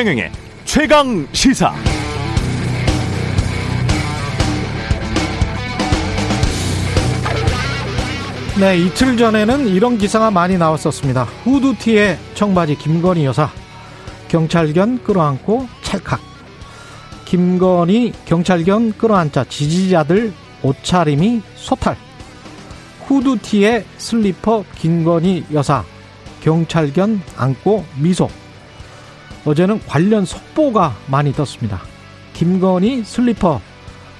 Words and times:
최경영의 0.00 0.32
최강 0.64 1.28
시사. 1.32 1.74
네, 8.58 8.78
이틀 8.78 9.18
전에는 9.18 9.68
이런 9.68 9.98
기사가 9.98 10.30
많이 10.30 10.56
나왔었습니다. 10.56 11.24
후드티에 11.44 12.16
청바지 12.32 12.76
김건희 12.76 13.26
여사 13.26 13.50
경찰견 14.28 15.04
끌어안고 15.04 15.68
찰칵. 15.82 16.18
김건희 17.26 18.14
경찰견 18.24 18.94
끌어안자 18.96 19.44
지지자들 19.44 20.32
옷차림이 20.62 21.42
소탈. 21.56 21.94
후드티에 23.06 23.84
슬리퍼 23.98 24.64
김건희 24.78 25.44
여사 25.52 25.84
경찰견 26.40 27.20
안고 27.36 27.84
미소. 27.98 28.30
어제는 29.44 29.80
관련 29.86 30.24
속보가 30.24 30.94
많이 31.06 31.32
떴습니다. 31.32 31.80
김건희 32.34 33.04
슬리퍼 33.04 33.60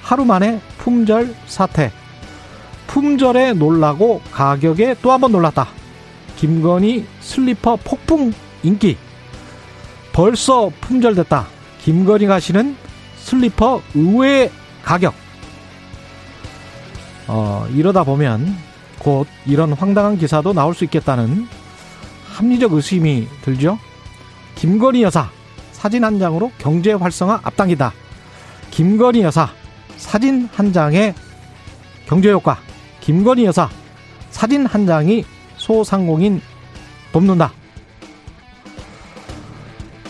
하루 0.01 0.25
만에 0.25 0.59
품절 0.77 1.35
사태. 1.47 1.91
품절에 2.87 3.53
놀라고 3.53 4.21
가격에 4.31 4.95
또 5.01 5.11
한 5.11 5.21
번 5.21 5.31
놀랐다. 5.31 5.67
김건희 6.37 7.05
슬리퍼 7.21 7.75
폭풍 7.77 8.33
인기. 8.63 8.97
벌써 10.11 10.71
품절됐다. 10.81 11.47
김건희가 11.83 12.39
신은 12.39 12.75
슬리퍼 13.17 13.81
의외의 13.93 14.51
가격. 14.83 15.13
어, 17.27 17.65
이러다 17.73 18.03
보면 18.03 18.55
곧 18.99 19.27
이런 19.45 19.71
황당한 19.73 20.17
기사도 20.17 20.51
나올 20.53 20.73
수 20.75 20.83
있겠다는 20.83 21.47
합리적 22.33 22.73
의심이 22.73 23.27
들죠. 23.43 23.79
김건희 24.55 25.03
여사 25.03 25.29
사진 25.71 26.03
한 26.03 26.19
장으로 26.19 26.51
경제 26.57 26.93
활성화 26.93 27.41
앞당기다. 27.43 27.93
김건희 28.69 29.21
여사 29.21 29.49
사진 29.97 30.47
한 30.53 30.71
장의 30.71 31.13
경제 32.07 32.31
효과. 32.31 32.57
김건희 33.01 33.45
여사 33.45 33.69
사진 34.29 34.65
한 34.65 34.85
장이 34.85 35.25
소상공인 35.57 36.41
돕는다. 37.11 37.51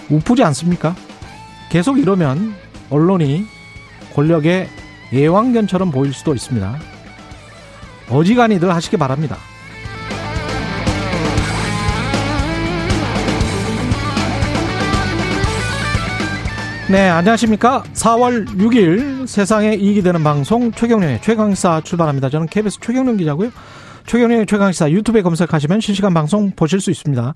우프지 0.10 0.44
않습니까? 0.44 0.96
계속 1.70 1.98
이러면 2.00 2.54
언론이 2.90 3.46
권력의 4.14 4.70
예왕견처럼 5.14 5.92
보일 5.92 6.14
수도 6.14 6.34
있습니다. 6.34 6.80
어지간히들 8.10 8.74
하시기 8.74 8.98
바랍니다. 8.98 9.38
네, 16.92 17.08
안녕하십니까. 17.08 17.84
4월 17.94 18.46
6일 18.48 19.26
세상에 19.26 19.76
이익이 19.76 20.02
되는 20.02 20.22
방송 20.26 20.74
최경련의 20.74 21.22
최강사 21.22 21.80
출발합니다. 21.80 22.30
저는 22.30 22.48
KBS 22.48 22.82
최경련 22.82 23.16
기자고요. 23.16 23.50
최경련의 24.08 24.46
최강사 24.46 24.92
유튜브에 24.92 25.22
검색하시면 25.22 25.80
실시간 25.80 26.14
방송 26.14 26.52
보실 26.52 26.82
수 26.82 26.92
있습니다. 26.92 27.34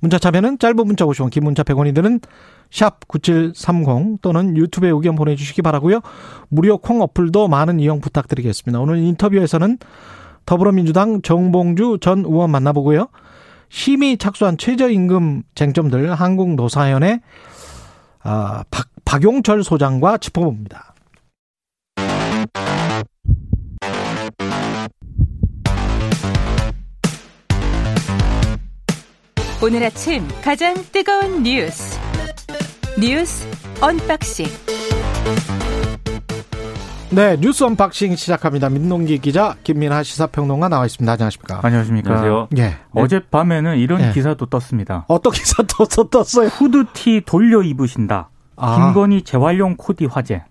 문자 0.00 0.18
참여는 0.18 0.58
짧은 0.58 0.76
문자 0.86 1.06
50원, 1.06 1.30
긴 1.30 1.44
문자 1.44 1.62
100원이 1.62 1.94
드는 1.94 2.20
샵 2.70 3.08
9730 3.08 4.20
또는 4.20 4.54
유튜브에 4.58 4.90
의견 4.90 5.14
보내주시기 5.14 5.62
바라고요. 5.62 6.00
무료 6.50 6.76
콩 6.76 7.00
어플도 7.00 7.48
많은 7.48 7.80
이용 7.80 8.02
부탁드리겠습니다. 8.02 8.78
오늘 8.78 8.98
인터뷰에서는 8.98 9.78
더불어민주당 10.44 11.22
정봉주 11.22 12.00
전 12.02 12.26
의원 12.26 12.50
만나보고요. 12.50 13.08
심의 13.70 14.18
착수한 14.18 14.58
최저임금 14.58 15.44
쟁점들 15.54 16.12
한국노사연의 16.12 17.20
아, 18.22 18.64
박, 18.70 18.88
박용철 19.04 19.62
소장과 19.64 20.18
짚어봅니다. 20.18 20.94
오늘 29.60 29.82
아침 29.82 30.26
가장 30.42 30.74
뜨거운 30.92 31.42
뉴스 31.42 31.98
뉴스 33.00 33.44
언박싱 33.80 34.46
네 37.10 37.38
뉴스 37.40 37.64
언박싱 37.64 38.16
시작합니다. 38.16 38.68
민동기 38.68 39.18
기자 39.18 39.56
김민하 39.64 40.02
시사평론가 40.02 40.68
나와 40.68 40.84
있습니다. 40.84 41.10
안녕하십니까? 41.10 41.60
안녕하십니까? 41.62 42.10
안녕하세요. 42.10 42.48
예. 42.58 42.74
어젯밤에는 42.92 43.78
이런 43.78 44.02
예. 44.02 44.12
기사도 44.12 44.44
떴습니다. 44.46 45.06
어떤 45.08 45.32
기사 45.32 45.62
또 45.62 45.86
떴어요? 45.86 46.48
후드티 46.48 47.22
돌려 47.24 47.62
입으신다. 47.62 48.28
아. 48.56 48.92
김건희 48.92 49.22
재활용 49.22 49.76
코디 49.78 50.04
화제. 50.04 50.42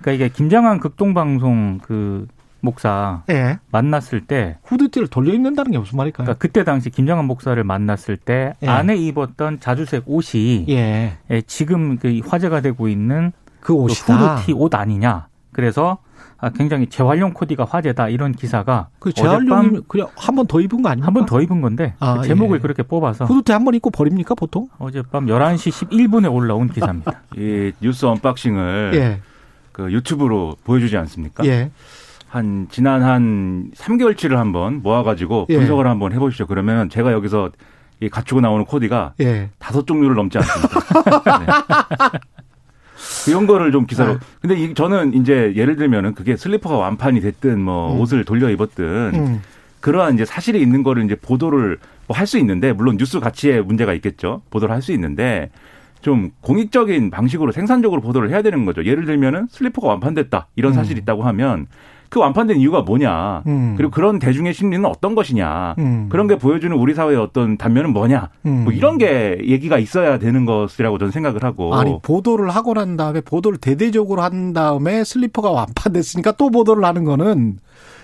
그러니까 0.00 0.24
이게 0.24 0.28
김장환 0.34 0.80
극동방송 0.80 1.78
그 1.84 2.26
목사 2.60 3.22
예. 3.30 3.60
만났을 3.70 4.22
때 4.26 4.58
후드티를 4.64 5.06
돌려 5.06 5.32
입는다는 5.34 5.70
게 5.70 5.78
무슨 5.78 5.98
말일까요? 5.98 6.24
그러니까 6.24 6.38
그때 6.40 6.64
당시 6.64 6.90
김장환 6.90 7.26
목사를 7.26 7.62
만났을 7.62 8.16
때 8.16 8.54
예. 8.60 8.66
안에 8.66 8.96
입었던 8.96 9.60
자주색 9.60 10.02
옷이 10.06 10.66
예. 10.68 11.16
예, 11.30 11.42
지금 11.42 11.96
그 11.98 12.20
화제가 12.26 12.60
되고 12.60 12.88
있는 12.88 13.30
그그 13.60 13.72
옷이다. 13.74 14.34
후드티 14.34 14.52
옷 14.54 14.74
아니냐. 14.74 15.28
그래서 15.56 15.96
아, 16.38 16.50
굉장히 16.50 16.86
재활용 16.86 17.32
코디가 17.32 17.64
화제다 17.64 18.10
이런 18.10 18.32
기사가 18.32 18.88
그 18.98 19.10
재활용이 19.10 19.80
그냥 19.88 20.08
한 20.16 20.34
번 20.36 20.46
더 20.46 20.60
입은 20.60 20.82
거 20.82 20.90
아닙니까? 20.90 21.06
한번 21.06 21.24
더 21.24 21.40
입은 21.40 21.62
건데 21.62 21.94
아, 21.98 22.18
그 22.20 22.26
제목을 22.28 22.58
예. 22.58 22.60
그렇게 22.60 22.82
뽑아서 22.82 23.24
후드티 23.24 23.52
한 23.52 23.64
번 23.64 23.74
입고 23.74 23.88
버립니까 23.90 24.34
보통? 24.34 24.68
어젯밤 24.78 25.26
11시 25.26 25.88
11분에 25.88 26.30
올라온 26.30 26.68
기사입니다. 26.68 27.22
이 27.38 27.72
뉴스 27.80 28.04
언박싱을 28.04 28.90
예. 28.96 29.20
그 29.72 29.90
유튜브로 29.90 30.56
보여주지 30.64 30.98
않습니까? 30.98 31.42
예. 31.46 31.70
한 32.28 32.66
지난 32.70 33.02
한 33.02 33.70
3개월치를 33.74 34.34
한번 34.34 34.82
모아가지고 34.82 35.46
예. 35.48 35.56
분석을 35.56 35.86
한번 35.86 36.12
해보십시오. 36.12 36.44
그러면 36.46 36.90
제가 36.90 37.12
여기서 37.12 37.50
이 38.00 38.10
갖추고 38.10 38.42
나오는 38.42 38.66
코디가 38.66 39.14
예. 39.20 39.48
다섯 39.58 39.86
종류를 39.86 40.16
넘지 40.16 40.36
않습니다. 40.36 40.80
네. 41.40 41.46
이런 43.28 43.46
거를 43.46 43.72
좀 43.72 43.86
기사로. 43.86 44.14
네. 44.14 44.18
근데 44.40 44.54
이, 44.56 44.74
저는 44.74 45.14
이제 45.14 45.52
예를 45.56 45.76
들면은 45.76 46.14
그게 46.14 46.36
슬리퍼가 46.36 46.76
완판이 46.76 47.20
됐든 47.20 47.60
뭐 47.60 47.94
음. 47.94 48.00
옷을 48.00 48.24
돌려 48.24 48.50
입었든 48.50 48.84
음. 49.14 49.42
그러한 49.80 50.14
이제 50.14 50.24
사실이 50.24 50.60
있는 50.60 50.82
거를 50.82 51.04
이제 51.04 51.14
보도를 51.16 51.78
뭐 52.08 52.16
할 52.16 52.26
수 52.26 52.38
있는데 52.38 52.72
물론 52.72 52.96
뉴스 52.98 53.18
가치에 53.20 53.60
문제가 53.60 53.92
있겠죠. 53.94 54.42
보도를 54.50 54.72
할 54.74 54.80
수 54.82 54.92
있는데 54.92 55.50
좀 56.02 56.30
공익적인 56.40 57.10
방식으로 57.10 57.50
생산적으로 57.50 58.00
보도를 58.00 58.30
해야 58.30 58.42
되는 58.42 58.64
거죠. 58.64 58.84
예를 58.84 59.06
들면은 59.06 59.46
슬리퍼가 59.50 59.88
완판됐다 59.88 60.46
이런 60.54 60.72
사실이 60.72 61.00
음. 61.00 61.02
있다고 61.02 61.24
하면 61.24 61.66
그 62.08 62.20
완판된 62.20 62.58
이유가 62.58 62.82
뭐냐 62.82 63.42
음. 63.46 63.74
그리고 63.76 63.90
그런 63.90 64.18
대중의 64.18 64.54
심리는 64.54 64.84
어떤 64.84 65.14
것이냐 65.14 65.74
음. 65.78 66.08
그런 66.08 66.26
게 66.26 66.36
보여주는 66.36 66.74
우리 66.76 66.94
사회의 66.94 67.16
어떤 67.16 67.56
단면은 67.56 67.92
뭐냐 67.92 68.28
음. 68.46 68.64
뭐 68.64 68.72
이런 68.72 68.98
게 68.98 69.38
얘기가 69.42 69.78
있어야 69.78 70.18
되는 70.18 70.44
것이라고 70.44 70.98
저는 70.98 71.10
생각을 71.10 71.42
하고 71.44 71.74
아니 71.74 71.98
보도를 72.02 72.50
하고 72.50 72.74
난 72.74 72.96
다음에 72.96 73.20
보도를 73.20 73.58
대대적으로 73.58 74.22
한 74.22 74.52
다음에 74.52 75.04
슬리퍼가 75.04 75.50
완판됐으니까 75.50 76.32
또 76.32 76.50
보도를 76.50 76.84
하는 76.84 77.04
거는 77.04 77.58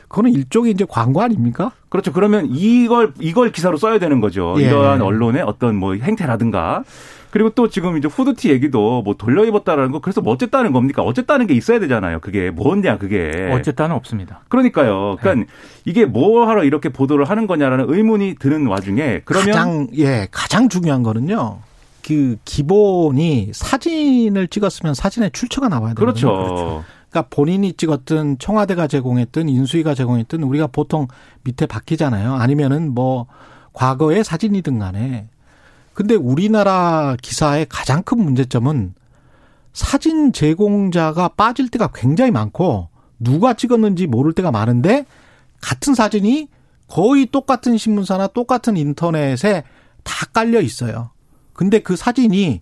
그거는 0.08 0.32
일종의 0.32 0.72
이제 0.72 0.84
광고 0.86 1.22
아닙니까? 1.22 1.72
그렇죠. 1.88 2.12
그러면 2.12 2.46
이걸 2.50 3.14
이걸 3.18 3.50
기사로 3.50 3.78
써야 3.78 3.98
되는 3.98 4.20
거죠. 4.20 4.54
예. 4.58 4.64
이러한 4.64 5.00
언론의 5.00 5.42
어떤 5.42 5.74
뭐 5.74 5.94
행태라든가 5.94 6.84
그리고 7.32 7.48
또 7.50 7.68
지금 7.68 7.96
이제 7.96 8.06
후드티 8.08 8.50
얘기도 8.50 9.00
뭐 9.00 9.14
돌려 9.14 9.46
입었다라는 9.46 9.90
거 9.90 10.00
그래서 10.00 10.20
뭐 10.20 10.34
어쨌다는 10.34 10.72
겁니까? 10.72 11.02
어쨌다는 11.02 11.46
게 11.46 11.54
있어야 11.54 11.80
되잖아요. 11.80 12.20
그게 12.20 12.50
뭐냐 12.50 12.98
그게. 12.98 13.50
어쨌다는 13.50 13.96
없습니다. 13.96 14.42
그러니까요. 14.50 15.16
그러니까 15.18 15.50
이게 15.86 16.04
뭐 16.04 16.46
하러 16.46 16.62
이렇게 16.62 16.90
보도를 16.90 17.24
하는 17.24 17.46
거냐라는 17.46 17.86
의문이 17.88 18.34
드는 18.38 18.66
와중에 18.66 19.22
그러면 19.24 19.46
가장 19.46 19.88
예 19.96 20.28
가장 20.30 20.68
중요한 20.68 21.02
거는요. 21.02 21.60
그 22.06 22.36
기본이 22.44 23.50
사진을 23.54 24.48
찍었으면 24.48 24.92
사진에 24.92 25.30
출처가 25.30 25.68
나와야 25.68 25.94
되는 25.94 25.96
그렇죠. 25.96 26.28
거죠. 26.28 26.84
그러니까 27.08 27.28
본인이 27.34 27.72
찍었든 27.72 28.40
청와대가 28.40 28.86
제공했든 28.86 29.48
인수위가 29.48 29.94
제공했든 29.94 30.42
우리가 30.42 30.66
보통 30.66 31.08
밑에 31.44 31.64
바뀌잖아요. 31.64 32.34
아니면은 32.34 32.92
뭐 32.92 33.26
과거의 33.72 34.22
사진이든 34.22 34.78
간에. 34.78 35.28
근데 35.94 36.14
우리나라 36.14 37.16
기사의 37.20 37.66
가장 37.68 38.02
큰 38.02 38.18
문제점은 38.22 38.94
사진 39.72 40.32
제공자가 40.32 41.28
빠질 41.28 41.68
때가 41.68 41.90
굉장히 41.94 42.30
많고 42.30 42.88
누가 43.18 43.54
찍었는지 43.54 44.06
모를 44.06 44.32
때가 44.32 44.50
많은데 44.50 45.06
같은 45.60 45.94
사진이 45.94 46.48
거의 46.88 47.26
똑같은 47.26 47.78
신문사나 47.78 48.28
똑같은 48.28 48.76
인터넷에 48.76 49.64
다 50.02 50.26
깔려 50.32 50.60
있어요. 50.60 51.10
근데 51.52 51.78
그 51.78 51.96
사진이 51.96 52.60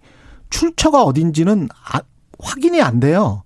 출처가 0.50 1.02
어딘지는 1.02 1.68
아- 1.92 2.02
확인이 2.38 2.80
안 2.82 3.00
돼요. 3.00 3.42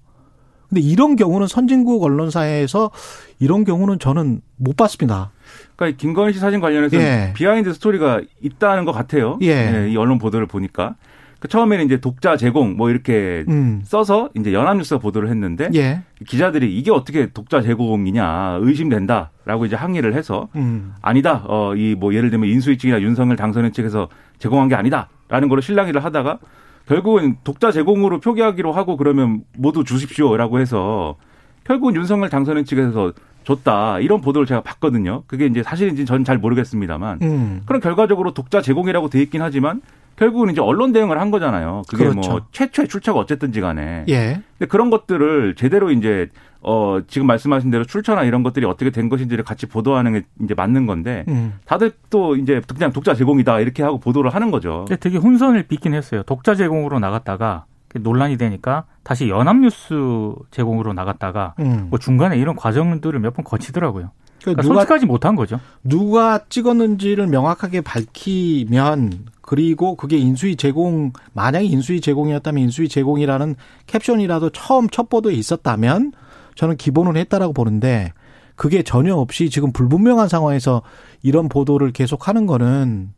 근데 0.69 0.81
이런 0.81 1.17
경우는 1.17 1.47
선진국 1.47 2.03
언론사에서 2.03 2.91
이런 3.39 3.65
경우는 3.65 3.99
저는 3.99 4.41
못 4.57 4.77
봤습니다. 4.77 5.31
그러니까 5.77 5.97
김건희 5.99 6.33
씨 6.33 6.39
사진 6.39 6.61
관련해서 6.61 6.97
예. 6.97 7.33
behind 7.35 7.73
story가 7.73 8.21
있다는 8.41 8.85
것 8.85 8.93
같아요. 8.93 9.39
예. 9.43 9.89
이 9.91 9.97
언론 9.97 10.19
보도를 10.19 10.47
보니까. 10.47 10.95
그 11.41 11.49
처음에는 11.49 11.85
이제 11.85 11.99
독자 11.99 12.39
제공 12.39 12.75
뭐 12.79 12.89
이렇게 12.89 13.45
음. 13.49 13.83
써서 13.85 14.31
이제 14.35 14.55
연합뉴스가 14.55 14.99
보도를 14.99 15.29
했는데 15.29 15.69
예. 15.75 16.01
기자들이 16.27 16.75
이게 16.75 16.91
어떻게 16.91 17.27
독자 17.27 17.61
제공이냐 17.61 18.61
의심된다라고 18.63 19.67
이제 19.67 19.77
항의를 19.77 20.15
해서 20.15 20.49
음. 20.57 20.95
아니다. 21.03 21.43
어, 21.47 21.75
이 21.77 21.97
뭐 21.99 22.15
예를 22.15 22.31
들면 22.31 22.49
인수위 22.49 22.79
측이나 22.79 23.03
윤석열 23.03 23.37
당선인 23.37 23.73
측에서 23.73 24.09
제공한 24.39 24.69
게 24.69 24.75
아니다라는 24.75 25.49
걸로 25.51 25.61
실랑이를 25.61 26.03
하다가 26.03 26.39
결국은 26.87 27.37
독자 27.45 27.71
제공으로 27.73 28.21
표기하기로 28.21 28.73
하고 28.73 28.97
그러면 28.97 29.43
모두 29.57 29.85
주십시오라고 29.85 30.61
해서 30.61 31.17
결국은 31.65 31.95
윤석열 31.95 32.31
당선인 32.31 32.65
측에서 32.65 33.13
줬다 33.45 34.01
이런 34.01 34.21
보도를 34.21 34.47
제가 34.47 34.63
봤거든요. 34.63 35.23
그게 35.27 35.47
이제 35.47 35.63
사실인지 35.63 36.05
저는 36.05 36.25
잘 36.25 36.39
모르겠습니다만 36.39 37.19
음. 37.23 37.63
그럼 37.67 37.81
결과적으로 37.81 38.33
독자 38.35 38.61
제공이라고 38.61 39.09
돼 39.11 39.23
있긴 39.23 39.43
하지만 39.43 39.81
결국은 40.17 40.51
이제 40.51 40.61
언론 40.61 40.93
대응을 40.93 41.21
한 41.21 41.31
거잖아요. 41.31 41.83
그게 41.89 42.05
그렇죠. 42.05 42.31
뭐 42.31 42.41
최초의 42.53 42.89
출처가 42.89 43.19
어쨌든지 43.21 43.61
간에. 43.61 44.05
예. 44.09 44.41
근데 44.59 44.69
그런 44.69 44.91
것들을 44.91 45.55
제대로 45.57 45.91
이제 45.91 46.29
어 46.61 47.01
지금 47.09 47.27
말씀하신 47.27 47.71
대로 47.71 47.85
출처나 47.85 48.23
이런 48.25 48.43
것들이 48.43 48.65
어떻게 48.65 48.91
된 48.91 49.09
것인지를 49.09 49.45
같이 49.45 49.67
보도하는 49.67 50.13
게 50.13 50.23
이제 50.43 50.55
맞는 50.55 50.87
건데 50.87 51.25
음. 51.29 51.55
다들 51.67 51.93
또 52.11 52.37
이제 52.37 52.63
그냥 52.75 52.93
독자 52.93 53.15
제공이다 53.15 53.61
이렇게 53.61 53.83
하고 53.83 53.99
보도를 53.99 54.35
하는 54.35 54.51
거죠. 54.51 54.85
근데 54.89 54.99
되게 54.99 55.19
혼선을 55.19 55.65
빚긴 55.65 55.95
했어요. 55.95 56.23
독자 56.25 56.55
제공으로 56.55 57.01
나갔다가 57.01 57.67
논란이 58.01 58.37
되니까 58.37 58.85
다시 59.03 59.29
연합뉴스 59.29 60.35
제공으로 60.51 60.93
나갔다가 60.93 61.55
음. 61.59 61.87
뭐 61.91 61.99
중간에 61.99 62.37
이런 62.39 62.57
과정들을 62.57 63.19
몇 63.21 63.35
번 63.35 63.45
거치더라고요. 63.45 64.11
그러니까 64.43 64.63
그러니까 64.63 64.63
누가 64.63 64.81
솔직하지 64.81 65.07
못한 65.07 65.37
거죠. 65.37 65.59
누가 65.83 66.41
찍었는지를 66.49 67.27
명확하게 67.29 67.81
밝히면 67.81 69.27
그리고 69.41 69.97
그게 69.97 70.17
인수위 70.19 70.57
제공 70.57 71.13
만약에 71.33 71.65
인수위 71.65 72.01
제공이었다면 72.01 72.63
인수위 72.65 72.89
제공이라는 72.89 73.57
캡션이라도 73.87 74.51
처음 74.51 74.89
첫 74.89 75.09
보도에 75.09 75.35
있었다면 75.35 76.13
저는 76.55 76.77
기본은 76.77 77.17
했다라고 77.17 77.53
보는데 77.53 78.13
그게 78.57 78.83
전혀 78.83 79.15
없이 79.15 79.51
지금 79.51 79.73
불분명한 79.73 80.29
상황에서 80.29 80.83
이런 81.23 81.49
보도를 81.49 81.93
계속하는 81.93 82.47
거는 82.47 83.13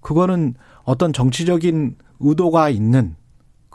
그거는 0.00 0.54
어떤 0.82 1.12
정치적인 1.12 1.96
의도가 2.20 2.70
있는 2.70 3.16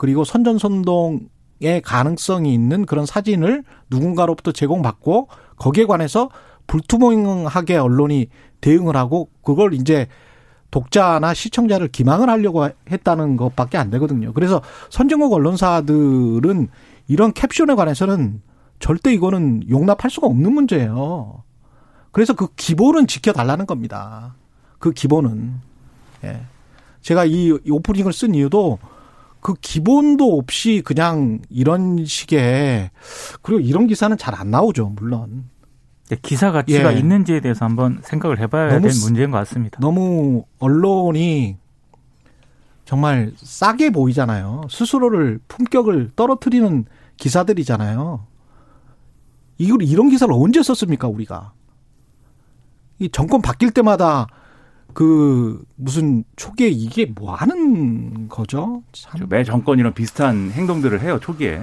그리고 0.00 0.24
선전선동의 0.24 1.82
가능성이 1.84 2.54
있는 2.54 2.86
그런 2.86 3.04
사진을 3.04 3.64
누군가로부터 3.90 4.50
제공받고 4.50 5.28
거기에 5.56 5.84
관해서 5.84 6.30
불투명하게 6.66 7.76
언론이 7.76 8.28
대응을 8.62 8.96
하고 8.96 9.28
그걸 9.42 9.74
이제 9.74 10.06
독자나 10.70 11.34
시청자를 11.34 11.88
기망을 11.88 12.30
하려고 12.30 12.66
했다는 12.90 13.36
것밖에 13.36 13.76
안 13.76 13.90
되거든요. 13.90 14.32
그래서 14.32 14.62
선진국 14.88 15.34
언론사들은 15.34 16.68
이런 17.08 17.32
캡션에 17.34 17.74
관해서는 17.76 18.40
절대 18.78 19.12
이거는 19.12 19.68
용납할 19.68 20.10
수가 20.10 20.28
없는 20.28 20.54
문제예요. 20.54 21.44
그래서 22.10 22.32
그 22.32 22.48
기본은 22.56 23.06
지켜달라는 23.06 23.66
겁니다. 23.66 24.34
그 24.78 24.92
기본은. 24.92 25.60
예. 26.24 26.40
제가 27.02 27.26
이 27.26 27.52
오프닝을 27.68 28.14
쓴 28.14 28.34
이유도 28.34 28.78
그 29.40 29.54
기본도 29.54 30.36
없이 30.38 30.82
그냥 30.84 31.40
이런 31.48 32.04
식의 32.04 32.90
그리고 33.42 33.60
이런 33.60 33.86
기사는 33.86 34.16
잘 34.18 34.34
안 34.34 34.50
나오죠, 34.50 34.92
물론. 34.96 35.48
기사 36.22 36.50
가치가 36.50 36.92
예. 36.94 36.98
있는지에 36.98 37.40
대해서 37.40 37.64
한번 37.64 38.00
생각을 38.02 38.40
해봐야 38.40 38.80
될 38.80 38.90
쓰- 38.90 39.04
문제인 39.06 39.30
것 39.30 39.38
같습니다. 39.38 39.78
너무 39.80 40.44
언론이 40.58 41.56
정말 42.84 43.32
싸게 43.36 43.90
보이잖아요. 43.90 44.62
스스로를 44.68 45.38
품격을 45.46 46.10
떨어뜨리는 46.16 46.84
기사들이잖아요. 47.16 48.26
이걸 49.58 49.82
이런 49.82 50.08
기사를 50.08 50.32
언제 50.34 50.62
썼습니까, 50.62 51.06
우리가? 51.06 51.52
이 52.98 53.08
정권 53.10 53.40
바뀔 53.40 53.70
때마다 53.70 54.26
그 54.94 55.62
무슨 55.76 56.24
초기에 56.36 56.68
이게 56.68 57.06
뭐 57.06 57.34
하는 57.34 58.28
거죠? 58.28 58.82
참 58.92 59.28
매 59.28 59.44
정권이랑 59.44 59.94
비슷한 59.94 60.50
행동들을 60.52 61.00
해요 61.00 61.18
초기에. 61.20 61.62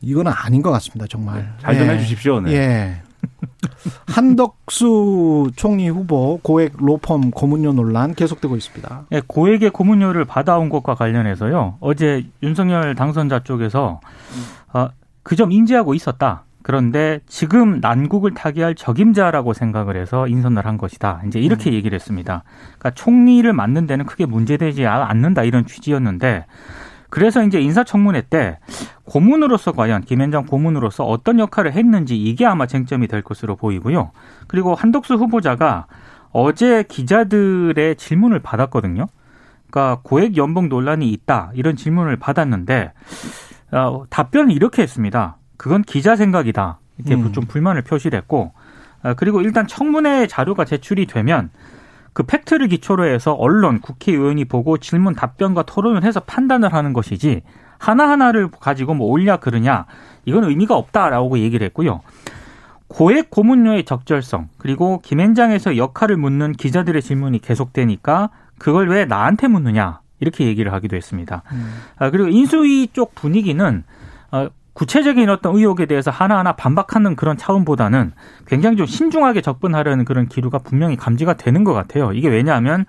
이거는 0.00 0.30
아닌 0.34 0.60
것 0.62 0.70
같습니다, 0.72 1.06
정말. 1.08 1.54
잘좀 1.60 1.86
예. 1.86 1.90
해주십시오. 1.92 2.40
네. 2.40 2.52
예. 2.52 3.02
한덕수 4.06 5.50
총리 5.56 5.88
후보 5.88 6.38
고액 6.42 6.74
로펌 6.76 7.30
고문료 7.30 7.72
논란 7.72 8.14
계속되고 8.14 8.56
있습니다. 8.56 9.06
예, 9.12 9.22
고액의 9.26 9.70
고문료를 9.70 10.24
받아온 10.24 10.68
것과 10.68 10.94
관련해서요. 10.94 11.78
어제 11.80 12.26
윤석열 12.42 12.94
당선자 12.94 13.42
쪽에서 13.44 14.00
어, 14.72 14.88
그 15.22 15.36
점 15.36 15.52
인지하고 15.52 15.94
있었다. 15.94 16.44
그런데 16.64 17.20
지금 17.26 17.78
난국을 17.80 18.32
타개할 18.32 18.74
적임자라고 18.74 19.52
생각을 19.52 19.96
해서 19.96 20.26
인선을 20.26 20.64
한 20.64 20.78
것이다. 20.78 21.20
이제 21.26 21.38
이렇게 21.38 21.74
얘기를 21.74 21.94
했습니다. 21.94 22.42
그러니까 22.78 22.90
총리를 22.92 23.52
맡는 23.52 23.86
데는 23.86 24.06
크게 24.06 24.24
문제되지 24.24 24.86
않는다 24.86 25.42
이런 25.42 25.66
취지였는데 25.66 26.46
그래서 27.10 27.44
이제 27.44 27.60
인사청문회 27.60 28.22
때 28.30 28.60
고문으로서 29.04 29.72
과연 29.72 30.04
김현장 30.04 30.46
고문으로서 30.46 31.04
어떤 31.04 31.38
역할을 31.38 31.74
했는지 31.74 32.16
이게 32.16 32.46
아마 32.46 32.66
쟁점이 32.66 33.08
될 33.08 33.20
것으로 33.20 33.56
보이고요. 33.56 34.12
그리고 34.46 34.74
한덕수 34.74 35.16
후보자가 35.16 35.86
어제 36.32 36.82
기자들의 36.88 37.96
질문을 37.96 38.38
받았거든요. 38.38 39.06
그러니까 39.70 40.00
고액 40.02 40.38
연봉 40.38 40.70
논란이 40.70 41.10
있다 41.10 41.50
이런 41.52 41.76
질문을 41.76 42.16
받았는데 42.16 42.94
어, 43.72 44.04
답변을 44.08 44.50
이렇게 44.50 44.80
했습니다. 44.80 45.36
그건 45.56 45.82
기자 45.82 46.16
생각이다 46.16 46.78
이렇게 46.98 47.14
음. 47.14 47.32
좀 47.32 47.44
불만을 47.46 47.82
표시를 47.82 48.18
했고 48.18 48.52
어, 49.02 49.14
그리고 49.14 49.40
일단 49.40 49.66
청문회 49.66 50.26
자료가 50.26 50.64
제출이 50.64 51.06
되면 51.06 51.50
그 52.12 52.22
팩트를 52.22 52.68
기초로 52.68 53.06
해서 53.06 53.32
언론, 53.32 53.80
국회의원이 53.80 54.44
보고 54.44 54.78
질문 54.78 55.14
답변과 55.14 55.64
토론을 55.64 56.04
해서 56.04 56.20
판단을 56.20 56.72
하는 56.72 56.92
것이지 56.92 57.42
하나하나를 57.78 58.50
가지고 58.50 58.94
뭐 58.94 59.08
옳냐 59.08 59.38
그르냐 59.38 59.86
이건 60.24 60.44
의미가 60.44 60.76
없다라고 60.76 61.38
얘기를 61.38 61.64
했고요. 61.66 62.00
고액 62.86 63.30
고문료의 63.30 63.84
적절성 63.84 64.48
그리고 64.58 65.00
김앤장에서 65.02 65.76
역할을 65.76 66.16
묻는 66.16 66.52
기자들의 66.52 67.02
질문이 67.02 67.40
계속되니까 67.40 68.30
그걸 68.58 68.88
왜 68.88 69.04
나한테 69.04 69.48
묻느냐 69.48 70.00
이렇게 70.20 70.46
얘기를 70.46 70.72
하기도 70.72 70.96
했습니다. 70.96 71.42
아, 71.96 72.10
그리고 72.10 72.28
인수위 72.28 72.88
쪽 72.92 73.14
분위기는 73.14 73.82
어, 74.30 74.48
구체적인 74.74 75.30
어떤 75.30 75.56
의혹에 75.56 75.86
대해서 75.86 76.10
하나하나 76.10 76.52
반박하는 76.52 77.16
그런 77.16 77.36
차원보다는 77.36 78.12
굉장히 78.46 78.76
좀 78.76 78.86
신중하게 78.86 79.40
접근하려는 79.40 80.04
그런 80.04 80.28
기류가 80.28 80.58
분명히 80.58 80.96
감지가 80.96 81.34
되는 81.34 81.64
것 81.64 81.72
같아요. 81.72 82.12
이게 82.12 82.28
왜냐하면 82.28 82.84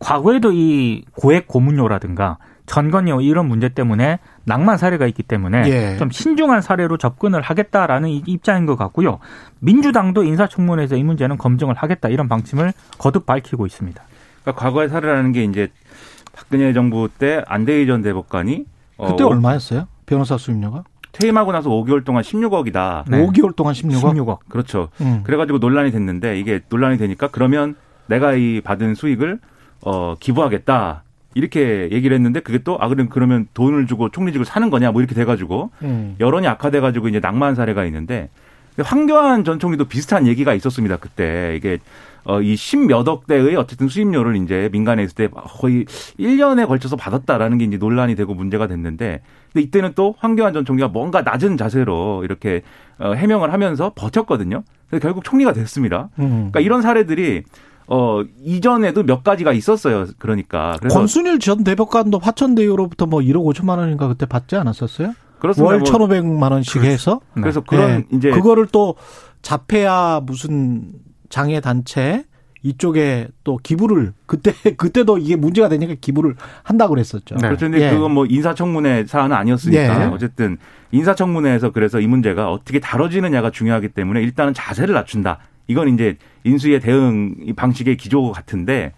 과거에도 0.00 0.52
이 0.52 1.04
고액 1.16 1.46
고문료라든가 1.48 2.38
전건료 2.66 3.20
이런 3.22 3.46
문제 3.48 3.68
때문에 3.70 4.18
낭만 4.44 4.76
사례가 4.76 5.06
있기 5.06 5.22
때문에 5.22 5.62
예. 5.70 5.96
좀 5.96 6.10
신중한 6.10 6.60
사례로 6.60 6.98
접근을 6.98 7.40
하겠다라는 7.40 8.08
이- 8.10 8.22
입장인 8.26 8.66
것 8.66 8.76
같고요. 8.76 9.20
민주당도 9.60 10.22
인사청문회에서 10.24 10.96
이 10.96 11.02
문제는 11.02 11.38
검증을 11.38 11.74
하겠다 11.76 12.08
이런 12.10 12.28
방침을 12.28 12.72
거듭 12.98 13.24
밝히고 13.26 13.64
있습니다. 13.64 14.02
그러니까 14.42 14.62
과거의 14.62 14.88
사례라는 14.90 15.32
게 15.32 15.44
이제 15.44 15.68
박근혜 16.34 16.72
정부 16.74 17.08
때 17.16 17.42
안대희 17.46 17.86
전 17.86 18.02
대법관이 18.02 18.66
어, 18.98 19.06
그때 19.08 19.24
얼마였어요? 19.24 19.88
변호사 20.04 20.36
수임료가? 20.36 20.84
퇴임하고 21.20 21.52
나서 21.52 21.68
5개월 21.70 22.04
동안 22.04 22.22
16억이다. 22.22 23.04
네. 23.08 23.26
5개월 23.26 23.54
동안 23.56 23.74
16억? 23.74 24.14
16억. 24.14 24.38
그렇죠. 24.48 24.88
음. 25.00 25.22
그래가지고 25.24 25.58
논란이 25.58 25.90
됐는데 25.90 26.38
이게 26.38 26.60
논란이 26.68 26.98
되니까 26.98 27.28
그러면 27.28 27.74
내가 28.06 28.34
이 28.34 28.60
받은 28.62 28.94
수익을 28.94 29.38
어 29.82 30.14
기부하겠다 30.18 31.02
이렇게 31.34 31.88
얘기를 31.92 32.14
했는데 32.16 32.40
그게 32.40 32.58
또 32.58 32.78
아 32.80 32.88
그럼 32.88 33.08
그러면 33.08 33.46
돈을 33.54 33.86
주고 33.86 34.08
총리직을 34.10 34.44
사는 34.46 34.70
거냐 34.70 34.92
뭐 34.92 35.00
이렇게 35.00 35.14
돼가지고 35.14 35.70
음. 35.82 36.16
여론이 36.20 36.46
악화돼가지고 36.46 37.08
이제 37.08 37.20
낭만 37.20 37.54
사례가 37.54 37.84
있는데 37.84 38.28
황교안 38.80 39.44
전 39.44 39.58
총리도 39.58 39.86
비슷한 39.86 40.26
얘기가 40.26 40.54
있었습니다 40.54 40.96
그때 40.96 41.54
이게 41.56 41.78
어이 42.24 42.56
십몇 42.56 43.06
억 43.08 43.26
대의 43.26 43.56
어쨌든 43.56 43.88
수입료를 43.88 44.36
이제 44.36 44.68
민간에 44.72 45.02
있을 45.02 45.14
때 45.14 45.28
거의 45.28 45.84
1년에 46.18 46.66
걸쳐서 46.66 46.96
받았다라는 46.96 47.58
게 47.58 47.64
이제 47.64 47.76
논란이 47.76 48.14
되고 48.16 48.34
문제가 48.34 48.66
됐는데 48.66 49.20
근데 49.52 49.62
이때는 49.62 49.92
또 49.94 50.14
황교안 50.18 50.52
전 50.52 50.64
총리가 50.64 50.88
뭔가 50.88 51.22
낮은 51.22 51.56
자세로 51.56 52.22
이렇게 52.24 52.62
어, 52.98 53.12
해명을 53.12 53.52
하면서 53.52 53.92
버텼거든요. 53.94 54.62
그래서 54.88 55.02
결국 55.02 55.24
총리가 55.24 55.52
됐습니다. 55.52 56.08
음. 56.18 56.50
그러니까 56.50 56.60
이런 56.60 56.82
사례들이 56.82 57.42
어 57.90 58.22
이전에도 58.42 59.02
몇 59.02 59.24
가지가 59.24 59.52
있었어요. 59.52 60.06
그러니까 60.18 60.76
그래서 60.78 60.98
권순일 60.98 61.38
전 61.38 61.64
대법관도 61.64 62.18
화천대유로부터 62.18 63.06
뭐 63.06 63.20
1억 63.20 63.42
5천만 63.54 63.78
원인가 63.78 64.08
그때 64.08 64.26
받지 64.26 64.56
않았었어요? 64.56 65.14
그렇습니다. 65.38 65.66
월 65.72 65.78
뭐 65.80 65.88
1,500만 65.88 66.52
원씩 66.52 66.82
해서 66.84 67.20
그래서 67.34 67.62
그런 67.62 68.04
예. 68.12 68.16
이제 68.16 68.30
그거를 68.30 68.66
또 68.66 68.96
자폐아 69.40 70.20
무슨 70.24 70.92
장애 71.30 71.60
단체 71.60 72.24
이쪽에 72.62 73.28
또 73.44 73.58
기부를 73.62 74.12
그때 74.26 74.52
그때도 74.76 75.18
이게 75.18 75.36
문제가 75.36 75.68
되니까 75.68 75.94
기부를 76.00 76.34
한다고 76.62 76.94
그랬었죠. 76.94 77.36
네. 77.36 77.48
그렇죠. 77.48 77.66
근데 77.66 77.86
예. 77.86 77.90
그건 77.90 78.12
뭐 78.12 78.26
인사청문회 78.26 79.06
사안은 79.06 79.36
아니었으니까 79.36 80.02
예. 80.02 80.06
어쨌든 80.06 80.58
인사청문회에서 80.90 81.70
그래서 81.70 82.00
이 82.00 82.06
문제가 82.06 82.50
어떻게 82.50 82.80
다뤄지느냐가 82.80 83.50
중요하기 83.50 83.90
때문에 83.90 84.22
일단은 84.22 84.54
자세를 84.54 84.94
낮춘다. 84.94 85.38
이건 85.68 85.92
이제 85.92 86.16
인수의 86.44 86.80
대응 86.80 87.34
방식의 87.54 87.96
기조 87.96 88.32
같은데 88.32 88.92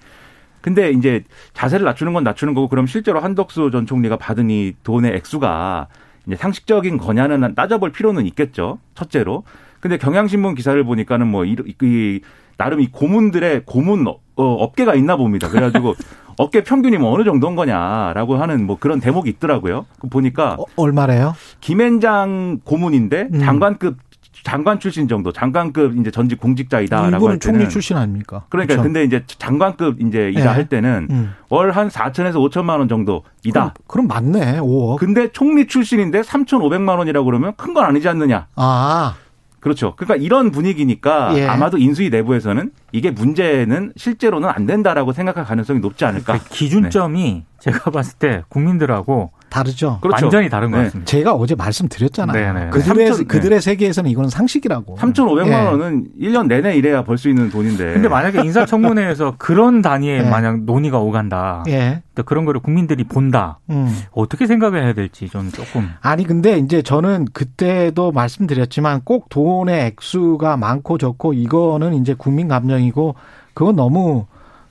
근데 0.61 0.91
이제 0.91 1.25
자세를 1.55 1.85
낮추는 1.85 2.13
건 2.13 2.25
낮추는 2.25 2.55
거고 2.55 2.69
그럼 2.69 2.87
실제로 2.87 3.21
한덕수 3.21 3.71
전 3.71 3.87
총리가 3.87 4.17
받은 4.17 4.51
이 4.51 4.75
돈의 4.85 5.15
액수가 5.17 5.89
이제 6.27 6.37
상식적인 6.37 6.99
거냐는 6.99 7.55
따져볼 7.55 7.93
필요는 7.93 8.27
있겠죠. 8.27 8.79
첫째로. 8.95 9.45
근데 9.81 9.97
경향신문 9.97 10.55
기사를 10.55 10.83
보니까는 10.85 11.27
뭐 11.27 11.45
이, 11.47 11.57
이 11.83 12.21
나름 12.61 12.81
이 12.83 12.89
고문들의 12.89 13.63
고문 13.65 14.07
어, 14.07 14.19
업계가 14.37 14.95
있나 14.95 15.17
봅니다. 15.17 15.49
그래가지고 15.49 15.95
업계 16.37 16.63
평균이 16.63 16.99
뭐 16.99 17.11
어느 17.15 17.25
정도인 17.25 17.57
거냐라고 17.57 18.37
하는 18.37 18.67
뭐 18.67 18.77
그런 18.79 19.01
대목이 19.01 19.31
있더라고요. 19.31 19.87
그 19.99 20.09
보니까 20.11 20.57
어, 20.59 20.65
얼마래요? 20.77 21.35
김앤장 21.63 22.61
고문인데 22.65 23.29
음. 23.33 23.41
장관급 23.41 23.97
장관 24.45 24.79
출신 24.79 25.09
정도 25.09 25.33
장관급 25.33 25.97
이제 25.99 26.11
전직 26.11 26.39
공직자이다라고 26.39 27.07
할 27.07 27.13
일본은 27.15 27.39
때는 27.39 27.59
총리 27.61 27.69
출신 27.71 27.97
아닙니까? 27.97 28.45
그러니까 28.51 28.75
그렇죠? 28.75 28.83
근데 28.83 29.05
이제 29.05 29.25
장관급 29.27 30.01
이제 30.03 30.31
이다 30.31 30.41
예. 30.43 30.47
할 30.49 30.69
때는 30.69 31.09
음. 31.11 31.35
월한 31.49 31.89
4천에서 31.89 32.35
5천만 32.51 32.79
원 32.79 32.89
정도이다. 32.89 33.23
그럼, 33.53 33.73
그럼 33.87 34.07
맞네. 34.07 34.61
5억. 34.61 34.97
근데 34.99 35.29
총리 35.33 35.67
출신인데 35.67 36.21
3,500만 36.23 36.99
원이라고 36.99 37.25
그러면 37.25 37.55
큰 37.57 37.75
건 37.75 37.85
아니지 37.85 38.09
않느냐. 38.09 38.47
아, 38.57 39.15
그렇죠. 39.61 39.95
그러니까 39.97 40.17
이런 40.17 40.51
분위기니까 40.51 41.37
예. 41.37 41.47
아마도 41.47 41.79
인수위 41.79 42.11
내부에서는 42.11 42.73
이게 42.93 43.11
문제는 43.11 43.93
실제로는 43.97 44.49
안 44.49 44.67
된다라고 44.67 45.13
생각할 45.13 45.45
가능성이 45.45 45.81
높지 45.81 46.05
않을까. 46.05 46.39
그 46.39 46.49
기준점이 46.49 47.45
제가 47.61 47.91
봤을 47.91 48.19
때 48.19 48.43
국민들하고 48.49 49.33
다르죠. 49.51 49.99
그렇죠. 50.01 50.25
완전히 50.27 50.49
다른 50.49 50.71
것 50.71 50.79
네. 50.79 50.85
같습니다. 50.85 51.11
제가 51.11 51.35
어제 51.35 51.55
말씀드렸잖아요. 51.55 52.55
네네. 52.55 52.71
그들의 52.71 53.11
삼천- 53.11 53.19
네. 53.19 53.25
그들의 53.25 53.61
세계에서는 53.61 54.11
이거는 54.11 54.31
상식이라고. 54.31 54.97
3,500만 54.97 55.49
예. 55.49 55.55
원은 55.67 56.07
1년 56.21 56.47
내내 56.47 56.77
일해야 56.77 57.03
벌 57.05 57.19
수 57.19 57.29
있는 57.29 57.51
돈인데. 57.51 57.93
근데 57.95 58.09
만약에 58.09 58.43
인사청문회에서 58.45 59.35
그런 59.39 59.83
단위의 59.83 60.25
예. 60.25 60.31
만약 60.31 60.61
논의가 60.63 60.99
오간다. 61.01 61.65
예. 61.69 62.03
또 62.15 62.23
그런 62.23 62.45
거를 62.45 62.61
국민들이 62.61 63.05
본다. 63.05 63.59
음. 63.71 63.95
어떻게 64.13 64.47
생각을 64.47 64.83
해야 64.83 64.93
될지 64.93 65.29
저는 65.29 65.51
조금 65.53 65.89
아니 66.01 66.25
근데 66.25 66.59
이제 66.59 66.83
저는 66.83 67.27
그때도 67.33 68.13
말씀드렸지만 68.13 69.01
꼭 69.05 69.29
돈의 69.29 69.87
액수가 69.87 70.57
많고 70.57 70.99
적고 70.99 71.33
이거는 71.35 71.95
이제 71.95 72.15
국민 72.17 72.49
감정이고 72.49 73.15
그건 73.55 73.77
너무 73.77 74.27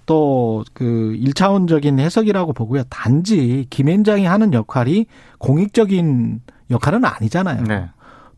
또 0.09 0.63
그 0.73 1.13
일차원적인 1.19 1.99
해석이라고 1.99 2.53
보고요. 2.53 2.83
단지 2.89 3.67
김앤장이 3.69 4.25
하는 4.25 4.53
역할이 4.53 5.05
공익적인 5.37 6.41
역할은 6.71 7.05
아니잖아요. 7.05 7.63
네. 7.63 7.89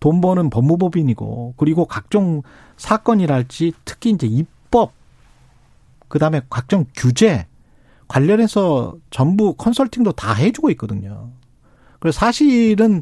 돈 0.02 0.20
버는 0.20 0.50
법무법인이고 0.50 1.54
그리고 1.56 1.86
각종 1.86 2.42
사건이랄지 2.76 3.72
특히 3.86 4.10
이제 4.10 4.28
입법 4.28 4.92
그다음에 6.10 6.42
각종 6.50 6.86
규제 6.94 7.46
관련해서 8.10 8.96
전부 9.10 9.54
컨설팅도 9.54 10.12
다 10.12 10.34
해주고 10.34 10.70
있거든요. 10.72 11.30
그래서 12.00 12.20
사실은 12.20 13.02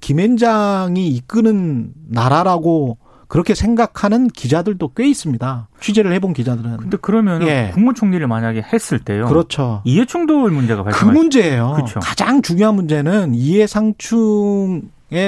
김앤장이 0.00 1.08
이끄는 1.08 1.94
나라라고 2.08 2.98
그렇게 3.30 3.54
생각하는 3.54 4.26
기자들도 4.26 4.92
꽤 4.96 5.08
있습니다. 5.08 5.68
취재를 5.80 6.12
해본 6.14 6.32
기자들은. 6.32 6.76
근데 6.78 6.96
그러면 7.00 7.42
예. 7.46 7.70
국무총리를 7.72 8.26
만약에 8.26 8.60
했을 8.72 8.98
때요. 8.98 9.26
그렇죠. 9.26 9.82
이해충돌 9.84 10.50
문제가 10.50 10.82
그 10.82 10.90
발생할 10.90 11.14
문제예요. 11.14 11.72
그렇죠. 11.76 12.00
가장 12.00 12.42
중요한 12.42 12.74
문제는 12.74 13.36
이해상충의 13.36 14.82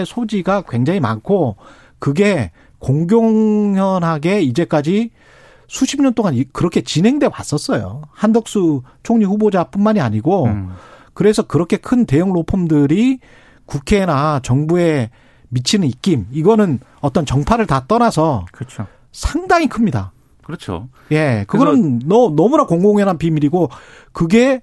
소지가 0.04 0.62
굉장히 0.68 0.98
많고 0.98 1.54
그게 2.00 2.50
공공연하게 2.80 4.42
이제까지 4.42 5.10
수십 5.68 6.02
년 6.02 6.12
동안 6.14 6.34
이- 6.34 6.44
그렇게 6.52 6.82
진행돼 6.82 7.28
왔었어요. 7.32 8.02
한덕수 8.10 8.82
총리 9.04 9.24
후보자뿐만이 9.24 10.00
아니고 10.00 10.46
음. 10.46 10.70
그래서 11.14 11.42
그렇게 11.44 11.76
큰 11.76 12.04
대형 12.04 12.32
로펌들이 12.32 13.20
국회나 13.66 14.40
정부에 14.42 15.10
미치는 15.52 15.86
입김 15.88 16.26
이거는 16.32 16.80
어떤 17.00 17.24
정파를 17.26 17.66
다 17.66 17.84
떠나서 17.86 18.46
그렇죠. 18.52 18.86
상당히 19.12 19.68
큽니다. 19.68 20.12
그렇죠. 20.42 20.88
예, 21.12 21.44
그거는 21.46 22.00
너, 22.06 22.30
너무나 22.34 22.64
공공연한 22.66 23.16
비밀이고 23.18 23.70
그게 24.12 24.60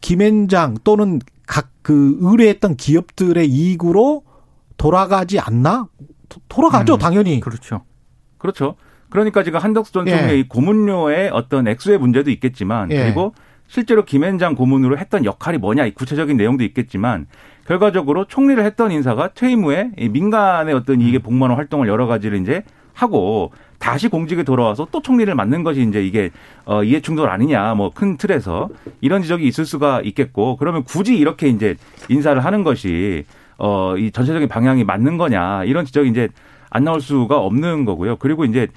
김앤장 0.00 0.76
또는 0.84 1.20
각 1.46 1.68
그 1.86 2.16
의뢰했던 2.20 2.74
기업들의 2.74 3.48
이익으로 3.48 4.24
돌아가지 4.76 5.38
않나? 5.38 5.86
도- 6.28 6.40
돌아가죠, 6.48 6.94
음, 6.94 6.98
당연히. 6.98 7.38
그렇죠. 7.38 7.84
그렇죠. 8.38 8.74
그러니까 9.08 9.44
지금 9.44 9.60
한덕수 9.60 9.92
전 9.92 10.08
예. 10.08 10.16
총리의 10.18 10.40
이 10.40 10.48
고문료의 10.48 11.30
어떤 11.32 11.68
액수의 11.68 11.98
문제도 11.98 12.28
있겠지만 12.28 12.90
예. 12.90 13.04
그리고 13.04 13.34
실제로 13.68 14.04
김앤장 14.04 14.56
고문으로 14.56 14.98
했던 14.98 15.24
역할이 15.24 15.58
뭐냐 15.58 15.86
이 15.86 15.94
구체적인 15.94 16.36
내용도 16.36 16.64
있겠지만 16.64 17.28
결과적으로 17.66 18.24
총리를 18.26 18.62
했던 18.64 18.92
인사가 18.92 19.28
퇴임 19.34 19.64
후에 19.64 19.90
이 19.98 20.08
민간의 20.08 20.74
어떤 20.74 21.00
이익에 21.00 21.18
복무하는 21.18 21.56
활동을 21.56 21.88
여러 21.88 22.06
가지를 22.06 22.40
이제 22.40 22.62
하고 22.94 23.52
다시 23.78 24.08
공직에 24.08 24.42
돌아와서 24.42 24.86
또 24.90 25.02
총리를 25.02 25.34
맡는 25.34 25.62
것이 25.64 25.82
이제 25.82 26.04
이게 26.04 26.30
어 26.64 26.82
이해 26.82 27.00
충돌 27.00 27.28
아니냐 27.28 27.74
뭐 27.74 27.90
큰 27.90 28.16
틀에서 28.16 28.68
이런 29.00 29.22
지적이 29.22 29.46
있을 29.46 29.66
수가 29.66 30.00
있겠고 30.02 30.56
그러면 30.56 30.84
굳이 30.84 31.16
이렇게 31.18 31.48
이제 31.48 31.76
인사를 32.08 32.42
하는 32.42 32.64
것이 32.64 33.24
어 33.58 33.94
이 33.98 34.10
전체적인 34.10 34.48
방향이 34.48 34.84
맞는 34.84 35.16
거냐 35.18 35.64
이런 35.64 35.84
지적이 35.84 36.10
이제 36.10 36.28
안 36.70 36.84
나올 36.84 37.00
수가 37.00 37.38
없는 37.38 37.84
거고요. 37.84 38.16
그리고 38.16 38.44
이제 38.44 38.68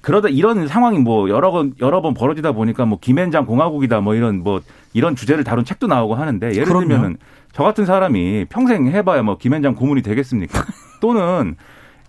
그러다 0.00 0.28
이런 0.28 0.68
상황이 0.68 0.98
뭐 0.98 1.28
여러 1.28 1.50
번 1.50 1.74
여러 1.80 2.00
번 2.02 2.14
벌어지다 2.14 2.52
보니까 2.52 2.84
뭐 2.86 2.98
김앤장 3.00 3.46
공화국이다 3.46 4.00
뭐 4.00 4.14
이런 4.14 4.42
뭐 4.42 4.60
이런 4.92 5.16
주제를 5.16 5.44
다룬 5.44 5.64
책도 5.64 5.86
나오고 5.86 6.14
하는데 6.14 6.46
예를 6.50 6.64
그럼요. 6.64 6.80
들면은 6.88 7.16
저 7.52 7.62
같은 7.62 7.86
사람이 7.86 8.46
평생 8.48 8.86
해봐야 8.88 9.22
뭐 9.22 9.36
김앤장 9.38 9.74
고문이 9.74 10.02
되겠습니까? 10.02 10.64
또는 11.00 11.56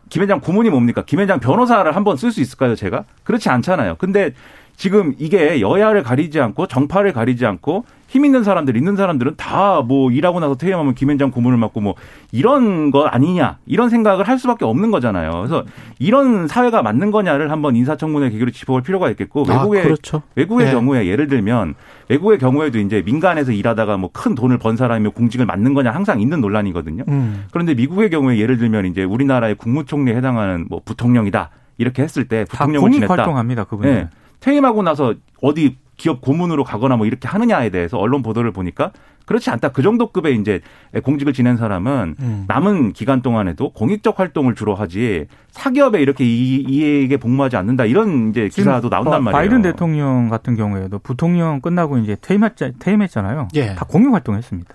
김앤장 0.09 0.41
고문이 0.41 0.69
뭡니까? 0.69 1.03
김앤장 1.05 1.39
변호사를 1.39 1.95
한번 1.95 2.17
쓸 2.17 2.31
수 2.31 2.41
있을까요, 2.41 2.75
제가? 2.75 3.03
그렇지 3.23 3.49
않잖아요. 3.49 3.95
근데 3.99 4.33
지금 4.75 5.13
이게 5.19 5.59
여야를 5.59 6.03
가리지 6.03 6.39
않고 6.39 6.65
정파를 6.67 7.11
가리지 7.11 7.45
않고 7.45 7.83
힘 8.07 8.23
있는 8.25 8.43
사람들, 8.43 8.75
있는 8.77 8.95
사람들은 8.95 9.33
다 9.35 9.81
뭐 9.85 10.09
일하고 10.11 10.39
나서 10.39 10.55
퇴임하면 10.55 10.95
김앤장 10.95 11.31
고문을 11.31 11.57
맡고 11.57 11.81
뭐 11.81 11.95
이런 12.31 12.89
거 12.91 13.05
아니냐 13.05 13.57
이런 13.65 13.89
생각을 13.89 14.27
할 14.27 14.39
수밖에 14.39 14.65
없는 14.65 14.89
거잖아요. 14.91 15.31
그래서 15.31 15.63
이런 15.99 16.47
사회가 16.47 16.81
맞는 16.81 17.11
거냐를 17.11 17.51
한번 17.51 17.75
인사청문회 17.75 18.29
계기로 18.29 18.51
짚어볼 18.51 18.81
필요가 18.81 19.09
있겠고 19.11 19.43
외국의 19.43 19.81
아, 19.81 19.83
그렇죠. 19.83 20.21
외국의 20.35 20.67
네. 20.67 20.71
경우에 20.71 21.07
예를 21.07 21.27
들면 21.27 21.75
외국의 22.09 22.39
경우에도 22.39 22.79
이제 22.79 23.01
민간에서 23.05 23.51
일하다가 23.51 23.97
뭐 23.97 24.09
큰 24.11 24.35
돈을 24.35 24.57
번 24.57 24.75
사람이 24.75 25.09
공직을 25.09 25.45
맡는 25.45 25.73
거냐 25.73 25.91
항상 25.91 26.19
있는 26.19 26.41
논란이거든요. 26.41 27.03
음. 27.07 27.45
그런데 27.51 27.73
미국의 27.75 28.09
경우에 28.09 28.37
예를 28.39 28.57
들면 28.57 28.85
이제 28.87 29.03
우리나라의 29.03 29.55
국무총리에 29.55 30.15
해당하는 30.15 30.65
뭐 30.69 30.81
부통령이다 30.83 31.51
이렇게 31.77 32.01
했을 32.03 32.27
때다 32.27 32.51
부통령을 32.51 32.91
지냈다. 32.91 33.13
활동합니다. 33.13 33.63
그분들. 33.65 33.93
네. 33.93 34.09
퇴임하고 34.41 34.83
나서 34.83 35.13
어디 35.41 35.77
기업 35.95 36.21
고문으로 36.21 36.63
가거나 36.63 36.97
뭐 36.97 37.05
이렇게 37.05 37.27
하느냐에 37.27 37.69
대해서 37.69 37.97
언론 37.97 38.23
보도를 38.23 38.51
보니까 38.51 38.91
그렇지 39.29 39.51
않다. 39.51 39.69
그 39.69 39.83
정도 39.83 40.11
급의 40.11 40.35
이제 40.39 40.59
공직을 41.03 41.33
지낸 41.33 41.55
사람은 41.55 42.15
음. 42.19 42.45
남은 42.47 42.93
기간 42.93 43.21
동안에도 43.21 43.69
공익적 43.73 44.19
활동을 44.19 44.55
주로 44.55 44.73
하지 44.73 45.27
사기업에 45.51 46.01
이렇게 46.01 46.25
이, 46.25 46.65
이익에 46.67 47.17
복무하지 47.17 47.55
않는다. 47.55 47.85
이런 47.85 48.31
이제 48.31 48.49
기사도 48.49 48.89
나온단 48.89 49.11
바- 49.23 49.31
말이에요. 49.31 49.33
바이든 49.33 49.61
대통령 49.61 50.29
같은 50.29 50.55
경우에도 50.55 50.97
부통령 50.97 51.61
끝나고 51.61 51.99
이제 51.99 52.17
퇴임했, 52.19 52.53
퇴임했 52.79 53.11
잖아요. 53.11 53.47
예. 53.53 53.75
다 53.75 53.85
공익 53.87 54.11
활동했습니다. 54.11 54.73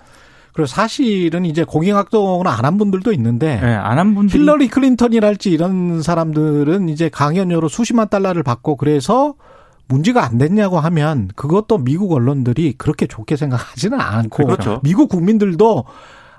그리고 0.53 0.67
사실은 0.67 1.43
이제 1.43 1.65
공익활동을 1.65 2.47
안 2.47 2.63
한 2.63 2.77
분들도 2.77 3.11
있는데 3.11 3.59
예, 3.61 3.67
안한 3.67 4.15
분들이 4.15 4.39
힐러리 4.41 4.69
클린턴이랄지 4.69 5.51
이런 5.51 6.01
사람들은 6.01 6.87
이제 6.87 7.09
강연료로 7.09 7.67
수십만 7.67 8.07
달러를 8.07 8.41
받고 8.41 8.77
그래서 8.77 9.33
문제가 9.87 10.25
안 10.25 10.37
됐냐고 10.37 10.79
하면 10.79 11.29
그것도 11.35 11.79
미국 11.79 12.11
언론들이 12.11 12.73
그렇게 12.77 13.07
좋게 13.07 13.35
생각하지는 13.35 13.99
않고 13.99 14.45
그렇죠. 14.45 14.79
미국 14.83 15.09
국민들도 15.09 15.85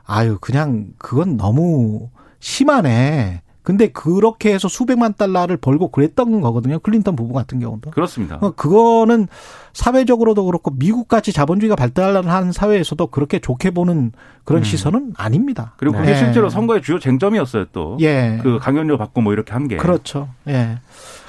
아유 0.04 0.38
그냥 0.40 0.88
그건 0.98 1.36
너무 1.36 2.08
심하네. 2.40 3.42
근데 3.66 3.88
그렇게 3.88 4.54
해서 4.54 4.68
수백만 4.68 5.14
달러를 5.14 5.56
벌고 5.56 5.88
그랬던 5.90 6.40
거거든요. 6.40 6.78
클린턴 6.78 7.16
부부 7.16 7.34
같은 7.34 7.58
경우도. 7.58 7.90
그렇습니다. 7.90 8.38
어, 8.40 8.52
그거는 8.52 9.26
사회적으로도 9.72 10.44
그렇고 10.44 10.70
미국같이 10.70 11.32
자본주의가 11.32 11.74
발달한 11.74 12.52
사회에서도 12.52 13.08
그렇게 13.08 13.40
좋게 13.40 13.72
보는 13.72 14.12
그런 14.44 14.60
음. 14.60 14.64
시선은 14.64 15.14
아닙니다. 15.16 15.74
그리고 15.78 15.96
그게 15.96 16.12
네. 16.12 16.16
실제로 16.16 16.48
선거의 16.48 16.80
주요 16.80 17.00
쟁점이었어요 17.00 17.64
또. 17.72 17.98
예. 18.00 18.38
그 18.40 18.60
강연료 18.60 18.98
받고 18.98 19.20
뭐 19.20 19.32
이렇게 19.32 19.52
한 19.52 19.66
게. 19.66 19.78
그렇죠. 19.78 20.28
예. 20.46 20.78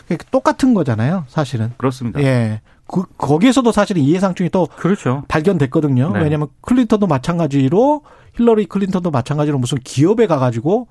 그러니까 0.08 0.26
똑같은 0.32 0.74
거잖아요, 0.74 1.26
사실은. 1.28 1.74
그렇습니다. 1.78 2.22
예. 2.22 2.62
그, 2.88 3.04
거기에서도 3.18 3.70
사실은 3.72 4.02
이해상충이 4.02 4.50
또 4.50 4.68
그렇죠. 4.78 5.24
발견됐거든요. 5.28 6.12
네. 6.14 6.22
왜냐하면 6.22 6.48
클린턴도 6.62 7.08
마찬가지로 7.08 8.04
힐러리 8.36 8.66
클린턴도 8.66 9.12
마찬가지로 9.12 9.58
무슨 9.58 9.78
기업에 9.84 10.26
가가지고 10.26 10.88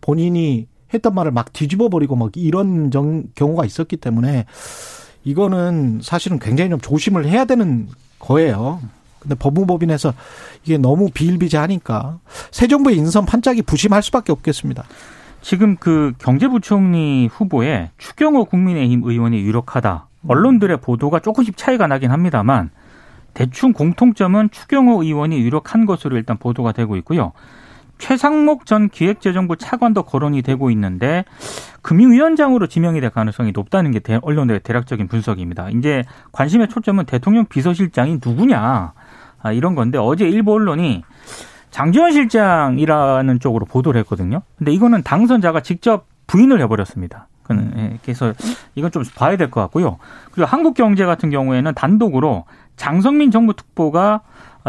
본인이 0.00 0.68
했던 0.94 1.14
말을 1.14 1.32
막 1.32 1.52
뒤집어 1.52 1.88
버리고 1.88 2.16
막 2.16 2.30
이런 2.36 2.90
정, 2.90 3.24
경우가 3.34 3.64
있었기 3.64 3.96
때문에 3.96 4.46
이거는 5.24 6.00
사실은 6.02 6.38
굉장히 6.38 6.70
좀 6.70 6.80
조심을 6.80 7.26
해야 7.26 7.44
되는 7.44 7.88
거예요. 8.18 8.80
근데 9.18 9.34
법무법인에서 9.34 10.14
이게 10.64 10.78
너무 10.78 11.10
비일비재하니까 11.12 12.20
새 12.50 12.66
정부의 12.68 12.96
인선 12.96 13.26
판짝이 13.26 13.62
부심할 13.62 14.02
수밖에 14.02 14.32
없겠습니다. 14.32 14.84
지금 15.40 15.76
그 15.76 16.12
경제부총리 16.18 17.28
후보에 17.32 17.90
추경호 17.98 18.46
국민의힘 18.46 19.02
의원이 19.04 19.40
유력하다. 19.40 20.06
언론들의 20.28 20.80
보도가 20.82 21.20
조금씩 21.20 21.56
차이가 21.56 21.86
나긴 21.86 22.10
합니다만 22.10 22.70
대충 23.32 23.72
공통점은 23.72 24.50
추경호 24.50 25.02
의원이 25.02 25.38
유력한 25.40 25.86
것으로 25.86 26.16
일단 26.16 26.36
보도가 26.36 26.72
되고 26.72 26.96
있고요. 26.96 27.32
최상목 27.98 28.64
전 28.66 28.88
기획재정부 28.88 29.56
차관도 29.56 30.04
거론이 30.04 30.42
되고 30.42 30.70
있는데 30.70 31.24
금융위원장으로 31.82 32.66
지명이 32.66 33.00
될 33.00 33.10
가능성이 33.10 33.52
높다는 33.52 33.90
게 33.90 33.98
대- 33.98 34.18
언론들의 34.22 34.60
대략적인 34.60 35.08
분석입니다. 35.08 35.68
이제 35.70 36.02
관심의 36.32 36.68
초점은 36.68 37.04
대통령 37.04 37.44
비서실장이 37.46 38.20
누구냐 38.24 38.92
아, 39.42 39.52
이런 39.52 39.74
건데 39.74 39.98
어제 39.98 40.28
일부 40.28 40.52
언론이 40.54 41.02
장지원 41.70 42.12
실장이라는 42.12 43.40
쪽으로 43.40 43.66
보도를 43.66 44.00
했거든요. 44.00 44.42
근데 44.58 44.72
이거는 44.72 45.02
당선자가 45.02 45.60
직접 45.60 46.06
부인을 46.26 46.60
해버렸습니다. 46.62 47.26
예, 47.76 47.98
그래서 48.04 48.32
이건 48.76 48.92
좀 48.92 49.02
봐야 49.16 49.36
될 49.36 49.50
것 49.50 49.60
같고요. 49.62 49.98
그리고 50.30 50.46
한국경제 50.46 51.04
같은 51.04 51.30
경우에는 51.30 51.74
단독으로 51.74 52.44
장성민 52.76 53.32
정부 53.32 53.54
특보가 53.54 54.20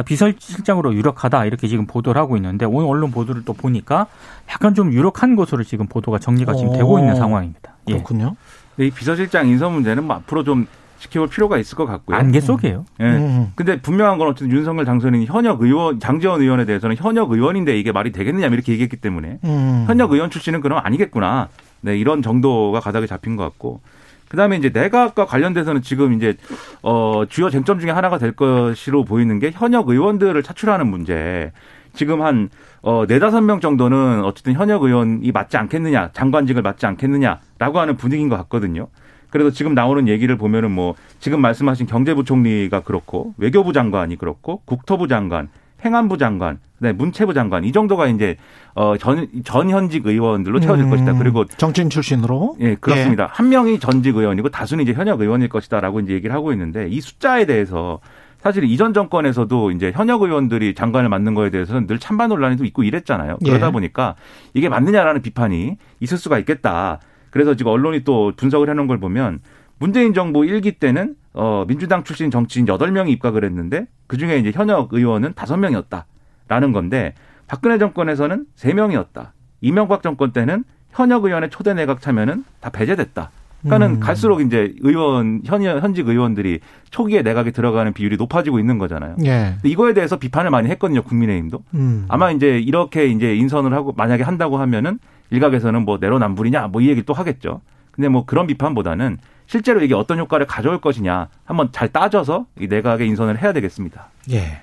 비서실장으로 0.05 0.95
유력하다 0.95 1.45
이렇게 1.45 1.67
지금 1.67 1.85
보도를 1.85 2.19
하고 2.19 2.37
있는데 2.37 2.65
오늘 2.65 2.87
언론 2.87 3.11
보도를 3.11 3.43
또 3.45 3.53
보니까 3.53 4.07
약간 4.49 4.73
좀 4.73 4.91
유력한 4.93 5.35
것으로 5.35 5.63
지금 5.63 5.85
보도가 5.85 6.17
정리가 6.17 6.55
지금 6.55 6.73
되고 6.73 6.97
있는 6.97 7.13
오. 7.13 7.17
상황입니다. 7.17 7.73
예. 7.89 7.93
그렇군요. 7.93 8.35
이 8.79 8.89
비서실장 8.89 9.47
인선 9.47 9.73
문제는 9.73 10.03
뭐 10.05 10.15
앞으로 10.15 10.43
좀 10.43 10.65
지켜볼 11.01 11.29
필요가 11.29 11.57
있을 11.57 11.75
것 11.75 11.85
같고요. 11.85 12.15
안개 12.15 12.39
속이에요. 12.39 12.85
예. 12.99 13.03
음. 13.03 13.51
근데 13.55 13.81
분명한 13.81 14.19
건 14.19 14.27
어쨌든 14.27 14.55
윤석열 14.55 14.85
당선인이 14.85 15.25
현역 15.25 15.61
의원, 15.61 15.99
장재원 15.99 16.41
의원에 16.41 16.65
대해서는 16.65 16.95
현역 16.95 17.31
의원인데 17.31 17.77
이게 17.79 17.91
말이 17.91 18.11
되겠느냐 18.11 18.47
이렇게 18.47 18.71
얘기했기 18.71 18.97
때문에 18.97 19.39
음. 19.43 19.85
현역 19.87 20.11
의원 20.11 20.29
출신은 20.29 20.61
그럼 20.61 20.79
아니겠구나. 20.83 21.49
네, 21.81 21.97
이런 21.97 22.21
정도가 22.21 22.79
가닥에 22.79 23.07
잡힌 23.07 23.35
것 23.35 23.43
같고. 23.43 23.81
그 24.29 24.37
다음에 24.37 24.55
이제 24.55 24.69
내각과 24.69 25.25
관련돼서는 25.25 25.81
지금 25.81 26.13
이제, 26.13 26.37
어, 26.83 27.23
주요 27.27 27.49
쟁점 27.49 27.79
중에 27.79 27.89
하나가 27.91 28.17
될 28.17 28.31
것으로 28.31 29.03
보이는 29.03 29.39
게 29.39 29.51
현역 29.53 29.89
의원들을 29.89 30.41
차출하는 30.43 30.87
문제. 30.87 31.51
지금 31.93 32.21
한, 32.21 32.49
어, 32.81 33.03
네다섯 33.07 33.43
명 33.43 33.59
정도는 33.59 34.23
어쨌든 34.23 34.53
현역 34.53 34.83
의원이 34.83 35.29
맞지 35.33 35.57
않겠느냐, 35.57 36.11
장관직을 36.13 36.61
맞지 36.61 36.85
않겠느냐라고 36.85 37.79
하는 37.79 37.97
분위기인 37.97 38.29
것 38.29 38.37
같거든요. 38.37 38.87
그래서 39.31 39.49
지금 39.49 39.73
나오는 39.73 40.07
얘기를 40.07 40.37
보면은 40.37 40.69
뭐, 40.71 40.93
지금 41.19 41.41
말씀하신 41.41 41.87
경제부총리가 41.87 42.81
그렇고, 42.81 43.33
외교부 43.37 43.73
장관이 43.73 44.17
그렇고, 44.17 44.61
국토부 44.65 45.07
장관, 45.07 45.49
행안부 45.83 46.19
장관, 46.19 46.59
네, 46.81 46.93
문체부 46.93 47.33
장관 47.33 47.63
이 47.63 47.71
정도가 47.71 48.07
이제 48.07 48.37
어전 48.73 49.27
전현직 49.43 50.05
의원들로 50.05 50.59
채워질 50.59 50.85
음. 50.85 50.89
것이다. 50.89 51.13
그리고 51.13 51.45
정치인 51.45 51.91
출신으로 51.91 52.55
예 52.59 52.73
그렇습니다. 52.73 53.29
한 53.31 53.49
명이 53.49 53.79
전직 53.79 54.15
의원이고 54.15 54.49
다수는 54.49 54.83
이제 54.83 54.93
현역 54.93 55.21
의원일 55.21 55.47
것이다라고 55.49 55.99
이제 55.99 56.13
얘기를 56.13 56.35
하고 56.35 56.51
있는데 56.53 56.87
이 56.87 56.99
숫자에 56.99 57.45
대해서 57.45 57.99
사실 58.39 58.63
이전 58.63 58.95
정권에서도 58.95 59.71
이제 59.71 59.91
현역 59.93 60.23
의원들이 60.23 60.73
장관을 60.73 61.09
맡는 61.09 61.35
거에 61.35 61.51
대해서는 61.51 61.85
늘 61.85 61.99
찬반 61.99 62.29
논란이 62.29 62.57
좀 62.57 62.65
있고 62.65 62.81
이랬잖아요. 62.81 63.37
그러다 63.45 63.67
예. 63.67 63.71
보니까 63.71 64.15
이게 64.55 64.67
맞느냐라는 64.67 65.21
비판이 65.21 65.77
있을 65.99 66.17
수가 66.17 66.39
있겠다. 66.39 66.99
그래서 67.31 67.55
지금 67.55 67.71
언론이 67.71 68.03
또 68.03 68.31
분석을 68.37 68.69
해놓은 68.69 68.87
걸 68.87 68.99
보면 68.99 69.39
문재인 69.79 70.13
정부 70.13 70.45
일기 70.45 70.73
때는 70.73 71.15
어 71.33 71.65
민주당 71.67 72.03
출신 72.03 72.29
정치인 72.29 72.67
여덟 72.67 72.91
명이 72.91 73.11
입각을 73.13 73.43
했는데 73.43 73.87
그중에 74.07 74.37
이제 74.37 74.51
현역 74.53 74.93
의원은 74.93 75.33
다섯 75.33 75.57
명이었다라는 75.57 76.71
건데 76.71 77.15
박근혜 77.47 77.79
정권에서는 77.79 78.45
세명이었다 78.55 79.33
이명박 79.61 80.03
정권 80.03 80.31
때는 80.31 80.63
현역 80.91 81.25
의원의 81.25 81.49
초대 81.49 81.73
내각 81.73 82.01
참여는 82.01 82.43
다 82.59 82.69
배제됐다. 82.69 83.31
그러니까는 83.61 83.95
음. 83.97 83.99
갈수록 83.99 84.41
이제 84.41 84.73
의원 84.81 85.41
현 85.45 85.63
현직 85.63 86.07
의원들이 86.07 86.59
초기에 86.89 87.21
내각에 87.21 87.51
들어가는 87.51 87.93
비율이 87.93 88.17
높아지고 88.17 88.59
있는 88.59 88.77
거잖아요. 88.77 89.15
예. 89.23 89.53
근데 89.53 89.69
이거에 89.69 89.93
대해서 89.93 90.17
비판을 90.17 90.49
많이 90.49 90.69
했거든요, 90.69 91.03
국민의힘도. 91.03 91.63
음. 91.75 92.05
아마 92.07 92.31
이제 92.31 92.59
이렇게 92.59 93.05
이제 93.05 93.35
인선을 93.35 93.73
하고 93.73 93.93
만약에 93.95 94.23
한다고 94.23 94.57
하면은 94.57 94.99
일각에서는 95.31 95.83
뭐 95.83 95.97
내로남불이냐 95.99 96.67
뭐 96.67 96.81
이 96.81 96.89
얘기 96.89 97.03
또 97.03 97.13
하겠죠. 97.13 97.61
근데 97.91 98.07
뭐 98.07 98.25
그런 98.25 98.47
비판보다는 98.47 99.17
실제로 99.47 99.81
이게 99.83 99.93
어떤 99.93 100.17
효과를 100.19 100.45
가져올 100.47 100.79
것이냐 100.79 101.27
한번 101.43 101.69
잘 101.71 101.89
따져서 101.89 102.45
이 102.59 102.67
내각의 102.67 103.07
인선을 103.09 103.41
해야 103.41 103.51
되겠습니다. 103.53 104.07
예. 104.31 104.61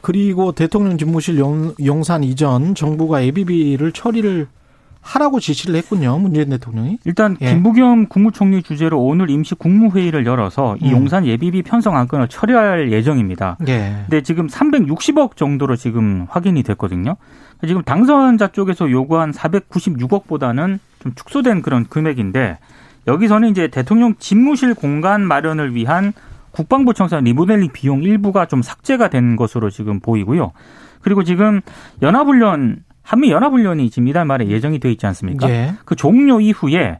그리고 0.00 0.52
대통령 0.52 0.96
집무실 0.98 1.38
용, 1.38 1.74
용산 1.84 2.24
이전 2.24 2.74
정부가 2.74 3.20
ABB를 3.20 3.92
처리를 3.92 4.46
하라고 5.00 5.40
지시를 5.40 5.76
했군요. 5.76 6.18
문재인 6.18 6.50
대통령이. 6.50 6.98
일단 7.04 7.36
예. 7.40 7.50
김부겸 7.50 8.06
국무총리 8.06 8.62
주재로 8.62 9.00
오늘 9.00 9.30
임시 9.30 9.54
국무회의를 9.54 10.26
열어서 10.26 10.76
이 10.80 10.88
음. 10.88 10.92
용산 10.92 11.26
예비비 11.26 11.62
편성 11.62 11.96
안건을 11.96 12.28
처리할 12.28 12.92
예정입니다. 12.92 13.56
예. 13.68 14.02
근데 14.02 14.22
지금 14.22 14.46
360억 14.46 15.36
정도로 15.36 15.76
지금 15.76 16.26
확인이 16.28 16.62
됐거든요. 16.62 17.16
지금 17.66 17.82
당선자 17.82 18.48
쪽에서 18.48 18.90
요구한 18.90 19.32
496억보다는 19.32 20.78
좀 21.00 21.14
축소된 21.14 21.62
그런 21.62 21.86
금액인데 21.86 22.58
여기서는 23.06 23.48
이제 23.48 23.68
대통령 23.68 24.14
집무실 24.18 24.74
공간 24.74 25.22
마련을 25.22 25.74
위한 25.74 26.12
국방부 26.50 26.92
청사 26.92 27.18
리모델링 27.20 27.70
비용 27.72 28.02
일부가 28.02 28.46
좀 28.46 28.62
삭제가 28.62 29.08
된 29.08 29.36
것으로 29.36 29.70
지금 29.70 30.00
보이고요. 30.00 30.52
그리고 31.00 31.24
지금 31.24 31.60
연합훈련 32.02 32.82
한미 33.08 33.30
연합훈련이 33.30 33.88
지금 33.88 34.06
이달 34.08 34.26
말에 34.26 34.48
예정이 34.48 34.80
돼 34.80 34.90
있지 34.92 35.06
않습니까? 35.06 35.48
예. 35.48 35.72
그 35.86 35.96
종료 35.96 36.40
이후에 36.40 36.98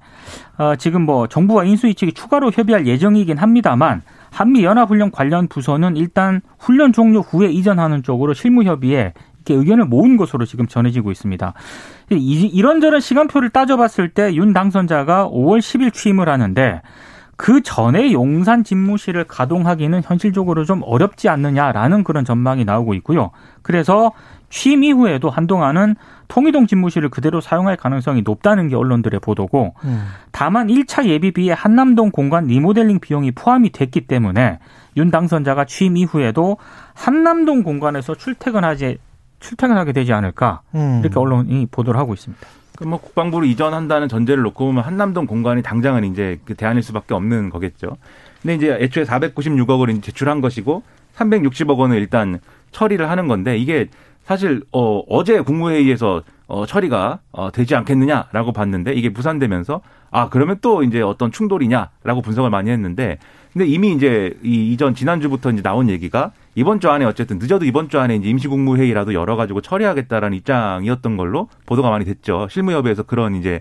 어, 0.57 0.75
지금 0.77 1.03
뭐 1.03 1.27
정부와 1.27 1.65
인수위 1.65 1.95
측이 1.95 2.13
추가로 2.13 2.51
협의할 2.51 2.87
예정이긴 2.87 3.37
합니다만 3.37 4.01
한미 4.31 4.65
연합훈련 4.65 5.11
관련 5.11 5.49
부서는 5.49 5.97
일단 5.99 6.41
훈련 6.59 6.95
종료 6.95 7.21
후에 7.21 7.49
이전하는 7.51 8.03
쪽으로 8.03 8.33
실무 8.33 8.63
협의에 8.65 9.13
이렇게 9.45 9.53
의견을 9.55 9.85
모은 9.85 10.17
것으로 10.17 10.47
지금 10.47 10.67
전해지고 10.67 11.11
있습니다. 11.13 11.53
이- 12.13 12.47
이런저런 12.55 13.01
시간표를 13.01 13.51
따져봤을 13.51 14.09
때 14.09 14.33
윤 14.35 14.55
당선자가 14.55 15.29
5월 15.29 15.59
10일 15.59 15.93
취임을 15.93 16.29
하는데 16.31 16.81
그 17.37 17.61
전에 17.63 18.13
용산 18.13 18.65
집무실을 18.65 19.25
가동하기는 19.25 20.03
현실적으로 20.05 20.65
좀 20.65 20.81
어렵지 20.85 21.29
않느냐라는 21.29 22.03
그런 22.03 22.25
전망이 22.25 22.65
나오고 22.65 22.95
있고요. 22.95 23.31
그래서 23.63 24.13
취임 24.51 24.85
이후에도 24.85 25.31
한동안은 25.31 25.97
통이동 26.29 26.67
집무실을 26.67 27.09
그대로 27.09 27.41
사용할 27.41 27.77
가능성이 27.77 28.23
높다는 28.23 28.69
게 28.69 28.77
언론들의 28.77 29.21
보도고 29.21 29.75
음. 29.85 30.07
다만 30.33 30.69
1차 30.69 31.07
예비비에 31.07 31.53
한남동 31.53 32.11
공간 32.11 32.47
리모델링 32.47 33.01
비용이 33.01 33.33
포함이 33.33 33.71
됐기 33.71 34.03
때문에 34.03 34.59
윤 34.97 35.11
당선자가 35.11 35.65
취임 35.65 35.97
이후에도 35.97 36.59
한남동 36.95 37.63
공간에서 37.63 38.15
출퇴근하지 38.15 38.99
출퇴근하게 39.41 39.93
되지 39.93 40.13
않을까 40.13 40.63
음. 40.75 41.01
이렇게 41.03 41.19
언론이 41.19 41.67
보도를 41.71 41.99
하고 41.99 42.15
있습니다. 42.15 42.47
그럼 42.77 42.91
뭐 42.91 43.01
국방부를 43.01 43.49
이전한다는 43.49 44.09
전제를 44.09 44.43
놓고 44.45 44.67
보면 44.67 44.85
한남동 44.85 45.27
공간이 45.27 45.63
당장은 45.63 46.05
이제 46.05 46.39
그 46.45 46.55
대안일 46.55 46.83
수밖에 46.83 47.15
없는 47.15 47.51
거겠죠. 47.51 47.97
근데 48.41 48.55
이제 48.55 48.79
애초에 48.81 49.05
496억을 49.05 49.91
이제 49.91 50.01
제출한 50.01 50.41
것이고 50.41 50.83
360억 51.17 51.77
원을 51.77 51.97
일단 51.99 52.39
처리를 52.71 53.11
하는 53.11 53.27
건데 53.27 53.57
이게 53.57 53.89
사실 54.29 54.61
어 54.73 55.03
어제 55.09 55.41
국무회의에서 55.41 56.23
어 56.49 56.67
처리가 56.67 57.21
어 57.33 57.51
되지 57.51 57.75
않겠느냐라고 57.75 58.53
봤는데 58.53 58.93
이게 58.93 59.09
무산되면서 59.09 59.81
아 60.11 60.29
그러면 60.29 60.59
또 60.61 60.83
이제 60.83 61.01
어떤 61.01 61.33
충돌이냐라고 61.33 62.21
분석을 62.21 62.51
많이 62.51 62.71
했는데 62.71 63.17
근데 63.55 63.67
이미 63.67 63.91
이제 63.91 64.39
이 64.43 64.71
이전 64.71 64.95
지난주부터 64.95 65.51
이제 65.53 65.63
나온 65.63 65.89
얘기가 65.89 66.33
이번 66.55 66.79
주 66.79 66.91
안에 66.91 67.07
어쨌든 67.07 67.39
늦어도 67.39 67.65
이번 67.65 67.89
주 67.89 67.99
안에 67.99 68.17
이제 68.17 68.29
임시국무회의라도 68.29 69.15
열어가지고 69.15 69.63
처리하겠다라는 69.63 70.37
입장이었던 70.37 71.17
걸로 71.17 71.49
보도가 71.65 71.89
많이 71.89 72.05
됐죠. 72.05 72.49
실무협의에서 72.51 73.05
그런 73.05 73.35
이제 73.35 73.61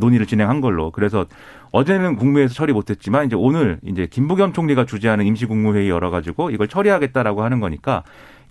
논의를 0.00 0.26
진행한 0.26 0.60
걸로. 0.60 0.90
그래서 0.90 1.24
어제는 1.70 2.16
국무회에서 2.16 2.52
처리 2.52 2.72
못했지만 2.74 3.26
이제 3.26 3.36
오늘 3.36 3.78
이제 3.84 4.06
김부겸 4.06 4.52
총리가 4.52 4.84
주재하는 4.84 5.24
임시국무회의 5.24 5.88
열어가지고 5.88 6.50
이걸 6.50 6.68
처리하겠다라고 6.68 7.42
하는 7.42 7.60
거니까 7.60 8.02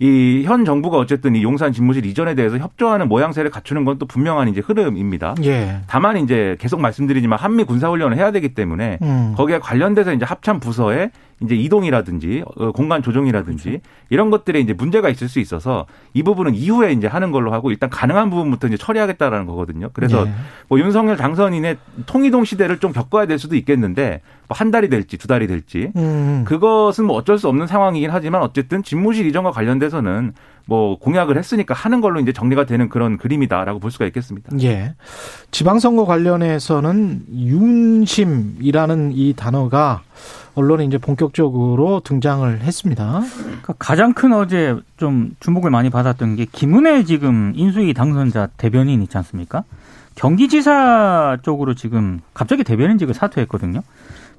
이 0.02 0.42
현 0.44 0.64
정부가 0.64 0.96
어쨌든 0.98 1.36
이 1.36 1.42
용산 1.44 1.72
집무실 1.72 2.04
이전에 2.06 2.34
대해서 2.34 2.58
협조하는 2.58 3.08
모양새를 3.08 3.50
갖추는 3.50 3.84
건 3.84 3.92
또 3.98 4.06
분명한 4.06 4.48
이제 4.48 4.60
흐름입니다. 4.60 5.34
예. 5.44 5.80
다만 5.86 6.16
이제 6.16 6.56
계속 6.58 6.80
말씀드리지만 6.80 7.38
한미 7.38 7.62
군사훈련을 7.64 8.16
해야 8.16 8.32
되기 8.32 8.54
때문에 8.54 8.98
음. 9.02 9.34
거기에 9.36 9.58
관련돼서 9.58 10.14
이제 10.14 10.24
합참 10.24 10.58
부서에 10.60 11.10
이제 11.42 11.54
이동이라든지 11.54 12.42
어, 12.56 12.72
공간 12.72 13.02
조정이라든지 13.02 13.64
그렇죠. 13.68 13.84
이런 14.08 14.30
것들에 14.30 14.60
이제 14.60 14.72
문제가 14.72 15.08
있을 15.10 15.28
수 15.28 15.40
있어서 15.40 15.86
이 16.14 16.22
부분은 16.22 16.54
이후에 16.54 16.92
이제 16.92 17.06
하는 17.06 17.32
걸로 17.32 17.52
하고 17.52 17.70
일단 17.70 17.90
가능한 17.90 18.30
부분부터 18.30 18.68
이제 18.68 18.76
처리하겠다라는 18.78 19.44
거거든요. 19.46 19.90
그래서 19.92 20.26
예. 20.26 20.32
뭐 20.68 20.78
윤석열 20.80 21.16
당선인의 21.18 21.76
통이동 22.06 22.44
시대를 22.44 22.78
좀 22.78 22.92
겪어야 22.92 23.26
될 23.26 23.38
수도 23.38 23.56
있겠는데 23.56 24.22
뭐 24.41 24.41
한 24.52 24.70
달이 24.70 24.88
될지 24.88 25.16
두 25.16 25.26
달이 25.28 25.46
될지 25.46 25.90
음. 25.96 26.44
그것은 26.46 27.04
뭐 27.06 27.16
어쩔 27.16 27.38
수 27.38 27.48
없는 27.48 27.66
상황이긴 27.66 28.10
하지만 28.10 28.42
어쨌든 28.42 28.82
집무실 28.82 29.26
이전과 29.26 29.50
관련돼서는 29.50 30.32
뭐 30.66 30.98
공약을 30.98 31.36
했으니까 31.36 31.74
하는 31.74 32.00
걸로 32.00 32.20
이제 32.20 32.32
정리가 32.32 32.66
되는 32.66 32.88
그런 32.88 33.18
그림이다라고 33.18 33.80
볼 33.80 33.90
수가 33.90 34.06
있겠습니다. 34.06 34.50
예. 34.62 34.94
지방선거 35.50 36.04
관련해서는 36.04 37.22
윤심이라는 37.34 39.12
이 39.14 39.34
단어가 39.36 40.02
언론에 40.54 40.84
이제 40.84 40.98
본격적으로 40.98 42.00
등장을 42.00 42.60
했습니다. 42.60 43.22
그러니까 43.36 43.74
가장 43.78 44.12
큰 44.12 44.32
어제 44.32 44.76
좀 44.96 45.34
주목을 45.40 45.70
많이 45.70 45.90
받았던 45.90 46.36
게 46.36 46.46
김은혜 46.50 47.04
지금 47.04 47.52
인수위 47.56 47.94
당선자 47.94 48.48
대변인 48.56 49.02
있지 49.02 49.16
않습니까? 49.16 49.64
경기지사 50.14 51.38
쪽으로 51.42 51.74
지금 51.74 52.20
갑자기 52.34 52.64
대변인직을 52.64 53.14
사퇴했거든요. 53.14 53.82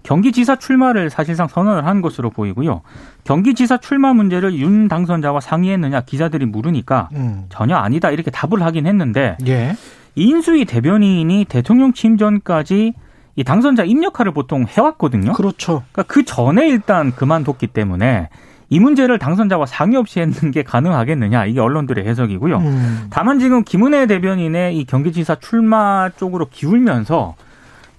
경기지사 0.04 0.58
출마를 0.58 1.10
사실상 1.10 1.48
선언을 1.48 1.86
한 1.86 2.02
것으로 2.02 2.30
보이고요. 2.30 2.82
경기지사 3.24 3.78
출마 3.78 4.14
문제를 4.14 4.54
윤 4.56 4.88
당선자와 4.88 5.40
상의했느냐 5.40 6.02
기자들이 6.02 6.46
물으니까 6.46 7.10
음. 7.14 7.46
전혀 7.50 7.76
아니다 7.76 8.12
이렇게 8.12 8.30
답을 8.30 8.62
하긴 8.64 8.86
했는데 8.86 9.38
예. 9.48 9.76
인수위 10.16 10.66
대변인이 10.66 11.46
대통령 11.46 11.94
취임 11.94 12.18
전까지 12.18 12.94
이 13.36 13.44
당선자 13.44 13.84
입력화를 13.84 14.32
보통 14.32 14.66
해왔거든요. 14.68 15.34
그렇죠. 15.34 15.84
그러니까 15.92 16.04
그 16.04 16.24
전에 16.24 16.68
일단 16.68 17.12
그만뒀기 17.12 17.68
때문에 17.68 18.30
이 18.70 18.80
문제를 18.80 19.20
당선자와 19.20 19.66
상의 19.66 19.98
없이 19.98 20.20
했는 20.20 20.52
게 20.52 20.64
가능하겠느냐 20.64 21.46
이게 21.46 21.60
언론들의 21.60 22.06
해석이고요. 22.06 22.58
음. 22.58 23.08
다만 23.10 23.40
지금 23.40 23.64
김은혜 23.64 24.08
대변인의 24.08 24.78
이 24.78 24.86
경기지사 24.86 25.36
출마 25.36 26.10
쪽으로 26.10 26.48
기울면서 26.50 27.36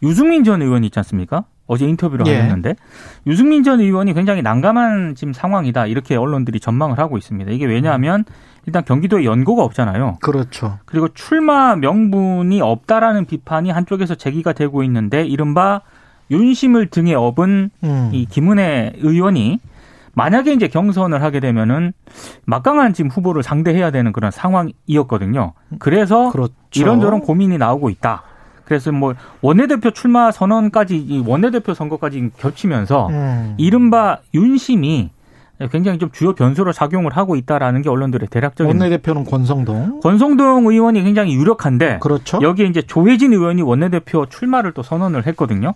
유승민 0.03 0.45
전 0.45 0.63
의원이 0.63 0.87
있지 0.87 0.99
않습니까? 0.99 1.45
어제 1.67 1.87
인터뷰를 1.87 2.27
예. 2.27 2.37
하셨는데 2.37 2.77
유승민 3.27 3.63
전 3.63 3.81
의원이 3.81 4.13
굉장히 4.15 4.43
난감한 4.43 5.15
지금 5.15 5.33
상황이다 5.33 5.87
이렇게 5.87 6.17
언론들이 6.17 6.61
전망을 6.61 6.99
하고 6.99 7.17
있습니다. 7.17 7.51
이게 7.51 7.65
왜냐하면 7.67 8.25
일단 8.67 8.85
경기도에 8.85 9.25
연고가 9.25 9.63
없잖아요. 9.63 10.19
그렇죠. 10.21 10.79
그리고 10.85 11.09
출마 11.09 11.77
명분이 11.77 12.61
없다라는 12.61 13.27
비판이 13.27 13.71
한쪽에서 13.71 14.15
제기가 14.15 14.53
되고 14.53 14.83
있는데 14.83 15.25
이른바 15.25 15.83
윤심을 16.31 16.89
등에 16.89 17.15
업은 17.15 17.71
음. 17.83 18.11
이 18.13 18.27
김은혜 18.27 18.95
의원이 18.97 19.61
만약에 20.15 20.53
이제 20.53 20.69
경선을 20.69 21.23
하게 21.23 21.41
되면은 21.41 21.93
막강한 22.47 22.95
지금 22.95 23.11
후보를 23.11 23.43
상대해야 23.43 23.91
되는 23.91 24.13
그런 24.13 24.31
상황이었거든요. 24.31 25.53
그래서 25.79 26.31
그렇죠. 26.31 26.55
이런저런 26.77 27.21
고민이 27.21 27.59
나오고 27.59 27.91
있다. 27.91 28.23
그래서 28.65 28.93
뭐 28.93 29.15
원내대표 29.41 29.91
출마 29.91 30.31
선언까지 30.31 30.97
이 30.97 31.23
원내대표 31.27 31.75
선거까지 31.75 32.31
겹치면서 32.39 33.09
음. 33.09 33.55
이른바 33.59 34.19
윤심이 34.35 35.11
굉장히 35.71 35.99
좀 35.99 36.11
주요 36.11 36.35
변수로 36.35 36.73
작용을 36.73 37.17
하고 37.17 37.37
있다라는 37.37 37.83
게 37.83 37.89
언론들의 37.89 38.29
대략적인 38.29 38.69
원내대표는 38.69 39.25
권성동. 39.25 40.01
권성동 40.01 40.67
의원이 40.67 41.03
굉장히 41.03 41.35
유력한데 41.35 41.99
그렇죠. 42.01 42.41
여기에 42.43 42.67
이제 42.67 42.83
조혜진 42.83 43.33
의원이 43.33 43.63
원내대표 43.63 44.27
출마를 44.27 44.73
또 44.73 44.83
선언을 44.83 45.27
했거든요. 45.29 45.75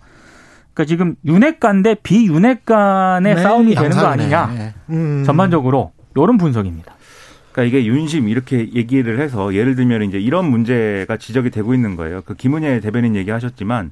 그러니까 0.74 0.84
지금 0.88 1.14
윤핵관 1.24 1.82
대 1.82 1.94
비윤핵관의 1.94 3.34
네, 3.34 3.42
싸움이 3.42 3.74
되는 3.74 3.90
거 3.90 4.04
양상이네. 4.04 4.34
아니냐. 4.34 4.72
음. 4.90 5.22
전반적으로 5.24 5.92
이런 6.16 6.38
분석입니다. 6.38 6.94
그러니까 7.58 7.76
이게 7.76 7.86
윤심 7.86 8.28
이렇게 8.28 8.72
얘기를 8.72 9.18
해서 9.18 9.52
예를 9.52 9.74
들면 9.74 10.04
이제 10.04 10.18
이런 10.20 10.48
문제가 10.48 11.16
지적이 11.16 11.50
되고 11.50 11.74
있는 11.74 11.96
거예요. 11.96 12.22
그 12.24 12.34
김은혜 12.34 12.78
대변인 12.78 13.16
얘기하셨지만 13.16 13.90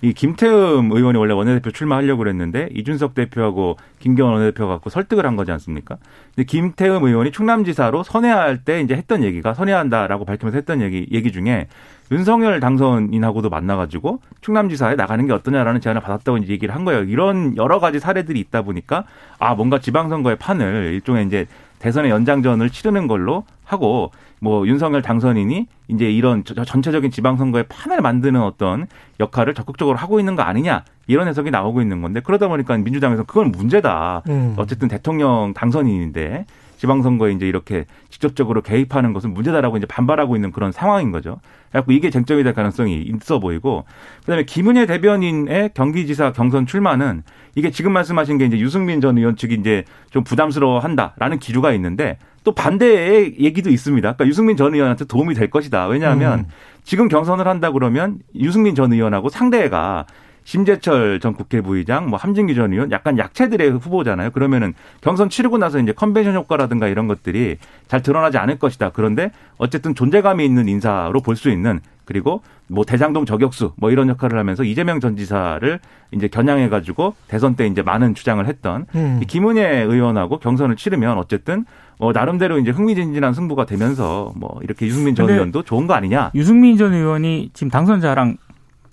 이 0.00 0.14
김태흠 0.14 0.90
의원이 0.90 1.18
원래 1.18 1.34
원내대표 1.34 1.70
출마하려고 1.70 2.18
그랬는데 2.18 2.70
이준석 2.72 3.14
대표하고 3.14 3.76
김경원 3.98 4.36
원내대표가 4.36 4.72
갖고 4.72 4.88
설득을 4.88 5.26
한 5.26 5.36
거지 5.36 5.52
않습니까? 5.52 5.98
근데 6.34 6.44
김태흠 6.44 7.04
의원이 7.04 7.32
충남지사로 7.32 8.02
선회할 8.02 8.64
때 8.64 8.80
이제 8.80 8.94
했던 8.94 9.22
얘기가 9.22 9.52
선회한다라고 9.52 10.24
밝히면서 10.24 10.56
했던 10.56 10.80
얘기 10.80 11.06
얘기 11.12 11.30
중에 11.32 11.68
윤석열 12.10 12.60
당선인하고도 12.60 13.48
만나가지고 13.48 14.20
충남지사에 14.40 14.96
나가는 14.96 15.26
게 15.26 15.32
어떠냐라는 15.32 15.80
제안을 15.80 16.00
받았다고 16.00 16.38
이제 16.38 16.52
얘기를 16.52 16.74
한 16.74 16.84
거예요. 16.84 17.04
이런 17.04 17.56
여러 17.56 17.78
가지 17.78 18.00
사례들이 18.00 18.40
있다 18.40 18.62
보니까 18.62 19.04
아 19.38 19.54
뭔가 19.54 19.78
지방선거의 19.78 20.36
판을 20.36 20.92
일종의 20.94 21.26
이제 21.26 21.46
대선의 21.82 22.12
연장전을 22.12 22.70
치르는 22.70 23.08
걸로 23.08 23.42
하고 23.64 24.12
뭐 24.40 24.66
윤석열 24.68 25.02
당선인이 25.02 25.66
이제 25.88 26.10
이런 26.10 26.44
저- 26.44 26.64
전체적인 26.64 27.10
지방선거의 27.10 27.64
판을 27.68 28.00
만드는 28.00 28.40
어떤 28.40 28.86
역할을 29.18 29.54
적극적으로 29.54 29.98
하고 29.98 30.20
있는 30.20 30.36
거 30.36 30.42
아니냐 30.42 30.84
이런 31.08 31.26
해석이 31.26 31.50
나오고 31.50 31.82
있는 31.82 32.00
건데 32.00 32.20
그러다 32.20 32.46
보니까 32.46 32.76
민주당에서 32.78 33.24
그건 33.24 33.50
문제다. 33.50 34.22
음. 34.28 34.54
어쨌든 34.56 34.86
대통령 34.86 35.52
당선인인데 35.54 36.46
지방선거에 36.82 37.30
이제 37.30 37.46
이렇게 37.46 37.86
직접적으로 38.10 38.60
개입하는 38.60 39.12
것은 39.12 39.32
문제다라고 39.32 39.76
이제 39.76 39.86
반발하고 39.86 40.34
있는 40.34 40.50
그런 40.50 40.72
상황인 40.72 41.12
거죠. 41.12 41.38
그래갖고 41.70 41.92
이게 41.92 42.10
쟁점이 42.10 42.42
될 42.42 42.54
가능성이 42.54 43.02
있어 43.02 43.38
보이고 43.38 43.84
그다음에 44.22 44.44
김은혜 44.44 44.86
대변인의 44.86 45.70
경기지사 45.74 46.32
경선 46.32 46.66
출마는 46.66 47.22
이게 47.54 47.70
지금 47.70 47.92
말씀하신 47.92 48.38
게 48.38 48.46
이제 48.46 48.58
유승민 48.58 49.00
전 49.00 49.16
의원 49.16 49.36
측이 49.36 49.54
이제 49.54 49.84
좀 50.10 50.24
부담스러워한다라는 50.24 51.38
기류가 51.38 51.72
있는데 51.74 52.18
또 52.42 52.52
반대의 52.52 53.36
얘기도 53.38 53.70
있습니다. 53.70 54.14
그러니까 54.14 54.26
유승민 54.26 54.56
전 54.56 54.74
의원한테 54.74 55.04
도움이 55.04 55.34
될 55.34 55.50
것이다. 55.50 55.86
왜냐하면 55.86 56.40
음. 56.40 56.44
지금 56.82 57.06
경선을 57.06 57.46
한다 57.46 57.70
그러면 57.70 58.18
유승민 58.34 58.74
전 58.74 58.92
의원하고 58.92 59.28
상대가 59.28 60.04
심재철 60.44 61.20
전 61.20 61.34
국회 61.34 61.60
부의장, 61.60 62.08
뭐 62.08 62.18
함진기 62.18 62.54
전 62.54 62.72
의원 62.72 62.90
약간 62.90 63.18
약체들의 63.18 63.70
후보잖아요. 63.78 64.30
그러면은 64.30 64.74
경선 65.00 65.28
치르고 65.30 65.58
나서 65.58 65.78
이제 65.78 65.92
컨벤션 65.92 66.34
효과라든가 66.34 66.88
이런 66.88 67.06
것들이 67.06 67.58
잘 67.88 68.02
드러나지 68.02 68.38
않을 68.38 68.58
것이다. 68.58 68.90
그런데 68.90 69.30
어쨌든 69.58 69.94
존재감이 69.94 70.44
있는 70.44 70.68
인사로 70.68 71.20
볼 71.20 71.36
수 71.36 71.50
있는 71.50 71.80
그리고 72.04 72.42
뭐 72.68 72.84
대장동 72.84 73.24
저격수 73.24 73.72
뭐 73.76 73.90
이런 73.90 74.08
역할을 74.08 74.38
하면서 74.38 74.64
이재명 74.64 75.00
전 75.00 75.16
지사를 75.16 75.78
이제 76.10 76.28
겨냥해 76.28 76.68
가지고 76.68 77.14
대선 77.26 77.54
때 77.56 77.66
이제 77.66 77.80
많은 77.82 78.14
주장을 78.14 78.44
했던 78.46 78.86
음. 78.94 79.20
이 79.22 79.26
김은혜 79.26 79.82
의원하고 79.82 80.38
경선을 80.38 80.76
치르면 80.76 81.16
어쨌든 81.18 81.64
뭐 81.98 82.12
나름대로 82.12 82.58
이제 82.58 82.70
흥미진진한 82.70 83.34
승부가 83.34 83.66
되면서 83.66 84.32
뭐 84.36 84.58
이렇게 84.62 84.86
유승민 84.86 85.14
전 85.14 85.30
의원도 85.30 85.62
좋은 85.62 85.86
거 85.86 85.94
아니냐. 85.94 86.32
유승민 86.34 86.76
전 86.76 86.92
의원이 86.92 87.50
지금 87.54 87.70
당선자랑 87.70 88.36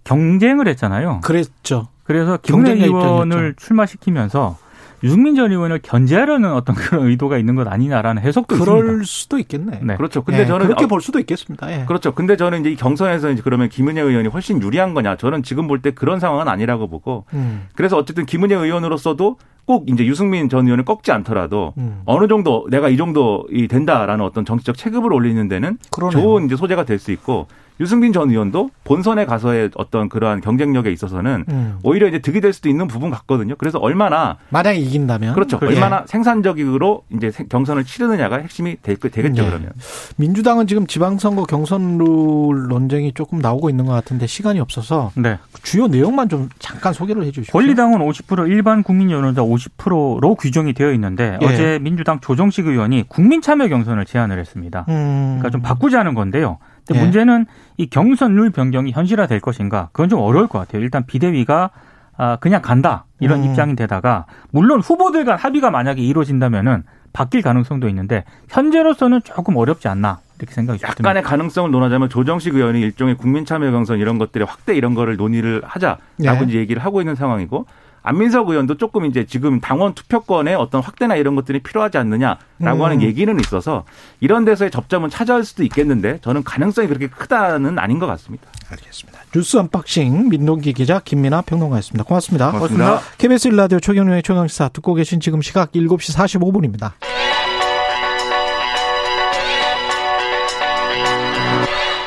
경쟁을 0.04 0.68
했잖아요. 0.68 1.22
그랬죠. 1.24 1.88
그래서 2.04 2.38
김은혜 2.42 2.86
의원을 2.86 3.26
입장이었죠. 3.38 3.56
출마시키면서 3.58 4.58
유승민 5.02 5.34
전 5.36 5.50
의원을 5.52 5.80
견제하려는 5.82 6.52
어떤 6.52 6.76
그런 6.76 7.06
의도가 7.08 7.38
있는 7.38 7.56
것 7.56 7.68
아니냐라는 7.68 8.22
해석도 8.22 8.58
그럴 8.58 8.80
있습니다. 8.80 9.04
수도 9.06 9.38
있겠네. 9.38 9.80
네. 9.84 9.96
그렇죠. 9.96 10.24
근데 10.24 10.42
예, 10.42 10.46
저는 10.46 10.66
그렇게 10.66 10.86
어, 10.86 10.88
볼 10.88 11.00
수도 11.02 11.20
있겠습니다. 11.20 11.72
예. 11.72 11.86
그렇죠. 11.86 12.14
근데 12.14 12.36
저는 12.36 12.62
이제 12.62 12.72
이 12.72 12.76
경선에서 12.76 13.30
이제 13.32 13.42
그러면 13.42 13.70
김은혜 13.70 14.02
의원이 14.02 14.28
훨씬 14.28 14.62
유리한 14.62 14.94
거냐? 14.94 15.16
저는 15.16 15.44
지금 15.44 15.68
볼 15.68 15.82
때 15.82 15.92
그런 15.92 16.20
상황은 16.20 16.50
아니라고 16.50 16.90
보고 16.90 17.24
음. 17.34 17.68
그래서 17.76 17.96
어쨌든 17.96 18.26
김은혜 18.26 18.56
의원으로서도 18.56 19.38
꼭 19.66 19.86
이제 19.88 20.06
유승민 20.06 20.50
전 20.50 20.66
의원을 20.66 20.84
꺾지 20.84 21.12
않더라도 21.14 21.74
음. 21.78 22.02
어느 22.06 22.28
정도 22.28 22.68
내가 22.70 22.90
이 22.90 22.98
정도 22.98 23.46
이 23.52 23.70
된다라는 23.70 24.26
어떤 24.26 24.44
정치적 24.44 24.76
체급을 24.76 25.14
올리는 25.14 25.48
데는 25.48 25.78
그러네요. 25.92 26.20
좋은 26.22 26.46
이제 26.48 26.58
소재가 26.58 26.84
될 26.84 27.00
수 27.00 27.12
있고 27.14 27.48
유승민 27.80 28.12
전 28.12 28.30
의원도 28.30 28.72
본선에 28.84 29.26
가서의 29.26 29.70
어떤 29.76 30.10
그러한 30.10 30.42
경쟁력에 30.42 30.92
있어서는 30.92 31.46
음. 31.50 31.80
오히려 31.84 32.08
이제 32.08 32.20
득이 32.20 32.42
될 32.42 32.52
수도 32.54 32.68
있는 32.70 32.88
부분 32.88 33.10
같거든요. 33.10 33.56
그래서 33.58 33.80
얼마나 33.80 34.38
만약에 34.50 34.78
이긴다면 34.80 35.34
그렇죠. 35.34 35.60
예. 35.62 35.68
얼마나 35.68 36.04
생산적으로 36.08 37.04
이제 37.16 37.32
생- 37.32 37.48
경선을 37.48 37.86
치르느냐가 37.86 38.38
핵심이 38.38 38.76
될, 38.82 38.98
거- 38.98 39.10
되겠죠. 39.10 39.44
예. 39.44 39.48
그러면. 39.48 39.72
민주당은 40.18 40.68
지금 40.68 40.88
지방선거 40.88 41.44
경선 41.46 41.98
룰 41.98 42.68
논쟁이 42.68 43.14
조금 43.14 43.40
나오고 43.40 43.70
있는 43.70 43.86
것 43.86 43.94
같은데 43.94 44.28
시간이 44.28 44.60
없어서 44.60 45.12
네. 45.16 45.38
주요 45.64 45.88
내용만 45.88 46.30
좀 46.30 46.50
잠깐 46.60 46.94
소개를 46.94 47.24
해주십시오. 47.24 47.52
권리당은 47.54 48.00
50% 48.00 48.50
일반 48.50 48.84
국민 48.84 49.10
여론자 49.12 49.42
50%로 49.42 50.36
규정이 50.36 50.74
되어 50.74 50.92
있는데 50.94 51.38
예. 51.42 51.46
어제 51.46 51.80
민주당 51.82 52.20
조정식 52.20 52.68
의원이 52.68 53.06
국민 53.08 53.42
참여 53.42 53.68
경선을 53.68 54.06
제안을 54.06 54.38
했습니다. 54.40 54.86
음. 54.90 55.38
그러니까 55.40 55.50
좀 55.50 55.62
바꾸자는 55.62 56.14
건데요. 56.14 56.58
근데 56.86 57.00
예. 57.00 57.04
문제는 57.04 57.46
이 57.80 57.88
경선 57.88 58.36
룰 58.36 58.50
변경이 58.50 58.92
현실화 58.92 59.26
될 59.26 59.40
것인가? 59.40 59.88
그건 59.94 60.10
좀 60.10 60.20
어려울 60.20 60.48
것 60.48 60.60
같아요. 60.60 60.82
일단 60.84 61.06
비대위가 61.06 61.70
아, 62.18 62.36
그냥 62.36 62.62
간다 62.62 63.06
이런 63.22 63.40
음. 63.40 63.46
입장인데다가 63.46 64.26
물론 64.52 64.82
후보들 64.82 65.24
간 65.24 65.38
합의가 65.38 65.72
만약에 65.72 66.02
이루어진다면은 66.02 66.84
바뀔 67.14 67.42
가능성도 67.42 67.88
있는데 67.88 68.26
현재로서는 68.50 69.22
조금 69.24 69.56
어렵지 69.56 69.88
않나 69.88 70.20
이렇게 70.38 70.54
생각이 70.54 70.80
듭니다. 70.80 71.00
약간의 71.00 71.24
가능성을 71.24 71.72
논하자면 71.72 72.10
조정식 72.10 72.56
의원이 72.56 72.82
일종의 72.82 73.16
국민 73.16 73.46
참여 73.46 73.72
경선 73.72 74.00
이런 74.00 74.18
것들의 74.18 74.46
확대 74.46 74.76
이런 74.76 74.94
거를 74.94 75.16
논의를 75.16 75.62
하자라고 75.64 76.00
네. 76.18 76.46
이제 76.50 76.58
얘기를 76.58 76.84
하고 76.84 77.00
있는 77.00 77.16
상황이고 77.16 77.66
안민석 78.02 78.50
의원도 78.50 78.78
조금 78.78 79.06
이제 79.06 79.26
지금 79.26 79.60
당원 79.60 79.94
투표권의 79.94 80.56
어떤 80.56 80.82
확대나 80.82 81.16
이런 81.16 81.36
것들이 81.36 81.60
필요하지 81.60 81.98
않느냐라고 81.98 82.40
음. 82.60 82.82
하는 82.82 83.02
얘기는 83.02 83.40
있어서 83.40 83.86
이런 84.20 84.46
데서의 84.46 84.72
접점은 84.72 85.10
찾아올 85.10 85.44
수도 85.44 85.64
있겠는데 85.64 86.20
저는 86.22 86.44
가능성이 86.44 86.88
그렇게 86.88 87.08
크다는 87.08 87.80
아닌 87.80 88.00
것 88.00 88.08
같습니다. 88.08 88.48
알겠습니다. 88.70 89.20
뉴스 89.34 89.58
unboxing 89.58 90.30
민동기 90.30 90.74
기자 90.74 91.00
김민아 91.00 91.42
평론가였습니다. 91.42 92.04
고맙습니다. 92.04 92.52
고맙습니다. 92.52 93.00
KBS 93.18 93.50
일라디오 93.50 93.80
최경영의 93.80 94.24
최강시사 94.24 94.70
듣고 94.70 94.94
계신 94.94 95.20
지금 95.20 95.42
시각 95.42 95.72
7시 95.72 96.16
45분입니다. 96.16 96.92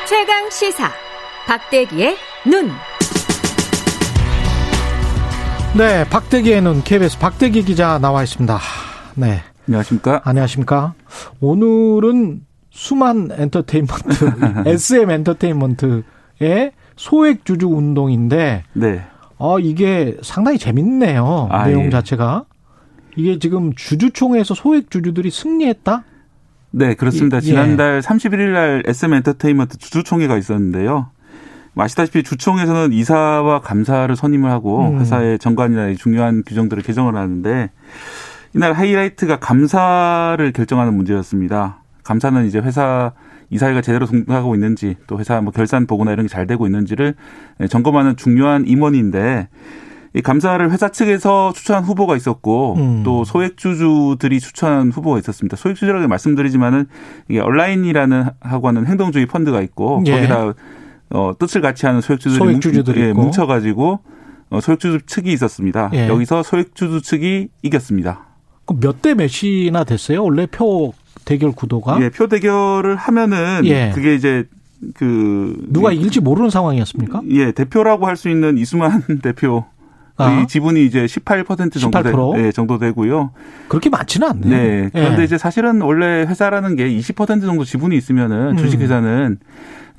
최강 0.07 0.49
시사 0.49 0.91
박대기의 1.47 2.15
눈. 2.45 2.92
네, 5.75 6.07
박대기에는 6.07 6.83
KBS 6.83 7.17
박대기 7.17 7.63
기자 7.63 7.97
나와 7.97 8.21
있습니다. 8.21 8.59
네, 9.15 9.39
안녕하십니까? 9.67 10.21
안녕하십니까. 10.23 10.93
오늘은 11.41 12.41
수만 12.69 13.29
엔터테인먼트, 13.31 14.33
SM 14.69 15.09
엔터테인먼트의 15.09 16.73
소액 16.95 17.43
주주 17.43 17.69
운동인데, 17.69 18.65
네. 18.73 19.01
어, 19.39 19.57
이게 19.57 20.15
상당히 20.21 20.59
재밌네요. 20.59 21.47
아, 21.49 21.65
내용 21.65 21.85
예. 21.85 21.89
자체가. 21.89 22.45
이게 23.15 23.39
지금 23.39 23.73
주주총회에서 23.73 24.53
소액 24.53 24.91
주주들이 24.91 25.31
승리했다? 25.31 26.03
네, 26.69 26.93
그렇습니다. 26.93 27.37
예. 27.37 27.41
지난달 27.41 27.99
31일 28.01 28.51
날 28.51 28.83
SM 28.85 29.11
엔터테인먼트 29.11 29.79
주주총회가 29.79 30.37
있었는데요. 30.37 31.09
뭐 31.73 31.85
아시다시피 31.85 32.23
주총에서는 32.23 32.93
이사와 32.93 33.61
감사를 33.61 34.15
선임을 34.15 34.49
하고 34.49 34.89
음. 34.89 34.99
회사의 34.99 35.39
정관이나 35.39 35.89
이 35.89 35.95
중요한 35.97 36.43
규정들을 36.45 36.83
개정을 36.83 37.15
하는데 37.15 37.71
이날 38.53 38.73
하이라이트가 38.73 39.39
감사를 39.39 40.51
결정하는 40.51 40.93
문제였습니다. 40.93 41.79
감사는 42.03 42.45
이제 42.45 42.59
회사 42.59 43.13
이사회가 43.49 43.81
제대로 43.81 44.05
동작하고 44.05 44.55
있는지 44.55 44.95
또 45.07 45.19
회사 45.19 45.41
뭐 45.41 45.51
결산 45.51 45.85
보고나 45.87 46.11
이런 46.11 46.25
게 46.27 46.33
잘 46.33 46.47
되고 46.47 46.65
있는지를 46.65 47.15
점검하는 47.69 48.15
중요한 48.15 48.65
임원인데 48.67 49.47
이 50.15 50.21
감사를 50.21 50.71
회사 50.71 50.89
측에서 50.89 51.53
추천한 51.55 51.83
후보가 51.83 52.15
있었고 52.15 52.75
음. 52.77 53.01
또 53.03 53.23
소액주주들이 53.23 54.39
추천한 54.39 54.91
후보가 54.91 55.17
있었습니다. 55.19 55.55
소액주주라고 55.55 56.07
말씀드리지만은 56.07 56.85
이게 57.29 57.39
온라인이라는 57.39 58.25
하고 58.39 58.67
하는 58.67 58.85
행동주의 58.85 59.25
펀드가 59.25 59.61
있고 59.61 60.03
예. 60.05 60.11
거기다 60.11 60.53
어, 61.09 61.33
뜻을 61.37 61.61
같이 61.61 61.85
하는 61.85 62.01
소액주주들이 62.01 62.37
소액주주들이 62.37 62.99
뭉, 62.99 63.07
예. 63.07 63.13
뭉쳐가지고 63.13 63.99
어, 64.49 64.59
소액주주 64.61 65.05
측이 65.05 65.31
있었습니다. 65.33 65.89
예. 65.93 66.07
여기서 66.07 66.43
소액주주 66.43 67.01
측이 67.01 67.49
이겼습니다. 67.61 68.27
몇대 68.79 69.13
몇이나 69.15 69.83
됐어요? 69.83 70.23
원래 70.23 70.45
표 70.45 70.93
대결 71.25 71.51
구도가? 71.51 72.01
예, 72.01 72.09
표 72.09 72.27
대결을 72.27 72.95
하면은 72.95 73.61
예. 73.65 73.91
그게 73.93 74.15
이제 74.15 74.45
그 74.95 75.55
누가 75.69 75.91
예, 75.91 75.95
이길지 75.95 76.19
모르는 76.19 76.49
상황이었습니까? 76.49 77.21
예, 77.29 77.51
대표라고 77.51 78.05
할 78.07 78.15
수 78.17 78.29
있는 78.29 78.57
이수만 78.57 79.03
대표 79.21 79.65
아. 80.17 80.41
이 80.41 80.47
지분이 80.47 80.85
이제 80.85 81.05
18% 81.05 81.79
정도 81.79 81.99
18%? 81.99 82.35
되, 82.35 82.45
예, 82.45 82.51
정도 82.51 82.77
되고요. 82.77 83.31
그렇게 83.67 83.89
많지는 83.89 84.27
않네요. 84.27 84.49
네. 84.49 84.89
그런데 84.93 85.21
예. 85.21 85.25
이제 85.25 85.37
사실은 85.37 85.81
원래 85.81 86.21
회사라는 86.21 86.75
게 86.75 86.87
20% 86.87 87.41
정도 87.41 87.63
지분이 87.63 87.97
있으면은 87.97 88.51
음. 88.51 88.57
주식회사는 88.57 89.37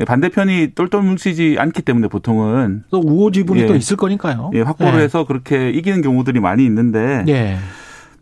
반대편이 0.06 0.72
똘똘 0.74 1.02
뭉치지 1.02 1.56
않기 1.58 1.82
때문에 1.82 2.08
보통은 2.08 2.84
또 2.90 3.00
우호 3.00 3.30
지분이 3.30 3.62
예. 3.62 3.66
또 3.66 3.74
있을 3.74 3.96
거니까요. 3.96 4.50
예, 4.54 4.60
확보를 4.60 5.00
예. 5.00 5.04
해서 5.04 5.24
그렇게 5.24 5.70
이기는 5.70 6.00
경우들이 6.02 6.40
많이 6.40 6.64
있는데 6.64 7.24
예. 7.28 7.58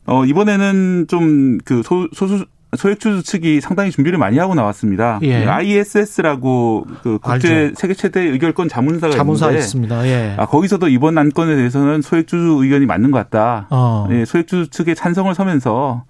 어, 0.06 0.24
이번에는 0.24 1.06
좀 1.08 1.58
그 1.64 1.82
소수 1.82 2.46
소액주주 2.76 3.22
측이 3.22 3.60
상당히 3.60 3.90
준비를 3.90 4.18
많이 4.18 4.38
하고 4.38 4.54
나왔습니다. 4.54 5.18
예. 5.22 5.44
ISS라고 5.44 6.86
그 7.02 7.18
국제 7.18 7.54
알죠. 7.54 7.74
세계 7.76 7.92
최대 7.92 8.20
의결권 8.20 8.68
자문사가 8.68 9.14
자문사 9.14 9.46
있는데 9.46 9.62
있습니다. 9.62 10.06
예. 10.08 10.34
아, 10.38 10.46
거기서도 10.46 10.88
이번 10.88 11.18
안건에 11.18 11.54
대해서는 11.54 12.00
소액주주 12.00 12.58
의견이 12.62 12.86
맞는 12.86 13.10
것 13.10 13.18
같다. 13.18 13.66
어. 13.70 14.08
예, 14.10 14.24
소액주주 14.24 14.70
측에 14.70 14.94
찬성을 14.94 15.34
서면서 15.34 16.04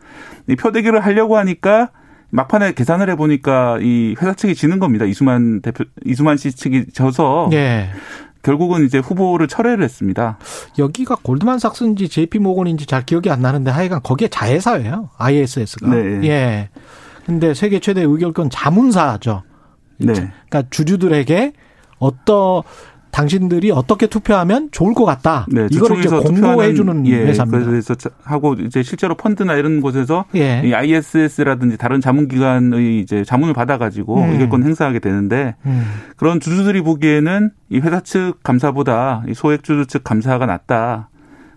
이 0.48 0.54
표대결을 0.54 1.04
하려고 1.04 1.36
하니까 1.36 1.90
막판에 2.30 2.72
계산을 2.74 3.10
해보니까 3.10 3.78
이 3.82 4.14
회사 4.20 4.32
측이 4.32 4.54
지는 4.54 4.78
겁니다. 4.78 5.04
이수만 5.04 5.62
대표, 5.62 5.84
이수만 6.04 6.36
씨 6.36 6.52
측이 6.52 6.86
져서 6.92 7.50
예. 7.52 7.90
결국은 8.42 8.84
이제 8.84 8.98
후보를 8.98 9.48
철회를 9.48 9.84
했습니다. 9.84 10.38
여기가 10.78 11.16
골드만삭스인지 11.22 12.08
JP 12.08 12.38
모건인지 12.40 12.86
잘 12.86 13.04
기억이 13.04 13.30
안 13.30 13.40
나는데 13.40 13.70
하여간 13.70 14.00
거기에 14.02 14.28
자회사예요. 14.28 15.10
ISS가. 15.16 15.88
네. 15.88 16.28
예. 16.28 16.68
근데 17.24 17.54
세계 17.54 17.78
최대 17.78 18.02
의결권 18.02 18.50
자문사죠. 18.50 19.42
네. 19.98 20.12
그러니까 20.12 20.64
주주들에게 20.70 21.52
어떠 21.98 22.64
당신들이 23.12 23.70
어떻게 23.70 24.06
투표하면 24.06 24.70
좋을 24.72 24.94
것 24.94 25.04
같다. 25.04 25.46
네, 25.50 25.68
이걸 25.70 25.98
이제 25.98 26.08
공고해 26.08 26.74
주는 26.74 27.06
예, 27.06 27.16
회사입니다. 27.26 27.64
그래서 27.66 27.94
자- 27.94 28.08
하고 28.24 28.54
이제 28.54 28.82
실제로 28.82 29.14
펀드나 29.14 29.54
이런 29.54 29.80
곳에서 29.82 30.24
예. 30.34 30.62
이 30.64 30.72
ISS라든지 30.74 31.76
다른 31.76 32.00
자문기관의 32.00 33.00
이제 33.00 33.22
자문을 33.22 33.52
받아가지고 33.54 34.16
음. 34.22 34.30
의결권 34.32 34.64
행사하게 34.64 34.98
되는데 34.98 35.54
음. 35.66 35.84
그런 36.16 36.40
주주들이 36.40 36.80
보기에는 36.80 37.50
이 37.68 37.78
회사 37.80 38.00
측 38.00 38.42
감사보다 38.42 39.24
이 39.28 39.34
소액주주 39.34 39.86
측 39.88 40.02
감사가 40.04 40.46
낫다. 40.46 41.10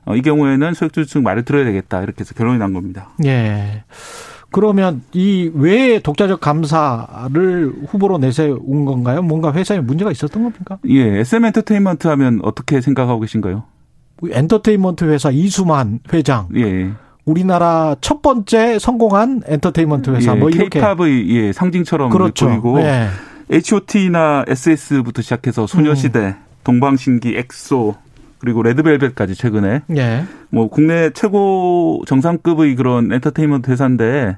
어, 0.05 0.15
이 0.15 0.21
경우에는 0.21 0.73
소액주주 0.73 1.09
측 1.09 1.23
말을 1.23 1.43
들어야 1.45 1.63
되겠다. 1.63 2.03
이렇게 2.03 2.19
해서 2.19 2.33
결론이 2.35 2.59
난 2.59 2.73
겁니다. 2.73 3.09
예. 3.25 3.83
그러면 4.55 5.01
이 5.11 5.51
왜 5.53 5.99
독자적 5.99 6.39
감사를 6.39 7.73
후보로 7.89 8.19
내세운 8.19 8.85
건가요? 8.85 9.21
뭔가 9.21 9.51
회사에 9.51 9.81
문제가 9.81 10.11
있었던 10.11 10.43
겁니까? 10.43 10.77
예, 10.87 11.19
SM 11.19 11.43
엔터테인먼트 11.43 12.07
하면 12.07 12.39
어떻게 12.41 12.79
생각하고 12.79 13.19
계신가요? 13.19 13.63
엔터테인먼트 14.31 15.03
회사 15.03 15.29
이수만 15.29 15.99
회장. 16.13 16.47
예. 16.55 16.89
우리나라 17.25 17.97
첫 17.99 18.21
번째 18.21 18.79
성공한 18.79 19.41
엔터테인먼트 19.45 20.11
회사 20.11 20.33
예, 20.33 20.39
뭐 20.39 20.49
이렇게 20.49 20.79
K-팝의 20.79 21.29
예, 21.35 21.51
상징처럼 21.51 22.09
그렇죠. 22.09 22.47
보이고 22.47 22.79
예. 22.79 23.09
H.O.T.나 23.51 24.45
S.S.부터 24.47 25.21
시작해서 25.21 25.67
소녀시대, 25.67 26.19
음. 26.19 26.33
동방신기, 26.63 27.35
엑소 27.35 27.95
그리고 28.39 28.61
레드벨벳까지 28.63 29.35
최근에 29.35 29.81
예. 29.97 30.25
뭐 30.49 30.69
국내 30.69 31.09
최고 31.11 32.03
정상급의 32.05 32.75
그런 32.75 33.11
엔터테인먼트 33.11 33.71
회사인데 33.71 34.37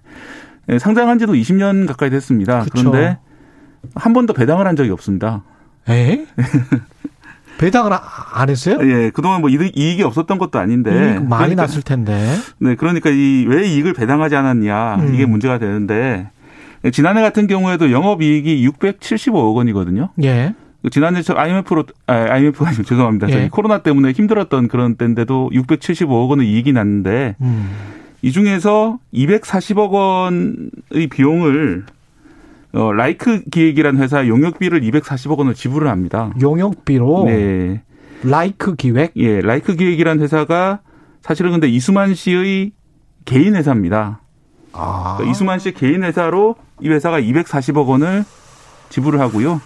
예, 0.70 0.80
상장한 0.80 1.20
지도 1.20 1.34
20년 1.34 1.88
가까이 1.88 2.10
됐습니다. 2.10 2.62
그쵸. 2.62 2.72
그런데 2.92 3.18
한 3.96 4.14
번도 4.14 4.34
배당을 4.34 4.68
한 4.68 4.76
적이 4.76 4.92
없습니다. 4.92 5.44
에? 5.90 6.26
배당을 7.58 7.92
아- 7.94 8.02
안 8.34 8.50
했어요? 8.50 8.78
예, 8.82 9.10
그동안 9.10 9.42
뭐 9.42 9.50
이득, 9.50 9.76
이익이 9.76 10.04
없었던 10.04 10.38
것도 10.38 10.60
아닌데. 10.60 10.92
이익 10.92 11.24
많이 11.28 11.56
그러니까, 11.56 11.64
났을 11.64 11.82
텐데. 11.82 12.36
네, 12.60 12.76
그러니까 12.76 13.10
이 13.10 13.46
왜 13.48 13.68
이익을 13.68 13.94
배당하지 13.94 14.36
않았냐 14.36 14.96
음. 14.98 15.14
이게 15.16 15.26
문제가 15.26 15.58
되는데 15.58 16.30
지난해 16.92 17.22
같은 17.22 17.48
경우에도 17.48 17.92
영업이익이 17.92 18.68
675억 18.70 19.56
원이거든요. 19.56 20.10
예. 20.24 20.54
지난해 20.90 21.22
저 21.22 21.34
IMF로 21.36 21.86
아, 22.08 22.14
IMF가 22.14 22.70
아니고 22.70 22.84
죄송합니다. 22.88 23.30
예. 23.30 23.34
저희 23.34 23.50
코로나 23.50 23.80
때문에 23.80 24.12
힘들었던 24.12 24.68
그런 24.68 24.96
때인데도 24.96 25.50
675억 25.54 26.30
원의 26.30 26.50
이익이 26.52 26.74
났는데 26.74 27.36
음. 27.42 27.72
이 28.22 28.32
중에서 28.32 29.00
240억 29.14 29.92
원의 29.92 31.08
비용을 31.10 31.86
어, 32.74 32.92
라이크 32.92 33.44
기획이라는 33.50 34.02
회사 34.02 34.28
용역비를 34.28 34.82
240억 34.82 35.38
원을 35.38 35.54
지불을 35.54 35.88
합니다. 35.88 36.32
용역비로 36.40 37.26
네. 37.26 37.82
라이크 38.24 38.76
기획. 38.76 39.14
예, 39.16 39.42
라이크 39.42 39.76
기획이라는 39.76 40.22
회사가 40.22 40.80
사실은 41.22 41.52
근데 41.52 41.68
이수만 41.68 42.14
씨의 42.14 42.72
개인 43.26 43.56
회사입니다. 43.56 44.22
아. 44.74 45.16
그러니까 45.18 45.32
이수만 45.32 45.60
씨의 45.60 45.74
개인 45.74 46.04
회사로 46.04 46.56
이 46.82 46.90
회사가 46.90 47.20
240억 47.22 47.88
원을 47.88 48.24
지불을 48.90 49.20
하고요. 49.20 49.62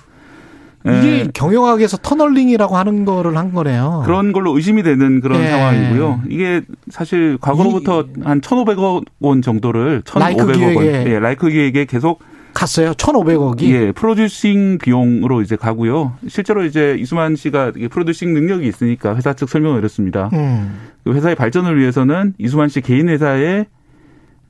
예, 0.88 1.00
이게 1.00 1.28
경영학에서 1.34 1.98
tunneling이라고 1.97 2.76
하는 2.76 3.06
거를 3.06 3.38
한 3.38 3.54
거네요. 3.54 4.04
그런 4.06 4.32
걸로 4.32 4.56
의심이 4.56 4.84
되는 4.84 5.22
그런 5.22 5.41
예. 5.41 5.50
상황이고요. 5.50 6.22
이게 6.30 6.62
사실 6.89 7.38
과거로부터 7.39 8.06
한 8.24 8.41
1,500억 8.41 9.06
원 9.20 9.41
정도를 9.41 10.02
1,500억 10.02 10.20
라이크 10.20 10.76
원. 10.76 10.86
예, 10.86 11.20
라이크 11.20 11.50
기획에 11.50 11.86
계속 11.86 12.22
갔어요. 12.54 12.91
1,500억이. 12.91 13.62
예, 13.63 13.91
프로듀싱 13.91 14.78
비용으로 14.80 15.41
이제 15.41 15.56
가고요. 15.56 16.13
실제로 16.28 16.65
이제 16.65 16.98
이수만 17.00 17.36
씨가 17.36 17.72
프로듀싱 17.89 18.34
능력이 18.34 18.67
있으니까 18.67 19.15
회사 19.15 19.34
측 19.34 19.50
설명을 19.50 19.80
이렇습니다. 19.80 20.30
음. 20.34 20.80
그 21.04 21.13
회사의 21.13 21.36
발전을 21.36 21.80
위해서는 21.80 22.34
이수만 22.38 22.70
씨 22.70 22.82
개인 22.82 23.10
회사에 23.10 23.65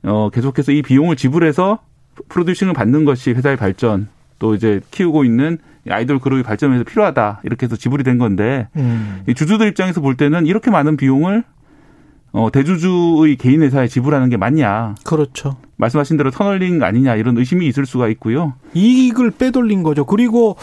어 0.04 0.30
계속해서 0.30 0.72
이 0.72 0.82
비용을 0.82 1.14
지불해서 1.16 1.78
프로듀싱을 2.28 2.74
받는 2.74 3.04
것이 3.04 3.30
회사의 3.30 3.56
발전 3.56 4.08
또 4.42 4.56
이제 4.56 4.80
키우고 4.90 5.24
있는 5.24 5.58
아이돌 5.88 6.18
그룹의 6.18 6.42
발전에 6.42 6.76
서 6.76 6.82
필요하다 6.82 7.42
이렇게 7.44 7.66
해서 7.66 7.76
지불이 7.76 8.02
된 8.02 8.18
건데 8.18 8.66
음. 8.74 9.22
이 9.28 9.34
주주들 9.34 9.68
입장에서 9.68 10.00
볼 10.00 10.16
때는 10.16 10.46
이렇게 10.46 10.72
많은 10.72 10.96
비용을 10.96 11.44
어 12.32 12.50
대주주의 12.50 13.36
개인 13.36 13.62
회사에 13.62 13.86
지불하는 13.86 14.30
게 14.30 14.36
맞냐 14.36 14.96
그렇죠. 15.04 15.58
말씀하신 15.76 16.16
대로 16.16 16.32
터널링 16.32 16.82
아니냐 16.82 17.14
이런 17.14 17.38
의심이 17.38 17.68
있을 17.68 17.86
수가 17.86 18.08
있고요. 18.08 18.54
이익을 18.74 19.30
빼돌린 19.30 19.84
거죠. 19.84 20.04
그리고 20.04 20.56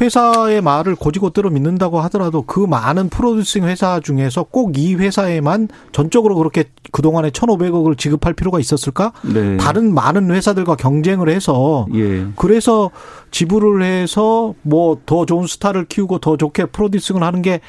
회사의 0.00 0.60
말을 0.60 0.96
고지고대로 0.96 1.50
믿는다고 1.50 2.00
하더라도 2.02 2.42
그 2.42 2.58
많은 2.60 3.08
프로듀싱 3.10 3.64
회사 3.64 4.00
중에서 4.00 4.42
꼭 4.44 4.74
이 4.76 4.94
회사에만 4.96 5.68
전적으로 5.92 6.34
그렇게 6.34 6.64
그동안에 6.90 7.30
1,500억을 7.30 7.96
지급할 7.96 8.32
필요가 8.32 8.58
있었을까? 8.58 9.12
네. 9.22 9.56
다른 9.56 9.94
많은 9.94 10.30
회사들과 10.32 10.74
경쟁을 10.76 11.28
해서 11.28 11.86
예. 11.94 12.26
그래서 12.36 12.90
지불을 13.30 13.82
해서 13.82 14.54
뭐 14.62 14.98
더 15.06 15.26
좋은 15.26 15.46
스타를 15.46 15.84
키우고 15.84 16.18
더 16.18 16.36
좋게 16.36 16.66
프로듀싱을 16.66 17.22
하는 17.22 17.42
게 17.42 17.60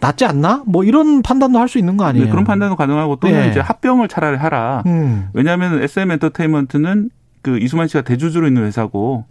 낫지 0.00 0.24
않나? 0.24 0.62
뭐 0.66 0.82
이런 0.82 1.22
판단도 1.22 1.58
할 1.58 1.68
수 1.68 1.78
있는 1.78 1.96
거 1.96 2.04
아니에요? 2.04 2.24
네, 2.24 2.30
그런 2.30 2.44
판단도 2.44 2.74
가능하고 2.76 3.16
또는 3.16 3.42
네. 3.42 3.50
이제 3.50 3.60
합병을 3.60 4.08
차라리 4.08 4.36
하라. 4.38 4.82
음. 4.86 5.28
왜냐하면 5.34 5.82
SM 5.82 6.10
엔터테인먼트는 6.10 7.10
그 7.42 7.58
이수만 7.58 7.86
씨가 7.86 8.02
대주주로 8.02 8.46
있는 8.48 8.64
회사고 8.64 9.24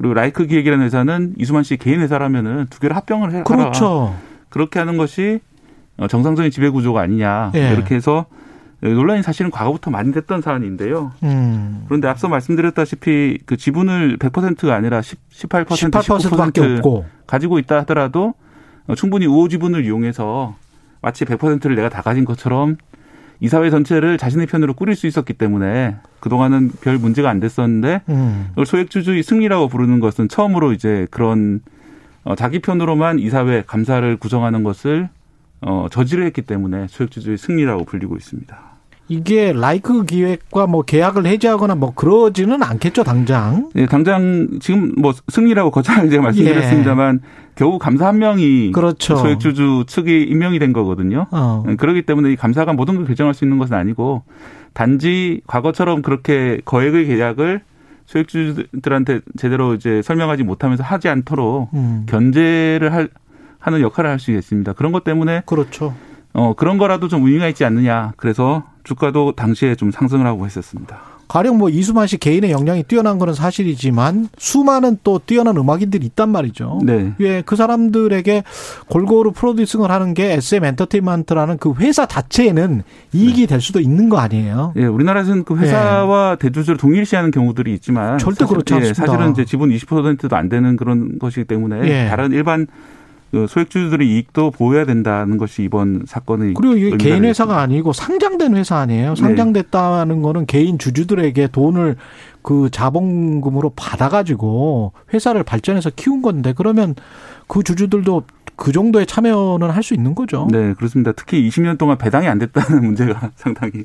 그리고 0.00 0.14
라이크 0.14 0.46
기획이라는 0.46 0.82
회사는 0.82 1.34
이수만 1.36 1.62
씨 1.62 1.76
개인 1.76 2.00
회사라면은 2.00 2.68
두 2.70 2.80
개를 2.80 2.96
합병을 2.96 3.32
해라. 3.32 3.44
그렇죠. 3.44 4.16
그렇게 4.48 4.78
하는 4.78 4.96
것이 4.96 5.40
어, 5.98 6.08
정상적인 6.08 6.50
지배 6.50 6.70
구조가 6.70 7.02
아니냐. 7.02 7.52
예. 7.54 7.74
이렇게 7.74 7.96
해서 7.96 8.24
논란이 8.80 9.22
사실은 9.22 9.50
과거부터 9.50 9.90
많이 9.90 10.10
됐던 10.10 10.40
사안인데요. 10.40 11.12
음. 11.22 11.84
그런데 11.86 12.08
앞서 12.08 12.28
말씀드렸다시피 12.28 13.40
그 13.44 13.58
지분을 13.58 14.16
100%가 14.16 14.74
아니라 14.74 15.02
10, 15.02 15.18
18%, 15.32 15.66
18%밖에 15.66 16.62
19% 16.62 16.78
없고. 16.78 17.04
가지고 17.26 17.58
있다 17.58 17.80
하더라도 17.80 18.32
어, 18.86 18.94
충분히 18.94 19.26
우호 19.26 19.48
지분을 19.48 19.84
이용해서 19.84 20.56
마치 21.02 21.26
100%를 21.26 21.76
내가 21.76 21.90
다 21.90 22.00
가진 22.00 22.24
것처럼 22.24 22.78
이 23.40 23.48
사회 23.48 23.70
전체를 23.70 24.18
자신의 24.18 24.46
편으로 24.46 24.74
꾸릴 24.74 24.94
수 24.94 25.06
있었기 25.06 25.32
때문에 25.32 25.96
그동안은 26.20 26.72
별 26.82 26.98
문제가 26.98 27.30
안 27.30 27.40
됐었는데 27.40 28.02
음. 28.10 28.48
소액주주의 28.64 29.22
승리라고 29.22 29.68
부르는 29.68 30.00
것은 30.00 30.28
처음으로 30.28 30.72
이제 30.72 31.06
그런 31.10 31.60
어, 32.22 32.34
자기 32.34 32.58
편으로만 32.60 33.18
이사회 33.18 33.64
감사를 33.66 34.16
구성하는 34.18 34.62
것을 34.62 35.08
어, 35.62 35.86
저지를 35.90 36.24
했기 36.26 36.42
때문에 36.42 36.86
소액주주의 36.88 37.38
승리라고 37.38 37.84
불리고 37.84 38.16
있습니다. 38.16 38.69
이게 39.10 39.52
라이크 39.52 40.04
기획과 40.04 40.68
뭐 40.68 40.82
계약을 40.82 41.26
해지하거나 41.26 41.74
뭐 41.74 41.92
그러지는 41.92 42.62
않겠죠, 42.62 43.02
당장. 43.02 43.68
예, 43.74 43.86
당장 43.86 44.46
지금 44.60 44.94
뭐 44.96 45.12
승리라고 45.26 45.72
거창하게 45.72 46.10
제가 46.10 46.22
말씀드렸습니다만 46.22 47.20
겨우 47.56 47.80
감사 47.80 48.06
한 48.06 48.18
명이 48.18 48.68
예. 48.68 48.70
그렇죠. 48.70 49.16
소액주주 49.16 49.84
측이 49.88 50.22
임명이 50.22 50.60
된 50.60 50.72
거거든요. 50.72 51.26
어. 51.32 51.64
예, 51.68 51.74
그렇기 51.74 52.02
때문에 52.02 52.30
이 52.30 52.36
감사가 52.36 52.72
모든 52.72 52.94
걸 52.94 53.04
결정할 53.04 53.34
수 53.34 53.44
있는 53.44 53.58
것은 53.58 53.74
아니고 53.74 54.22
단지 54.74 55.40
과거처럼 55.48 56.02
그렇게 56.02 56.60
거액의 56.64 57.06
계약을 57.06 57.62
소액주주들한테 58.06 59.22
제대로 59.36 59.74
이제 59.74 60.02
설명하지 60.02 60.44
못하면서 60.44 60.84
하지 60.84 61.08
않도록 61.08 61.70
음. 61.74 62.06
견제를 62.08 62.92
할, 62.92 63.08
하는 63.58 63.80
역할을 63.80 64.08
할 64.08 64.20
수 64.20 64.30
있습니다. 64.30 64.72
그런 64.74 64.92
것 64.92 65.02
때문에 65.02 65.42
그렇죠. 65.46 65.94
어 66.32 66.54
그런 66.54 66.78
거라도 66.78 67.08
좀 67.08 67.26
의미가 67.26 67.48
있지 67.48 67.64
않느냐. 67.64 68.12
그래서 68.16 68.64
주가도 68.84 69.32
당시에 69.32 69.74
좀 69.74 69.90
상승을 69.90 70.26
하고 70.26 70.46
했었습니다. 70.46 71.10
가령 71.30 71.58
뭐 71.58 71.70
이수만 71.70 72.08
씨 72.08 72.18
개인의 72.18 72.50
역량이 72.50 72.82
뛰어난 72.82 73.20
거는 73.20 73.34
사실이지만 73.34 74.30
수많은 74.36 74.98
또 75.04 75.20
뛰어난 75.24 75.56
음악인들이 75.56 76.04
있단 76.06 76.28
말이죠. 76.28 76.80
네. 76.82 77.12
예, 77.20 77.42
그 77.46 77.54
사람들에게 77.54 78.42
골고루 78.88 79.30
프로듀싱을 79.30 79.92
하는 79.92 80.12
게 80.12 80.32
SM 80.32 80.64
엔터테인먼트라는 80.64 81.58
그 81.58 81.72
회사 81.78 82.04
자체에는 82.04 82.82
이익이 83.12 83.46
될 83.46 83.60
수도 83.60 83.78
있는 83.78 84.08
거 84.08 84.18
아니에요. 84.18 84.74
예, 84.76 84.86
우리나라에서는 84.86 85.44
그 85.44 85.56
회사와 85.56 86.34
대주주를 86.34 86.76
동일시하는 86.78 87.30
경우들이 87.30 87.74
있지만 87.74 88.16
네. 88.16 88.18
절대 88.18 88.44
그렇지 88.44 88.74
예, 88.74 88.78
않습니다. 88.78 89.06
사실은 89.06 89.30
이제 89.30 89.44
지분 89.44 89.70
20%도 89.70 90.34
안 90.34 90.48
되는 90.48 90.74
그런 90.76 91.20
것이기 91.20 91.44
때문에 91.44 91.88
예. 91.88 92.08
다른 92.08 92.32
일반 92.32 92.66
그 92.66 92.72
소액주주들의 93.32 94.08
이익도 94.08 94.50
보호해야 94.50 94.84
된다는 94.84 95.38
것이 95.38 95.62
이번 95.62 96.02
사건의 96.06 96.54
그리고 96.54 96.76
이게 96.76 96.96
개인 96.96 97.24
회사가. 97.24 97.60
아니고 97.60 97.92
상장된 97.92 98.56
회사 98.56 98.76
아니에요. 98.76 99.14
네. 99.14 99.20
상장됐다는 99.20 100.22
거는 100.22 100.46
개인 100.46 100.78
주주들에게 100.78 101.48
돈을 101.48 101.96
그 102.42 102.70
자본금으로 102.70 103.70
받아가지고 103.76 104.92
회사를 105.12 105.42
발전해서 105.44 105.90
키운 105.94 106.22
건데 106.22 106.52
그러면 106.56 106.94
그 107.46 107.62
주주들도 107.62 108.24
그 108.56 108.72
정도의 108.72 109.06
참여는 109.06 109.70
할 109.70 109.82
수 109.82 109.94
있는 109.94 110.14
거죠. 110.14 110.46
네, 110.50 110.74
그렇습니다. 110.74 111.12
특히 111.12 111.48
20년 111.48 111.78
동안 111.78 111.96
배당이 111.96 112.28
안 112.28 112.38
됐다는 112.38 112.84
문제가 112.84 113.30
상당히 113.34 113.84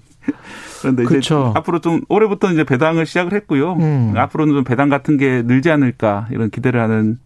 그런데 0.82 1.04
이제 1.04 1.08
그렇죠. 1.10 1.54
앞으로 1.56 1.80
좀 1.80 2.02
올해부터 2.10 2.52
이제 2.52 2.66
배당을 2.66 3.06
시작을 3.06 3.34
했고요. 3.34 3.74
음. 3.80 4.14
앞으로는 4.18 4.54
좀 4.54 4.64
배당 4.66 4.90
같은 4.90 5.16
게 5.18 5.44
늘지 5.44 5.72
않을까 5.72 6.28
이런 6.32 6.50
기대를 6.50 6.82
하는 6.82 7.20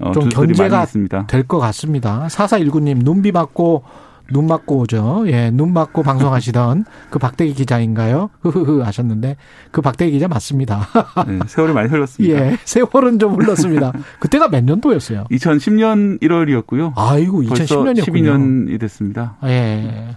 어, 0.00 0.12
좀 0.12 0.28
견제가. 0.28 0.86
될 1.26 1.46
것 1.46 1.58
같습니다. 1.58 2.26
4419님, 2.28 3.02
눈비 3.04 3.32
맞고, 3.32 3.82
눈 4.30 4.46
맞고 4.46 4.80
오죠. 4.80 5.24
예, 5.28 5.50
눈 5.50 5.72
맞고 5.72 6.02
방송하시던 6.02 6.84
그 7.10 7.18
박대기 7.18 7.54
기자인가요? 7.54 8.28
흐흐흐 8.42 8.82
하셨는데, 8.84 9.36
그 9.70 9.80
박대기 9.80 10.12
기자 10.12 10.28
맞습니다. 10.28 10.86
네, 11.26 11.38
세월이 11.46 11.72
많이 11.72 11.88
흘렀습니다. 11.88 12.38
예, 12.46 12.58
세월은 12.64 13.18
좀 13.18 13.40
흘렀습니다. 13.40 13.92
그때가 14.20 14.48
몇 14.48 14.62
년도였어요? 14.64 15.24
2010년 15.30 16.20
1월이었고요. 16.20 16.92
아이고, 16.96 17.42
벌써 17.48 17.64
2010년이었군요. 17.82 18.04
12년이 18.04 18.80
됐습니다. 18.80 19.36
예. 19.44 20.14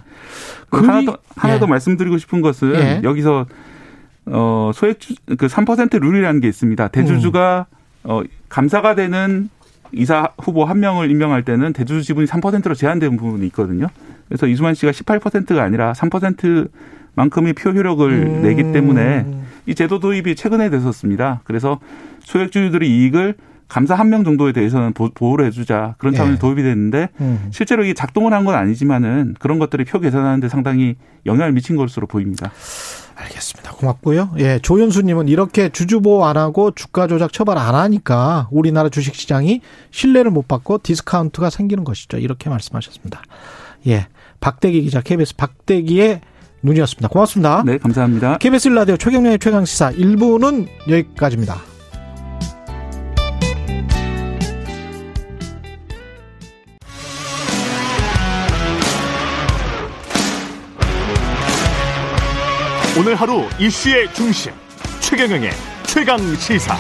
그그 0.70 0.86
하나 0.86 1.06
더, 1.06 1.18
하나 1.36 1.56
예. 1.56 1.60
더 1.60 1.68
말씀드리고 1.68 2.18
싶은 2.18 2.42
것은 2.42 2.76
예. 2.76 3.02
여기서 3.04 3.46
어 4.28 4.72
소액주 4.74 5.16
그3% 5.32 6.00
룰이라는 6.00 6.40
게 6.42 6.48
있습니다. 6.48 6.88
대주주가 6.90 7.66
음. 7.70 7.76
어 8.04 8.22
감사가 8.50 8.96
되는 8.96 9.50
이사 9.94 10.30
후보 10.40 10.66
한 10.66 10.80
명을 10.80 11.10
임명할 11.12 11.44
때는 11.44 11.74
대주주 11.74 12.04
지분이 12.04 12.28
3%로 12.28 12.74
제한되는 12.76 13.18
부분이 13.18 13.46
있거든요. 13.48 13.88
그래서 14.28 14.48
이수만 14.48 14.74
씨가 14.74 14.92
18%가 14.92 15.62
아니라 15.64 15.94
3%만큼의 15.94 17.54
표 17.54 17.72
효력을 17.72 18.10
음. 18.12 18.42
내기 18.42 18.72
때문에 18.72 19.26
이 19.66 19.76
제도 19.76 20.00
도입이 20.00 20.36
최근에 20.36 20.70
됐었습니다. 20.70 21.42
그래서 21.44 21.80
소액주주들의 22.22 22.90
이익을 22.90 23.36
감사 23.68 23.96
한 23.96 24.10
명 24.10 24.24
정도에 24.26 24.52
대해서는 24.52 24.92
보- 24.94 25.10
보호를 25.12 25.46
해주자 25.46 25.96
그런 25.98 26.14
차원에서 26.14 26.36
예. 26.36 26.40
도입이 26.40 26.62
됐는데 26.62 27.08
음. 27.22 27.48
실제로 27.52 27.84
이게 27.86 27.94
작동을 27.94 28.34
한 28.34 28.44
건 28.46 28.56
아니지만은 28.56 29.36
그런 29.40 29.60
것들이 29.60 29.86
표 29.86 30.00
계산하는데 30.00 30.50
상당히 30.50 30.96
영향을 31.26 31.54
미친 31.54 31.76
것으로 31.78 32.06
보입니다. 32.08 32.52
알겠습니다. 33.22 33.74
고맙고요. 33.74 34.32
예, 34.40 34.60
조현수님은 34.60 35.28
이렇게 35.28 35.70
주주보호 35.70 36.26
안 36.26 36.38
하고 36.38 36.72
주가 36.72 37.08
조작 37.08 37.34
처벌 37.34 37.58
안 37.58 37.76
하니까 37.76 38.48
우리나라 38.52 38.90
주식시장이 38.90 39.62
신뢰를 39.92 40.32
못 40.32 40.48
받고 40.48 40.80
디스카운트가 40.84 41.50
생기는 41.50 41.84
것이죠. 41.84 42.18
이렇게 42.18 42.50
말씀하셨습니다. 42.50 43.22
예, 43.88 44.08
박대기 44.40 44.82
기자 44.82 45.02
KBS 45.02 45.36
박대기의 45.36 46.22
눈이었습니다. 46.64 47.08
고맙습니다. 47.08 47.64
네, 47.66 47.78
감사합니다. 47.78 48.38
KBS 48.38 48.70
라디오 48.70 48.98
최경련의 48.98 49.40
최강 49.40 49.66
시사 49.66 49.92
1부는 49.92 50.68
여기까지입니다. 50.88 51.72
오늘 63.02 63.16
하루 63.16 63.42
이슈의 63.60 64.14
중심 64.14 64.52
최경영의 65.00 65.50
최강 65.88 66.20
시사. 66.36 66.76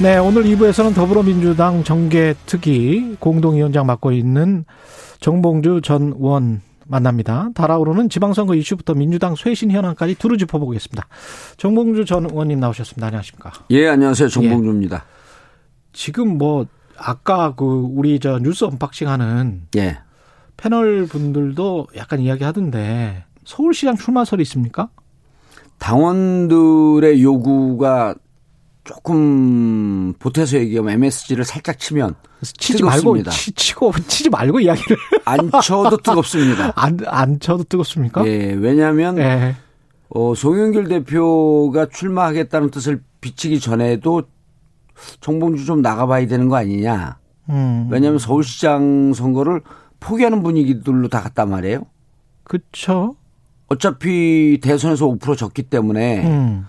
네, 0.00 0.18
오늘 0.18 0.42
2부에서는 0.42 0.92
더불어민주당 0.92 1.84
정계특위 1.84 3.18
공동위원장 3.20 3.86
맡고 3.86 4.10
있는 4.10 4.64
정봉주 5.20 5.82
전 5.84 6.14
의원 6.18 6.62
만납니다. 6.88 7.50
다라오르는 7.54 8.08
지방선거 8.08 8.56
이슈부터 8.56 8.94
민주당 8.94 9.36
쇄신 9.36 9.70
현황까지 9.70 10.16
두루 10.16 10.38
짚어보겠습니다. 10.38 11.06
정봉주 11.58 12.06
전 12.06 12.24
의원님 12.24 12.58
나오셨습니다. 12.58 13.06
안녕하십니까? 13.06 13.52
예, 13.70 13.86
안녕하세요. 13.86 14.30
정봉주입니다. 14.30 14.96
예. 14.96 15.00
지금 15.92 16.38
뭐 16.38 16.66
아까 16.96 17.54
그 17.54 17.64
우리 17.64 18.18
저 18.18 18.40
뉴스 18.40 18.64
언박싱하는 18.64 19.68
예. 19.76 19.98
패널 20.66 21.06
분들도 21.06 21.88
약간 21.96 22.20
이야기하던데 22.20 23.24
서울시장 23.44 23.96
출마설이 23.96 24.42
있습니까? 24.42 24.90
당원들의 25.78 27.20
요구가 27.20 28.14
조금 28.84 30.12
보태서 30.20 30.58
얘기하면 30.58 30.92
MSG를 30.94 31.44
살짝 31.44 31.80
치면 31.80 32.14
치지 32.42 32.84
말고 32.84 33.00
뜨겁습니다. 33.00 33.30
치, 33.32 33.52
치고 33.52 33.92
치지 34.06 34.30
말고 34.30 34.60
이야기를 34.60 34.96
안 35.24 35.50
쳐도 35.50 35.96
뜨겁습니다. 35.96 36.72
안 36.78 36.96
안 37.06 37.40
쳐도 37.40 37.64
뜨겁습니까? 37.64 38.24
예, 38.28 38.52
왜냐하면 38.52 39.18
예. 39.18 39.56
어, 40.10 40.34
송영길 40.36 40.86
대표가 40.88 41.86
출마하겠다는 41.86 42.70
뜻을 42.70 43.02
비치기 43.20 43.58
전에도 43.58 44.22
정봉주 45.20 45.64
좀 45.64 45.82
나가봐야 45.82 46.26
되는 46.28 46.48
거 46.48 46.54
아니냐. 46.56 47.18
음. 47.50 47.88
왜냐하면 47.90 48.20
서울시장 48.20 49.12
선거를 49.14 49.62
포기하는 50.02 50.42
분위기들로 50.42 51.08
다 51.08 51.22
갔단 51.22 51.48
말이에요. 51.48 51.86
그렇죠. 52.44 53.16
어차피 53.68 54.58
대선에서 54.62 55.06
5% 55.06 55.36
졌기 55.36 55.62
때문에 55.64 56.26
음. 56.26 56.66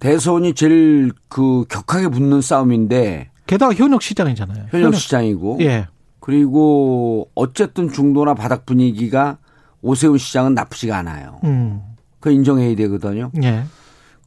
대선이 0.00 0.54
제일 0.54 1.12
그 1.28 1.64
격하게 1.68 2.08
붙는 2.08 2.40
싸움인데 2.40 3.30
게다가 3.46 3.72
현역 3.74 4.02
시장이잖아요. 4.02 4.66
현역 4.70 4.94
시장이고 4.94 5.58
예. 5.60 5.86
그리고 6.20 7.30
어쨌든 7.34 7.90
중도나 7.90 8.34
바닥 8.34 8.66
분위기가 8.66 9.38
오세훈 9.82 10.18
시장은 10.18 10.54
나쁘지가 10.54 10.96
않아요. 10.98 11.40
음. 11.44 11.82
그 12.20 12.30
인정해야 12.30 12.74
되거든요. 12.76 13.30
예. 13.42 13.64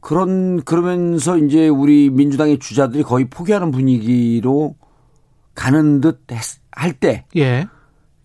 그런 0.00 0.62
그러면서 0.62 1.36
이제 1.36 1.68
우리 1.68 2.08
민주당의 2.10 2.60
주자들이 2.60 3.02
거의 3.02 3.26
포기하는 3.28 3.72
분위기로 3.72 4.76
가는 5.58 6.00
듯 6.00 6.24
할 6.78 6.92
때, 6.92 7.24
예. 7.36 7.66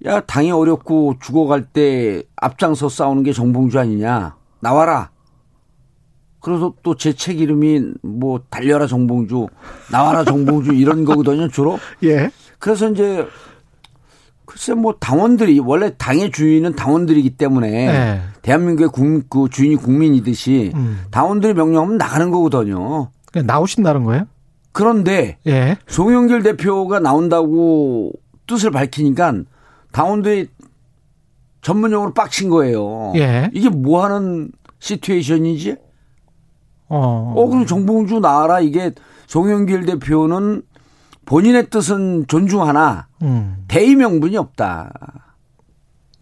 야 0.05 0.19
당이 0.21 0.51
어렵고 0.51 1.15
죽어갈 1.19 1.63
때 1.63 2.21
앞장서 2.35 2.87
싸우는 2.89 3.23
게 3.23 3.33
정봉주 3.33 3.79
아니냐 3.79 4.35
나와라. 4.59 5.09
그래서 6.39 6.73
또 6.83 6.93
제 6.95 7.13
책 7.13 7.39
이름이 7.39 7.93
뭐 8.03 8.41
달려라 8.51 8.85
정봉주, 8.85 9.47
나와라 9.91 10.23
정봉주 10.23 10.73
이런 10.73 11.03
거거든요 11.05 11.47
주로. 11.47 11.79
예. 12.03 12.29
그래서 12.59 12.89
이제 12.91 13.25
글쎄 14.45 14.73
뭐 14.75 14.93
당원들이 14.99 15.59
원래 15.59 15.95
당의 15.97 16.31
주인은 16.31 16.75
당원들이기 16.75 17.31
때문에 17.37 17.87
예. 17.87 18.21
대한민국의 18.43 18.89
국, 18.89 19.29
그 19.29 19.47
주인이 19.49 19.77
국민이듯이 19.77 20.71
음. 20.75 21.05
당원들이 21.11 21.53
명령하면 21.53 21.97
나가는 21.97 22.29
거거든요. 22.29 23.09
그냥 23.31 23.47
나오신다는 23.47 24.03
거예요? 24.03 24.25
그런데 24.73 25.37
예. 25.47 25.77
송영길 25.87 26.43
대표가 26.43 26.99
나온다고 26.99 28.11
뜻을 28.47 28.71
밝히니까 28.71 29.33
당원들이 29.91 30.49
전문용어로 31.61 32.13
빡친 32.13 32.49
거예요. 32.49 33.13
예. 33.15 33.49
이게 33.53 33.69
뭐 33.69 34.03
하는 34.03 34.51
시츄에이션이지? 34.79 35.77
어. 36.89 37.33
어, 37.37 37.47
그럼 37.47 37.65
정봉주 37.65 38.19
나와라. 38.19 38.59
이게 38.59 38.91
송영길 39.27 39.85
대표는 39.85 40.63
본인의 41.25 41.69
뜻은 41.69 42.25
존중하나 42.27 43.07
음. 43.21 43.63
대의 43.69 43.95
명분이 43.95 44.35
없다. 44.35 44.91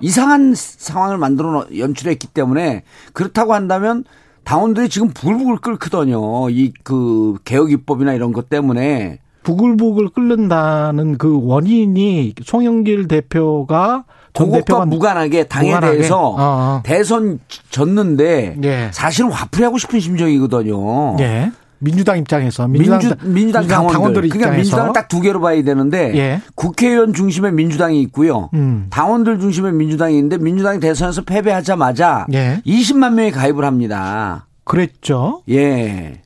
이상한 0.01 0.53
상황을 0.55 1.17
만들어 1.17 1.51
놓- 1.51 1.77
연출했기 1.77 2.27
때문에 2.27 2.83
그렇다고 3.13 3.53
한다면 3.53 4.03
당원들이 4.43 4.89
지금 4.89 5.09
불불 5.09 5.57
끓거든요. 5.57 6.49
이 6.49 6.73
그 6.83 7.35
개혁 7.45 7.71
입법이나 7.71 8.13
이런 8.13 8.33
것 8.33 8.49
때문에 8.49 9.19
부글부글 9.43 10.09
끓는다는 10.09 11.17
그 11.17 11.39
원인이 11.43 12.33
송영길 12.43 13.07
대표가 13.07 14.03
전 14.33 14.51
그것과 14.51 14.85
무관하게 14.85 15.45
당에 15.45 15.67
무관하게? 15.69 15.93
대해서 15.97 16.19
어, 16.29 16.35
어. 16.39 16.81
대선 16.83 17.39
졌는데 17.69 18.57
예. 18.63 18.89
사실은 18.93 19.31
화풀이하고 19.31 19.77
싶은 19.77 19.99
심정이거든요. 19.99 21.17
예. 21.19 21.51
민주당 21.81 22.17
입장에서 22.19 22.67
민주당, 22.67 22.99
민주, 22.99 23.15
민주당, 23.23 23.67
당원들. 23.67 24.21
그러니까 24.21 24.37
입장에서 24.37 24.55
민주당을 24.57 24.93
딱 24.93 25.07
두 25.11 25.19
개로 25.19 25.41
봐야 25.41 25.61
되는데 25.61 26.15
예. 26.15 26.41
국회의원 26.55 27.13
중심의 27.13 27.51
민주당이 27.53 27.99
있고요. 28.03 28.49
음. 28.53 28.87
당원들 28.89 29.39
중심의 29.39 29.73
민주당이 29.73 30.15
있는데 30.15 30.37
민주당이 30.37 30.79
대선에서 30.79 31.23
패배하자마자 31.23 32.27
예. 32.33 32.61
20만 32.65 33.13
명이 33.15 33.31
가입을 33.31 33.65
합니다. 33.65 34.47
그랬죠. 34.63 35.41
예. 35.49 36.21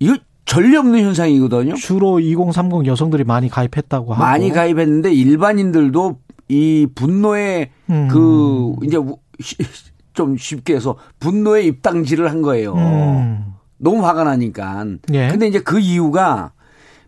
이거 0.00 0.16
전례 0.46 0.76
없는 0.78 1.00
현상이거든요. 1.00 1.74
주로 1.74 2.18
2030 2.18 2.86
여성들이 2.86 3.24
많이 3.24 3.48
가입했다고 3.48 4.14
하고 4.14 4.22
많이 4.22 4.50
가입했는데 4.50 5.12
일반인들도 5.12 6.18
이 6.48 6.86
분노의 6.94 7.70
음. 7.90 8.08
그 8.10 8.74
이제 8.84 8.96
좀 10.14 10.36
쉽게 10.36 10.74
해서 10.74 10.96
분노의 11.20 11.66
입당질을 11.66 12.30
한 12.30 12.42
거예요. 12.42 12.74
음. 12.74 13.44
너무 13.78 14.06
화가 14.06 14.24
나니까. 14.24 14.84
예. 15.12 15.28
근데 15.28 15.46
이제 15.46 15.60
그 15.60 15.78
이유가 15.78 16.52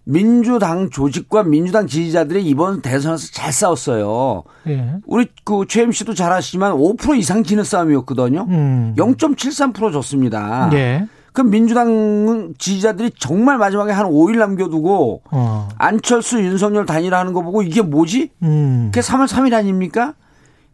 민주당 0.04 0.88
조직과 0.88 1.42
민주당 1.42 1.86
지지자들이 1.86 2.42
이번 2.44 2.80
대선에서 2.80 3.28
잘 3.32 3.52
싸웠어요. 3.52 4.42
예. 4.68 4.94
우리 5.06 5.26
그 5.44 5.66
최임 5.68 5.92
씨도 5.92 6.14
잘 6.14 6.32
아시지만 6.32 6.72
5% 6.72 7.18
이상 7.18 7.44
지는 7.44 7.62
싸움이었거든요. 7.62 8.46
음. 8.48 8.94
0.73% 8.96 9.92
줬습니다. 9.92 10.70
예. 10.72 11.06
그럼 11.34 11.50
민주당 11.50 12.54
지지자들이 12.56 13.12
정말 13.18 13.58
마지막에 13.58 13.92
한 13.92 14.06
5일 14.06 14.38
남겨두고 14.38 15.22
어. 15.30 15.68
안철수 15.76 16.40
윤석열 16.40 16.86
단일화하는 16.86 17.34
거 17.34 17.42
보고 17.42 17.62
이게 17.62 17.82
뭐지? 17.82 18.30
음. 18.42 18.90
그게 18.92 19.06
3월 19.06 19.28
3일 19.28 19.52
아닙니까? 19.52 20.14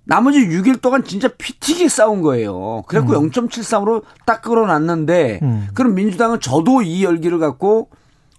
나머지 0.05 0.39
6일 0.39 0.81
동안 0.81 1.03
진짜 1.05 1.29
피튀게 1.29 1.89
싸운 1.89 2.23
거예요. 2.23 2.83
그래갖고 2.87 3.15
0.73으로 3.15 4.03
딱 4.27 4.43
끌어놨는데, 4.43 5.41
음. 5.43 5.69
그럼 5.75 5.95
민주당은 5.95 6.41
저도 6.41 6.83
이 6.83 7.05
열기를 7.05 7.39
갖고, 7.39 7.89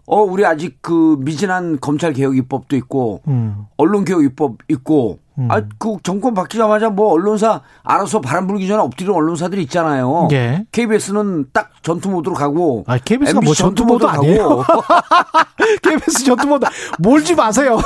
어, 0.05 0.22
우리 0.22 0.45
아직 0.45 0.78
그 0.82 1.18
미진한 1.20 1.80
검찰 1.82 2.13
개혁 2.13 2.38
입법도 2.38 2.76
있고, 2.78 3.22
음. 3.28 3.66
언론 3.78 4.05
개혁 4.05 4.24
입법 4.24 4.57
있고, 4.68 5.20
음. 5.38 5.47
아, 5.51 5.61
그 5.80 5.97
정권 6.03 6.34
바뀌자마자 6.34 6.89
뭐 6.89 7.11
언론사 7.11 7.61
알아서 7.84 8.22
바람 8.22 8.47
불기 8.47 8.68
전에 8.68 8.82
엎드리는 8.82 9.13
언론사들이 9.13 9.63
있잖아요. 9.63 10.30
예. 10.32 10.66
KBS는 10.72 11.47
딱 11.51 11.72
전투 11.82 12.09
모드로 12.09 12.36
가고, 12.36 12.86
아, 12.88 12.97
KBS가 12.97 13.41
뭐 13.41 13.49
MBC 13.49 13.61
전투 13.61 13.86
모드 13.86 14.05
아니에요? 14.05 14.57
가고. 14.59 14.84
KBS 15.82 16.24
전투 16.24 16.47
모드 16.47 16.66
몰지 16.99 17.36
마세요. 17.36 17.78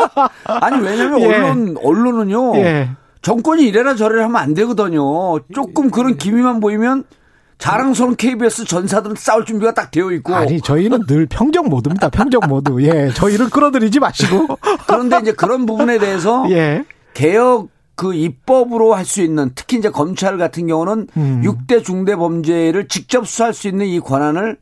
아니 0.44 0.80
왜냐면 0.82 1.20
예. 1.20 1.26
언론 1.26 1.76
언론은요. 1.82 2.56
예. 2.56 2.90
정권이 3.22 3.64
이래라 3.66 3.94
저래라 3.94 4.24
하면 4.24 4.36
안 4.36 4.54
되거든요. 4.54 5.38
조금 5.54 5.90
그런 5.90 6.16
기미만 6.16 6.60
보이면 6.60 7.04
자랑스러운 7.58 8.14
KBS 8.14 8.64
전사들은 8.66 9.16
싸울 9.16 9.44
준비가 9.44 9.74
딱 9.74 9.90
되어 9.90 10.12
있고. 10.12 10.32
아니, 10.34 10.60
저희는 10.60 11.06
늘 11.08 11.26
평정 11.26 11.68
모드입니다. 11.68 12.08
평정 12.08 12.40
모드. 12.48 12.70
예. 12.82 13.10
저희를 13.12 13.50
끌어들이지 13.50 13.98
마시고. 13.98 14.46
그런데 14.86 15.18
이제 15.22 15.32
그런 15.32 15.66
부분에 15.66 15.98
대해서 15.98 16.46
예. 16.50 16.84
개혁 17.14 17.68
그 17.96 18.14
입법으로 18.14 18.94
할 18.94 19.04
수 19.04 19.22
있는 19.22 19.50
특히 19.56 19.76
이제 19.78 19.90
검찰 19.90 20.38
같은 20.38 20.68
경우는 20.68 21.08
음. 21.16 21.42
6대 21.44 21.82
중대 21.84 22.14
범죄를 22.14 22.86
직접 22.86 23.26
수사할 23.26 23.52
수 23.52 23.66
있는 23.66 23.86
이 23.86 23.98
권한을 23.98 24.56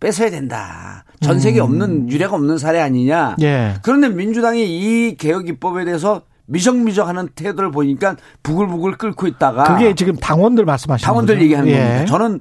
뺏어야 0.00 0.28
된다. 0.30 1.04
전 1.20 1.38
세계 1.38 1.60
없는 1.60 2.10
유례가 2.10 2.34
없는 2.34 2.58
사례 2.58 2.80
아니냐. 2.80 3.36
음. 3.38 3.42
예. 3.44 3.74
그런데 3.82 4.08
민주당이 4.08 4.64
이 4.64 5.16
개혁 5.16 5.48
입법에 5.48 5.84
대해서 5.84 6.22
미적미적하는 6.48 7.28
태도를 7.34 7.70
보니까 7.70 8.16
부글부글 8.42 8.96
끓고 8.96 9.26
있다가 9.26 9.64
그게 9.64 9.94
지금 9.94 10.16
당원들 10.16 10.64
말씀하시는 10.64 11.06
당원들 11.06 11.34
거죠? 11.36 11.44
얘기하는 11.44 11.68
예. 11.70 11.78
겁니다. 11.78 12.04
저는 12.06 12.40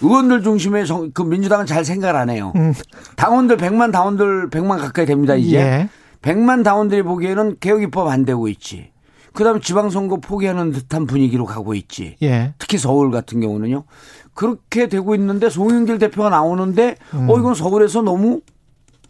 의원들 0.00 0.42
중심의 0.44 0.86
정- 0.86 1.10
그 1.12 1.22
민주당은 1.22 1.66
잘 1.66 1.84
생각을 1.84 2.14
안 2.16 2.30
해요. 2.30 2.52
음. 2.56 2.72
당원들 3.16 3.56
100만 3.56 3.90
당원들 3.92 4.48
100만 4.50 4.78
가까이 4.78 5.06
됩니다 5.06 5.34
이제. 5.34 5.56
예. 5.58 5.88
100만 6.22 6.62
당원들이 6.64 7.02
보기에는 7.02 7.56
개혁 7.60 7.82
입법 7.82 8.06
안 8.08 8.24
되고 8.24 8.46
있지. 8.48 8.90
그다음에 9.34 9.60
지방선거 9.60 10.16
포기하는 10.18 10.70
듯한 10.72 11.06
분위기로 11.06 11.44
가고 11.44 11.74
있지. 11.74 12.16
예. 12.22 12.54
특히 12.58 12.78
서울 12.78 13.10
같은 13.10 13.40
경우는요. 13.40 13.84
그렇게 14.34 14.88
되고 14.88 15.14
있는데 15.16 15.50
송영길 15.50 15.98
대표가 15.98 16.30
나오는데 16.30 16.94
음. 17.14 17.28
어 17.28 17.38
이건 17.38 17.54
서울에서 17.54 18.02
너무 18.02 18.40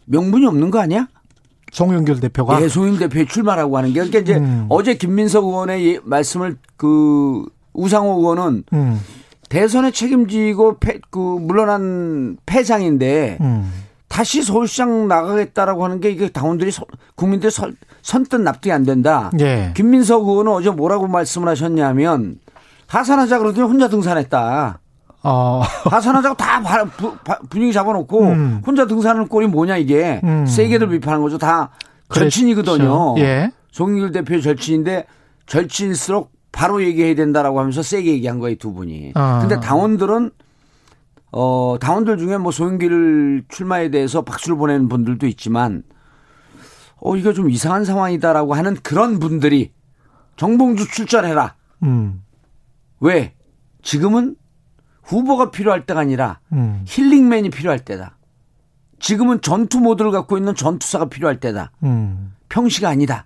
명분이 0.05 0.45
없는 0.47 0.71
거 0.71 0.79
아니야? 0.79 1.07
송영길 1.71 2.19
대표가 2.19 2.61
예, 2.61 2.67
송영 2.67 2.97
대표의 2.97 3.27
출마라고 3.27 3.77
하는 3.77 3.89
게. 3.89 3.95
그러니까 3.95 4.19
이제 4.19 4.35
음. 4.35 4.65
어제 4.69 4.95
김민석 4.95 5.45
의원의 5.45 5.85
예- 5.87 5.99
말씀을 6.03 6.57
그 6.77 7.45
우상호 7.73 8.19
의원은 8.19 8.63
음. 8.73 8.99
대선에 9.49 9.91
책임지고 9.91 10.77
패, 10.79 10.99
그 11.09 11.17
물러난 11.19 12.37
패장인데 12.45 13.37
음. 13.41 13.71
다시 14.07 14.41
서울시장 14.43 15.07
나가겠다라고 15.07 15.83
하는 15.83 15.99
게 15.99 16.09
이게 16.11 16.29
당원들이 16.29 16.71
서- 16.71 16.85
국민들이 17.15 17.51
선, 17.51 17.75
선뜻 18.01 18.41
납득이 18.41 18.71
안 18.71 18.83
된다. 18.83 19.31
예. 19.39 19.71
김민석 19.75 20.27
의원은 20.27 20.51
어제 20.51 20.69
뭐라고 20.69 21.07
말씀을 21.07 21.47
하셨냐면 21.47 22.39
하산하자 22.87 23.37
그러더니 23.39 23.67
혼자 23.67 23.87
등산했다. 23.87 24.79
어. 25.23 25.61
하산하자고 25.89 26.35
다 26.35 26.61
바- 26.61 26.85
부- 26.85 27.17
바- 27.23 27.39
분위기 27.49 27.73
잡아놓고 27.73 28.27
음. 28.27 28.61
혼자 28.65 28.85
등산하는 28.87 29.27
꼴이 29.27 29.47
뭐냐 29.47 29.77
이게 29.77 30.21
음. 30.23 30.45
세계들 30.45 30.89
비판한 30.89 31.21
거죠. 31.21 31.37
다 31.37 31.71
절친이거든요. 32.13 33.15
예. 33.19 33.51
송영길 33.71 34.11
대표의 34.11 34.41
절친인데 34.41 35.05
절친일수록 35.45 36.31
바로 36.51 36.81
얘기해야 36.83 37.15
된다라고 37.15 37.59
하면서 37.59 37.81
세게 37.83 38.11
얘기한 38.13 38.39
거예요 38.39 38.55
두 38.57 38.73
분이. 38.73 39.11
아. 39.15 39.39
근데 39.41 39.59
당원들은 39.59 40.31
어 41.31 41.75
당원들 41.79 42.17
중에 42.17 42.37
뭐 42.37 42.51
소영길 42.51 43.43
출마에 43.49 43.91
대해서 43.91 44.23
박수를 44.23 44.57
보내는 44.57 44.89
분들도 44.89 45.27
있지만 45.27 45.83
어 47.01 47.15
이거 47.15 47.33
좀 47.33 47.51
이상한 47.51 47.85
상황이다라고 47.85 48.55
하는 48.55 48.75
그런 48.81 49.19
분들이 49.19 49.71
정봉주 50.37 50.87
출전해라. 50.89 51.55
음. 51.83 52.23
왜? 52.99 53.33
지금은 53.83 54.35
후보가 55.09 55.49
필요할 55.51 55.85
때가 55.85 55.99
아니라 55.99 56.39
음. 56.51 56.83
힐링맨이 56.87 57.49
필요할 57.49 57.79
때다. 57.79 58.15
지금은 58.99 59.41
전투 59.41 59.79
모드를 59.79 60.11
갖고 60.11 60.37
있는 60.37 60.53
전투사가 60.53 61.09
필요할 61.09 61.39
때다. 61.39 61.71
음. 61.83 62.33
평시가 62.49 62.89
아니다. 62.89 63.25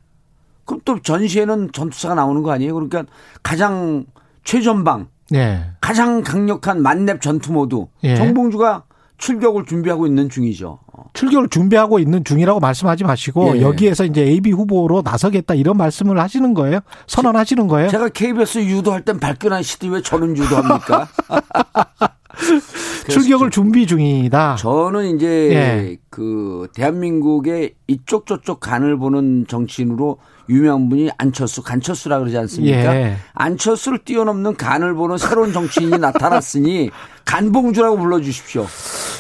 그럼 0.66 0.80
또 0.86 1.02
전시에는 1.02 1.72
전투사가 1.74 2.16
나오는 2.16 2.42
거 2.42 2.52
아니에요? 2.52 2.74
그러니까 2.74 3.04
가장 3.42 4.06
최전방, 4.46 5.08
예. 5.34 5.72
가장 5.82 6.22
강력한 6.22 6.82
만렙 6.82 7.22
전투 7.22 7.52
모드. 7.52 7.86
예. 8.04 8.16
정봉주가 8.16 8.84
출격을 9.18 9.66
준비하고 9.66 10.08
있는 10.08 10.30
중이죠. 10.30 10.80
출결을 11.14 11.50
준비하고 11.50 12.00
있는 12.00 12.24
중이라고 12.24 12.60
말씀하지 12.60 13.04
마시고 13.04 13.58
예. 13.58 13.62
여기에서 13.62 14.04
이제 14.04 14.22
AB 14.22 14.52
후보로 14.52 15.02
나서겠다 15.04 15.54
이런 15.54 15.78
말씀을 15.78 16.20
하시는 16.20 16.54
거예요? 16.54 16.80
선언하시는 17.08 17.68
거예요? 17.68 17.90
제가 17.90 18.10
KBS 18.10 18.60
유도할 18.60 19.04
땐 19.04 19.20
발끈하시더니 19.20 19.94
왜 19.94 20.02
저는 20.02 20.36
유도합니까? 20.38 21.08
출격을 23.10 23.50
준비 23.50 23.86
중이다. 23.86 24.56
저는 24.56 25.16
이제 25.16 25.28
예. 25.28 25.98
그 26.10 26.68
대한민국의 26.74 27.74
이쪽 27.88 28.26
저쪽 28.26 28.60
간을 28.60 28.98
보는 28.98 29.46
정치인으로 29.48 30.18
유명한 30.50 30.90
분이 30.90 31.10
안철수, 31.18 31.64
간철수라 31.64 32.20
그러지 32.20 32.38
않습니까? 32.38 32.96
예. 32.96 33.16
안철수를 33.34 34.00
뛰어넘는 34.00 34.56
간을 34.56 34.94
보는 34.94 35.18
새로운 35.18 35.54
정치인이 35.54 35.98
나타났으니 35.98 36.90
간봉주라고 37.26 37.98
불러주십시오. 37.98 38.68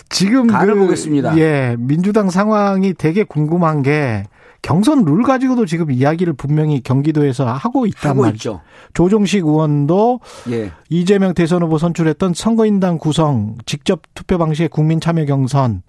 지금 0.09 0.47
간을 0.47 0.73
그, 0.75 0.79
보겠습니다. 0.81 1.37
예, 1.37 1.75
민주당 1.79 2.29
상황이 2.29 2.93
되게 2.93 3.23
궁금한 3.23 3.81
게 3.81 4.23
경선 4.63 5.03
룰 5.03 5.23
가지고도 5.23 5.65
지금 5.65 5.91
이야기를 5.91 6.33
분명히 6.33 6.81
경기도에서 6.81 7.45
하고 7.45 7.85
있단 7.85 8.17
말이죠. 8.17 8.61
조종식 8.93 9.45
의원도 9.45 10.21
예. 10.51 10.71
이재명 10.89 11.33
대선 11.33 11.61
후보 11.61 11.77
선출했던 11.77 12.33
선거인단 12.33 12.97
구성, 12.97 13.57
직접 13.65 14.01
투표 14.15 14.37
방식의 14.37 14.69
국민 14.69 15.01
참여 15.01 15.25
경선 15.25 15.83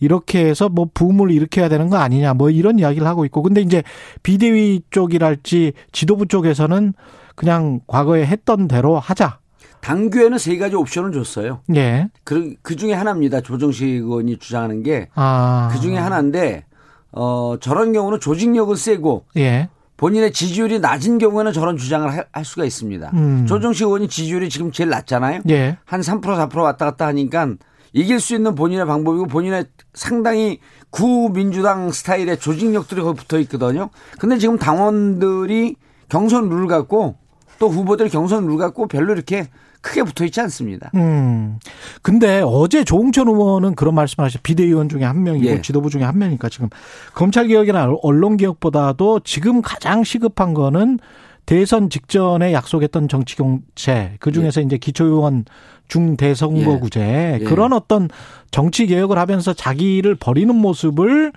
이렇게 0.00 0.44
해서 0.44 0.68
뭐 0.68 0.88
붐을 0.92 1.30
일으켜야 1.30 1.68
되는 1.68 1.88
거 1.88 1.96
아니냐 1.96 2.34
뭐 2.34 2.50
이런 2.50 2.80
이야기를 2.80 3.06
하고 3.06 3.24
있고 3.24 3.40
근데 3.42 3.60
이제 3.60 3.84
비대위 4.24 4.82
쪽이랄지 4.90 5.72
지도부 5.92 6.26
쪽에서는 6.26 6.94
그냥 7.36 7.80
과거에 7.86 8.26
했던 8.26 8.66
대로 8.66 8.98
하자. 8.98 9.38
당규에는 9.80 10.38
세 10.38 10.58
가지 10.58 10.74
옵션을 10.74 11.12
줬어요. 11.12 11.60
예. 11.76 12.08
그, 12.24 12.56
그 12.62 12.74
중에 12.74 12.94
하나입니다. 12.94 13.42
조정식 13.42 13.86
의원이 13.86 14.38
주장하는 14.38 14.82
게그 14.82 15.10
아. 15.14 15.72
중에 15.80 15.96
하나인데, 15.96 16.64
어, 17.12 17.56
저런 17.60 17.92
경우는 17.92 18.20
조직력은 18.20 18.76
세고 18.76 19.24
예. 19.36 19.68
본인의 19.96 20.32
지지율이 20.32 20.78
낮은 20.78 21.18
경우에는 21.18 21.52
저런 21.52 21.76
주장을 21.76 22.10
할, 22.10 22.26
할 22.30 22.44
수가 22.44 22.64
있습니다. 22.64 23.10
음. 23.14 23.46
조정식 23.46 23.86
의원이 23.86 24.08
지지율이 24.08 24.48
지금 24.48 24.70
제일 24.70 24.90
낮잖아요. 24.90 25.42
예. 25.48 25.78
한3% 25.86 26.22
4% 26.22 26.62
왔다 26.62 26.84
갔다 26.84 27.06
하니까 27.06 27.54
이길 27.92 28.20
수 28.20 28.34
있는 28.34 28.54
본인의 28.54 28.86
방법이고 28.86 29.26
본인의 29.26 29.66
상당히 29.94 30.60
구민주당 30.90 31.90
스타일의 31.90 32.38
조직력들이 32.38 33.02
거기 33.02 33.18
붙어 33.18 33.38
있거든요. 33.40 33.90
근데 34.18 34.38
지금 34.38 34.56
당원들이 34.56 35.76
경선 36.08 36.48
룰 36.48 36.68
갖고 36.68 37.16
또 37.58 37.68
후보들 37.68 38.08
경선 38.08 38.46
룰 38.46 38.56
갖고 38.56 38.86
별로 38.86 39.12
이렇게 39.12 39.48
크게 39.80 40.02
붙어 40.02 40.24
있지 40.24 40.40
않습니다. 40.40 40.90
음. 40.94 41.58
근데 42.02 42.42
어제 42.44 42.84
조홍천 42.84 43.28
의원은 43.28 43.74
그런 43.74 43.94
말씀을 43.94 44.24
하셨어요. 44.26 44.40
비대위원 44.42 44.88
중에 44.88 45.04
한 45.04 45.22
명이고 45.22 45.46
예. 45.46 45.62
지도부 45.62 45.90
중에 45.90 46.02
한 46.02 46.18
명이니까 46.18 46.48
지금 46.48 46.68
검찰 47.14 47.46
개혁이나 47.46 47.92
언론 48.02 48.36
개혁보다도 48.36 49.20
지금 49.20 49.62
가장 49.62 50.04
시급한 50.04 50.54
거는 50.54 50.98
대선 51.46 51.88
직전에 51.88 52.52
약속했던 52.52 53.08
정치 53.08 53.36
경제 53.36 54.16
그 54.20 54.32
중에서 54.32 54.60
이제 54.60 54.76
기초의원 54.76 55.44
중대선거구제 55.88 57.38
예. 57.40 57.44
그런 57.44 57.72
어떤 57.72 58.08
정치 58.50 58.86
개혁을 58.86 59.18
하면서 59.18 59.54
자기를 59.54 60.16
버리는 60.16 60.54
모습을 60.54 61.32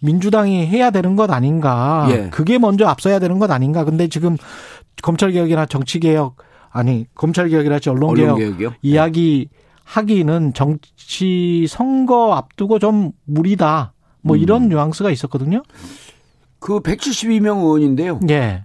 민주당이 0.00 0.66
해야 0.66 0.90
되는 0.90 1.14
것 1.16 1.30
아닌가. 1.30 2.06
예. 2.10 2.30
그게 2.30 2.58
먼저 2.58 2.86
앞서야 2.86 3.18
되는 3.18 3.38
것 3.38 3.50
아닌가. 3.50 3.84
근데 3.84 4.08
지금 4.08 4.36
검찰 5.02 5.32
개혁이나 5.32 5.66
정치 5.66 6.00
개혁 6.00 6.36
아니 6.70 7.06
검찰 7.14 7.48
개혁이랄지 7.48 7.90
언론 7.90 8.14
개혁 8.14 8.34
언론개혁이요? 8.36 8.74
이야기 8.82 9.48
하기는 9.84 10.52
정치 10.54 11.66
선거 11.68 12.34
앞두고 12.34 12.78
좀 12.78 13.12
무리다. 13.24 13.92
뭐 14.22 14.36
음. 14.36 14.40
이런 14.40 14.68
뉘앙스가 14.68 15.10
있었거든요. 15.10 15.62
그 16.60 16.80
172명 16.80 17.58
의원인데요. 17.64 18.20
예. 18.30 18.64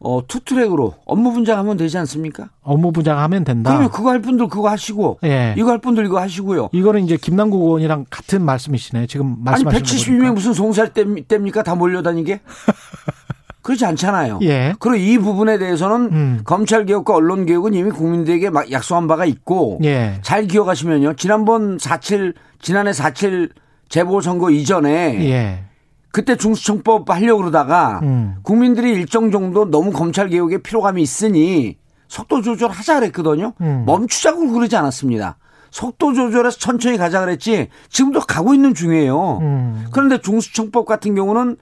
어, 0.00 0.20
투트랙으로 0.28 0.94
업무 1.06 1.32
분장하면 1.32 1.76
되지 1.76 1.98
않습니까? 1.98 2.50
업무 2.62 2.92
분장하면 2.92 3.42
된다. 3.44 3.70
그러면 3.70 3.90
그거 3.90 4.10
할 4.10 4.20
분들 4.20 4.46
그거 4.48 4.68
하시고 4.68 5.18
예. 5.24 5.54
이거 5.56 5.70
할 5.70 5.78
분들 5.78 6.04
이거 6.06 6.20
하시고요. 6.20 6.68
이거는 6.72 7.02
이제 7.04 7.16
김남국 7.16 7.60
의원이랑 7.62 8.04
같은 8.10 8.42
말씀이시네. 8.44 9.06
지금 9.06 9.36
아니 9.46 9.64
말씀하신 9.64 10.14
172명 10.18 10.34
무슨 10.34 10.52
송살 10.52 10.92
때- 10.92 11.04
때입니까? 11.26 11.62
다 11.64 11.74
몰려다니게? 11.74 12.40
그렇지 13.68 13.84
않잖아요. 13.84 14.38
예. 14.44 14.74
그리고 14.78 14.96
이 14.96 15.18
부분에 15.18 15.58
대해서는 15.58 15.96
음. 16.10 16.40
검찰 16.44 16.86
개혁과 16.86 17.14
언론 17.14 17.44
개혁은 17.44 17.74
이미 17.74 17.90
국민들에게 17.90 18.48
막 18.48 18.72
약속한 18.72 19.06
바가 19.06 19.26
있고 19.26 19.78
예. 19.84 20.20
잘 20.22 20.46
기억하시면요. 20.46 21.16
지난번 21.16 21.76
4.7 21.76 22.32
지난해 22.62 22.92
4.7 22.92 23.50
재보궐 23.90 24.22
선거 24.22 24.48
이전에 24.48 25.28
예. 25.28 25.64
그때 26.12 26.36
중수청법 26.36 27.10
하려고 27.10 27.42
그러다가 27.42 28.00
음. 28.04 28.36
국민들이 28.42 28.92
일정 28.92 29.30
정도 29.30 29.70
너무 29.70 29.92
검찰 29.92 30.30
개혁에 30.30 30.62
피로감이 30.62 31.02
있으니 31.02 31.76
속도 32.08 32.40
조절하자 32.40 33.00
그랬거든요. 33.00 33.52
음. 33.60 33.82
멈추자고 33.84 34.50
그러지 34.50 34.76
않았습니다. 34.76 35.36
속도 35.70 36.14
조절해서 36.14 36.56
천천히 36.56 36.96
가자 36.96 37.20
그랬지 37.20 37.68
지금도 37.90 38.20
가고 38.20 38.54
있는 38.54 38.72
중이에요. 38.72 39.40
음. 39.42 39.86
그런데 39.92 40.22
중수청법 40.22 40.86
같은 40.86 41.14
경우는 41.14 41.58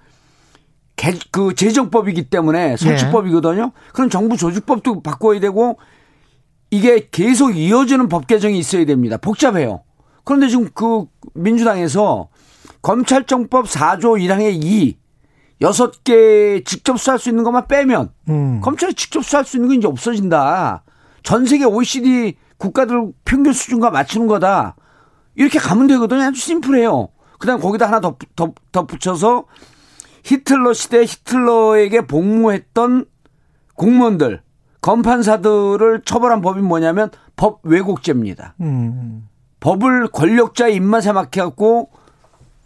개, 0.97 1.15
그 1.31 1.55
재정법이기 1.55 2.31
때문에 2.31 2.77
설치법이거든요. 2.77 3.73
그럼 3.93 4.11
정부 4.11 4.37
조직법도 4.37 5.03
바꿔야 5.03 5.39
되고 5.41 5.79
이게 6.71 7.09
계속 7.11 7.57
이어지는 7.57 8.09
법 8.09 8.27
개정이 8.27 8.59
있어야 8.59 8.85
됩니다. 8.85 9.17
복잡해요. 9.19 9.83
그런데 10.25 10.49
지금 10.49 10.69
그 10.75 11.05
민주당에서 11.35 12.29
검찰청법 12.83 13.67
4조 13.67 14.21
1항의 14.21 14.63
2 14.63 14.97
여섯 15.63 16.05
개 16.05 16.63
직접 16.65 16.99
수할 16.99 17.19
수 17.19 17.29
있는 17.29 17.45
것만 17.45 17.67
빼면 17.67 18.11
음. 18.29 18.61
검찰이 18.61 18.95
직접 18.95 19.25
수할 19.25 19.45
수 19.45 19.57
있는 19.57 19.69
건 19.69 19.79
이제 19.79 19.87
없어진다. 19.87 20.83
전 21.23 21.47
세계 21.47 21.65
OECD 21.65 22.37
국가들 22.59 23.13
평균 23.25 23.53
수준과 23.53 23.91
맞추는 23.91 24.27
거다. 24.27 24.77
이렇게 25.35 25.59
가면 25.59 25.87
되거든요. 25.89 26.23
아주 26.23 26.41
심플해요. 26.41 27.09
그다음 27.39 27.61
거기다 27.61 27.87
하나 27.87 28.01
더, 28.01 28.17
더, 28.35 28.53
덧붙여서 28.73 29.45
히틀러 30.27 30.73
시대 30.73 31.05
히틀러에게 31.05 32.07
복무했던 32.07 33.05
공무원들, 33.75 34.43
검판사들을 34.81 36.03
처벌한 36.05 36.41
법이 36.41 36.61
뭐냐면 36.63 37.11
법 37.37 37.61
왜곡죄입니다. 37.63 38.55
음. 38.61 39.29
법을 39.61 40.09
권력자의 40.09 40.75
입맛에 40.75 41.13
맞게갖고 41.13 41.91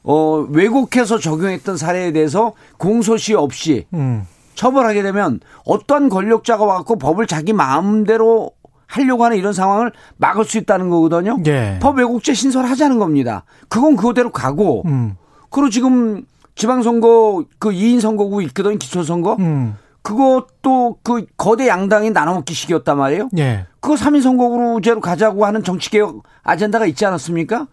어, 0.05 0.47
왜곡해서 0.49 1.19
적용했던 1.19 1.77
사례에 1.77 2.13
대해서 2.13 2.55
공소시 2.79 3.35
없이 3.35 3.87
음. 3.93 4.27
처벌하게 4.55 5.03
되면 5.03 5.41
어떤 5.67 6.09
권력자가 6.09 6.65
와갖고 6.65 6.97
법을 6.97 7.27
자기 7.27 7.53
마음대로 7.53 8.53
하려고 8.87 9.25
하는 9.25 9.37
이런 9.37 9.53
상황을 9.53 9.93
막을 10.17 10.45
수 10.45 10.57
있다는 10.57 10.89
거거든요. 10.89 11.37
예. 11.47 11.79
법 11.81 11.99
왜곡죄 11.99 12.33
신설하자는 12.33 12.99
겁니다. 12.99 13.45
그건 13.69 13.97
그거대로 13.97 14.33
가고 14.33 14.83
음. 14.87 15.17
그리고 15.51 15.69
지금 15.69 16.25
지방선거 16.61 17.45
그 17.59 17.71
2인 17.71 18.01
선거구 18.01 18.43
있거든 18.43 18.79
기초선거 18.79 19.37
음. 19.41 19.77
그것도 20.03 20.99
그 21.03 21.25
거대 21.39 21.69
양당이 21.69 22.11
나눠먹기 22.11 22.53
식이었단 22.53 22.99
말이에요. 22.99 23.31
예. 23.39 23.67
그거 23.81 23.95
3인 23.95 24.23
선거구제로 24.23 25.01
가자고 25.01 25.47
하는 25.47 25.65
정치개혁 25.65 26.23
아젠다가 26.43 26.85
있지 26.85 27.07
않았습니까? 27.07 27.67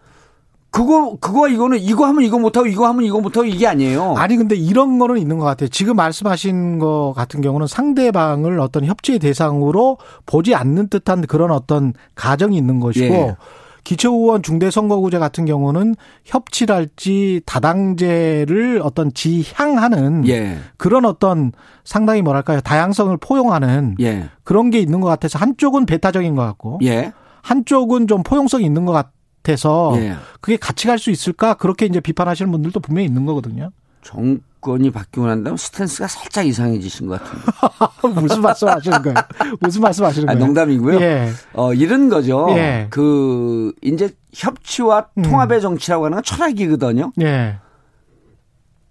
그거 0.70 1.16
그거 1.20 1.48
이거는 1.48 1.78
이거 1.80 2.06
하면 2.06 2.24
이거 2.24 2.38
못하고 2.38 2.66
이거 2.66 2.86
하면 2.88 3.04
이거 3.04 3.20
못하고 3.20 3.46
이게 3.46 3.66
아니에요. 3.66 4.14
아니 4.16 4.36
근데 4.38 4.54
이런 4.54 4.98
거는 4.98 5.18
있는 5.18 5.38
것 5.38 5.44
같아요. 5.44 5.68
지금 5.68 5.96
말씀하신 5.96 6.78
거 6.78 7.12
같은 7.14 7.42
경우는 7.42 7.66
상대방을 7.66 8.58
어떤 8.58 8.86
협치의 8.86 9.18
대상으로 9.18 9.98
보지 10.24 10.54
않는 10.54 10.88
듯한 10.88 11.26
그런 11.26 11.50
어떤 11.50 11.92
가정이 12.14 12.56
있는 12.56 12.80
것이고 12.80 13.14
예. 13.14 13.36
기초의원 13.84 14.42
중대선거구제 14.42 15.18
같은 15.18 15.44
경우는 15.44 15.94
협치랄지 16.24 17.42
다당제를 17.46 18.80
어떤 18.82 19.12
지향하는 19.12 20.28
예. 20.28 20.58
그런 20.76 21.04
어떤 21.04 21.52
상당히 21.84 22.22
뭐랄까요 22.22 22.60
다양성을 22.60 23.16
포용하는 23.18 23.96
예. 24.00 24.28
그런 24.44 24.70
게 24.70 24.78
있는 24.78 25.00
것 25.00 25.08
같아서 25.08 25.38
한쪽은 25.38 25.86
배타적인 25.86 26.34
것 26.34 26.42
같고 26.42 26.80
예. 26.84 27.12
한쪽은 27.42 28.08
좀 28.08 28.22
포용성이 28.22 28.64
있는 28.64 28.84
것 28.84 28.92
같아서 28.92 29.92
예. 29.96 30.14
그게 30.40 30.56
같이 30.56 30.86
갈 30.86 30.98
수 30.98 31.10
있을까 31.10 31.54
그렇게 31.54 31.86
이제 31.86 32.00
비판하시는 32.00 32.50
분들도 32.50 32.80
분명히 32.80 33.06
있는 33.06 33.24
거거든요. 33.24 33.70
정 34.02 34.40
권이 34.60 34.90
바뀌고 34.90 35.26
난 35.26 35.44
다음에 35.44 35.56
스탠스가 35.56 36.08
살짝 36.08 36.46
이상해지신 36.46 37.08
것 37.08 37.22
같은데. 37.22 38.20
무슨 38.20 38.42
말씀 38.42 38.68
하시는 38.68 39.02
거예요? 39.02 39.16
무슨 39.60 39.82
말씀 39.82 40.04
하시는 40.04 40.28
아, 40.28 40.32
거예요? 40.32 40.46
농담이고요. 40.46 41.00
예. 41.00 41.30
어, 41.52 41.72
이런 41.74 42.08
거죠. 42.08 42.46
예. 42.50 42.86
그, 42.90 43.72
이제 43.82 44.10
협치와 44.34 45.08
음. 45.18 45.22
통합의 45.22 45.60
정치라고 45.60 46.06
하는 46.06 46.16
건 46.16 46.24
철학이거든요. 46.24 47.12
예. 47.20 47.58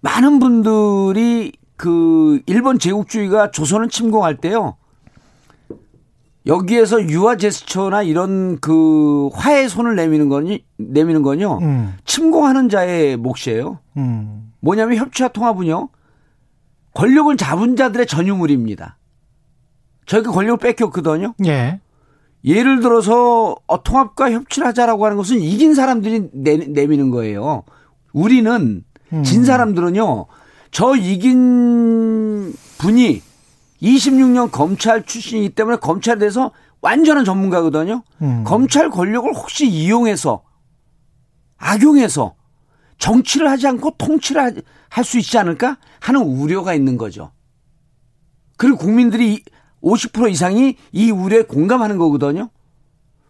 많은 0.01 0.39
분들이 0.39 1.51
그 1.76 2.41
일본 2.45 2.80
제국주의가 2.80 3.51
조선을 3.51 3.89
침공할 3.89 4.38
때요. 4.38 4.78
여기에서 6.47 7.01
유화 7.09 7.36
제스처나 7.36 8.03
이런 8.03 8.57
그 8.59 9.30
화해 9.34 9.68
손을 9.68 9.95
내미는 9.95 10.30
거니 10.30 10.63
내미는 10.78 11.22
건요. 11.22 11.59
음. 11.61 11.97
침공하는 12.05 12.70
자의 12.70 13.18
몫이에요. 13.18 13.80
음. 13.97 14.47
뭐냐면 14.60 14.97
협치와 14.97 15.30
통합은요. 15.30 15.89
권력을 16.93 17.36
잡은 17.38 17.76
자들의 17.76 18.08
전유물입니다. 18.08 18.97
저희가 20.05 20.32
권력을 20.32 20.58
뺏겼거든요. 20.58 21.36
예. 21.45 21.80
예를 22.43 22.80
들어서 22.80 23.55
어, 23.68 23.84
통합과 23.84 24.32
협치를 24.32 24.68
하자라고 24.68 25.05
하는 25.05 25.18
것은 25.18 25.39
이긴 25.39 25.76
사람들이 25.76 26.30
내, 26.34 26.58
내미는 26.58 27.12
거예요. 27.12 27.64
우리는 28.14 28.84
음. 29.14 29.24
진 29.24 29.43
사람들은요. 29.43 30.26
저 30.72 30.95
이긴 30.95 32.53
분이 32.78 33.22
26년 33.82 34.51
검찰 34.51 35.03
출신이기 35.03 35.49
때문에 35.55 35.78
검찰에 35.78 36.18
대해서 36.18 36.51
완전한 36.82 37.26
전문가거든요. 37.26 38.03
음. 38.22 38.43
검찰 38.43 38.89
권력을 38.89 39.32
혹시 39.34 39.68
이용해서 39.68 40.43
악용해서 41.58 42.36
정치를 42.98 43.50
하지 43.50 43.68
않고 43.68 43.95
통치를 43.98 44.62
할 44.89 45.04
수 45.04 45.20
있지 45.20 45.38
않을까 45.38 45.78
하는 46.00 46.22
우려가 46.22 46.74
있는 46.74 46.98
거죠. 46.98 47.32
그리고 48.58 48.78
국민들이 48.78 49.43
50% 49.84 50.32
이상이 50.32 50.76
이 50.91 51.12
우려에 51.12 51.43
공감하는 51.43 51.98
거거든요. 51.98 52.50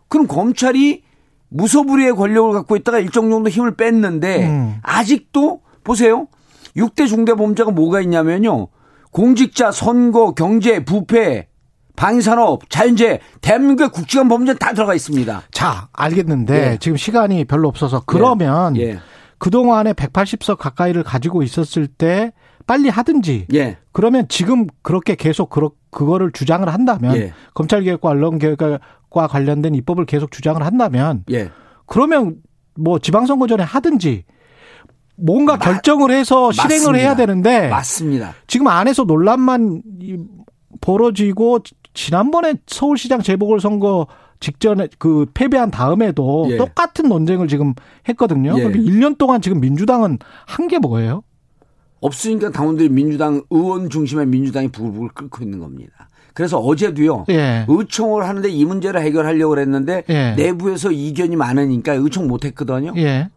그럼 0.08 0.28
검찰이 0.28 1.04
무소불위의 1.50 2.14
권력을 2.16 2.52
갖고 2.54 2.76
있다가 2.76 3.00
일정 3.00 3.30
정도 3.30 3.50
힘을 3.50 3.76
뺐는데 3.76 4.48
음. 4.48 4.80
아직도 4.82 5.62
보세요. 5.84 6.28
6대 6.76 7.08
중대 7.08 7.34
범죄가 7.34 7.72
뭐가 7.72 8.02
있냐면요. 8.02 8.68
공직자, 9.12 9.72
선거, 9.72 10.34
경제, 10.34 10.86
부패, 10.86 11.48
방위산업, 11.96 12.70
자연재해, 12.70 13.20
대한민국의 13.42 13.90
국지관 13.90 14.30
범죄는 14.30 14.60
다 14.60 14.74
들어가 14.74 14.94
있습니다. 14.94 15.44
자, 15.52 15.90
알겠는데 15.92 16.72
예. 16.74 16.78
지금 16.80 16.96
시간이 16.98 17.46
별로 17.46 17.68
없어서 17.68 18.04
그러면 18.06 18.78
예. 18.78 19.00
그동안에 19.40 19.94
180석 19.94 20.58
가까이를 20.58 21.04
가지고 21.04 21.44
있었을 21.44 21.88
때 21.88 22.32
빨리 22.66 22.90
하든지 22.90 23.48
예. 23.54 23.78
그러면 23.92 24.26
지금 24.28 24.68
그렇게 24.82 25.16
계속 25.16 25.50
그러, 25.50 25.72
그거를 25.92 26.32
주장을 26.32 26.68
한다면 26.68 27.16
예. 27.16 27.34
검찰개혁과 27.54 28.10
언론개혁과 28.10 29.28
관련된 29.30 29.76
입법을 29.76 30.06
계속 30.06 30.32
주장을 30.32 30.62
한다면 30.62 31.24
예. 31.32 31.50
그러면 31.86 32.38
뭐 32.76 33.00
지방선거 33.00 33.48
전에 33.48 33.64
하든지 33.64 34.26
뭔가 35.16 35.54
마- 35.54 35.60
결정을 35.60 36.12
해서 36.12 36.52
실행을 36.52 36.76
맞습니다. 36.78 36.98
해야 37.00 37.16
되는데 37.16 37.70
맞습니다. 37.70 38.34
지금 38.48 38.68
안에서 38.68 39.04
논란만 39.06 39.82
이- 40.02 40.18
벌어지고 40.82 41.64
지- 41.64 41.74
지난번에 41.94 42.56
서울시장 42.68 43.22
재보궐선거 43.22 44.08
직전에 44.40 44.88
그 44.98 45.26
패배한 45.34 45.72
다음에도 45.72 46.48
예. 46.52 46.58
똑같은 46.58 47.10
논쟁을 47.10 47.48
지금 47.48 47.74
했거든요. 48.10 48.54
예. 48.58 48.64
그럼 48.64 48.74
1년 48.74 49.18
동안 49.18 49.42
지금 49.42 49.60
민주당은 49.60 50.20
한 50.46 50.68
게 50.68 50.80
뭐예요? 50.80 51.24
없으니까 52.00 52.52
당원들이 52.52 52.90
민주당 52.90 53.42
의원 53.50 53.90
중심의 53.90 54.28
민주당이 54.28 54.68
부글부글 54.70 55.10
끓고 55.10 55.44
있는 55.44 55.60
겁니다. 55.60 56.10
그래서 56.34 56.60
어제도요. 56.60 57.26
예. 57.30 57.66
의총을 57.68 58.28
하는데 58.28 58.48
이 58.50 58.66
문제를 58.66 59.02
해결하려고 59.02 59.58
했는데 59.58 60.04
예. 60.10 60.36
내부에서 60.38 60.92
이견이 60.92 61.36
많으니까 61.36 61.94
의총 61.94 62.28
못 62.28 62.46
했거든요. 62.46 62.94
예. 62.98 63.30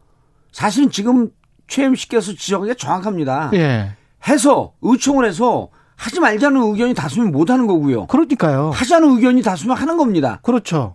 사실은 0.53 0.91
지금 0.91 1.31
최엠씨께서 1.69 2.35
지적한 2.35 2.69
게 2.69 2.75
정확합니다. 2.75 3.51
예. 3.55 3.93
해서 4.29 4.75
의총을 4.83 5.25
해서 5.25 5.69
하지 6.01 6.19
말자는 6.19 6.63
의견이 6.63 6.95
다수면 6.95 7.31
못 7.31 7.51
하는 7.51 7.67
거고요. 7.67 8.07
그러니까요. 8.07 8.71
하자는 8.71 9.17
의견이 9.17 9.43
다수면 9.43 9.77
하는 9.77 9.99
겁니다. 9.99 10.41
그렇죠. 10.43 10.95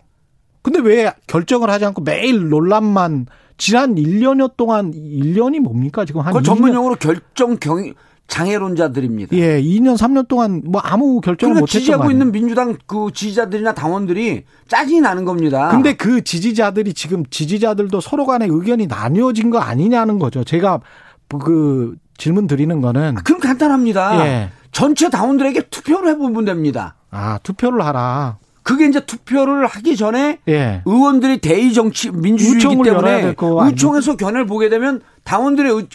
근데 0.62 0.80
왜 0.80 1.12
결정을 1.28 1.70
하지 1.70 1.84
않고 1.84 2.02
매일 2.02 2.48
논란만 2.48 3.26
지난 3.56 3.94
1년여 3.94 4.56
동안 4.56 4.90
1년이 4.90 5.60
뭡니까? 5.60 6.04
지금 6.04 6.22
한 6.22 6.32
그걸 6.32 6.42
2년, 6.42 6.44
전문 6.44 6.74
용어로 6.74 6.96
결정 6.96 7.56
경 7.58 7.94
장애론자들입니다. 8.26 9.36
예, 9.36 9.62
2년 9.62 9.96
3년 9.96 10.26
동안 10.26 10.60
뭐 10.66 10.80
아무 10.80 11.20
결정을 11.20 11.54
그러니까 11.54 11.60
못 11.60 11.68
했던 11.68 11.80
지지하고 11.80 12.04
거 12.04 12.10
있는. 12.10 12.32
민주당 12.32 12.76
그 12.86 13.10
지지자들이나 13.14 13.74
당원들이 13.74 14.42
짜증이 14.66 15.00
나는 15.00 15.24
겁니다. 15.24 15.68
근데 15.68 15.92
그 15.92 16.24
지지자들이 16.24 16.94
지금 16.94 17.24
지지자들도 17.30 18.00
서로 18.00 18.26
간에 18.26 18.48
의견이 18.50 18.88
나뉘어진 18.88 19.50
거 19.50 19.60
아니냐는 19.60 20.18
거죠. 20.18 20.42
제가 20.42 20.80
그 21.28 21.94
질문 22.18 22.48
드리는 22.48 22.80
거는 22.80 23.14
그럼 23.22 23.40
간단합니다. 23.40 24.26
예. 24.26 24.50
전체 24.76 25.08
당원들에게 25.08 25.68
투표를 25.70 26.10
해보면 26.10 26.44
됩니다. 26.44 26.96
아, 27.10 27.38
투표를 27.42 27.82
하라. 27.82 28.36
그게 28.62 28.84
이제 28.86 29.00
투표를 29.06 29.66
하기 29.66 29.96
전에 29.96 30.38
예. 30.48 30.82
의원들이 30.84 31.38
대의 31.38 31.72
정치 31.72 32.10
민주주의이기 32.10 32.82
때문에? 32.82 33.34
의총에서 33.40 34.16
견해를 34.18 34.44
보게 34.44 34.68
되면 34.68 35.00
당원들의 35.24 35.72
의, 35.72 35.86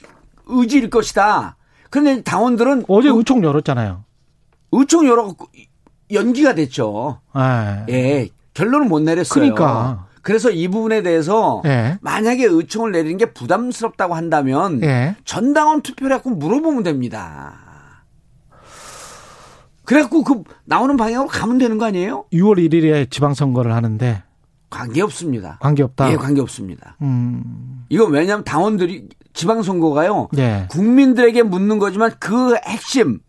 의지일 0.47 0.89
것이다. 0.89 1.57
그런데 1.91 2.23
당원들은 2.23 2.85
어제 2.87 3.09
의- 3.09 3.17
의총 3.17 3.43
열었잖아요. 3.43 4.03
의총 4.71 5.05
열어 5.05 5.35
연기가 6.11 6.55
됐죠. 6.55 7.19
예. 7.37 7.85
예, 7.93 8.29
결론은 8.55 8.87
못 8.89 8.99
내렸어요. 9.03 9.35
그러니까. 9.35 10.07
그래서 10.23 10.49
이 10.49 10.67
부분에 10.67 11.03
대해서 11.03 11.61
예. 11.65 11.99
만약에 12.01 12.45
의총을 12.45 12.93
내리는 12.93 13.15
게 13.19 13.25
부담스럽다고 13.31 14.15
한다면 14.15 14.81
예. 14.81 15.15
전당원 15.23 15.83
투표를 15.83 16.13
해갖고 16.15 16.31
물어보면 16.31 16.81
됩니다. 16.81 17.70
그래갖고 19.85 20.23
그 20.23 20.43
나오는 20.65 20.95
방향으로 20.97 21.27
가면 21.29 21.57
되는 21.57 21.77
거 21.77 21.85
아니에요? 21.85 22.25
6월 22.33 22.57
1일에 22.57 23.09
지방선거를 23.09 23.73
하는데 23.73 24.23
관계 24.69 25.01
없습니다. 25.01 25.57
관계 25.59 25.83
없다. 25.83 26.11
예, 26.11 26.15
관계 26.15 26.41
없습니다. 26.41 26.95
음. 27.01 27.85
이건 27.89 28.11
왜냐하면 28.11 28.43
당원들이 28.43 29.09
지방선거가요. 29.33 30.29
예. 30.37 30.67
국민들에게 30.69 31.43
묻는 31.43 31.77
거지만 31.77 32.11
그 32.19 32.55
핵심 32.65 33.19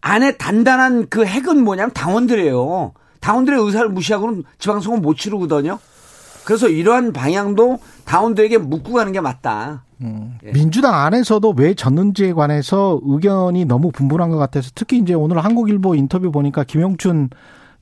안에 0.00 0.36
단단한 0.36 1.08
그 1.08 1.24
핵은 1.24 1.62
뭐냐면 1.62 1.92
당원들이에요. 1.92 2.92
당원들의 3.20 3.60
의사를 3.64 3.88
무시하고는 3.88 4.44
지방선거 4.58 5.00
못 5.00 5.16
치르거든요. 5.16 5.78
그래서 6.44 6.68
이러한 6.68 7.12
방향도 7.12 7.78
당원들에게 8.04 8.58
묻고 8.58 8.92
가는 8.92 9.12
게 9.12 9.20
맞다. 9.20 9.84
예. 10.44 10.52
민주당 10.52 10.94
안에서도 10.94 11.54
왜 11.56 11.74
졌는지에 11.74 12.32
관해서 12.32 13.00
의견이 13.02 13.64
너무 13.64 13.90
분분한 13.90 14.30
것 14.30 14.36
같아서 14.36 14.70
특히 14.74 14.98
이제 14.98 15.14
오늘 15.14 15.44
한국일보 15.44 15.94
인터뷰 15.94 16.30
보니까 16.30 16.64
김영춘 16.64 17.30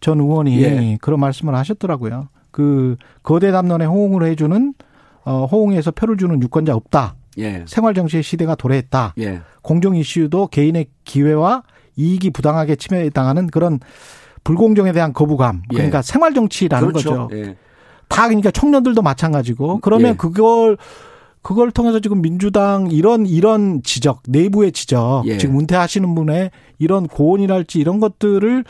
전 0.00 0.20
의원이 0.20 0.62
예. 0.62 0.98
그런 1.00 1.20
말씀을 1.20 1.54
하셨더라고요. 1.54 2.28
그 2.50 2.96
거대 3.22 3.52
담론에 3.52 3.84
호응을 3.84 4.24
해주는 4.24 4.74
어, 5.24 5.46
호응해서 5.46 5.90
표를 5.92 6.16
주는 6.16 6.42
유권자 6.42 6.74
없다. 6.74 7.14
예. 7.38 7.64
생활 7.66 7.94
정치의 7.94 8.22
시대가 8.22 8.54
도래했다. 8.54 9.14
예. 9.18 9.40
공정 9.62 9.96
이슈도 9.96 10.48
개인의 10.48 10.86
기회와 11.04 11.62
이익이 11.96 12.30
부당하게 12.30 12.76
침해당하는 12.76 13.46
그런 13.48 13.78
불공정에 14.44 14.92
대한 14.92 15.12
거부감. 15.12 15.62
예. 15.72 15.76
그러니까 15.76 16.02
생활 16.02 16.34
정치라는 16.34 16.88
그렇죠. 16.88 17.28
거죠. 17.28 17.36
예. 17.36 17.56
다 18.08 18.26
그러니까 18.26 18.50
청년들도 18.50 19.02
마찬가지고 19.02 19.78
그러면 19.80 20.12
예. 20.12 20.16
그걸 20.16 20.76
그걸 21.42 21.70
통해서 21.70 22.00
지금 22.00 22.20
민주당 22.20 22.88
이런 22.90 23.26
이런 23.26 23.82
지적 23.82 24.22
내부의 24.28 24.72
지적 24.72 25.26
예. 25.26 25.38
지금 25.38 25.58
은퇴하시는 25.60 26.14
분의 26.14 26.50
이런 26.78 27.06
고언이랄지 27.06 27.78
이런 27.78 27.98
것들을 27.98 28.64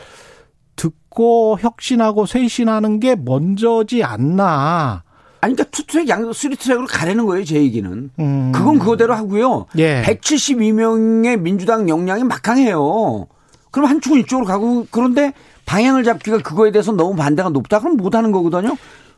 듣고 0.75 1.57
혁신하고 1.59 2.25
쇄신하는 2.25 2.99
게 2.99 3.15
먼저지 3.15 4.03
않나. 4.03 5.03
아니 5.41 5.55
그러니까 5.55 5.75
two 5.75 5.87
track 5.87 6.07
양 6.07 6.31
three 6.31 6.50
track으로 6.50 6.85
가려는 6.87 7.25
거예요 7.25 7.43
제 7.43 7.55
얘기는. 7.55 8.11
음. 8.19 8.51
그건 8.53 8.79
그거대로 8.79 9.15
하고요. 9.15 9.65
예. 9.77 10.01
172명의 10.03 11.39
민주당 11.39 11.89
역량이 11.89 12.23
막강해요. 12.23 13.27
그럼 13.71 13.89
한 13.89 14.01
축은 14.01 14.19
이쪽으로 14.19 14.45
가고 14.45 14.85
그런데 14.91 15.33
방향을 15.65 16.03
잡기가 16.03 16.39
그거에 16.39 16.71
대해서 16.71 16.91
너무 16.91 17.15
반대가 17.15 17.49
높다 17.49 17.79
그럼 17.79 17.97
못 17.97 18.13
하는 18.15 18.31
거거든요. 18.31 18.75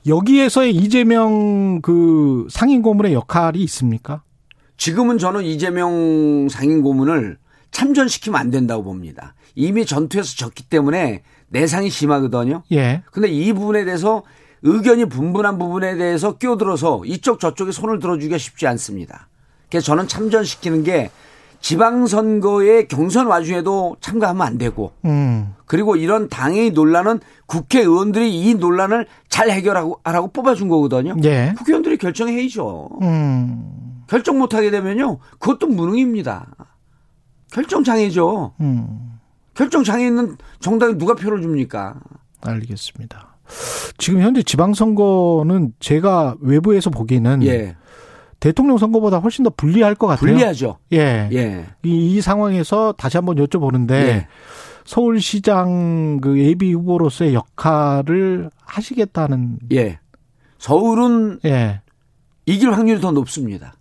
여기에서의 0.07 0.75
이재명 0.75 1.81
그 1.81 2.47
상임 2.49 2.81
고문의 2.81 3.13
역할이 3.13 3.61
있습니까? 3.63 4.23
지금은 4.77 5.17
저는 5.17 5.43
이재명 5.43 6.47
상임 6.49 6.81
고문을 6.81 7.37
참전시키면 7.71 8.39
안 8.39 8.51
된다고 8.51 8.83
봅니다. 8.83 9.35
이미 9.55 9.85
전투에서 9.85 10.35
졌기 10.35 10.63
때문에 10.69 11.23
내상이 11.49 11.89
심하거든요. 11.89 12.63
예. 12.71 13.03
근데 13.11 13.29
이 13.29 13.53
부분에 13.53 13.85
대해서 13.85 14.23
의견이 14.63 15.05
분분한 15.05 15.57
부분에 15.57 15.95
대해서 15.95 16.37
끼어들어서 16.37 17.03
이쪽 17.05 17.39
저쪽에 17.39 17.71
손을 17.71 17.99
들어주기가 17.99 18.37
쉽지 18.37 18.67
않습니다. 18.67 19.29
그래서 19.69 19.85
저는 19.85 20.07
참전시키는 20.07 20.83
게 20.83 21.11
지방선거의 21.63 22.89
경선 22.89 23.27
와중에도 23.27 23.95
참가하면 24.01 24.45
안 24.45 24.57
되고 24.57 24.91
음. 25.05 25.53
그리고 25.65 25.95
이런 25.95 26.27
당의 26.27 26.71
논란은 26.71 27.21
국회의원들이 27.45 28.37
이 28.37 28.53
논란을 28.55 29.07
잘 29.29 29.49
해결하고 29.49 30.01
하라고 30.03 30.27
뽑아준 30.27 30.67
거거든요. 30.67 31.15
예. 31.23 31.53
국회의원들이 31.57 31.97
결정해야죠. 31.97 32.89
음. 33.01 34.03
결정 34.07 34.39
못하게 34.39 34.71
되면요. 34.71 35.19
그것도 35.39 35.67
무능입니다. 35.67 36.53
결정 37.49 37.83
장애죠. 37.83 38.55
음. 38.59 39.19
결정 39.53 39.85
장애 39.85 40.05
있는 40.05 40.35
정당에 40.59 40.97
누가 40.97 41.15
표를 41.15 41.41
줍니까? 41.41 41.95
알겠습니다. 42.41 43.37
지금 43.97 44.19
현재 44.19 44.43
지방선거는 44.43 45.73
제가 45.79 46.35
외부에서 46.41 46.89
보기에는 46.89 47.43
예. 47.43 47.77
대통령 48.43 48.77
선거보다 48.77 49.19
훨씬 49.19 49.45
더 49.45 49.49
불리할 49.49 49.95
것 49.95 50.05
같아요. 50.05 50.33
불리하죠. 50.33 50.77
예. 50.91 51.29
예. 51.31 51.65
이, 51.83 52.17
이 52.17 52.19
상황에서 52.19 52.93
다시 52.97 53.15
한번 53.15 53.37
여쭤보는데 53.37 53.91
예. 53.91 54.27
서울시장 54.83 56.19
그 56.19 56.37
예비 56.37 56.73
후보로서의 56.73 57.35
역할을 57.35 58.49
하시겠다는 58.65 59.59
예. 59.71 59.99
서울은 60.57 61.39
예. 61.45 61.79
이길 62.45 62.73
확률이 62.73 62.99
더 62.99 63.11
높습니다. 63.11 63.75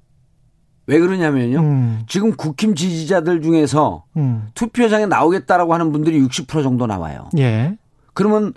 왜 0.87 1.01
그러냐면요. 1.01 1.59
음. 1.59 2.03
지금 2.07 2.37
국힘 2.37 2.77
지지자들 2.77 3.43
중에서 3.43 4.05
음. 4.17 4.47
투표장에 4.55 5.07
나오겠다라고 5.07 5.75
하는 5.75 5.91
분들이 5.91 6.21
60% 6.21 6.63
정도 6.63 6.87
나와요. 6.87 7.29
예. 7.37 7.77
그러면 8.15 8.55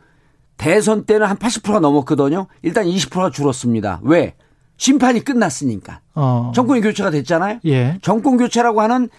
대선 0.57 1.05
때는 1.05 1.25
한 1.25 1.37
80%가 1.37 1.79
넘었거든요. 1.79 2.45
일단 2.61 2.85
20%가 2.85 3.31
줄었습니다. 3.31 4.01
왜? 4.03 4.35
심판이 4.77 5.21
끝났으니까. 5.23 6.01
어. 6.15 6.51
정권이 6.53 6.81
교체가 6.81 7.09
됐잖아요. 7.11 7.59
예. 7.65 7.97
정권 8.01 8.37
교체라고 8.37 8.81
하는 8.81 9.09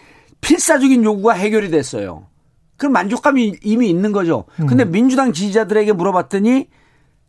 필사적인 0.41 1.03
요구가 1.05 1.33
해결이 1.35 1.71
됐어요. 1.71 2.27
그럼 2.77 2.93
만족감이 2.93 3.57
이미 3.63 3.89
있는 3.89 4.13
거죠. 4.13 4.45
근데 4.57 4.85
민주당 4.85 5.33
지지자들에게 5.33 5.93
물어봤더니 5.95 6.69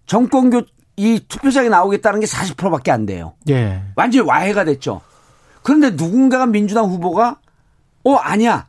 정권 0.05 0.49
교, 0.49 0.61
이 0.97 1.21
투표장에 1.27 1.69
나오겠다는 1.69 2.19
게 2.19 2.25
40%밖에 2.25 2.91
안 2.91 3.05
돼요. 3.05 3.33
예. 3.49 3.81
완전히 3.95 4.27
와해가 4.27 4.65
됐죠. 4.65 4.99
그런데 5.63 5.91
누군가가 5.91 6.45
민주당 6.47 6.85
후보가 6.85 7.39
어 8.03 8.13
아니야. 8.15 8.67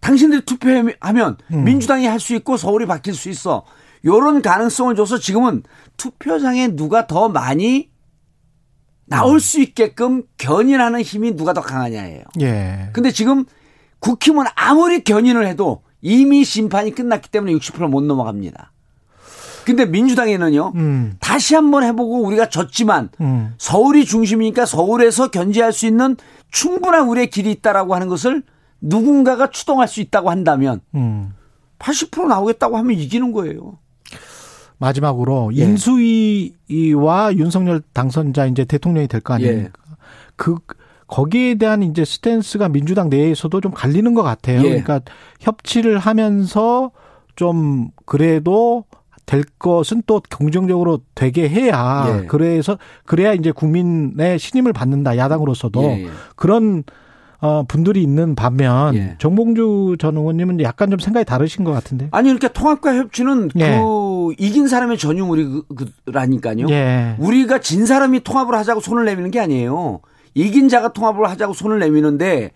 당신들이 0.00 0.44
투표하면 0.44 1.36
민주당이 1.48 2.06
할 2.06 2.18
수 2.20 2.34
있고 2.34 2.56
서울이 2.56 2.86
바뀔 2.86 3.14
수 3.14 3.28
있어. 3.30 3.64
요런 4.04 4.42
가능성을 4.42 4.94
줘서 4.96 5.18
지금은 5.18 5.62
투표장에 5.96 6.68
누가 6.76 7.06
더 7.06 7.28
많이 7.28 7.88
나올 9.06 9.40
수 9.40 9.60
있게끔 9.60 10.22
견인하는 10.38 11.02
힘이 11.02 11.36
누가 11.36 11.52
더 11.52 11.60
강하냐예요. 11.60 12.24
예. 12.40 12.90
근데 12.92 13.10
지금 13.10 13.44
국힘은 14.00 14.46
아무리 14.54 15.04
견인을 15.04 15.46
해도 15.46 15.82
이미 16.00 16.44
심판이 16.44 16.94
끝났기 16.94 17.30
때문에 17.30 17.52
60%못 17.54 18.04
넘어갑니다. 18.04 18.72
근데 19.64 19.86
민주당에는요. 19.86 20.72
음. 20.74 21.16
다시 21.20 21.54
한번 21.54 21.84
해보고 21.84 22.22
우리가 22.22 22.50
졌지만 22.50 23.08
음. 23.20 23.54
서울이 23.56 24.04
중심이니까 24.04 24.66
서울에서 24.66 25.30
견제할 25.30 25.72
수 25.72 25.86
있는 25.86 26.16
충분한 26.50 27.08
우리의 27.08 27.30
길이 27.30 27.50
있다라고 27.52 27.94
하는 27.94 28.08
것을 28.08 28.42
누군가가 28.82 29.50
추동할 29.50 29.88
수 29.88 30.00
있다고 30.00 30.30
한다면 30.30 30.82
음. 30.94 31.32
80% 31.78 32.26
나오겠다고 32.26 32.76
하면 32.76 32.96
이기는 32.96 33.32
거예요. 33.32 33.78
마지막으로 34.78 35.50
예. 35.56 35.62
인수위와 35.64 37.34
윤석열 37.36 37.82
당선자 37.92 38.46
이제 38.46 38.64
대통령이 38.64 39.08
될 39.08 39.20
거 39.20 39.34
아닙니까? 39.34 39.64
예. 39.66 39.70
그 40.36 40.56
거기에 41.06 41.54
대한 41.56 41.82
이제 41.82 42.04
스탠스가 42.04 42.68
민주당 42.68 43.08
내에서도 43.08 43.60
좀 43.60 43.72
갈리는 43.72 44.14
것 44.14 44.22
같아요. 44.22 44.58
예. 44.60 44.68
그러니까 44.68 45.00
협치를 45.40 45.98
하면서 45.98 46.90
좀 47.36 47.88
그래도 48.06 48.84
될 49.26 49.42
것은 49.58 50.02
또 50.06 50.20
긍정적으로 50.28 51.00
되게 51.14 51.48
해야 51.48 52.20
예. 52.22 52.26
그래서 52.26 52.76
그래야 53.06 53.32
이제 53.32 53.52
국민의 53.52 54.38
신임을 54.38 54.72
받는다 54.72 55.16
야당으로서도 55.16 55.82
예, 55.82 56.04
예. 56.04 56.08
그런 56.36 56.84
어 57.40 57.62
분들이 57.66 58.02
있는 58.02 58.34
반면 58.34 58.94
예. 58.94 59.16
정봉주 59.18 59.96
전 59.98 60.16
의원님은 60.16 60.60
약간 60.60 60.90
좀 60.90 60.98
생각이 60.98 61.24
다르신 61.26 61.64
것 61.64 61.72
같은데. 61.72 62.08
아니 62.10 62.28
그러니까 62.28 62.48
통합과 62.48 62.94
협치는 62.96 63.50
예. 63.56 63.78
그 63.78 63.82
이긴 64.32 64.68
사람의 64.68 64.98
전유물이라니까요. 64.98 66.66
예. 66.70 67.16
우리가 67.18 67.58
진 67.60 67.86
사람이 67.86 68.20
통합을 68.24 68.54
하자고 68.54 68.80
손을 68.80 69.04
내미는 69.04 69.30
게 69.30 69.40
아니에요. 69.40 70.00
이긴 70.34 70.68
자가 70.68 70.92
통합을 70.92 71.28
하자고 71.30 71.52
손을 71.54 71.78
내미는데 71.78 72.50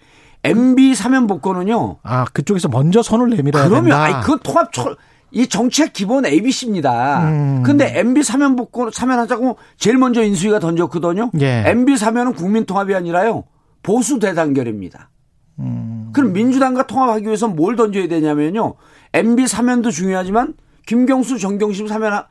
MB 0.45 0.95
사면 0.95 1.27
복권은요. 1.27 1.99
아 2.03 2.25
그쪽에서 2.33 2.69
먼저 2.69 3.03
손을 3.03 3.31
내밀어야 3.31 3.65
그러면 3.69 3.85
된다. 3.91 4.03
아니 4.05 4.25
그 4.25 4.39
통합 4.43 4.73
철- 4.73 4.97
이 5.31 5.47
정책 5.47 5.93
기본 5.93 6.25
ABC입니다. 6.25 7.29
음. 7.29 7.63
근데 7.63 7.99
MB 7.99 8.23
사면 8.23 8.57
복권 8.57 8.91
사면 8.93 9.19
하자고 9.19 9.59
제일 9.77 9.99
먼저 9.99 10.23
인수위가 10.23 10.59
던졌거든요. 10.59 11.31
예. 11.41 11.65
MB 11.67 11.97
사면은 11.99 12.33
국민 12.33 12.65
통합이 12.65 12.95
아니라요. 12.95 13.45
보수 13.83 14.19
대단결입니다. 14.19 15.11
음. 15.59 16.11
그럼 16.15 16.33
민주당과 16.33 16.87
통합하기 16.87 17.27
위해서 17.27 17.47
뭘 17.49 17.77
던져야 17.77 18.09
되냐면요. 18.09 18.75
MB 19.13 19.47
사면도 19.47 19.91
중요하지만 19.91 20.55
김경수 20.93 21.39
정경심 21.39 21.87
사면 21.87 22.15
하- 22.15 22.27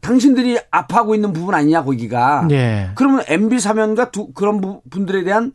당신들이 0.00 0.56
아파하고 0.70 1.16
있는 1.16 1.32
부분 1.32 1.52
아니냐 1.56 1.82
거기가. 1.82 2.46
예. 2.52 2.90
그러면 2.94 3.24
MB 3.26 3.58
사면과 3.58 4.12
두, 4.12 4.32
그런 4.32 4.60
부- 4.60 4.82
분들에 4.88 5.24
대한 5.24 5.52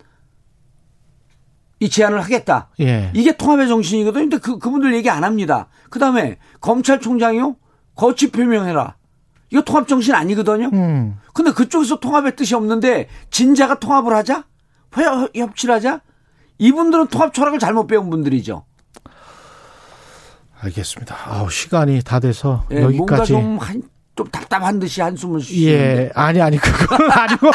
이 1.79 1.89
제안을 1.89 2.19
하겠다. 2.21 2.67
예. 2.81 3.11
이게 3.15 3.37
통합의 3.37 3.69
정신이거든요. 3.69 4.23
근데 4.23 4.37
그, 4.39 4.59
그분들 4.59 4.93
얘기 4.93 5.09
안 5.09 5.23
합니다. 5.23 5.67
그 5.89 5.99
다음에 5.99 6.37
검찰총장이요? 6.59 7.55
거치 7.95 8.29
표명해라. 8.29 8.97
이거 9.49 9.61
통합 9.61 9.87
정신 9.87 10.13
아니거든요. 10.13 10.69
음. 10.73 11.15
근데 11.33 11.51
그쪽에서 11.51 12.01
통합의 12.01 12.35
뜻이 12.35 12.55
없는데 12.55 13.07
진자가 13.31 13.79
통합을 13.79 14.13
하자? 14.13 14.43
협- 14.91 15.33
협치를 15.33 15.75
하자? 15.75 16.01
이분들은 16.57 17.07
통합 17.07 17.33
철학을 17.33 17.59
잘못 17.59 17.87
배운 17.87 18.09
분들이죠. 18.09 18.65
알겠습니다. 20.63 21.15
아우, 21.25 21.49
시간이 21.49 22.01
다 22.03 22.19
돼서 22.19 22.63
예, 22.71 22.79
뭔가 22.81 22.97
여기까지. 22.97 23.31
좀, 23.33 23.57
한, 23.57 23.81
좀 24.15 24.27
답답한 24.27 24.79
듯이 24.79 25.01
한숨을 25.01 25.41
쉬는데. 25.41 25.71
예, 26.05 26.11
아니, 26.15 26.41
아니, 26.41 26.57
그건 26.57 26.99
아니고. 27.11 27.51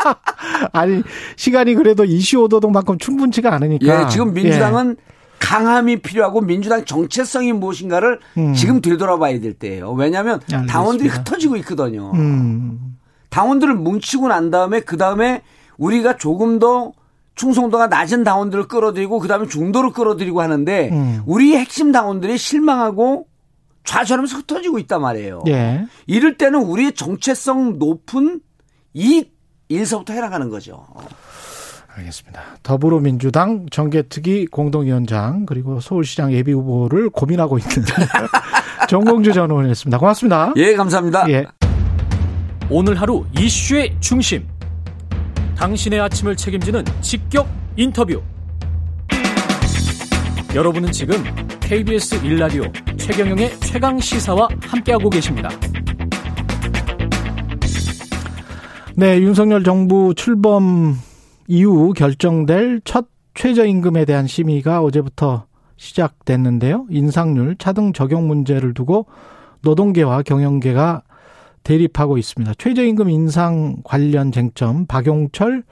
아니, 0.72 1.02
시간이 1.36 1.74
그래도 1.74 2.04
이슈 2.04 2.38
오도독만큼 2.42 2.98
충분치가 2.98 3.52
않으니까. 3.54 4.02
예, 4.04 4.08
지금 4.08 4.34
민주당은 4.34 4.96
강함이 5.38 5.98
필요하고 6.00 6.40
민주당 6.40 6.84
정체성이 6.84 7.52
무엇인가를 7.52 8.20
음. 8.38 8.54
지금 8.54 8.80
되돌아봐야 8.80 9.38
될 9.40 9.54
때예요. 9.54 9.92
왜냐하면 9.92 10.40
알겠습니다. 10.40 10.72
당원들이 10.72 11.08
흩어지고 11.08 11.56
있거든요. 11.58 12.12
예. 12.14 12.18
음, 12.18 12.96
당원들을 13.30 13.74
뭉치고 13.74 14.28
난 14.28 14.50
다음에 14.50 14.80
그 14.80 14.96
다음에 14.96 15.42
우리가 15.78 16.16
조금 16.16 16.58
더 16.58 16.92
충성도가 17.36 17.86
낮은 17.86 18.24
당원들을 18.24 18.66
끌어들이고 18.66 19.20
그 19.20 19.28
다음에 19.28 19.46
중도를 19.46 19.92
끌어들이고 19.92 20.40
하는데 20.40 20.88
음. 20.90 21.22
우리 21.26 21.56
핵심 21.56 21.92
당원들이 21.92 22.36
실망하고 22.38 23.28
좌절하면서 23.84 24.38
흩어지고 24.38 24.78
있단 24.80 25.00
말이에요. 25.00 25.44
예. 25.46 25.86
이럴 26.06 26.36
때는 26.36 26.60
우리의 26.60 26.92
정체성 26.92 27.78
높은 27.78 28.40
이 28.94 29.30
일서부터 29.68 30.12
해나가는 30.12 30.48
거죠. 30.48 30.84
알겠습니다. 31.94 32.42
더불어민주당 32.62 33.66
정계특위 33.70 34.46
공동위원장 34.46 35.46
그리고 35.46 35.80
서울시장 35.80 36.32
예비 36.32 36.52
후보를 36.52 37.10
고민하고 37.10 37.58
있는 37.58 37.84
정봉주 38.88 39.32
전 39.32 39.50
의원이었습니다. 39.50 39.98
고맙습니다. 39.98 40.52
예, 40.56 40.74
감사합니다. 40.74 41.30
예. 41.30 41.44
오늘 42.68 43.00
하루 43.00 43.24
이슈의 43.38 43.96
중심. 44.00 44.46
당신의 45.56 46.00
아침을 46.00 46.36
책임지는 46.36 46.84
직격 47.00 47.48
인터뷰. 47.76 48.22
여러분은 50.54 50.92
지금 50.92 51.16
KBS 51.60 52.20
1라디오 52.20 52.98
최경영의 52.98 53.58
최강 53.60 53.98
시사와 53.98 54.48
함께하고 54.62 55.10
계십니다. 55.10 55.48
네, 58.94 59.18
윤석열 59.20 59.64
정부 59.64 60.14
출범 60.14 60.96
이후 61.48 61.92
결정될 61.94 62.82
첫 62.84 63.06
최저임금에 63.34 64.04
대한 64.04 64.26
심의가 64.26 64.82
어제부터 64.82 65.46
시작됐는데요. 65.76 66.86
인상률, 66.90 67.56
차등 67.58 67.92
적용 67.92 68.26
문제를 68.26 68.72
두고 68.72 69.06
노동계와 69.62 70.22
경영계가 70.22 71.02
대립하고 71.66 72.16
있습니다. 72.16 72.54
최저임금 72.54 73.10
인상 73.10 73.76
관련 73.82 74.30
쟁점 74.30 74.86
박용철 74.86 75.64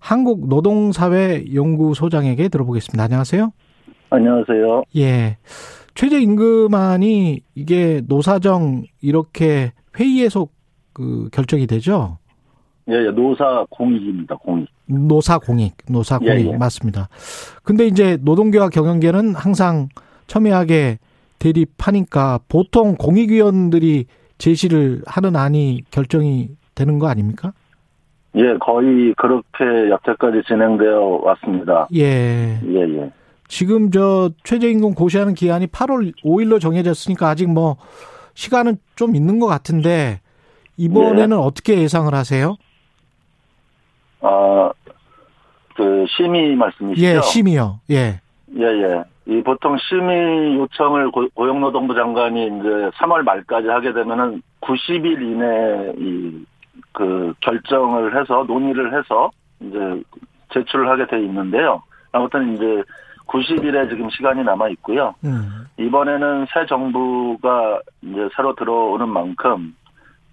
한국노동사회연구소장에게 0.00 2.48
들어보겠습니다. 2.48 3.04
안녕하세요. 3.04 3.52
안녕하세요. 4.10 4.82
예. 4.96 5.36
최저임금안이 5.94 7.42
이게 7.54 8.02
노사정 8.08 8.82
이렇게 9.00 9.70
회의에서 9.98 10.48
그 10.92 11.28
결정이 11.30 11.68
되죠? 11.68 12.18
예, 12.88 12.94
예, 12.94 13.10
노사 13.10 13.64
공익입니다. 13.70 14.34
공익. 14.34 14.66
노사 14.86 15.38
공익, 15.38 15.76
노사 15.88 16.18
공익 16.18 16.46
예, 16.46 16.52
예. 16.52 16.56
맞습니다. 16.56 17.08
근데 17.62 17.86
이제 17.86 18.18
노동계와 18.20 18.68
경영계는 18.68 19.36
항상 19.36 19.90
첨예하게 20.26 20.98
대립하니까 21.38 22.40
보통 22.48 22.96
공익위원들이 22.96 24.06
제시를 24.40 25.02
하는 25.06 25.36
안이 25.36 25.84
결정이 25.90 26.48
되는 26.74 26.98
거 26.98 27.08
아닙니까? 27.08 27.52
예, 28.34 28.54
거의 28.58 29.12
그렇게 29.16 29.90
여태까지 29.90 30.42
진행되어 30.46 31.20
왔습니다. 31.22 31.86
예. 31.94 32.58
예, 32.64 32.80
예. 32.80 33.12
지금 33.48 33.90
저 33.90 34.30
최저임금 34.44 34.94
고시하는 34.94 35.34
기한이 35.34 35.66
8월 35.66 36.12
5일로 36.24 36.60
정해졌으니까 36.60 37.28
아직 37.28 37.48
뭐 37.48 37.76
시간은 38.34 38.78
좀 38.96 39.14
있는 39.14 39.40
것 39.40 39.46
같은데 39.46 40.20
이번에는 40.76 41.36
어떻게 41.36 41.78
예상을 41.82 42.12
하세요? 42.14 42.56
아, 44.22 44.70
그 45.76 46.06
심의 46.16 46.54
말씀이시죠? 46.54 47.06
예, 47.06 47.20
심의요. 47.20 47.80
예. 47.90 48.20
예, 48.56 48.62
예. 48.64 49.04
이 49.30 49.42
보통 49.44 49.76
심의 49.78 50.56
요청을 50.56 51.12
고, 51.12 51.28
고용노동부 51.34 51.94
장관이 51.94 52.46
이제 52.46 52.90
3월 52.96 53.22
말까지 53.22 53.68
하게 53.68 53.92
되면은 53.92 54.42
90일 54.60 55.22
이내에 55.22 55.92
이, 55.98 56.44
그 56.92 57.32
결정을 57.40 58.20
해서 58.20 58.44
논의를 58.48 58.98
해서 58.98 59.30
이제 59.60 60.02
제출을 60.52 60.88
하게 60.88 61.06
돼 61.06 61.22
있는데요. 61.22 61.80
아무튼 62.10 62.54
이제 62.54 62.82
90일에 63.28 63.88
지금 63.88 64.10
시간이 64.10 64.42
남아 64.42 64.68
있고요. 64.70 65.14
음. 65.24 65.64
이번에는 65.76 66.46
새 66.52 66.66
정부가 66.66 67.80
이제 68.02 68.28
새로 68.34 68.52
들어오는 68.56 69.08
만큼 69.08 69.76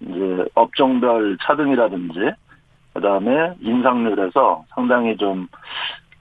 이제 0.00 0.44
업종별 0.56 1.38
차등이라든지 1.42 2.32
그다음에 2.94 3.54
인상률에서 3.60 4.64
상당히 4.74 5.16
좀 5.16 5.46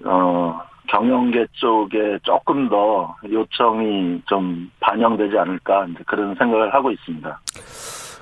어, 0.06 0.62
경영계 0.88 1.48
쪽에 1.54 2.20
조금 2.24 2.70
더 2.70 3.16
요청이 3.30 4.22
좀 4.26 4.72
반영되지 4.80 5.38
않을까 5.38 5.88
그런 6.06 6.36
생각을 6.36 6.74
하고 6.74 6.92
있습니다. 6.92 7.42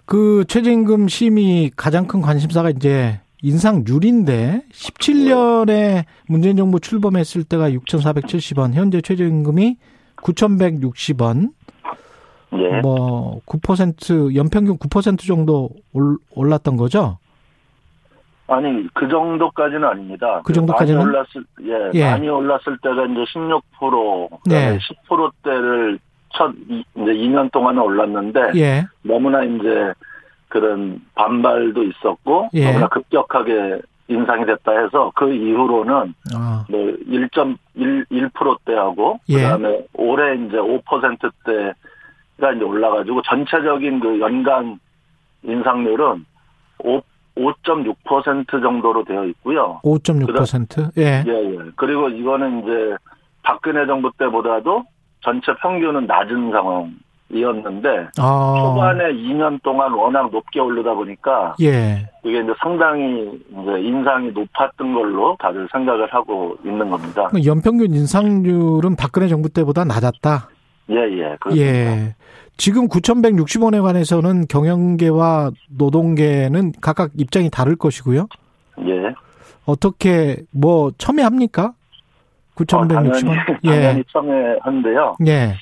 그 0.05 0.45
최저임금 0.47 1.07
심의 1.07 1.72
가장 1.76 2.07
큰 2.07 2.22
관심사가 2.22 2.70
이제 2.70 3.20
인상률인데 3.41 4.63
17년에 4.72 6.05
문재인 6.28 6.57
정부 6.57 6.80
출범했을 6.80 7.43
때가 7.43 7.70
6,470원, 7.70 8.74
현재 8.74 9.01
최저임금이 9.01 9.78
9,160원. 10.18 11.51
예. 12.53 12.82
뭐9% 12.82 14.36
연평균 14.36 14.78
9% 14.78 15.28
정도 15.28 15.70
올, 15.93 16.18
올랐던 16.32 16.78
거죠? 16.78 17.18
아니 18.48 18.88
그 18.93 19.08
정도까지는 19.08 19.84
아닙니다. 19.84 20.41
그 20.46 20.54
정도까지는? 20.54 21.00
많이 21.00 21.10
올랐을 21.10 21.46
예, 21.64 21.91
예. 22.00 22.12
많이 22.12 22.30
올랐을 22.30 22.78
때가 22.82 23.06
이제 23.06 23.24
16% 23.34 24.30
네. 24.48 24.78
10%대를 25.10 26.00
첫 26.34 26.52
이- 26.70 26.84
이제 26.96 27.12
2년 27.12 27.52
동안은 27.52 27.82
올랐는데 27.82 28.52
예. 28.56 28.86
너무나 29.04 29.43
이제 29.43 29.93
그런 30.50 31.02
반발도 31.16 31.84
있었고 31.84 32.50
예. 32.54 32.66
너무나 32.68 32.88
급격하게 32.88 33.82
인상이 34.08 34.46
됐다 34.46 34.72
해서 34.80 35.12
그 35.16 35.34
이후로는 35.34 36.14
아, 36.36 36.64
뭐 36.70 36.80
1.1%대하고 37.10 39.20
예. 39.30 39.36
그다음에 39.36 39.86
올해 39.93 40.36
이제 40.36 40.58
5%대가 40.58 42.52
이제 42.56 42.64
올라가지고 42.64 43.22
전체적인 43.24 44.00
그 44.00 44.20
연간 44.20 44.80
인상률은 45.43 46.26
5 46.84 47.02
5.6% 47.38 48.50
정도로 48.50 49.04
되어 49.04 49.26
있고요. 49.26 49.80
5.6%. 49.84 50.98
예. 50.98 51.24
예, 51.28 51.32
예. 51.32 51.58
그리고 51.76 52.10
이거는 52.10 52.64
이제 52.64 52.96
박근혜 53.44 53.86
정부 53.86 54.10
때보다도 54.18 54.84
전체 55.22 55.54
평균은 55.62 56.06
낮은 56.06 56.52
상황이었는데 56.52 58.10
아. 58.18 58.56
초반에 58.58 59.14
2년 59.14 59.62
동안 59.64 59.92
워낙 59.94 60.30
높게 60.32 60.60
오르다 60.60 60.94
보니까 60.94 61.56
예. 61.62 62.08
이게 62.24 62.40
이제 62.40 62.54
상당히 62.62 63.32
이제 63.50 63.82
인상이 63.82 64.32
높았던 64.32 64.94
걸로 64.94 65.36
다들 65.40 65.68
생각을 65.72 66.14
하고 66.14 66.56
있는 66.64 66.90
겁니다. 66.90 67.30
연평균 67.46 67.94
인상률은 67.94 68.96
박근혜 68.96 69.28
정부 69.28 69.50
때보다 69.50 69.84
낮았다. 69.84 70.50
예, 70.92 70.96
예. 70.96 71.36
그렇습니다. 71.40 71.72
예. 71.72 72.16
지금 72.58 72.88
9,160원에 72.88 73.82
관해서는 73.82 74.47
경영계와 74.47 75.51
노동계는 75.78 76.74
각각 76.82 77.12
입장이 77.18 77.49
다를 77.49 77.76
것이고요. 77.76 78.28
예. 78.88 79.14
어떻게 79.66 80.38
뭐 80.51 80.91
첨예합니까? 80.97 81.66
어, 81.66 82.64
당연히, 82.88 83.10
9,160원. 83.10 83.36
당연히 83.64 83.99
예. 83.99 84.03
첨예한데요. 84.12 85.16
예. 85.28 85.56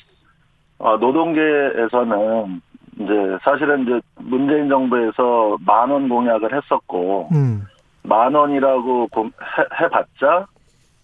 어, 0.78 0.98
노동계에서는 0.98 2.62
이제 2.96 3.14
사실은 3.44 3.84
이제 3.84 4.00
문재인 4.20 4.70
정부에서 4.70 5.58
만 5.66 5.90
원 5.90 6.08
공약을 6.10 6.56
했었고 6.56 7.30
음. 7.34 7.64
만 8.04 8.34
원이라고 8.36 9.08
공- 9.08 9.28
해, 9.28 9.64
해봤자 9.82 10.46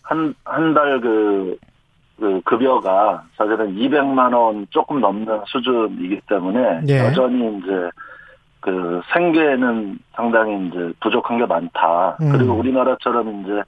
한 0.04 0.36
한 0.46 0.74
달 0.74 1.00
그 1.02 1.58
그 2.20 2.42
급여가 2.44 3.24
사실은 3.38 3.76
200만 3.76 4.34
원 4.36 4.68
조금 4.70 5.00
넘는 5.00 5.42
수준이기 5.48 6.22
때문에 6.28 6.82
예. 6.90 7.00
여전히 7.06 7.58
이제 7.58 7.90
그 8.60 9.02
생계에는 9.14 9.98
상당히 10.14 10.68
이제 10.68 10.92
부족한 11.00 11.38
게 11.38 11.46
많다. 11.46 12.18
음. 12.22 12.32
그리고 12.32 12.54
우리나라처럼 12.56 13.44
이제 13.44 13.62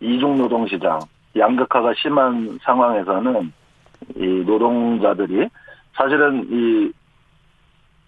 이중 0.00 0.36
노동 0.38 0.66
시장 0.68 1.00
양극화가 1.36 1.92
심한 1.96 2.58
상황에서는 2.62 3.52
이 4.16 4.26
노동자들이 4.46 5.48
사실은 5.94 6.46
이 6.50 6.92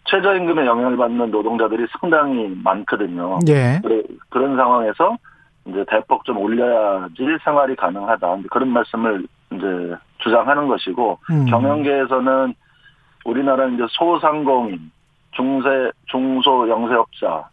최저임금에 0.04 0.64
영향을 0.64 0.96
받는 0.96 1.30
노동자들이 1.30 1.86
상당히 2.00 2.54
많거든요. 2.62 3.38
예. 3.48 3.78
그래- 3.82 4.02
그런 4.30 4.56
상황에서 4.56 5.16
이제 5.66 5.84
대폭 5.88 6.24
좀 6.24 6.38
올려야지 6.38 7.16
생활이 7.44 7.76
가능하다. 7.76 8.38
그런 8.50 8.68
말씀을 8.70 9.26
이제 9.58 9.96
주장하는 10.18 10.68
것이고 10.68 11.18
음. 11.30 11.46
경영계에서는 11.46 12.54
우리나라 13.24 13.66
이제 13.66 13.84
소상공인, 13.90 14.90
중세, 15.32 15.90
중소 16.06 16.68
영세업자, 16.68 17.48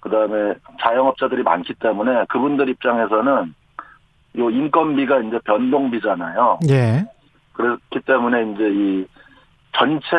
그다음에 0.00 0.54
자영업자들이 0.80 1.42
많기 1.42 1.74
때문에 1.74 2.24
그분들 2.28 2.68
입장에서는 2.68 3.54
요 4.38 4.50
인건비가 4.50 5.20
이제 5.20 5.38
변동비잖아요. 5.44 6.58
예. 6.70 7.04
그렇기 7.52 8.00
때문에 8.00 8.52
이제 8.52 8.68
이 8.72 9.06
전체 9.72 10.16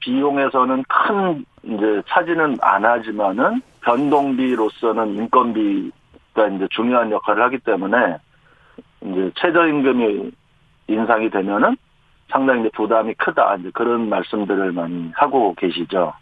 비용에서는 0.00 0.84
큰 0.88 1.44
이제 1.64 2.02
차지는 2.08 2.56
안 2.62 2.84
하지만은 2.84 3.60
변동비로서는 3.82 5.14
인건비가 5.14 6.48
이제 6.54 6.66
중요한 6.70 7.10
역할을 7.10 7.42
하기 7.44 7.58
때문에 7.58 7.96
이제 9.02 9.30
최저임금이 9.36 10.30
인상이 10.88 11.30
되면은 11.30 11.76
상당히 12.30 12.60
이제 12.60 12.70
부담이 12.74 13.14
크다 13.14 13.56
이제 13.56 13.70
그런 13.72 14.08
말씀들을 14.08 14.72
많이 14.72 15.10
하고 15.14 15.54
계시죠. 15.54 16.12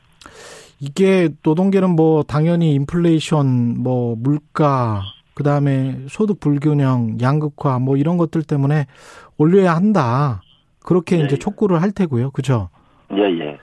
이게 0.80 1.30
노동계는 1.42 1.90
뭐 1.90 2.22
당연히 2.22 2.74
인플레이션, 2.74 3.82
뭐 3.82 4.16
물가, 4.18 5.02
그 5.34 5.42
다음에 5.42 5.98
소득 6.08 6.40
불균형, 6.40 7.18
양극화 7.20 7.78
뭐 7.78 7.96
이런 7.96 8.16
것들 8.16 8.42
때문에 8.42 8.86
올려야 9.38 9.74
한다. 9.74 10.42
그렇게 10.84 11.16
예, 11.16 11.20
이제 11.20 11.34
예. 11.34 11.38
촉구를 11.38 11.80
할 11.80 11.92
테고요. 11.92 12.30
그죠? 12.30 12.68
예, 13.14 13.22
예. 13.22 13.58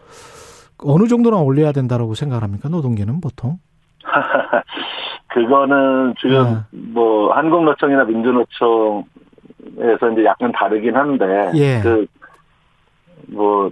어느 0.83 1.07
정도나 1.07 1.37
올려야 1.37 1.71
된다라고 1.71 2.15
생각합니까? 2.15 2.69
노동계는 2.69 3.21
보통? 3.21 3.59
그거는 5.27 6.15
지금 6.19 6.63
뭐 6.71 7.31
한국노총이나 7.33 8.03
민주노총 8.05 9.05
에서 9.79 10.09
이제 10.11 10.25
약간 10.25 10.51
다르긴 10.51 10.95
한데 10.95 11.25
예. 11.55 11.81
그뭐 13.29 13.71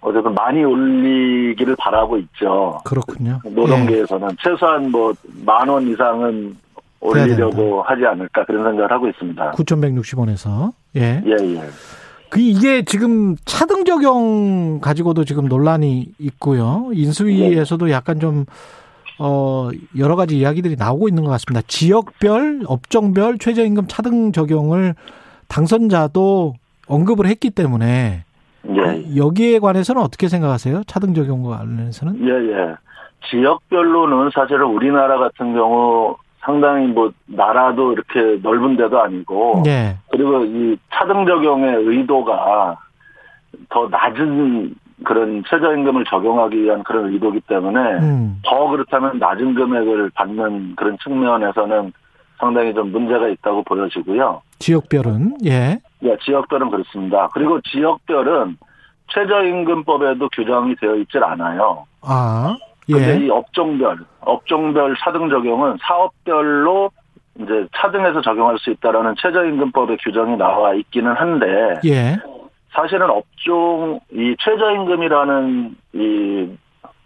어쨌든 0.00 0.34
많이 0.34 0.64
올리기를 0.64 1.76
바라고 1.78 2.16
있죠. 2.18 2.80
그렇군요. 2.84 3.38
노동계에서는 3.44 4.28
최소한 4.42 4.90
뭐 4.90 5.12
만 5.44 5.68
원 5.68 5.86
이상은 5.88 6.56
올리려고 7.00 7.82
하지 7.82 8.04
않을까 8.04 8.44
그런 8.44 8.62
생각을 8.64 8.90
하고 8.90 9.08
있습니다. 9.08 9.52
9,160원에서. 9.52 10.72
예. 10.96 11.22
예, 11.24 11.30
예. 11.54 11.62
그 12.28 12.40
이게 12.40 12.82
지금 12.84 13.36
차등 13.44 13.84
적용 13.84 14.80
가지고도 14.80 15.24
지금 15.24 15.46
논란이 15.46 16.08
있고요. 16.18 16.88
인수위에서도 16.92 17.90
약간 17.90 18.20
좀 18.20 18.44
어, 19.18 19.68
여러 19.98 20.16
가지 20.16 20.38
이야기들이 20.38 20.76
나오고 20.76 21.08
있는 21.08 21.24
것 21.24 21.30
같습니다. 21.30 21.64
지역별, 21.66 22.62
업종별 22.66 23.38
최저임금 23.38 23.86
차등 23.88 24.32
적용을 24.32 24.94
당선자도 25.50 26.54
언급을 26.88 27.26
했기 27.26 27.50
때문에 27.50 28.24
예. 28.68 29.16
여기에 29.16 29.58
관해서는 29.58 30.00
어떻게 30.00 30.28
생각하세요? 30.28 30.84
차등 30.86 31.12
적용과 31.14 31.58
관련해서는? 31.58 32.26
예, 32.26 32.52
예. 32.52 32.74
지역별로는 33.28 34.30
사실은 34.32 34.66
우리나라 34.66 35.18
같은 35.18 35.54
경우 35.54 36.16
상당히 36.38 36.86
뭐 36.86 37.12
나라도 37.26 37.92
이렇게 37.92 38.40
넓은 38.42 38.76
데도 38.76 38.98
아니고 39.00 39.62
예. 39.66 39.96
그리고 40.10 40.44
이 40.44 40.78
차등 40.92 41.26
적용의 41.26 41.84
의도가 41.84 42.78
더 43.68 43.88
낮은 43.88 44.74
그런 45.04 45.42
최저임금을 45.48 46.04
적용하기 46.04 46.62
위한 46.62 46.82
그런 46.82 47.12
의도기 47.12 47.40
때문에 47.40 47.80
음. 47.98 48.40
더 48.44 48.68
그렇다면 48.68 49.18
낮은 49.18 49.54
금액을 49.54 50.10
받는 50.14 50.76
그런 50.76 50.96
측면에서는 51.02 51.92
상당히 52.40 52.72
좀 52.74 52.90
문제가 52.90 53.28
있다고 53.28 53.62
보여지고요. 53.64 54.42
지역별은 54.58 55.36
예. 55.44 55.78
예, 56.02 56.16
지역별은 56.24 56.70
그렇습니다. 56.70 57.28
그리고 57.34 57.60
지역별은 57.60 58.56
최저임금법에도 59.08 60.28
규정이 60.30 60.74
되어 60.76 60.96
있질 60.96 61.22
않아요. 61.22 61.86
아. 62.02 62.56
근데 62.86 63.20
예. 63.20 63.26
이 63.26 63.30
업종별, 63.30 63.98
업종별 64.20 64.96
차등 64.98 65.28
적용은 65.28 65.76
사업별로 65.80 66.90
이제 67.38 67.66
차등해서 67.76 68.22
적용할 68.22 68.58
수 68.58 68.70
있다라는 68.70 69.14
최저임금법의 69.20 69.98
규정이 70.02 70.36
나와 70.36 70.74
있기는 70.74 71.12
한데 71.12 71.46
예. 71.84 72.16
사실은 72.70 73.10
업종 73.10 74.00
이 74.12 74.34
최저임금이라는 74.38 75.76
이 75.94 76.48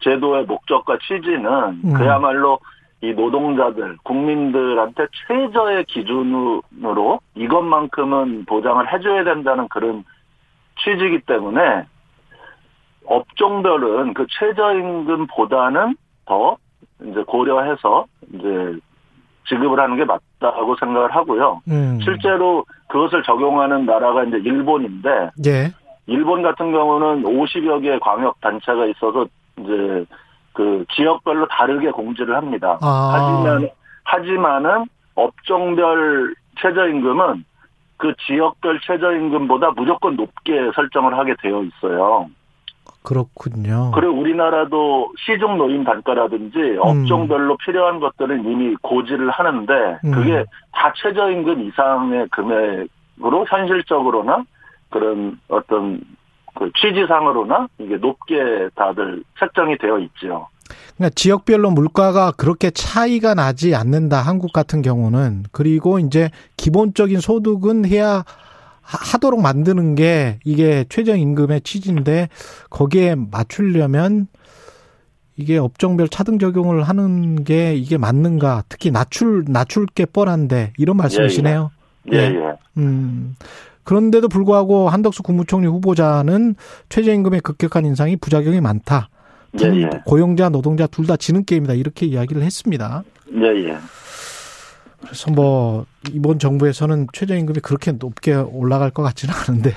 제도의 0.01 0.45
목적과 0.45 0.99
취지는 1.07 1.81
음. 1.85 1.95
그야말로 1.95 2.59
이 3.05 3.13
노동자들, 3.13 3.99
국민들한테 4.03 5.07
최저의 5.27 5.85
기준으로 5.85 7.21
이것만큼은 7.35 8.47
보장을 8.47 8.93
해줘야 8.93 9.25
된다는 9.25 9.69
그런 9.69 10.05
취지이기 10.83 11.21
때문에 11.27 11.87
업종별은 13.05 14.15
그 14.15 14.27
최저임금보다는 14.31 15.97
더 16.25 16.57
이제 17.03 17.23
고려해서 17.27 18.07
이제 18.33 18.79
지급을 19.49 19.79
하는 19.79 19.97
게 19.97 20.05
맞다고 20.07 20.75
생각을 20.77 21.15
하고요. 21.15 21.61
음. 21.69 22.01
실제로 22.03 22.65
그것을 22.89 23.23
적용하는 23.25 23.85
나라가 23.85 24.25
이제 24.25 24.39
일본인데 24.39 25.31
예. 25.47 25.71
일본 26.07 26.43
같은 26.43 26.73
경우는 26.73 27.25
50여 27.25 27.83
개의 27.83 28.01
광역 28.01 28.41
단체가 28.41 28.87
있어서 28.87 29.27
이제 29.59 30.07
그 30.55 30.85
지역별로 30.95 31.47
다르게 31.49 31.91
공지를 31.91 32.35
합니다. 32.35 32.79
아. 32.81 33.11
하지만 33.13 33.69
하지만은 34.05 34.87
업종별 35.15 36.35
최저임금은 36.61 37.45
그 37.97 38.15
지역별 38.27 38.81
최저임금보다 38.81 39.73
무조건 39.73 40.17
높게 40.17 40.53
설정을 40.75 41.19
하게 41.19 41.35
되어 41.43 41.63
있어요. 41.63 42.29
그렇군요. 43.03 43.91
그리고 43.95 44.15
우리나라도 44.15 45.13
시중 45.19 45.59
노임 45.59 45.85
단가라든지 45.85 46.77
업종별로 46.81 47.57
필요한 47.59 48.01
것들은 48.01 48.45
이미 48.45 48.75
고지를 48.81 49.31
하는데 49.31 49.99
음. 50.05 50.11
그게 50.11 50.45
다 50.73 50.93
최저임금 50.97 51.69
이상의 51.69 52.29
금액으로 52.31 53.45
현실적으로나 53.47 54.45
그런 54.89 55.39
어떤 55.49 56.01
그 56.59 56.71
취지상으로나 56.81 57.69
이게 57.79 57.97
높게 57.97 58.35
다들 58.75 59.23
책정이 59.39 59.77
되어 59.79 59.99
있죠. 60.01 60.49
그러니까 60.97 61.13
지역별로 61.15 61.71
물가가 61.71 62.31
그렇게 62.33 62.71
차이가 62.71 63.35
나지 63.35 63.75
않는다. 63.75 64.21
한국 64.23 64.53
같은 64.53 64.81
경우는 64.83 65.45
그리고 65.53 65.99
이제 65.99 66.31
기본적인 66.57 67.21
소득은 67.21 67.85
해야 67.87 68.25
하- 68.81 69.13
하도록 69.13 69.41
만드는 69.41 69.95
게 69.95 70.39
이게 70.45 70.85
최저 70.89 71.17
임금의 71.17 71.63
취지인데 71.63 72.29
거기에 72.71 73.15
맞추려면 73.17 74.29
이게 75.37 75.59
업종별 75.59 76.09
차등 76.09 76.39
적용을 76.39 76.85
하는 76.85 77.43
게 77.43 77.75
이게 77.75 77.99
맞는가? 77.99 78.63
특히 78.69 78.91
낮출 78.93 79.45
낮출 79.49 79.87
게 79.87 80.05
뻔한데 80.07 80.73
이런 80.79 80.97
말씀이시네요. 80.97 81.73
예, 82.13 82.19
예. 82.19 82.53
음. 82.77 83.35
그런데도 83.85 84.29
불구하고 84.29 84.89
한덕수 84.89 85.23
국무총리 85.23 85.67
후보자는 85.67 86.55
최저임금의 86.89 87.41
급격한 87.41 87.85
인상이 87.85 88.17
부작용이 88.17 88.61
많다. 88.61 89.09
예, 89.55 89.59
둘- 89.59 89.83
예. 89.83 89.89
고용자, 90.07 90.49
노동자 90.49 90.87
둘 90.87 91.07
다 91.07 91.17
지는 91.17 91.45
게임이다. 91.45 91.75
이렇게 91.75 92.07
이야기를 92.07 92.43
했습니다. 92.43 93.03
예, 93.37 93.47
예. 93.69 93.77
그래서 95.03 95.31
뭐 95.31 95.85
이번 96.13 96.39
정부에서는 96.39 97.09
최저임금이 97.13 97.61
그렇게 97.61 97.93
높게 97.93 98.35
올라갈 98.35 98.91
것 98.91 99.03
같지는 99.03 99.35
않은데요. 99.49 99.75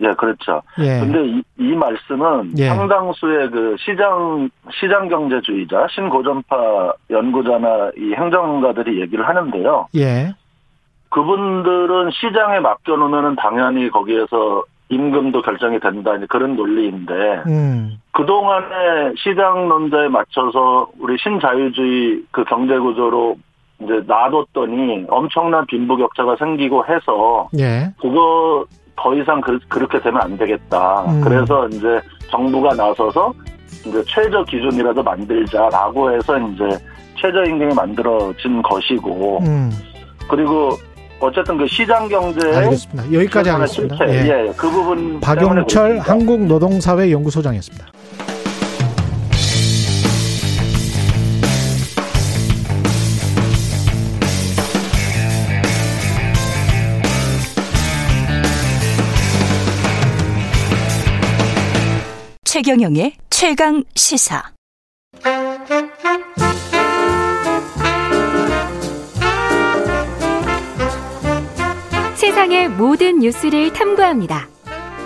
예, 0.00 0.14
그렇죠. 0.14 0.62
예. 0.78 1.00
근데 1.00 1.26
이, 1.26 1.42
이 1.58 1.74
말씀은 1.74 2.54
예. 2.56 2.68
상당수의 2.68 3.50
그 3.50 3.76
시장 3.78 4.48
시장 4.80 5.08
경제주의자, 5.08 5.86
신고전파 5.94 6.92
연구자나 7.10 7.90
이 7.98 8.14
행정가들이 8.14 9.00
얘기를 9.02 9.28
하는데요. 9.28 9.88
예. 9.96 10.32
그분들은 11.10 12.10
시장에 12.12 12.60
맡겨놓으면은 12.60 13.36
당연히 13.36 13.90
거기에서 13.90 14.64
임금도 14.90 15.42
결정이 15.42 15.80
된다 15.80 16.14
이제 16.16 16.26
그런 16.28 16.56
논리인데 16.56 17.42
음. 17.46 18.00
그동안의 18.12 19.14
시장 19.16 19.68
논자에 19.68 20.08
맞춰서 20.08 20.88
우리 20.98 21.16
신자유주의 21.18 22.22
그 22.30 22.44
경제 22.44 22.78
구조로 22.78 23.36
이제 23.80 24.02
놔뒀더니 24.06 25.06
엄청난 25.08 25.66
빈부격차가 25.66 26.36
생기고 26.36 26.84
해서 26.86 27.48
예. 27.58 27.92
그거 28.00 28.64
더 28.96 29.14
이상 29.14 29.40
그, 29.40 29.78
렇게 29.78 30.00
되면 30.00 30.20
안 30.20 30.36
되겠다. 30.36 31.02
음. 31.02 31.20
그래서 31.22 31.68
이제 31.68 32.00
정부가 32.30 32.74
나서서 32.74 33.32
이제 33.86 34.02
최저 34.06 34.42
기준이라도 34.44 35.02
만들자라고 35.02 36.12
해서 36.12 36.38
이제 36.38 36.64
최저임금이 37.20 37.74
만들어진 37.74 38.62
것이고 38.62 39.38
음. 39.42 39.70
그리고 40.28 40.70
어쨌든 41.20 41.58
그 41.58 41.66
시장 41.66 42.08
경제의 42.08 42.54
알겠습니다. 42.56 43.12
여기까지 43.12 43.50
하겠습니다. 43.50 43.96
실체, 43.96 44.14
예. 44.14 44.46
예, 44.46 44.52
그 44.56 44.70
부분 44.70 45.20
박용철. 45.20 45.98
한국노동사회 45.98 47.10
연구소장이었습니다. 47.10 47.86
최경영의 62.44 63.12
최강 63.30 63.84
시사. 63.94 64.42
세상의 72.38 72.68
모든 72.68 73.18
뉴스를 73.18 73.72
탐구합니다. 73.72 74.46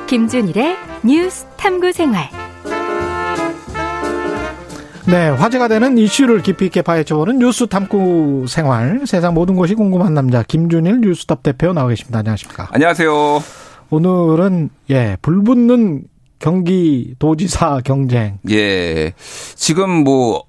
김준일의 0.06 0.76
뉴스 1.02 1.46
탐구 1.56 1.90
생활. 1.92 2.28
네, 5.06 5.30
화제가 5.30 5.68
되는 5.68 5.96
이슈를 5.96 6.42
깊이 6.42 6.66
있게 6.66 6.82
파헤쳐보는 6.82 7.38
뉴스 7.38 7.66
탐구 7.68 8.44
생활. 8.48 9.06
세상 9.06 9.32
모든 9.32 9.54
것이 9.56 9.74
궁금한 9.74 10.12
남자 10.12 10.42
김준일 10.42 11.00
뉴스톱 11.00 11.42
대표 11.42 11.72
나와 11.72 11.88
계십니다. 11.88 12.18
안녕하십니까? 12.18 12.68
안녕하세요. 12.70 13.42
오늘은 13.88 14.68
예 14.90 15.16
불붙는 15.22 16.02
경기도지사 16.38 17.80
경쟁. 17.82 18.40
예. 18.50 19.14
지금 19.54 20.04
뭐 20.04 20.44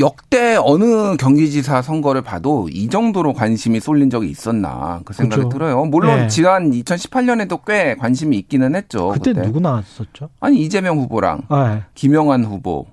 역대 0.00 0.56
어느 0.56 1.16
경기지사 1.16 1.82
선거를 1.82 2.22
봐도 2.22 2.68
이 2.70 2.88
정도로 2.88 3.32
관심이 3.32 3.80
쏠린 3.80 4.10
적이 4.10 4.30
있었나 4.30 5.00
그 5.04 5.12
생각이 5.12 5.40
그렇죠. 5.42 5.48
들어요. 5.58 5.84
물론 5.84 6.20
예. 6.24 6.28
지난 6.28 6.70
2018년에도 6.70 7.64
꽤 7.66 7.94
관심이 7.94 8.36
있기는 8.38 8.74
했죠. 8.74 9.08
그때 9.08 9.32
누구 9.32 9.60
나왔었죠? 9.60 10.28
아니 10.40 10.60
이재명 10.60 10.98
후보랑 10.98 11.42
아, 11.48 11.82
김영환 11.94 12.44
후보 12.44 12.86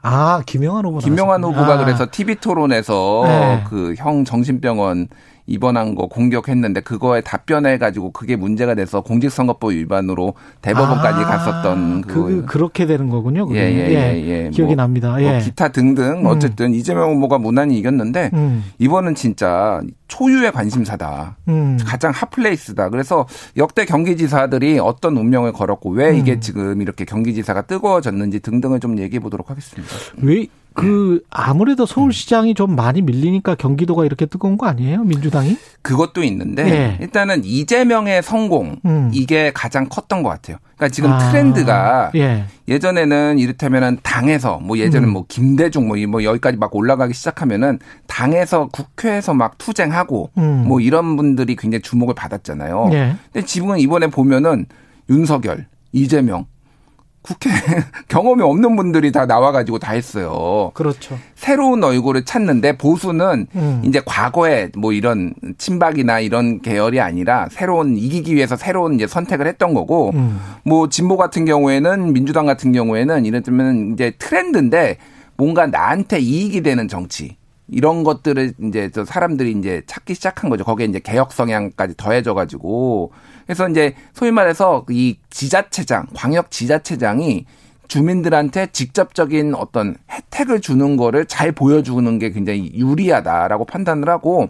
아, 0.00 0.42
김영환 0.46 0.84
후보. 0.84 0.98
김영환. 0.98 1.42
후보가 1.42 1.74
아. 1.74 1.84
그래서 1.84 2.06
TV 2.10 2.36
토론에서 2.36 3.22
네. 3.26 3.64
그형 3.68 4.24
정신병원 4.24 5.08
입원한 5.48 5.94
거 5.94 6.06
공격했는데 6.06 6.82
그거에 6.82 7.22
답변해 7.22 7.78
가지고 7.78 8.12
그게 8.12 8.36
문제가 8.36 8.74
돼서 8.74 9.00
공직선거법 9.00 9.72
위반으로 9.72 10.34
대법원까지 10.62 11.24
아, 11.24 11.26
갔었던 11.26 12.02
그. 12.02 12.44
그렇게 12.46 12.86
되는 12.86 13.08
거군요. 13.08 13.46
그게. 13.46 13.60
예, 13.60 13.64
예, 13.64 13.88
예, 13.88 14.44
예. 14.44 14.50
기억이 14.50 14.74
뭐, 14.74 14.84
납니다. 14.84 15.10
뭐 15.10 15.22
예. 15.22 15.40
기타 15.40 15.68
등등 15.68 16.20
음. 16.20 16.26
어쨌든 16.26 16.74
이재명 16.74 17.14
후보가 17.14 17.38
무난히 17.38 17.78
이겼는데 17.78 18.30
음. 18.34 18.64
이번은 18.78 19.14
진짜 19.14 19.80
초유의 20.08 20.52
관심사다. 20.52 21.38
음. 21.48 21.78
가장 21.84 22.12
핫플레이스다. 22.12 22.90
그래서 22.90 23.26
역대 23.56 23.86
경기지사들이 23.86 24.78
어떤 24.78 25.16
운명을 25.16 25.52
걸었고 25.52 25.90
왜 25.90 26.16
이게 26.16 26.34
음. 26.34 26.40
지금 26.40 26.82
이렇게 26.82 27.04
경기지사가 27.04 27.62
뜨거워졌는지 27.62 28.40
등등을 28.40 28.80
좀 28.80 28.98
얘기해 28.98 29.20
보도록 29.20 29.50
하겠습니다. 29.50 29.94
왜 30.22 30.46
그 30.78 31.22
아무래도 31.30 31.86
서울시장이 31.86 32.54
좀 32.54 32.76
많이 32.76 33.02
밀리니까 33.02 33.54
경기도가 33.56 34.04
이렇게 34.04 34.26
뜨거운 34.26 34.56
거 34.56 34.66
아니에요? 34.66 35.02
민주당이? 35.04 35.56
그것도 35.82 36.22
있는데 36.24 36.68
예. 36.70 36.98
일단은 37.00 37.42
이재명의 37.44 38.22
성공 38.22 38.76
음. 38.84 39.10
이게 39.12 39.50
가장 39.54 39.88
컸던 39.88 40.22
것 40.22 40.28
같아요. 40.28 40.58
그러니까 40.76 40.94
지금 40.94 41.12
아, 41.12 41.18
트렌드가 41.18 42.10
예. 42.14 42.44
예전에는 42.68 43.38
이를테면은 43.38 43.98
당에서 44.02 44.58
뭐 44.58 44.78
예전에 44.78 45.06
음. 45.06 45.12
뭐 45.12 45.24
김대중 45.28 45.88
뭐, 45.88 45.96
이- 45.96 46.06
뭐 46.06 46.22
여기까지 46.22 46.56
막 46.58 46.74
올라가기 46.74 47.14
시작하면은 47.14 47.78
당에서 48.06 48.68
국회에서 48.68 49.34
막 49.34 49.58
투쟁하고 49.58 50.30
음. 50.38 50.64
뭐 50.68 50.80
이런 50.80 51.16
분들이 51.16 51.56
굉장히 51.56 51.82
주목을 51.82 52.14
받았잖아요. 52.14 52.90
예. 52.92 53.14
근데 53.32 53.44
지금은 53.46 53.78
이번에 53.80 54.06
보면은 54.08 54.66
윤석열, 55.10 55.66
이재명 55.92 56.46
국회 57.22 57.50
경험이 58.08 58.42
없는 58.42 58.76
분들이 58.76 59.12
다 59.12 59.26
나와가지고 59.26 59.78
다 59.78 59.92
했어요. 59.92 60.70
그렇죠. 60.74 61.18
새로운 61.34 61.82
얼굴을 61.82 62.24
찾는데 62.24 62.78
보수는 62.78 63.46
음. 63.54 63.82
이제 63.84 64.00
과거에 64.04 64.70
뭐 64.76 64.92
이런 64.92 65.34
친박이나 65.58 66.20
이런 66.20 66.60
계열이 66.60 67.00
아니라 67.00 67.48
새로운 67.50 67.96
이기기 67.96 68.34
위해서 68.34 68.56
새로운 68.56 68.94
이제 68.94 69.06
선택을 69.06 69.46
했던 69.46 69.74
거고 69.74 70.10
음. 70.14 70.40
뭐 70.64 70.88
진보 70.88 71.16
같은 71.16 71.44
경우에는 71.44 72.12
민주당 72.12 72.46
같은 72.46 72.72
경우에는 72.72 73.26
이를테면 73.26 73.92
이제 73.92 74.12
트렌드인데 74.18 74.98
뭔가 75.36 75.66
나한테 75.66 76.18
이익이 76.18 76.62
되는 76.62 76.88
정치 76.88 77.36
이런 77.68 78.02
것들을 78.02 78.54
이제 78.64 78.90
저 78.92 79.04
사람들이 79.04 79.52
이제 79.52 79.82
찾기 79.86 80.14
시작한 80.14 80.48
거죠. 80.50 80.64
거기에 80.64 80.86
이제 80.86 81.00
개혁 81.00 81.32
성향까지 81.32 81.94
더해져 81.96 82.34
가지고 82.34 83.12
그래서 83.48 83.66
이제 83.66 83.94
소위 84.12 84.30
말해서 84.30 84.84
이 84.90 85.16
지자체장, 85.30 86.08
광역 86.14 86.50
지자체장이 86.50 87.46
주민들한테 87.88 88.66
직접적인 88.66 89.54
어떤 89.54 89.96
혜택을 90.10 90.60
주는 90.60 90.98
거를 90.98 91.24
잘 91.24 91.52
보여주는 91.52 92.18
게 92.18 92.30
굉장히 92.30 92.70
유리하다라고 92.74 93.64
판단을 93.64 94.10
하고 94.10 94.48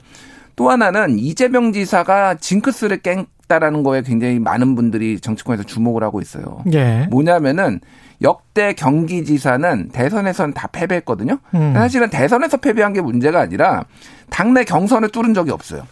또 0.57 0.69
하나는 0.69 1.21
이재명 1.21 1.73
지사가 1.73 2.35
징크스를 2.35 2.97
깼다라는 3.03 3.85
거에 3.85 4.03
굉장히 4.03 4.41
많은 4.41 4.75
분들이 4.75 5.21
정치권에서 5.21 5.63
주목을 5.63 6.03
하고 6.03 6.21
있어요. 6.21 6.65
예. 6.73 7.07
뭐냐면은 7.09 7.81
역대 8.21 8.73
경기지사는 8.73 9.91
대선에서는 9.91 10.55
다 10.55 10.67
패배했거든요. 10.67 11.39
음. 11.55 11.73
사실은 11.73 12.11
대선에서 12.11 12.57
패배한 12.57 12.95
게 12.95 13.01
문제가 13.01 13.39
아니라 13.39 13.85
당내 14.31 14.65
경선을 14.65 15.11
뚫은 15.11 15.35
적이 15.35 15.53
없어요. 15.53 15.85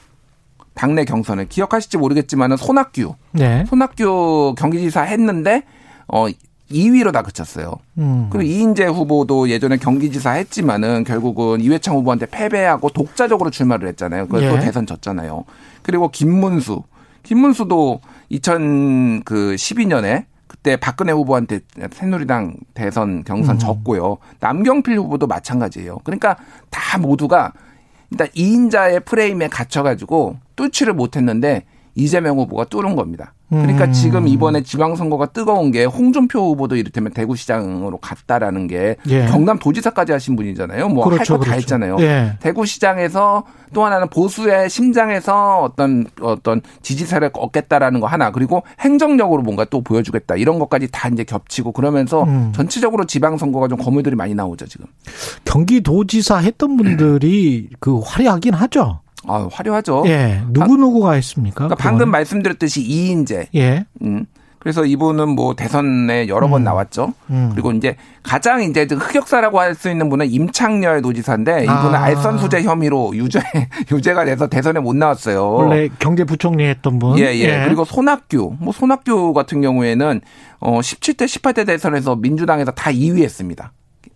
당내 0.77 1.05
경선을 1.05 1.49
기억하실지 1.49 1.97
모르겠지만은 1.97 2.57
손학규, 2.57 3.15
네. 3.33 3.65
손학규 3.67 4.55
경기지사 4.57 5.03
했는데 5.03 5.65
어 6.07 6.27
2위로 6.71 7.13
다 7.13 7.23
그쳤어요. 7.23 7.73
음. 7.99 8.29
그리고 8.31 8.49
이인재 8.49 8.85
후보도 8.87 9.49
예전에 9.49 9.79
경기지사 9.79 10.33
했지만은 10.33 11.05
결국은 11.05 11.61
이회창 11.61 11.97
후보한테 11.97 12.27
패배하고 12.27 12.91
독자적으로 12.91 13.51
출마를 13.51 13.89
했잖아요. 13.89 14.27
그걸 14.27 14.49
또 14.49 14.57
예. 14.57 14.61
대선 14.61 14.85
졌잖아요. 14.87 15.45
그리고 15.83 16.11
김문수, 16.11 16.83
김문수도 17.23 18.01
2012년에 18.33 20.27
그때 20.47 20.77
박근혜 20.77 21.13
후보한테 21.13 21.61
새누리당 21.91 22.57
대선 22.75 23.25
경선 23.25 23.57
음. 23.57 23.59
졌고요. 23.59 24.19
남경필 24.41 24.99
후보도 24.99 25.27
마찬가지예요. 25.27 25.99
그러니까 26.05 26.37
다 26.71 26.99
모두가 26.99 27.53
일단 28.11 28.29
2인자의 28.29 29.05
프레임에 29.05 29.49
갇혀가지고 29.49 30.37
뚫지를 30.57 30.95
못했는데 30.95 31.65
이재명 31.95 32.39
후보가 32.39 32.65
뚫은 32.67 32.95
겁니다. 32.95 33.33
그러니까 33.49 33.85
음. 33.85 33.93
지금 33.93 34.27
이번에 34.27 34.63
지방선거가 34.63 35.27
뜨거운 35.27 35.71
게 35.71 35.85
홍준표 35.85 36.41
후보도 36.51 36.77
이를테면 36.77 37.13
대구시장으로 37.13 37.99
갔다라는 37.99 38.67
게 38.67 38.97
예. 39.09 39.27
경남 39.27 39.59
도지사까지 39.59 40.13
하신 40.13 40.35
분이잖아요. 40.35 40.89
뭐 40.89 41.05
할거 41.05 41.11
그렇죠, 41.15 41.35
다 41.35 41.41
그렇죠. 41.41 41.57
했잖아요. 41.59 41.97
예. 42.01 42.37
대구시장에서 42.41 43.45
또 43.73 43.85
하나는 43.85 44.09
보수의 44.09 44.69
심장에서 44.69 45.63
어떤 45.63 46.07
어떤 46.21 46.61
지지세를 46.83 47.31
얻겠다라는 47.33 48.01
거 48.01 48.09
하나 48.09 48.33
그리고 48.33 48.65
행정력으로 48.81 49.43
뭔가 49.43 49.65
또 49.65 49.81
보여주겠다 49.81 50.35
이런 50.37 50.59
것까지 50.59 50.89
다 50.91 51.09
이제 51.09 51.23
겹치고 51.23 51.71
그러면서 51.71 52.25
음. 52.25 52.53
전체적으로 52.55 53.05
지방선거가 53.05 53.69
좀 53.69 53.79
거물들이 53.79 54.17
많이 54.17 54.35
나오죠 54.35 54.67
지금. 54.67 54.87
경기도지사 55.45 56.39
했던 56.39 56.77
분들이 56.77 57.69
그 57.79 58.01
화려하긴 58.01 58.55
하죠. 58.55 59.01
아 59.29 59.49
화려하죠. 59.53 60.05
예. 60.07 60.43
누구 60.51 60.77
누구가 60.77 61.13
했습니까? 61.13 61.57
그러니까? 61.69 61.77
방금 61.77 62.11
말씀드렸듯이 62.11 62.83
이인재. 62.83 63.49
예. 63.55 63.85
음. 64.03 64.27
그래서 64.59 64.85
이분은 64.85 65.29
뭐 65.29 65.55
대선에 65.55 66.27
여러 66.27 66.49
번 66.49 66.65
나왔죠. 66.65 67.13
음. 67.31 67.51
그리고 67.53 67.71
이제 67.71 67.95
가장 68.25 68.63
이제 68.65 68.85
흑역사라고 68.91 69.61
할 69.61 69.77
수 69.77 69.89
있는 69.89 70.09
분은 70.09 70.29
임창열 70.29 71.03
도지사인데 71.03 71.63
이분은 71.63 71.95
아. 71.95 72.03
알선 72.03 72.39
수재 72.39 72.63
혐의로 72.65 73.13
유죄 73.15 73.39
유죄가 73.93 74.25
돼서 74.25 74.49
대선에 74.49 74.81
못 74.81 74.97
나왔어요. 74.97 75.53
원래 75.53 75.89
경제부총리 76.01 76.65
했던 76.65 76.99
분. 76.99 77.17
예, 77.21 77.33
예. 77.37 77.63
그리고 77.65 77.85
손학규, 77.85 78.57
뭐 78.59 78.73
손학규 78.73 79.33
같은 79.35 79.61
경우에는 79.61 80.21
어 80.59 80.81
17대 80.81 81.27
18대 81.27 81.65
대선에서 81.65 82.17
민주당에서 82.17 82.73
다 82.73 82.91
2위 82.91 83.23
했습니다. 83.23 83.73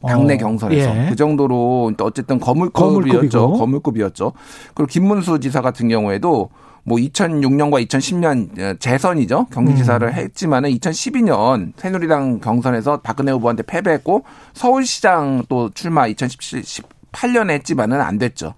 당내 0.07 0.35
어, 0.35 0.37
경선에서 0.39 0.97
예. 0.97 1.07
그 1.11 1.17
정도로 1.17 1.93
어쨌든 2.01 2.41
거물급이었죠. 2.41 2.73
거물급이고. 2.73 3.53
거물급이었죠. 3.59 4.33
그리고 4.75 4.87
김문수 4.87 5.41
지사 5.41 5.61
같은 5.61 5.89
경우에도 5.89 6.51
뭐 6.85 6.99
2006년과 6.99 7.87
2010년 7.87 8.81
재선이죠. 8.81 9.47
경기지사를 9.53 10.09
음. 10.09 10.13
했지만은 10.13 10.71
2012년 10.71 11.73
새누리당 11.77 12.41
경선에서 12.41 13.01
박근혜 13.03 13.33
후보한테 13.33 13.63
패배했고 13.63 14.25
서울시장 14.55 15.45
또 15.49 15.71
출마 15.71 16.07
2018년에 16.09 17.51
했지만은 17.51 18.01
안 18.01 18.19
됐죠. 18.19 18.55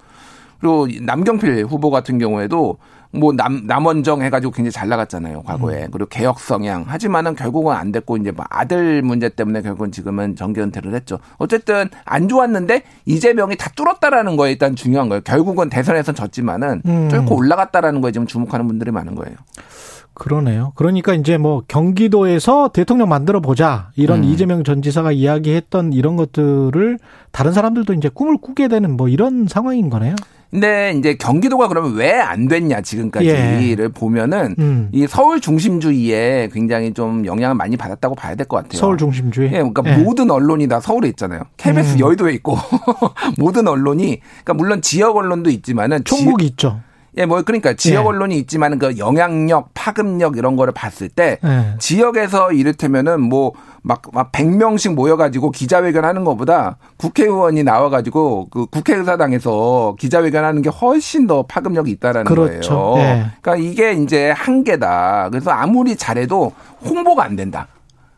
그리고 0.61 0.87
남경필 1.01 1.67
후보 1.69 1.91
같은 1.91 2.19
경우에도 2.19 2.79
뭐 3.13 3.33
남, 3.33 3.67
남원정 3.67 4.23
해가지고 4.23 4.53
굉장히 4.53 4.73
잘 4.73 4.89
나갔잖아요, 4.89 5.39
음. 5.39 5.43
과거에. 5.45 5.89
그리고 5.93 6.09
개혁 6.09 6.41
성향. 6.41 6.85
하지만은 6.87 7.35
결국은 7.35 7.75
안 7.75 7.93
됐고, 7.93 8.17
이제 8.17 8.31
뭐 8.31 8.45
아들 8.49 9.03
문제 9.03 9.29
때문에 9.29 9.63
결국은 9.63 9.93
지금은 9.93 10.35
정계 10.35 10.63
은퇴를 10.63 10.95
했죠. 10.95 11.19
어쨌든 11.37 11.89
안 12.05 12.29
좋았는데 12.29 12.83
이재명이 13.05 13.57
다 13.57 13.71
뚫었다라는 13.77 14.37
거에 14.37 14.53
일단 14.53 14.75
중요한 14.75 15.09
거예요. 15.09 15.21
결국은 15.23 15.69
대선에선 15.69 16.15
졌지만은 16.15 16.83
음. 16.87 17.09
뚫고 17.09 17.37
올라갔다라는 17.37 18.01
거에 18.01 18.13
지금 18.13 18.27
주목하는 18.27 18.67
분들이 18.67 18.91
많은 18.91 19.15
거예요. 19.15 19.37
그러네요. 20.15 20.73
그러니까 20.75 21.15
이제 21.15 21.39
뭐 21.39 21.63
경기도에서 21.69 22.69
대통령 22.69 23.09
만들어 23.09 23.41
보자 23.41 23.91
이런 23.97 24.21
음. 24.21 24.25
이재명 24.25 24.63
전 24.63 24.83
지사가 24.83 25.13
이야기했던 25.13 25.93
이런 25.93 26.17
것들을 26.17 26.99
다른 27.31 27.53
사람들도 27.53 27.95
이제 27.95 28.09
꿈을 28.09 28.37
꾸게 28.37 28.69
되는 28.69 28.97
뭐 28.97 29.09
이런 29.09 29.47
상황인 29.49 29.89
거네요. 29.91 30.15
근데 30.53 30.95
이제 30.99 31.15
경기도가 31.15 31.67
그러면 31.69 31.95
왜 31.95 32.13
안 32.13 32.47
됐냐 32.47 32.83
지금까지를 32.83 33.89
보면은 33.89 34.55
음. 34.59 34.89
이 34.93 35.07
서울 35.09 35.41
중심주의에 35.41 36.51
굉장히 36.53 36.93
좀 36.93 37.25
영향을 37.27 37.55
많이 37.57 37.77
받았다고 37.77 38.15
봐야 38.15 38.35
될 38.35 38.47
것 38.47 38.59
같아요. 38.59 38.79
서울 38.79 38.97
중심주의. 38.99 39.49
예, 39.49 39.57
그러니까 39.59 39.83
예. 39.87 39.97
모든 39.97 40.31
언론이 40.31 40.69
다 40.69 40.79
서울에 40.81 41.09
있잖아요. 41.09 41.41
KBS 41.57 41.95
음. 41.95 42.01
여의도에 42.01 42.33
있고 42.35 42.57
모든 43.39 43.67
언론이 43.67 44.21
그러니까 44.45 44.55
물론 44.55 44.83
지역 44.83 45.17
언론도 45.17 45.51
있지만은 45.51 46.05
총국이 46.05 46.45
지, 46.45 46.51
있죠. 46.51 46.81
예, 47.19 47.27
뭐 47.27 47.43
그러니까 47.43 47.75
지역 47.75 48.05
예. 48.05 48.09
언론이 48.09 48.39
있지만은 48.39 48.79
그 48.79 48.97
영향력, 48.97 49.71
파급력 49.75 50.37
이런 50.39 50.57
거를 50.57 50.73
봤을 50.73 51.09
때 51.09 51.39
예. 51.45 51.77
지역에서 51.79 52.53
이를테면은 52.53 53.21
뭐 53.21 53.53
막, 53.83 54.03
막 54.13 54.33
100명씩 54.33 54.95
모여 54.95 55.17
가지고 55.17 55.51
기자회견 55.51 56.05
하는 56.05 56.25
것보다 56.25 56.79
국회의원이 56.97 57.65
나와 57.65 57.91
가지고 57.91 58.49
그 58.51 58.67
국회의사당에서 58.67 59.97
기자회견 59.99 60.45
하는 60.45 60.63
게 60.63 60.71
훨씬 60.71 61.27
더 61.27 61.43
파급력이 61.43 61.91
있다라는 61.91 62.25
그렇죠. 62.25 62.93
거예요. 62.95 62.99
예. 62.99 63.27
그러니까 63.43 63.57
이게 63.57 63.93
이제 63.93 64.31
한계다. 64.31 65.29
그래서 65.31 65.51
아무리 65.51 65.97
잘해도 65.97 66.53
홍보가 66.85 67.25
안 67.25 67.37
된다. 67.37 67.67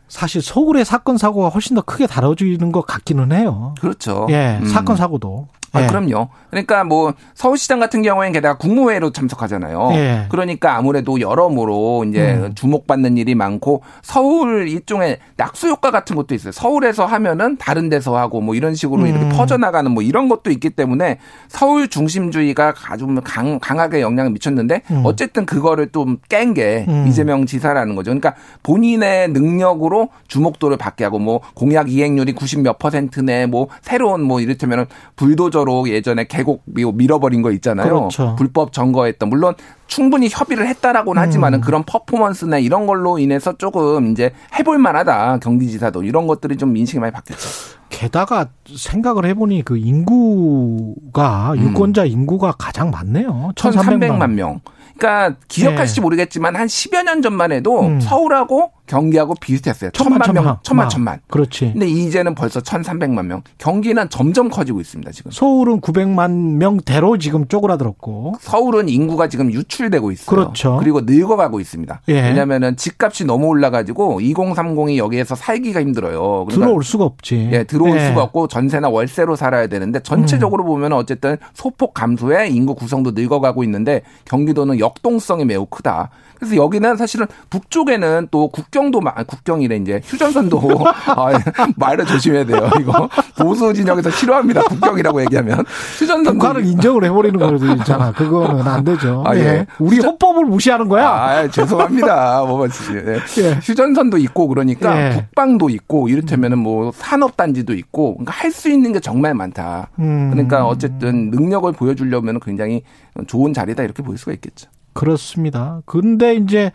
사실 0.07 0.41
서울의 0.41 0.85
사건 0.85 1.17
사고가 1.17 1.49
훨씬 1.49 1.75
더 1.75 1.81
크게 1.81 2.07
다뤄지는 2.07 2.71
것 2.71 2.85
같기는 2.85 3.31
해요. 3.31 3.73
그렇죠. 3.81 4.27
예, 4.29 4.59
음. 4.61 4.67
사건 4.67 4.95
사고도. 4.95 5.47
아, 5.77 5.83
예. 5.83 5.87
그럼요. 5.87 6.29
그러니까 6.49 6.83
뭐 6.83 7.13
서울시장 7.33 7.79
같은 7.79 8.01
경우에는 8.01 8.31
게다가 8.31 8.57
국무회의로 8.57 9.11
참석하잖아요. 9.11 9.89
예. 9.93 10.25
그러니까 10.29 10.77
아무래도 10.77 11.19
여러모로 11.19 12.05
이제 12.07 12.35
음. 12.35 12.55
주목받는 12.55 13.17
일이 13.17 13.35
많고 13.35 13.81
서울 14.01 14.69
일종의 14.69 15.19
낙수 15.35 15.67
효과 15.67 15.91
같은 15.91 16.15
것도 16.15 16.33
있어요. 16.33 16.53
서울에서 16.53 17.05
하면은 17.05 17.57
다른 17.57 17.89
데서 17.89 18.17
하고 18.17 18.39
뭐 18.39 18.55
이런 18.55 18.73
식으로 18.73 19.03
음. 19.03 19.07
이렇게 19.07 19.29
퍼져나가는 19.29 19.89
뭐 19.91 20.01
이런 20.01 20.29
것도 20.29 20.49
있기 20.51 20.69
때문에 20.69 21.19
서울 21.49 21.89
중심주의가 21.89 22.73
아주 22.87 23.05
강, 23.23 23.59
강하게 23.59 24.01
영향을 24.01 24.31
미쳤는데 24.31 24.81
음. 24.91 25.01
어쨌든 25.03 25.45
그거를 25.45 25.89
좀 25.91 26.17
깬게 26.29 26.85
음. 26.87 27.05
이재명 27.07 27.45
지사라는 27.45 27.95
거죠. 27.95 28.11
그러니까 28.11 28.35
본인의 28.63 29.29
능력으로 29.29 30.09
주목도를 30.27 30.77
받게 30.77 31.03
하고 31.03 31.19
뭐 31.19 31.41
공약 31.53 31.91
이행률이 31.91 32.33
90 32.33 32.61
몇 32.61 32.79
퍼센트네 32.79 33.47
뭐 33.47 33.67
새로운 33.81 34.21
뭐 34.21 34.39
이를테면은 34.39 34.85
불도저 35.15 35.64
로 35.65 35.89
예전에 35.89 36.25
계곡 36.27 36.61
미- 36.65 36.85
밀어버린 36.85 37.41
거 37.41 37.51
있잖아요. 37.51 37.87
그렇죠. 37.87 38.35
불법 38.37 38.71
점거했던 38.71 39.29
물론 39.29 39.55
충분히 39.87 40.27
협의를 40.31 40.67
했다라고는 40.67 41.21
하지만은 41.21 41.59
음. 41.59 41.61
그런 41.61 41.83
퍼포먼스나 41.83 42.57
이런 42.59 42.85
걸로 42.87 43.17
인해서 43.19 43.53
조금 43.57 44.11
이제 44.11 44.31
해볼 44.57 44.77
만하다 44.77 45.39
경기지사도 45.39 46.03
이런 46.03 46.27
것들이 46.27 46.55
좀 46.57 46.75
인식이 46.77 46.99
많이 46.99 47.11
바뀌었죠. 47.11 47.49
게다가 47.89 48.47
생각을 48.75 49.25
해보니 49.25 49.63
그 49.63 49.77
인구가 49.77 51.53
음. 51.53 51.59
유권자 51.59 52.05
인구가 52.05 52.51
가장 52.57 52.91
많네요. 52.91 53.51
1,300만 53.55 53.99
1,300만 53.99 54.31
명. 54.31 54.59
그러니까 54.97 55.37
기억하실지 55.47 55.99
네. 55.99 56.01
모르겠지만 56.01 56.55
한 56.55 56.67
10여 56.67 57.03
년 57.03 57.21
전만 57.21 57.51
해도 57.51 57.81
음. 57.81 57.99
서울하고 57.99 58.71
경기하고 58.87 59.35
비슷했어요. 59.39 59.91
천만, 59.91 60.21
천만 60.21 60.33
명, 60.33 60.43
천만. 60.43 60.59
천만, 60.63 60.85
아, 60.85 60.89
천만. 60.89 61.19
그렇지. 61.27 61.71
근데 61.73 61.87
이제는 61.87 62.35
벌써 62.35 62.59
1,300만 62.59 63.25
명. 63.25 63.41
경기는 63.57 64.09
점점 64.09 64.49
커지고 64.49 64.79
있습니다, 64.81 65.11
지금. 65.11 65.31
서울은 65.31 65.81
900만 65.81 66.57
명대로 66.57 67.17
지금 67.17 67.47
쪼그라들었고. 67.47 68.35
서울은 68.39 68.89
인구가 68.89 69.27
지금 69.27 69.51
유출되고 69.51 70.11
있어요. 70.11 70.25
그렇죠. 70.35 70.77
그리고 70.79 71.01
늙어가고 71.01 71.59
있습니다. 71.59 72.01
예. 72.09 72.21
왜냐면은 72.21 72.75
집값이 72.75 73.25
너무 73.25 73.47
올라가지고 73.47 74.19
2030이 74.19 74.97
여기에서 74.97 75.35
살기가 75.35 75.81
힘들어요. 75.81 76.45
그러니까 76.45 76.65
들어올 76.65 76.83
수가 76.83 77.03
없지. 77.05 77.49
예, 77.51 77.63
들어올 77.63 77.97
예. 77.97 78.07
수가 78.07 78.23
없고 78.23 78.47
전세나 78.47 78.89
월세로 78.89 79.35
살아야 79.35 79.67
되는데 79.67 79.99
전체적으로 79.99 80.63
음. 80.63 80.67
보면 80.67 80.93
어쨌든 80.93 81.37
소폭 81.53 81.93
감소에 81.93 82.47
인구 82.49 82.75
구성도 82.75 83.11
늙어가고 83.11 83.63
있는데 83.63 84.01
경기도는 84.25 84.79
역동성이 84.79 85.45
매우 85.45 85.65
크다. 85.65 86.09
그래서 86.37 86.55
여기는 86.55 86.97
사실은 86.97 87.27
북쪽에는 87.49 88.27
또 88.31 88.47
국경도 88.49 89.01
마- 89.01 89.13
아, 89.15 89.23
국경이래 89.23 89.77
이제 89.77 90.01
휴전선도 90.03 90.59
아, 91.15 91.29
말을 91.77 92.05
조심해야 92.05 92.45
돼요. 92.45 92.69
이거 92.79 93.09
보수 93.37 93.73
진영에서 93.73 94.09
싫어합니다. 94.11 94.61
국경이라고 94.63 95.21
얘기하면 95.21 95.63
휴전선도 95.99 96.33
북한을 96.33 96.65
인정을 96.65 97.03
해버리는 97.05 97.39
거도 97.39 97.65
있잖아. 97.75 98.11
그거는 98.11 98.67
안 98.67 98.83
되죠. 98.83 99.23
아, 99.25 99.35
예. 99.35 99.39
예. 99.39 99.65
우리 99.79 99.99
헌법을 99.99 100.45
무시하는 100.45 100.87
거야. 100.89 101.07
아, 101.09 101.47
죄송합니다. 101.49 102.43
뭐, 102.47 102.67
예. 102.67 103.15
예. 103.43 103.59
휴전선도 103.63 104.17
있고 104.17 104.47
그러니까 104.47 104.97
예. 105.11 105.15
국방도 105.15 105.69
있고 105.69 106.09
이를테면은 106.09 106.57
뭐 106.59 106.91
산업단지도 106.93 107.73
있고 107.73 108.15
그러니까 108.15 108.33
할 108.33 108.55
수 108.55 108.69
있는 108.69 108.93
게 108.93 109.01
정말 109.01 109.33
많다. 109.33 109.89
음. 109.99 110.29
그러니까 110.31 110.65
어쨌든 110.65 111.29
능력을 111.29 111.69
보여주려면 111.73 112.39
굉장히 112.39 112.83
좋은 113.27 113.53
자리다 113.53 113.83
이렇게 113.83 114.01
볼 114.01 114.17
수가 114.17 114.31
있겠죠. 114.31 114.69
그렇습니다. 114.95 115.81
근데 115.85 116.33
이제 116.35 116.71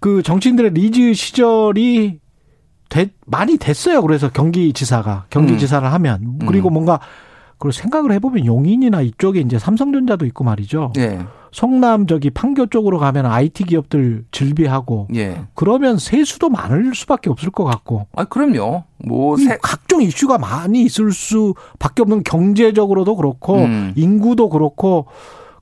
그 0.00 0.22
정치인들의 0.22 0.70
리즈 0.72 1.12
시절이 1.12 2.20
돼- 2.88 3.10
많이 3.26 3.58
됐어요. 3.58 4.00
그래서 4.02 4.30
경기지사가 4.30 5.26
경기지사를 5.30 5.86
음. 5.86 5.92
하면 5.92 6.38
그리고 6.46 6.70
뭔가 6.70 7.00
그걸 7.58 7.72
생각을 7.72 8.12
해보면 8.12 8.44
용인이나 8.46 9.02
이쪽에 9.02 9.40
이제 9.40 9.58
삼성전자도 9.58 10.26
있고 10.26 10.42
말이죠. 10.44 10.92
예. 10.98 11.20
성남 11.52 12.06
저기 12.06 12.30
판교 12.30 12.66
쪽으로 12.66 12.98
가면 12.98 13.26
IT 13.26 13.64
기업들 13.64 14.24
즐비하고 14.32 15.08
예. 15.14 15.42
그러면 15.54 15.98
세수도 15.98 16.48
많을 16.48 16.94
수밖에 16.94 17.28
없을 17.30 17.50
것 17.50 17.64
같고 17.64 18.06
아, 18.16 18.24
그럼요. 18.24 18.84
뭐, 19.04 19.36
이 19.38 19.44
세, 19.44 19.58
각종 19.62 20.02
이슈가 20.02 20.38
많이 20.38 20.82
있을 20.82 21.12
수밖에 21.12 22.02
없는 22.02 22.24
경제적으로도 22.24 23.16
그렇고 23.16 23.58
음. 23.64 23.92
인구도 23.96 24.48
그렇고 24.48 25.06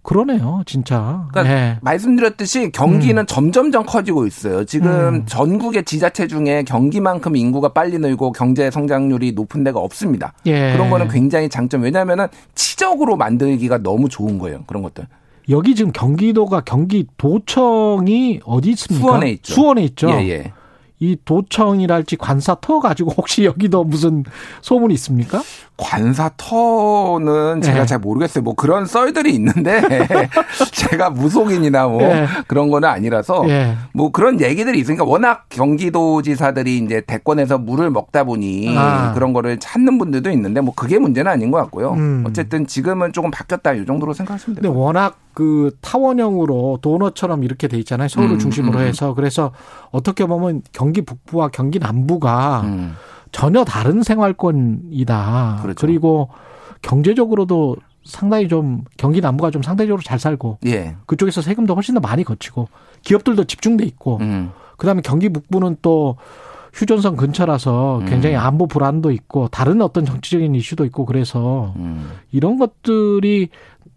그러네요, 0.02 0.62
진짜. 0.66 1.27
그러니까 1.31 1.55
예. 1.55 1.78
말씀드렸듯이 1.82 2.72
경기는 2.72 3.27
점점점 3.27 3.85
커지고 3.85 4.27
있어요. 4.27 4.64
지금 4.64 4.90
음. 4.90 5.27
전국의 5.27 5.85
지자체 5.85 6.27
중에 6.27 6.62
경기만큼 6.62 7.36
인구가 7.36 7.68
빨리 7.72 7.98
늘고 7.98 8.32
경제 8.32 8.70
성장률이 8.70 9.32
높은 9.32 9.62
데가 9.62 9.78
없습니다. 9.81 10.32
예. 10.47 10.72
그런 10.72 10.89
거는 10.90 11.09
굉장히 11.09 11.48
장점. 11.48 11.82
왜냐하면은 11.82 12.28
치적으로 12.55 13.16
만들기가 13.16 13.78
너무 13.78 14.09
좋은 14.09 14.39
거예요. 14.39 14.64
그런 14.66 14.82
것들. 14.82 15.06
여기 15.51 15.74
지금 15.74 15.93
경기도가 15.93 16.60
경기도청이 16.60 18.40
어디 18.44 18.70
있습니까? 18.70 19.06
수원에 19.06 19.31
있죠. 19.32 19.55
수원에 19.55 19.82
있죠. 19.82 20.10
예, 20.10 20.28
예. 20.28 20.52
이 21.01 21.16
도청이랄지 21.24 22.16
관사터 22.16 22.78
가지고 22.78 23.12
혹시 23.16 23.47
여기도 23.47 23.85
무슨 23.85 24.22
소문이 24.60 24.93
있습니까? 24.94 25.43
관사터는 25.78 27.62
제가 27.62 27.81
예. 27.81 27.86
잘 27.86 27.98
모르겠어요. 27.98 28.44
뭐 28.44 28.55
그런 28.55 28.85
썰들이 28.85 29.32
있는데 29.35 29.81
제가 30.72 31.09
무속인이나 31.09 31.89
뭐 31.89 32.02
예. 32.02 32.27
그런 32.47 32.68
거는 32.68 32.86
아니라서 32.86 33.48
예. 33.48 33.77
뭐 33.94 34.12
그런 34.12 34.43
얘기들이 34.43 34.78
있으니까 34.78 35.05
워낙 35.05 35.47
경기도지사들이 35.48 36.77
이제 36.77 37.01
대권에서 37.06 37.56
물을 37.56 37.89
먹다 37.89 38.24
보니 38.24 38.77
아. 38.77 39.12
그런 39.14 39.32
거를 39.32 39.59
찾는 39.59 39.97
분들도 39.97 40.31
있는데 40.32 40.60
뭐 40.60 40.74
그게 40.74 40.98
문제는 40.98 41.32
아닌 41.32 41.51
것 41.51 41.56
같고요. 41.59 41.93
음. 41.94 42.24
어쨌든 42.27 42.66
지금은 42.66 43.14
조금 43.14 43.31
바뀌었다 43.31 43.72
이 43.72 43.86
정도로 43.86 44.12
생각하시면 44.12 44.56
근데 44.56 44.68
돼요. 44.68 44.78
워낙 44.78 45.16
그 45.32 45.77
타원형으로 45.81 46.78
도넛처럼 46.82 47.44
이렇게 47.44 47.69
돼 47.69 47.78
있잖아요. 47.78 48.09
서울을 48.09 48.32
음, 48.32 48.39
중심으로 48.39 48.78
음. 48.78 48.85
해서 48.85 49.15
그래서 49.15 49.52
어떻게 49.90 50.27
보면 50.27 50.62
경기 50.73 51.02
북부와 51.02 51.48
경기 51.48 51.78
남부가 51.78 52.62
음. 52.65 52.94
전혀 53.32 53.65
다른 53.65 54.02
생활권이다. 54.02 55.61
그렇죠. 55.62 55.86
리고 55.86 56.31
경제적으로도 56.82 57.77
상당히 58.05 58.48
좀 58.48 58.85
경기 58.97 59.20
남부가 59.20 59.51
좀 59.51 59.62
상대적으로 59.62 60.02
잘 60.02 60.19
살고 60.19 60.59
예. 60.66 60.97
그쪽에서 61.07 61.43
세금도 61.43 61.74
훨씬 61.74 61.94
더 61.94 62.01
많이 62.01 62.24
거치고 62.24 62.69
기업들도 63.02 63.44
집중돼 63.44 63.85
있고 63.85 64.19
음. 64.20 64.51
그다음에 64.78 65.02
경기 65.02 65.28
북부는 65.28 65.77
또 65.82 66.16
휴전선 66.73 67.16
근처라서 67.16 68.02
굉장히 68.07 68.36
음. 68.36 68.40
안보 68.40 68.66
불안도 68.66 69.11
있고 69.11 69.48
다른 69.48 69.82
어떤 69.82 70.05
정치적인 70.05 70.55
이슈도 70.55 70.85
있고 70.86 71.05
그래서 71.05 71.74
음. 71.77 72.11
이런 72.32 72.59
것들이 72.59 73.48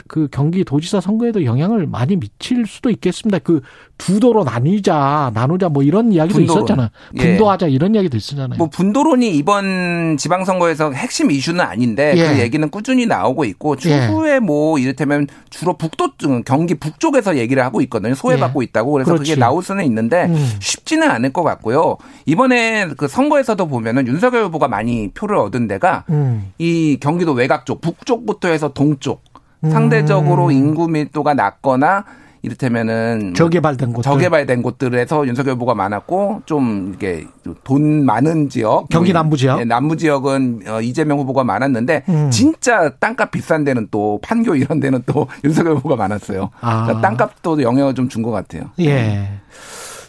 그 0.08 0.28
경기 0.32 0.64
도지사 0.64 1.02
선거에도 1.02 1.46
영향을 1.46 1.88
많이 1.88 2.16
미칠 2.18 2.66
수도 2.66 2.90
있겠습니다. 2.90 3.40
그 3.40 3.62
두 3.98 4.20
도로 4.20 4.44
나뉘자, 4.44 5.32
나누자 5.34 5.70
뭐 5.70 5.82
이런 5.82 6.12
이야기도 6.12 6.40
분도론. 6.40 6.64
있었잖아요. 6.64 6.90
예. 7.16 7.20
분도하자 7.20 7.68
이런 7.68 7.96
이야기도 7.96 8.18
있었잖아요. 8.18 8.58
뭐 8.58 8.68
분도론이 8.68 9.34
이번 9.38 10.18
지방선거에서 10.18 10.92
핵심 10.92 11.32
이슈는 11.32 11.62
아닌데 11.62 12.14
예. 12.18 12.28
그 12.28 12.40
얘기는 12.40 12.68
꾸준히 12.70 13.06
나오고 13.06 13.46
있고 13.46 13.76
예. 13.86 14.08
추후에 14.08 14.40
뭐 14.40 14.78
이를테면 14.78 15.28
주로 15.50 15.78
북도 15.78 16.18
쪽, 16.18 16.44
경기 16.44 16.76
북쪽에서 16.76 17.38
얘기를 17.38 17.64
하고 17.64 17.80
있거든요. 17.82 18.14
소외받고 18.14 18.62
있다고 18.62 18.92
그래서 18.92 19.12
그 19.12 19.18
그렇지. 19.20 19.36
게 19.36 19.40
나올 19.40 19.64
수는 19.64 19.86
있는데 19.86 20.26
음. 20.26 20.50
쉽지는 20.60 21.10
않을 21.10 21.32
것 21.32 21.44
같고요. 21.44 21.98
이번에 22.26 22.90
그 22.98 23.08
선거에서도 23.08 23.66
보면은 23.68 24.08
윤석열 24.08 24.44
후보가 24.46 24.68
많이 24.68 25.12
표를 25.14 25.38
얻은 25.38 25.68
데가 25.70 26.04
음. 26.10 26.52
이 26.58 26.98
경기도 27.00 27.32
외곽 27.32 27.66
쪽 27.66 27.80
북쪽부터 27.80 28.50
해서 28.50 28.74
동쪽 28.74 29.22
음. 29.28 29.33
상대적으로 29.70 30.52
인구 30.52 30.88
밀도가 30.88 31.34
낮거나 31.34 32.06
이를테면은 32.46 33.20
뭐 33.28 33.34
저개발된 33.34 33.94
곳. 33.94 34.02
저개발된 34.02 34.62
곳들에서 34.64 35.26
윤석열 35.28 35.56
후보가 35.56 35.76
많았고 35.76 36.42
좀 36.46 36.92
이게 36.94 37.26
돈 37.64 38.04
많은 38.06 38.50
지역 38.50 38.90
경기 38.90 39.14
뭐 39.14 39.22
남부 39.22 39.38
지역? 39.38 39.62
예, 39.62 39.64
남부 39.64 39.96
지역은 39.96 40.64
어, 40.68 40.82
이재명 40.82 41.20
후보가 41.20 41.46
많았는데 41.46 42.04
음. 42.10 42.30
진짜 42.32 42.90
땅값 43.00 43.32
비싼 43.32 43.64
데는 43.64 43.88
또 43.92 44.20
판교 44.22 44.56
이런 44.58 44.82
데는 44.82 45.04
또 45.06 45.28
윤석열 45.46 45.76
후보가 45.78 45.96
많았어요. 45.96 46.50
아. 46.60 46.84
그러니까 46.86 47.02
땅값도 47.08 47.62
영향을 47.62 47.96
좀 47.96 48.10
준 48.10 48.22
것 48.24 48.32
같아요. 48.32 48.64
예. 48.82 49.30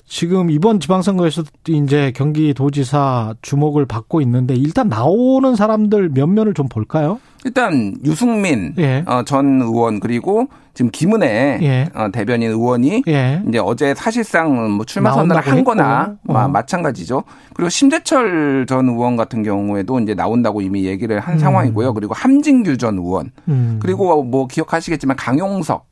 지금 0.06 0.50
이번 0.50 0.80
지방선거에서도 0.80 1.48
이제 1.68 2.12
경기도지사 2.14 3.34
주목을 3.42 3.86
받고 3.86 4.20
있는데 4.20 4.54
일단 4.54 4.88
나오는 4.88 5.56
사람들 5.56 6.10
몇 6.10 6.26
면을 6.28 6.54
좀 6.54 6.68
볼까요? 6.68 7.18
일단 7.44 7.94
유승민 8.04 8.74
예. 8.78 9.04
어, 9.06 9.22
전 9.24 9.60
의원 9.60 10.00
그리고 10.00 10.48
지금 10.72 10.90
김은혜 10.90 11.58
예. 11.62 11.88
어, 11.94 12.08
대변인 12.10 12.50
의원이 12.50 13.04
예. 13.06 13.42
이제 13.46 13.58
어제 13.58 13.94
사실상 13.94 14.72
뭐 14.72 14.84
출마 14.86 15.10
선언을 15.12 15.28
나온다고 15.36 15.50
한 15.56 15.64
거나 15.64 16.00
했고. 16.22 16.32
마- 16.32 16.44
어. 16.44 16.48
마찬가지죠. 16.48 17.22
그리고 17.54 17.68
심재철 17.68 18.64
전 18.68 18.88
의원 18.88 19.16
같은 19.16 19.42
경우에도 19.42 20.00
이제 20.00 20.14
나온다고 20.14 20.62
이미 20.62 20.84
얘기를 20.86 21.20
한 21.20 21.34
음. 21.34 21.38
상황이고요. 21.38 21.92
그리고 21.94 22.14
함진규 22.14 22.78
전 22.78 22.96
의원 22.98 23.30
음. 23.48 23.78
그리고 23.80 24.22
뭐 24.24 24.46
기억하시겠지만 24.46 25.16
강용석 25.16 25.86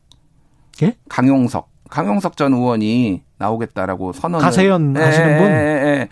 예? 0.83 0.97
강용석 1.09 1.71
강용석 1.91 2.39
전 2.39 2.55
의원이 2.55 3.23
나오겠다라고 3.39 4.13
선언을 4.15 4.43
가세연 4.43 4.97
하시는 4.97 5.39
분? 5.39 5.47
예, 5.49 5.53
예, 5.53 5.87
예. 6.01 6.09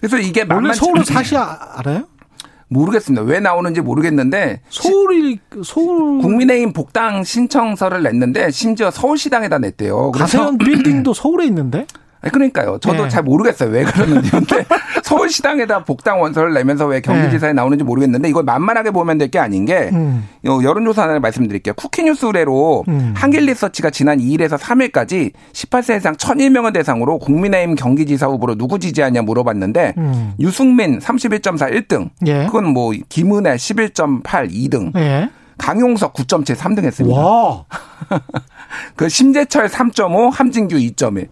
그래서 0.00 0.18
이게 0.18 0.40
원래 0.40 0.54
만만치 0.54 0.80
서울은 0.80 1.04
사시 1.04 1.36
아- 1.36 1.56
알아요? 1.76 2.04
모르겠습니다. 2.70 3.22
왜 3.24 3.40
나오는지 3.40 3.80
모르겠는데 3.80 4.60
서울이 4.70 5.40
서울 5.64 6.22
국민의힘 6.22 6.72
복당 6.72 7.24
신청서를 7.24 8.02
냈는데 8.04 8.50
심지어 8.50 8.90
서울시당에다 8.90 9.58
냈대요. 9.58 10.12
가세현 10.12 10.58
빌딩도 10.58 11.12
서울에 11.12 11.46
있는데 11.46 11.86
그러니까요. 12.28 12.78
저도 12.80 13.04
네. 13.04 13.08
잘 13.08 13.22
모르겠어요. 13.22 13.70
왜 13.70 13.82
그러는지. 13.84 14.30
근데 14.30 14.64
서울시당에다 15.02 15.84
복당 15.84 16.20
원서를 16.20 16.52
내면서 16.52 16.86
왜 16.86 17.00
경기지사에 17.00 17.52
나오는지 17.54 17.82
모르겠는데 17.84 18.28
이걸 18.28 18.44
만만하게 18.44 18.90
보면 18.90 19.16
될 19.18 19.30
게 19.30 19.38
아닌 19.38 19.64
게 19.64 19.90
음. 19.92 20.28
요 20.44 20.62
여론조사 20.62 21.04
하나 21.04 21.18
말씀드릴게요. 21.20 21.74
쿠키뉴스 21.74 22.26
의뢰로 22.26 22.84
음. 22.88 23.14
한길리서치가 23.16 23.90
지난 23.90 24.18
2일에서 24.18 24.58
3일까지 24.58 25.32
18세 25.52 25.96
이상 25.98 26.14
1001명을 26.16 26.72
대상으로 26.74 27.18
국민의힘 27.20 27.76
경기지사 27.76 28.26
후보로 28.26 28.56
누구 28.56 28.78
지지하냐 28.80 29.22
물어봤는데 29.22 29.94
음. 29.98 30.32
유승민 30.40 30.98
31.4 30.98 31.86
1등. 31.86 32.10
예. 32.26 32.46
그건 32.46 32.66
뭐 32.66 32.92
김은혜 33.08 33.54
11.8 33.54 34.50
2등. 34.50 34.96
예. 34.96 35.30
강용석 35.58 36.14
9.7 36.14 36.56
3등 36.56 36.84
했습니다. 36.84 37.20
와. 37.20 37.64
그 38.96 39.08
심재철 39.08 39.68
3.5, 39.68 40.30
함진규 40.32 40.76
2.1. 40.76 41.28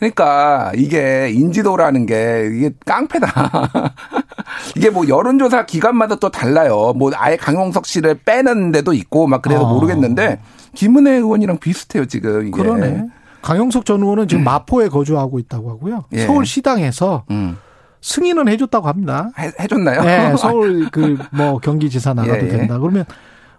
그러니까 0.00 0.72
이게 0.74 1.30
인지도라는 1.30 2.06
게 2.06 2.50
이게 2.52 2.70
깡패다. 2.86 3.92
이게 4.76 4.90
뭐 4.90 5.06
여론조사 5.06 5.66
기관마다 5.66 6.16
또 6.16 6.30
달라요. 6.30 6.94
뭐 6.96 7.10
아예 7.14 7.36
강용석 7.36 7.84
씨를 7.86 8.16
빼는 8.24 8.72
데도 8.72 8.94
있고 8.94 9.26
막 9.26 9.42
그래서 9.42 9.66
아. 9.66 9.72
모르겠는데 9.72 10.40
김은혜 10.74 11.12
의원이랑 11.16 11.58
비슷해요 11.58 12.06
지금 12.06 12.48
이게. 12.48 12.50
그러네. 12.62 13.06
강용석 13.42 13.84
전 13.84 14.00
의원은 14.02 14.28
지금 14.28 14.42
마포에 14.44 14.88
거주하고 14.88 15.38
있다고 15.38 15.70
하고요. 15.70 16.04
예. 16.12 16.26
서울 16.26 16.46
시당에서 16.46 17.24
음. 17.30 17.56
승인은 18.02 18.48
해줬다고 18.48 18.88
합니다. 18.88 19.30
해, 19.38 19.50
해줬나요? 19.60 20.02
네, 20.02 20.36
서울 20.40 20.88
그 20.90 21.18
뭐 21.32 21.58
경기지사 21.58 22.14
나가도 22.14 22.38
예, 22.40 22.44
예. 22.44 22.48
된다. 22.48 22.78
그러면 22.78 23.04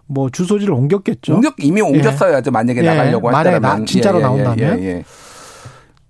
뭐 0.06 0.28
주소지를 0.28 0.74
옮겼겠죠. 0.74 1.34
옮겼 1.34 1.54
이미 1.58 1.80
옮겼어야죠 1.80 2.50
만약에 2.50 2.82
예. 2.82 2.86
나가려고 2.86 3.30
만약에 3.30 3.58
나- 3.60 3.84
진짜로 3.84 4.18
예, 4.18 4.20
예, 4.22 4.24
나온다면? 4.26 5.04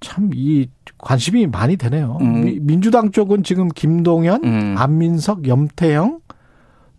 참 0.03 0.31
이 0.35 0.69
관심이 0.99 1.47
많이 1.47 1.77
되네요. 1.77 2.19
음. 2.21 2.45
미- 2.45 2.59
민주당 2.61 3.11
쪽은 3.11 3.43
지금 3.45 3.69
김동연, 3.69 4.45
음. 4.45 4.75
안민석, 4.79 5.47
염태영, 5.49 6.21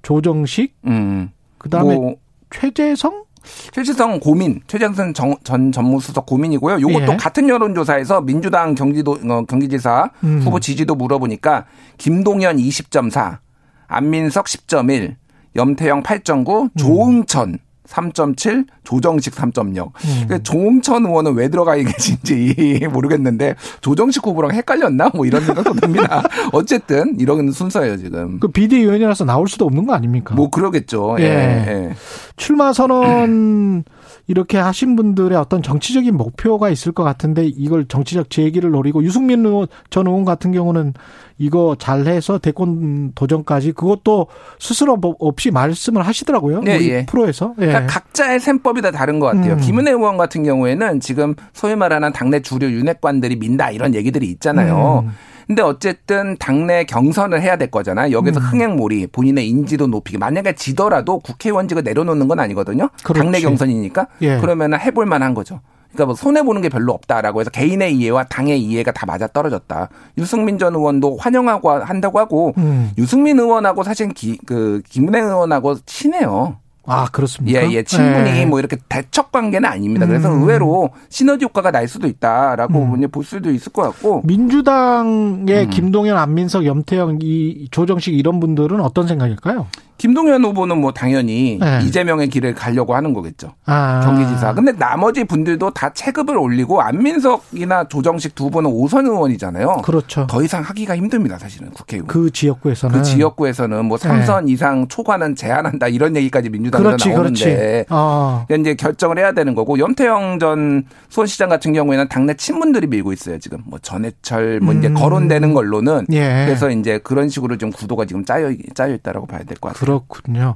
조정식, 0.01 0.75
음. 0.88 1.30
그다음에 1.57 1.95
뭐 1.95 2.15
최재성 2.49 3.23
최재성 3.71 4.19
고민, 4.19 4.61
최재성 4.67 5.13
정- 5.13 5.35
전 5.43 5.71
전무수석 5.71 6.25
고민이고요. 6.25 6.80
요것도 6.81 7.13
예. 7.13 7.17
같은 7.17 7.49
여론조사에서 7.49 8.21
민주당 8.21 8.73
경기도 8.75 9.17
어, 9.30 9.43
경기지사 9.45 10.11
음. 10.23 10.39
후보 10.41 10.59
지지도 10.59 10.95
물어보니까 10.95 11.65
김동연 11.97 12.57
20.4, 12.57 13.39
안민석 13.88 14.45
10.1, 14.45 15.15
염태영 15.55 16.03
8.9, 16.03 16.69
조응천 16.77 17.57
3.7, 17.88 18.65
조정식 18.84 19.35
3.0. 19.35 19.91
음. 19.93 20.26
그 20.27 20.41
조응천 20.43 21.05
의원은 21.05 21.34
왜 21.35 21.49
들어가 21.49 21.76
계신지 21.76 22.88
모르겠는데 22.91 23.55
조정식 23.81 24.26
후보랑 24.26 24.51
헷갈렸나? 24.51 25.11
뭐 25.14 25.26
이런 25.26 25.43
생각도 25.43 25.73
듭니다. 25.73 26.23
어쨌든 26.53 27.15
이런 27.19 27.51
순서예요 27.51 27.97
지금. 27.97 28.39
그 28.39 28.47
비대위원이라서 28.47 29.26
나올 29.26 29.47
수도 29.47 29.65
없는 29.65 29.85
거 29.85 29.93
아닙니까? 29.93 30.35
뭐 30.35 30.49
그러겠죠. 30.49 31.18
예. 31.19 31.23
예. 31.23 31.27
예. 31.27 31.95
출마 32.38 32.73
선언 32.73 33.84
이렇게 34.27 34.57
하신 34.57 34.95
분들의 34.95 35.37
어떤 35.37 35.61
정치적인 35.61 36.15
목표가 36.15 36.69
있을 36.69 36.91
것 36.93 37.03
같은데 37.03 37.45
이걸 37.45 37.85
정치적 37.85 38.29
재기를 38.29 38.71
노리고 38.71 39.03
유승민 39.03 39.45
의원 39.45 39.67
전 39.89 40.07
의원 40.07 40.23
같은 40.23 40.51
경우는 40.51 40.93
이거 41.37 41.75
잘해서 41.77 42.37
대권 42.37 43.11
도전까지 43.15 43.73
그것도 43.73 44.27
스스로 44.59 44.95
뭐 44.95 45.15
없이 45.19 45.51
말씀을 45.51 46.05
하시더라고요. 46.07 46.61
네, 46.61 46.77
우리 46.77 46.89
예. 46.89 47.05
프로에서. 47.05 47.53
예. 47.59 47.65
그러니까 47.65 47.87
각자의 47.87 48.39
셈법이 48.39 48.81
다 48.81 48.91
다른 48.91 49.19
것 49.19 49.27
같아요. 49.27 49.53
음. 49.53 49.59
김은혜 49.59 49.91
의원 49.91 50.15
같은 50.15 50.43
경우에는 50.43 51.01
지금 51.01 51.35
소위 51.51 51.75
말하는 51.75 52.13
당내 52.13 52.41
주류 52.41 52.71
윤핵관들이 52.71 53.35
민다 53.35 53.71
이런 53.71 53.93
얘기들이 53.93 54.27
있잖아요. 54.27 55.03
음. 55.05 55.11
근데 55.47 55.61
어쨌든 55.61 56.37
당내 56.37 56.85
경선을 56.85 57.41
해야 57.41 57.57
될 57.57 57.69
거잖아요. 57.71 58.11
여기서 58.15 58.39
음. 58.39 58.45
흥행몰이 58.45 59.07
본인의 59.07 59.47
인지도 59.47 59.87
높이기. 59.87 60.17
만약에 60.17 60.55
지더라도 60.55 61.19
국회의원직을 61.19 61.83
내려놓는 61.83 62.27
건 62.27 62.39
아니거든요. 62.39 62.89
그렇지. 63.03 63.19
당내 63.19 63.41
경선이니까. 63.41 64.07
예. 64.21 64.39
그러면 64.39 64.79
해볼 64.79 65.05
만한 65.05 65.33
거죠. 65.33 65.61
그러니까 65.93 66.07
뭐 66.07 66.15
손해 66.15 66.41
보는 66.41 66.61
게 66.61 66.69
별로 66.69 66.91
없다라고 66.93 67.39
해서 67.39 67.51
개인의 67.51 67.95
이해와 67.95 68.23
당의 68.23 68.59
이해가 68.61 68.91
다 68.91 69.05
맞아 69.05 69.27
떨어졌다. 69.27 69.89
유승민 70.17 70.57
전 70.57 70.75
의원도 70.75 71.17
환영하고 71.17 71.69
한다고 71.69 72.19
하고 72.19 72.53
음. 72.57 72.91
유승민 72.97 73.39
의원하고 73.39 73.83
사실 73.83 74.09
기, 74.09 74.39
그 74.45 74.81
김은혜 74.89 75.19
의원하고 75.19 75.75
친해요. 75.85 76.57
아 76.85 77.07
그렇습니까? 77.11 77.64
예, 77.64 77.72
예. 77.72 77.84
친분이 77.84 78.30
예. 78.30 78.45
뭐 78.45 78.60
이렇게 78.60 78.77
대척 78.89 79.31
관계는 79.31 79.68
아닙니다. 79.68 80.05
그래서 80.05 80.30
음. 80.34 80.41
의외로 80.41 80.89
시너지 81.10 81.45
효과가 81.45 81.72
날 81.72 81.88
수도 81.88 82.07
있다라고 82.07 82.80
음. 82.80 83.10
볼 83.10 83.23
수도 83.23 83.51
있을 83.51 83.72
것 83.72 83.84
같고. 83.84 84.22
민주당의 84.26 85.65
음. 85.65 85.69
김동연, 85.69 86.18
안민석, 86.18 86.65
염태영, 86.65 87.19
이 87.22 87.68
조정식 87.72 88.14
이런 88.14 88.39
분들은 88.39 88.81
어떤 88.81 89.07
생각일까요? 89.07 89.68
김동연 90.03 90.43
후보는 90.43 90.80
뭐 90.80 90.91
당연히 90.91 91.57
네. 91.61 91.80
이재명의 91.85 92.27
길을 92.27 92.55
가려고 92.55 92.93
하는 92.93 93.13
거겠죠. 93.13 93.53
아. 93.65 94.01
경기지사. 94.03 94.53
근데 94.53 94.73
나머지 94.73 95.23
분들도 95.23 95.69
다 95.69 95.93
체급을 95.93 96.38
올리고 96.38 96.81
안민석이나 96.81 97.85
조정식 97.88 98.35
두 98.35 98.49
분은 98.49 98.69
오선 98.69 99.05
의원이잖아요. 99.05 99.77
그렇죠. 99.85 100.27
더 100.27 100.43
이상 100.43 100.61
하기가 100.61 100.97
힘듭니다, 100.97 101.38
사실은 101.39 101.69
국회의원. 101.69 102.07
그, 102.07 102.23
그 102.23 102.31
지역구에서는 102.31 103.01
지역구에서는 103.01 103.85
뭐 103.85 103.97
3선 103.97 104.49
이상 104.49 104.89
초과는 104.89 105.38
제한한다 105.38 105.88
이런 105.88 106.17
얘기까지 106.17 106.49
민주당에서 106.49 106.84
그렇지, 106.85 107.09
나오는데 107.09 107.39
그렇지. 107.45 107.85
어. 107.89 108.43
그러니까 108.49 108.71
이제 108.71 108.75
결정을 108.75 109.19
해야 109.19 109.31
되는 109.31 109.55
거고 109.55 109.80
염태영 109.80 110.39
전 110.39 110.84
수원시장 111.07 111.47
같은 111.47 111.71
경우에는 111.71 112.09
당내 112.09 112.34
친문들이 112.34 112.88
밀고 112.88 113.13
있어요 113.13 113.39
지금 113.39 113.59
뭐 113.65 113.80
전해철 113.81 114.59
뭐 114.59 114.73
이제 114.73 114.89
음. 114.89 114.95
거론되는 114.95 115.53
걸로는 115.53 116.07
예. 116.11 116.43
그래서 116.45 116.69
이제 116.69 116.97
그런 116.97 117.30
식으로 117.30 117.57
좀 117.57 117.71
구도가 117.71 118.03
지금 118.03 118.25
짜여 118.25 118.51
짜여 118.73 118.95
있다라고 118.95 119.27
봐야 119.27 119.39
될 119.43 119.55
것 119.61 119.69
같아요. 119.69 119.92
그렇군요. 120.07 120.55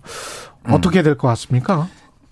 음. 0.68 0.74
어떻게 0.74 1.02
될 1.04 1.18
것 1.18 1.28
같습니까? 1.30 1.88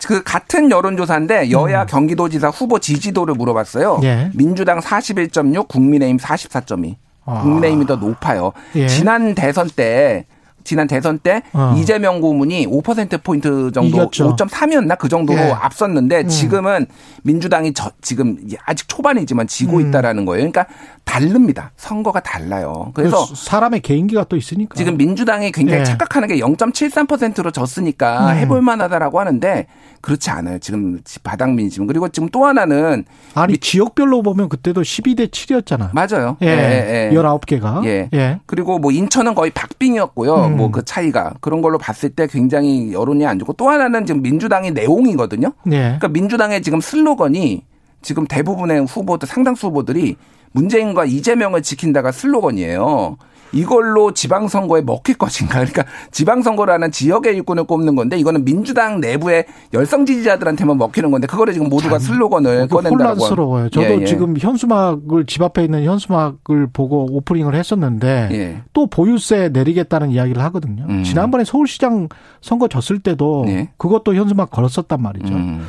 그 0.06 0.22
같은 0.22 0.70
여론조사인데 0.70 1.50
여야 1.50 1.86
경기도지사 1.86 2.48
후보 2.50 2.78
지지도를 2.78 3.34
물어봤어요. 3.34 3.96
음. 3.96 4.04
예. 4.04 4.30
민주당 4.34 4.78
41.6, 4.80 5.68
국민의힘 5.68 6.18
44.2. 6.18 6.96
아. 7.24 7.40
국민의힘이 7.42 7.86
더 7.86 7.96
높아요. 7.96 8.52
예. 8.76 8.86
지난 8.88 9.34
대선 9.34 9.68
때 9.68 10.26
지난 10.64 10.86
대선 10.88 11.18
때 11.20 11.42
어. 11.52 11.74
이재명 11.78 12.20
고문이 12.20 12.66
5% 12.66 13.22
포인트 13.22 13.70
정도 13.72 13.88
이겼죠. 13.96 14.34
5.3이었나 14.36 14.98
그 14.98 15.08
정도로 15.08 15.38
예. 15.38 15.50
앞섰는데 15.52 16.22
음. 16.22 16.28
지금은 16.28 16.86
민주당이 17.22 17.72
저 17.72 17.90
지금 18.02 18.36
아직 18.66 18.88
초반이지만 18.88 19.46
지고 19.46 19.78
음. 19.78 19.88
있다라는 19.88 20.24
거예요. 20.26 20.50
그러니까 20.50 20.66
다릅니다. 21.06 21.70
선거가 21.76 22.20
달라요. 22.20 22.90
그래서 22.92 23.26
그 23.26 23.34
사람의 23.34 23.80
개인기가 23.80 24.24
또 24.24 24.36
있으니까. 24.36 24.74
지금 24.74 24.98
민주당이 24.98 25.52
굉장히 25.52 25.80
예. 25.80 25.84
착각하는 25.84 26.28
게 26.28 26.36
0.73%로 26.38 27.52
졌으니까 27.52 28.32
음. 28.32 28.36
해볼 28.36 28.60
만하다라고 28.60 29.18
하는데 29.20 29.66
그렇지 30.02 30.28
않아요. 30.30 30.58
지금 30.58 31.00
바닥 31.22 31.54
민심. 31.54 31.86
그리고 31.86 32.08
지금 32.08 32.28
또 32.28 32.44
하나는 32.44 33.04
아니 33.34 33.56
지역별로 33.56 34.22
보면 34.22 34.48
그때도 34.48 34.82
12대 34.82 35.30
7이었잖아. 35.30 35.90
맞아요. 35.94 36.36
예. 36.42 36.48
예, 36.48 37.10
예. 37.12 37.16
19개가. 37.16 37.86
예. 37.86 38.10
예. 38.12 38.40
그리고 38.44 38.78
뭐 38.78 38.90
인천은 38.90 39.34
거의 39.34 39.52
박빙이었고요. 39.52 40.34
음. 40.34 40.56
뭐그 40.56 40.84
차이가 40.84 41.34
그런 41.40 41.62
걸로 41.62 41.78
봤을 41.78 42.10
때 42.10 42.26
굉장히 42.26 42.92
여론이 42.92 43.24
안 43.24 43.38
좋고 43.38 43.54
또 43.54 43.70
하나는 43.70 44.04
지금 44.04 44.22
민주당이 44.22 44.72
내용이거든요. 44.72 45.52
예. 45.68 45.78
그러니까 45.78 46.08
민주당의 46.08 46.62
지금 46.62 46.80
슬로건이 46.80 47.64
지금 48.02 48.26
대부분의 48.26 48.84
후보들 48.86 49.26
상당수 49.26 49.68
후보들이 49.68 50.16
문재인과 50.56 51.04
이재명을 51.04 51.62
지킨다가 51.62 52.10
슬로건이에요. 52.12 53.18
이걸로 53.52 54.12
지방선거에 54.12 54.82
먹힐 54.82 55.16
것인가. 55.16 55.60
그러니까 55.60 55.84
지방선거라는 56.10 56.90
지역의 56.90 57.36
일꾼을 57.36 57.64
꼽는 57.64 57.94
건데 57.94 58.18
이거는 58.18 58.44
민주당 58.44 59.00
내부의 59.00 59.46
열성 59.72 60.04
지지자들한테만 60.04 60.76
먹히는 60.76 61.10
건데 61.10 61.26
그거를 61.26 61.52
지금 61.52 61.68
모두가 61.68 61.98
슬로건을 61.98 62.68
꺼낸다고. 62.68 62.94
혼란스러워요. 62.94 63.68
저도 63.70 63.86
예, 63.86 64.00
예. 64.00 64.04
지금 64.04 64.36
현수막을 64.36 65.26
집 65.26 65.42
앞에 65.42 65.64
있는 65.64 65.84
현수막을 65.84 66.68
보고 66.72 67.06
오프닝을 67.16 67.54
했었는데 67.54 68.28
예. 68.32 68.62
또 68.72 68.88
보유세 68.88 69.50
내리겠다는 69.50 70.10
이야기를 70.10 70.42
하거든요. 70.44 70.84
음. 70.88 71.04
지난번에 71.04 71.44
서울시장 71.44 72.08
선거 72.40 72.66
졌을 72.66 72.98
때도 72.98 73.44
예. 73.48 73.68
그것도 73.76 74.14
현수막 74.14 74.50
걸었었단 74.50 75.00
말이죠. 75.00 75.32
음, 75.32 75.66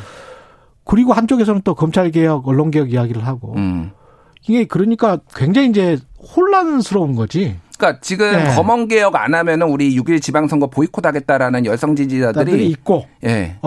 그리고 0.84 1.14
한쪽에서는 1.14 1.62
또 1.64 1.76
검찰개혁, 1.76 2.48
언론개혁 2.48 2.92
이야기를 2.92 3.26
하고 3.26 3.54
음. 3.56 3.92
이게 4.48 4.66
그러니까 4.66 5.20
굉장히 5.36 5.70
이제 5.70 5.98
혼란스러운 6.36 7.16
거지. 7.16 7.58
그러니까 7.78 8.00
지금 8.02 8.34
예. 8.34 8.56
검언 8.56 8.88
개혁 8.88 9.16
안 9.16 9.34
하면은 9.34 9.68
우리 9.70 9.96
6일 9.96 10.22
지방선거 10.22 10.68
보이콧하겠다라는 10.68 11.66
열성 11.66 11.96
지지자들이 11.96 12.68
있고 12.68 13.06
예. 13.24 13.30
예. 13.30 13.58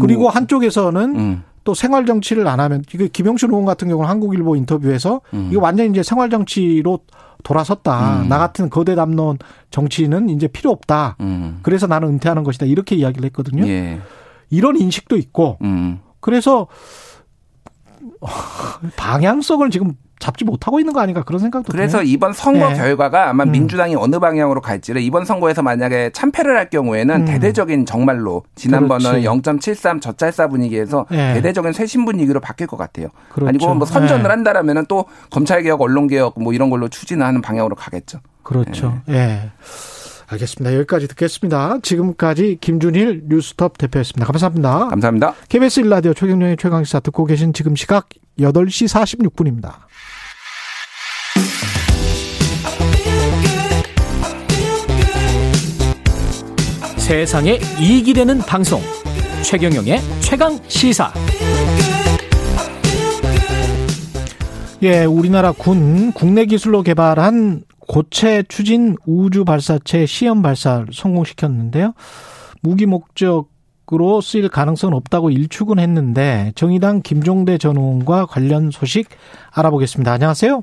그리고 0.00 0.22
뭐, 0.22 0.30
한쪽에서는 0.30 1.16
음. 1.16 1.42
또 1.64 1.74
생활 1.74 2.06
정치를 2.06 2.46
안 2.48 2.60
하면 2.60 2.82
이거 2.92 3.06
김영춘 3.10 3.50
의원 3.50 3.64
같은 3.64 3.88
경우는 3.88 4.08
한국일보 4.08 4.56
인터뷰에서 4.56 5.20
음. 5.32 5.48
이거 5.50 5.62
완전 5.62 5.86
히 5.86 5.90
이제 5.90 6.02
생활 6.02 6.28
정치로 6.28 7.00
돌아섰다. 7.42 8.22
음. 8.22 8.28
나 8.28 8.38
같은 8.38 8.68
거대 8.68 8.94
담론 8.94 9.38
정치는 9.70 10.28
이제 10.30 10.48
필요 10.48 10.70
없다. 10.70 11.16
음. 11.20 11.60
그래서 11.62 11.86
나는 11.86 12.08
은퇴하는 12.08 12.44
것이다. 12.44 12.66
이렇게 12.66 12.96
이야기를 12.96 13.24
했거든요. 13.26 13.66
예. 13.66 14.00
이런 14.50 14.76
인식도 14.76 15.16
있고 15.16 15.58
음. 15.62 16.00
그래서 16.20 16.66
방향성을 18.96 19.68
지금 19.70 19.94
잡지 20.18 20.44
못하고 20.44 20.78
있는 20.78 20.92
거 20.92 21.00
아닌가 21.00 21.24
그런 21.24 21.40
생각도 21.40 21.72
그래서 21.72 21.98
드네요. 21.98 22.12
이번 22.12 22.32
선거 22.32 22.68
네. 22.68 22.76
결과가 22.76 23.28
아마 23.28 23.42
음. 23.42 23.50
민주당이 23.50 23.96
어느 23.96 24.20
방향으로 24.20 24.60
갈지를 24.60 25.02
이번 25.02 25.24
선거에서 25.24 25.62
만약에 25.62 26.10
참패를 26.10 26.56
할 26.56 26.70
경우에는 26.70 27.22
음. 27.22 27.24
대대적인 27.24 27.86
정말로 27.86 28.44
지난번은 28.54 29.22
그렇지. 29.22 29.26
0.73 29.26 30.00
저짤사 30.00 30.46
분위기에서 30.46 31.06
네. 31.10 31.34
대대적인 31.34 31.72
쇄신 31.72 32.04
분위기로 32.04 32.38
바뀔 32.38 32.68
것 32.68 32.76
같아요. 32.76 33.08
그렇죠. 33.30 33.48
아니고 33.48 33.74
뭐 33.74 33.84
선전을 33.84 34.22
네. 34.22 34.28
한다라면은 34.28 34.86
또 34.86 35.06
검찰 35.30 35.62
개혁, 35.62 35.80
언론 35.80 36.06
개혁 36.06 36.40
뭐 36.40 36.52
이런 36.52 36.70
걸로 36.70 36.88
추진하는 36.88 37.42
방향으로 37.42 37.74
가겠죠. 37.74 38.20
그렇죠. 38.44 39.00
예. 39.08 39.50
알겠습니다. 40.32 40.74
여기까지 40.76 41.08
듣겠습니다. 41.08 41.78
지금까지 41.82 42.58
김준일 42.60 43.24
뉴스톱 43.28 43.78
대표였습니다. 43.78 44.26
감사합니다. 44.26 44.88
감사합니다. 44.88 45.34
KBS 45.48 45.82
1라디오 45.82 46.16
최경영의 46.16 46.56
최강시사 46.56 47.00
듣고 47.00 47.24
계신 47.26 47.52
지금 47.52 47.76
시각 47.76 48.08
8시 48.38 48.88
46분입니다. 48.88 49.74
세상에 56.96 57.58
이익이 57.78 58.14
되는 58.14 58.38
방송 58.38 58.80
최경영의 59.42 60.00
최강 60.20 60.58
시사 60.68 61.12
예, 64.82 65.04
우리나라 65.04 65.52
군 65.52 66.12
국내 66.12 66.46
기술로 66.46 66.82
개발한 66.82 67.64
고체 67.88 68.42
추진 68.44 68.96
우주 69.06 69.44
발사체 69.44 70.06
시험 70.06 70.42
발사를 70.42 70.86
성공시켰는데요. 70.92 71.94
무기 72.62 72.86
목적으로 72.86 74.20
쓰일 74.20 74.48
가능성은 74.48 74.96
없다고 74.96 75.30
일축은 75.30 75.78
했는데 75.78 76.52
정의당 76.54 77.02
김종대 77.02 77.58
전 77.58 77.76
의원과 77.76 78.26
관련 78.26 78.70
소식 78.70 79.08
알아보겠습니다. 79.52 80.12
안녕하세요. 80.12 80.62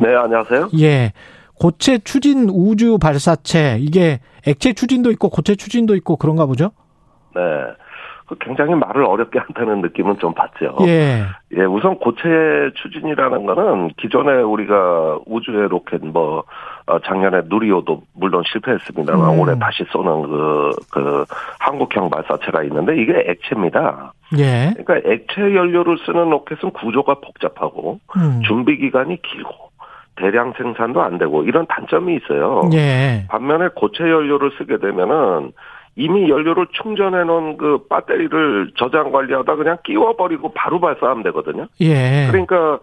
네, 0.00 0.14
안녕하세요. 0.14 0.70
예. 0.80 1.12
고체 1.54 1.98
추진 1.98 2.48
우주 2.50 2.98
발사체 2.98 3.78
이게 3.80 4.20
액체 4.46 4.72
추진도 4.72 5.10
있고 5.12 5.28
고체 5.28 5.54
추진도 5.54 5.94
있고 5.96 6.16
그런가 6.16 6.46
보죠? 6.46 6.72
네. 7.34 7.40
그 8.26 8.36
굉장히 8.40 8.74
말을 8.74 9.04
어렵게 9.04 9.38
한다는 9.44 9.80
느낌은 9.82 10.18
좀 10.18 10.32
받죠. 10.34 10.76
예. 10.86 11.24
예, 11.56 11.64
우선 11.64 11.98
고체 11.98 12.28
추진이라는 12.74 13.46
거는 13.46 13.88
기존에 13.96 14.42
우리가 14.42 15.18
우주의 15.26 15.68
로켓 15.68 16.04
뭐 16.04 16.44
어, 16.86 16.98
작년에 17.00 17.42
누리호도 17.46 18.02
물론 18.14 18.42
실패했습니다만 18.50 19.34
음. 19.34 19.38
올해 19.38 19.58
다시 19.58 19.84
쏘는 19.90 20.22
그, 20.22 20.70
그 20.90 21.24
한국형 21.60 22.10
발사체가 22.10 22.62
있는데 22.64 23.00
이게 23.00 23.24
액체입니다. 23.26 24.12
예. 24.38 24.74
그러니까 24.76 25.10
액체 25.10 25.40
연료를 25.40 25.98
쓰는 26.04 26.30
로켓은 26.30 26.70
구조가 26.70 27.14
복잡하고 27.14 28.00
음. 28.16 28.42
준비 28.44 28.76
기간이 28.78 29.20
길고 29.22 29.70
대량 30.16 30.52
생산도 30.56 31.02
안 31.02 31.18
되고 31.18 31.42
이런 31.44 31.66
단점이 31.66 32.16
있어요. 32.16 32.68
예. 32.72 33.24
반면에 33.28 33.68
고체 33.74 34.04
연료를 34.04 34.52
쓰게 34.58 34.78
되면은 34.78 35.52
이미 35.96 36.28
연료를 36.28 36.66
충전해 36.82 37.24
놓은 37.24 37.56
그 37.56 37.86
배터리를 37.88 38.72
저장 38.76 39.12
관리하다 39.12 39.54
그냥 39.56 39.76
끼워버리고 39.84 40.52
바로 40.52 40.80
발사하면 40.80 41.22
되거든요. 41.24 41.66
예. 41.80 42.26
그러니까 42.30 42.80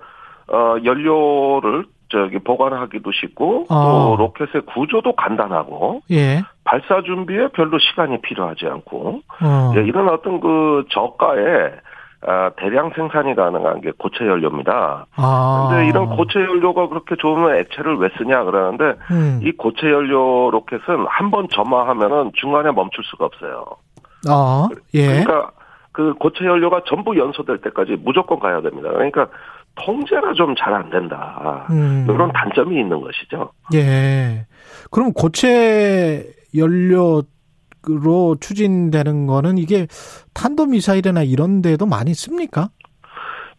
어 0.48 0.78
연료를 0.84 1.86
저기 2.10 2.40
보관하기도 2.40 3.12
쉽고 3.12 3.68
어. 3.70 4.16
또 4.16 4.16
로켓의 4.18 4.62
구조도 4.74 5.16
간단하고 5.16 6.02
예. 6.12 6.44
발사 6.64 7.02
준비에 7.02 7.48
별로 7.50 7.80
시간이 7.80 8.22
필요하지 8.22 8.66
않고 8.66 9.22
어. 9.42 9.74
예, 9.76 9.84
이런 9.84 10.10
어떤 10.10 10.40
그 10.40 10.86
저가에 10.90 11.72
아, 12.28 12.52
대량 12.58 12.92
생산이 12.96 13.34
가능한 13.36 13.82
게 13.82 13.92
고체 13.98 14.26
연료입니다. 14.28 15.08
아. 15.16 15.68
근데 15.72 15.88
이런 15.88 16.08
고체 16.16 16.40
연료가 16.40 16.88
그렇게 16.88 17.16
좋으면 17.18 17.56
액체를 17.58 17.98
왜 17.98 18.10
쓰냐 18.18 18.44
그러는데 18.44 19.00
음. 19.12 19.40
이 19.44 19.52
고체 19.54 19.90
연료 19.90 20.52
로켓은 20.52 21.06
한 21.10 21.32
번 21.32 21.48
점화하면은 21.50 22.32
중간에 22.36 22.72
멈출 22.72 23.04
수가 23.06 23.26
없어요. 23.26 23.66
아. 24.30 24.68
예. 24.94 25.08
그러니까 25.24 25.52
그 25.94 26.14
고체 26.14 26.46
연료가 26.46 26.84
전부 26.88 27.18
연소될 27.18 27.58
때까지 27.62 27.98
무조건 28.04 28.40
가야 28.40 28.62
됩니다. 28.62 28.90
그러니까 28.92 29.28
통제가 29.76 30.34
좀 30.34 30.54
잘 30.56 30.74
안 30.74 30.90
된다. 30.90 31.66
음. 31.72 32.06
이런 32.08 32.32
단점이 32.34 32.80
있는 32.80 33.02
것이죠. 33.02 33.52
예. 33.74 34.46
그럼 34.92 35.12
고체 35.14 36.26
연료 36.56 37.24
로 37.88 38.36
추진되는 38.40 39.26
거는 39.26 39.58
이게 39.58 39.88
탄도 40.34 40.68
미사일이나 40.68 41.24
이런 41.24 41.62
데도 41.62 41.88
많이 41.88 42.14
씁니까? 42.14 42.70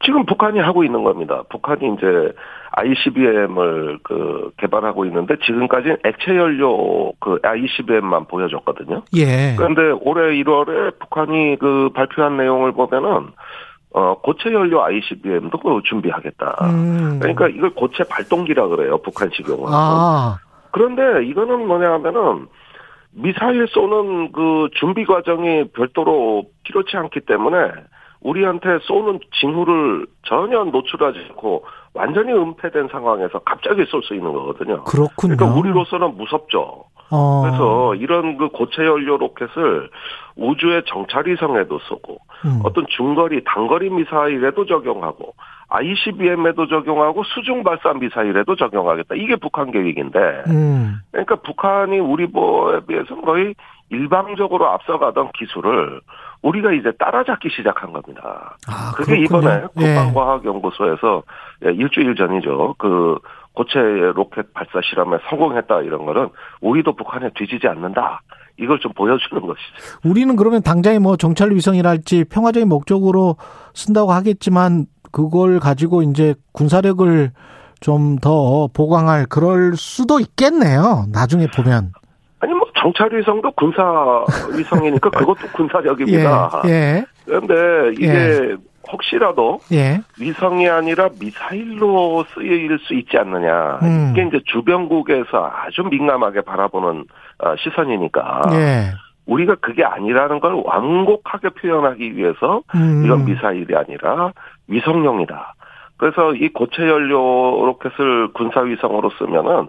지금 0.05 0.25
북한이 0.27 0.59
하고 0.61 0.85
있는 0.85 1.03
겁니다. 1.05 1.43
북한이 1.49 1.95
이제 1.95 2.33
ICBM을 2.73 3.99
그 4.03 4.51
개발하고 4.57 5.05
있는데 5.07 5.37
지금까지는 5.45 5.99
액체 6.05 6.37
연료 6.37 7.13
그 7.21 7.39
ICBM만 7.43 8.27
보여줬거든요. 8.27 9.03
예. 9.17 9.55
그런데 9.57 9.83
올해 10.01 10.35
1월에 10.43 10.99
북한이 10.99 11.57
그 11.59 11.91
발표한 11.95 12.37
내용을 12.37 12.73
보면은 12.73 13.29
어 13.95 14.15
고체 14.23 14.51
연료 14.53 14.83
ICBM도 14.83 15.59
그 15.59 15.81
준비하겠다. 15.85 16.57
음. 16.63 17.19
그러니까 17.21 17.49
이걸 17.49 17.71
고체 17.75 18.05
발동기라 18.05 18.69
그래요. 18.69 18.99
북한식 18.99 19.47
경우는. 19.47 19.69
아. 19.71 20.39
그런데 20.71 21.27
이거는 21.27 21.67
뭐냐 21.67 21.93
하면은 21.93 22.47
미사일 23.15 23.67
쏘는 23.69 24.33
그 24.33 24.69
준비 24.75 25.05
과정이 25.05 25.69
별도로 25.73 26.45
필요치 26.65 26.97
않기 26.97 27.21
때문에 27.21 27.57
우리한테 28.21 28.79
쏘는 28.83 29.21
징후를 29.41 30.07
전혀 30.25 30.65
노출하지 30.65 31.19
않고 31.31 31.65
완전히 31.95 32.33
은폐된 32.33 32.89
상황에서 32.91 33.41
갑자기 33.41 33.85
쏠 33.87 34.03
수 34.03 34.15
있는 34.15 34.33
거거든요. 34.33 34.85
그렇군요. 34.85 35.37
그러니까 35.37 35.59
우리로서는 35.59 36.17
무섭죠. 36.17 36.85
어. 37.11 37.43
그래서 37.43 37.95
이런 37.97 38.39
그 38.39 38.49
고체 38.49 38.83
연료 38.83 39.19
로켓을 39.19 39.91
우주의 40.37 40.83
정찰위성에도 40.87 41.79
쏘고 41.81 42.17
음. 42.47 42.61
어떤 42.65 42.87
중거리, 42.89 43.43
단거리 43.45 43.91
미사일에도 43.91 44.65
적용하고 44.65 45.35
ICBM에도 45.73 46.67
적용하고 46.67 47.25
수중 47.25 47.65
발사 47.65 47.95
미사일에도 47.95 48.57
적용하겠다. 48.57 49.15
이게 49.15 49.37
북한 49.37 49.71
계획인데 49.71 50.19
음. 50.49 50.99
그러니까 51.11 51.37
북한이 51.37 51.99
우리 51.99 52.27
보에 52.27 52.81
비해서는 52.87 53.23
거의 53.23 53.55
일방적으로 53.89 54.69
앞서가던 54.71 55.31
기술을 55.33 56.01
우리가 56.43 56.73
이제 56.73 56.93
따라잡기 56.99 57.49
시작한 57.51 57.93
겁니다. 57.93 58.57
아, 58.69 58.93
그게 58.97 59.17
그렇군요. 59.17 59.25
이번에 59.25 59.63
예. 59.81 59.95
국방과학연구소에서 59.95 61.23
예, 61.67 61.73
일주일 61.73 62.17
전이죠. 62.17 62.75
그 62.79 63.19
고체 63.55 63.79
로켓 63.79 64.53
발사 64.53 64.81
실험에 64.83 65.19
성공했다 65.29 65.83
이런 65.83 66.05
거는 66.05 66.29
우리도 66.61 66.97
북한에 66.97 67.31
뒤지지 67.35 67.67
않는다. 67.69 68.23
이걸 68.59 68.79
좀 68.81 68.93
보여주는 68.93 69.41
것이죠. 69.41 69.99
우리는 70.05 70.37
그러면 70.37 70.63
당장에 70.63 70.99
뭐 70.99 71.17
정찰 71.17 71.51
위성이랄지 71.51 72.25
평화적인 72.31 72.69
목적으로 72.69 73.37
쓴다고 73.75 74.13
하겠지만 74.13 74.87
그걸 75.13 75.61
가지고 75.61 76.03
이제 76.03 76.35
군사력을 76.53 77.31
좀 77.83 78.17
더 78.23 78.69
보강할 78.73 79.27
그럴 79.27 79.75
수도 79.77 80.21
있겠네요. 80.21 81.07
나중에 81.13 81.49
보면. 81.55 81.91
아니 82.39 82.55
뭐 82.55 82.67
정찰 82.77 83.13
위성도 83.13 83.51
군사 83.53 83.83
위성이니까 84.57 85.11
그것도 85.11 85.49
군사력입니다. 85.53 86.63
예. 86.67 86.71
예. 86.71 87.05
그런데 87.25 87.93
이게 87.93 88.57
혹시라도 88.91 89.61
예. 89.73 90.01
위성이 90.21 90.69
아니라 90.69 91.09
미사일로 91.21 92.25
쓰일 92.35 92.79
수 92.83 92.95
있지 92.95 93.17
않느냐. 93.19 93.81
음. 93.83 94.11
이게 94.13 94.27
이제 94.29 94.41
주변국에서 94.47 95.51
아주 95.53 95.83
민감하게 95.83 96.43
바라보는 96.43 97.05
어, 97.39 97.55
시선이니까 97.59 98.43
예. 98.53 98.93
우리가 99.27 99.57
그게 99.57 99.85
아니라는 99.85 100.41
걸 100.41 100.61
완곡하게 100.65 101.51
표현하기 101.51 102.17
위해서 102.17 102.63
음. 102.75 103.03
이건 103.05 103.25
미사일이 103.25 103.75
아니라 103.77 104.33
위성용이다. 104.73 105.55
그래서 105.97 106.35
이 106.35 106.49
고체 106.49 106.83
연료 106.83 107.65
로켓을 107.65 108.33
군사 108.33 108.61
위성으로 108.61 109.11
쓰면은 109.19 109.69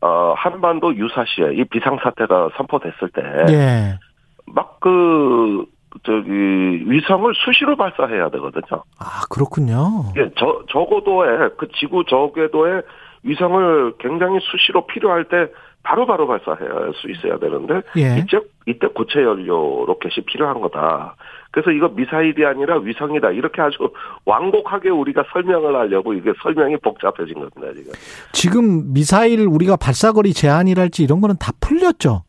어 0.00 0.34
한반도 0.36 0.94
유사시에 0.94 1.54
이 1.54 1.64
비상 1.64 1.98
사태가 2.02 2.50
선포됐을 2.56 3.10
때 3.14 3.22
예. 3.52 3.98
막그 4.46 5.66
저기 6.04 6.30
위성을 6.30 7.32
수시로 7.34 7.76
발사해야 7.76 8.28
되거든요. 8.30 8.82
아, 8.98 9.22
그렇군요. 9.30 10.12
예, 10.16 10.30
저 10.36 10.62
저고도에 10.70 11.50
그 11.56 11.68
지구 11.78 12.04
저궤도에 12.04 12.82
위성을 13.22 13.94
굉장히 13.98 14.38
수시로 14.40 14.86
필요할 14.86 15.24
때 15.24 15.48
바로바로 15.82 16.26
발사할 16.26 16.92
수 16.94 17.10
있어야 17.10 17.38
되는데 17.38 17.82
예. 17.96 18.18
이때 18.18 18.38
이때 18.66 18.86
고체 18.88 19.22
연료 19.22 19.84
로켓이 19.86 20.24
필요한 20.26 20.60
거다. 20.60 21.16
그래서 21.56 21.70
이거 21.70 21.88
미사일이 21.88 22.44
아니라 22.44 22.76
위성이다. 22.76 23.30
이렇게 23.30 23.62
아주 23.62 23.78
완곡하게 24.26 24.90
우리가 24.90 25.24
설명을 25.32 25.74
하려고 25.74 26.12
이게 26.12 26.34
설명이 26.42 26.76
복잡해진 26.82 27.32
겁니다, 27.32 27.72
지금. 27.74 27.92
지금 28.32 28.92
미사일 28.92 29.46
우리가 29.46 29.76
발사거리 29.76 30.34
제한이랄지 30.34 31.02
이런 31.02 31.22
거는 31.22 31.36
다 31.40 31.52
풀렸죠. 31.58 32.24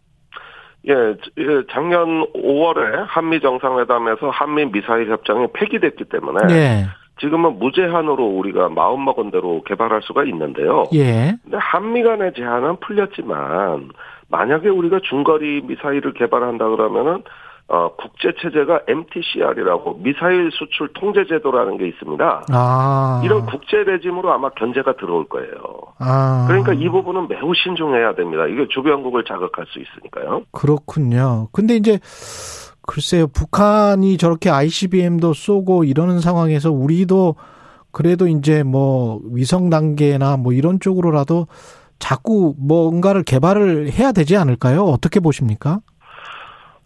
예, 0.87 0.93
예, 0.93 1.63
작년 1.69 2.25
5월에 2.31 3.03
한미 3.05 3.41
정상회담에서 3.41 4.29
한미 4.29 4.71
미사일 4.71 5.11
협정이 5.11 5.47
폐기됐기 5.51 6.05
때문에 6.05 6.53
예. 6.53 6.85
지금은 7.19 7.59
무제한으로 7.59 8.23
우리가 8.23 8.69
마음먹은 8.69 9.31
대로 9.31 9.61
개발할 9.63 10.03
수가 10.03 10.23
있는데요. 10.23 10.85
예. 10.93 11.35
근데 11.43 11.57
한미 11.59 12.01
간의 12.01 12.31
제한은 12.33 12.77
풀렸지만 12.77 13.89
만약에 14.29 14.69
우리가 14.69 15.01
중거리 15.03 15.63
미사일을 15.65 16.13
개발한다 16.13 16.69
그러면은 16.69 17.23
어, 17.69 17.91
국제 17.97 18.31
체제가 18.41 18.81
MTCR이라고 18.87 19.99
미사일 20.01 20.49
수출 20.53 20.89
통제 20.93 21.25
제도라는 21.27 21.77
게 21.77 21.87
있습니다. 21.89 22.45
아. 22.49 23.21
이런 23.25 23.45
국제 23.45 23.83
레짐으로 23.83 24.31
아마 24.31 24.49
견제가 24.51 24.95
들어올 24.95 25.27
거예요. 25.27 25.51
아. 25.99 26.45
그러니까 26.47 26.71
이 26.73 26.87
부분은 26.87 27.27
매우 27.27 27.53
신중해야 27.53 28.15
됩니다. 28.15 28.47
이게 28.47 28.67
주변국을 28.69 29.25
자극할 29.25 29.65
수 29.67 29.79
있으니까요. 29.79 30.43
그렇군요. 30.51 31.49
근데 31.51 31.75
이제 31.75 31.99
글쎄요, 32.83 33.27
북한이 33.27 34.17
저렇게 34.17 34.49
ICBM도 34.49 35.33
쏘고 35.33 35.83
이러는 35.83 36.21
상황에서 36.21 36.71
우리도 36.71 37.35
그래도 37.91 38.27
이제 38.27 38.63
뭐 38.63 39.19
위성 39.33 39.69
단계나 39.69 40.37
뭐 40.37 40.53
이런 40.53 40.79
쪽으로라도 40.79 41.47
자꾸 41.99 42.55
뭔가를 42.57 43.23
개발을 43.23 43.91
해야 43.91 44.13
되지 44.13 44.37
않을까요? 44.37 44.83
어떻게 44.83 45.19
보십니까? 45.19 45.81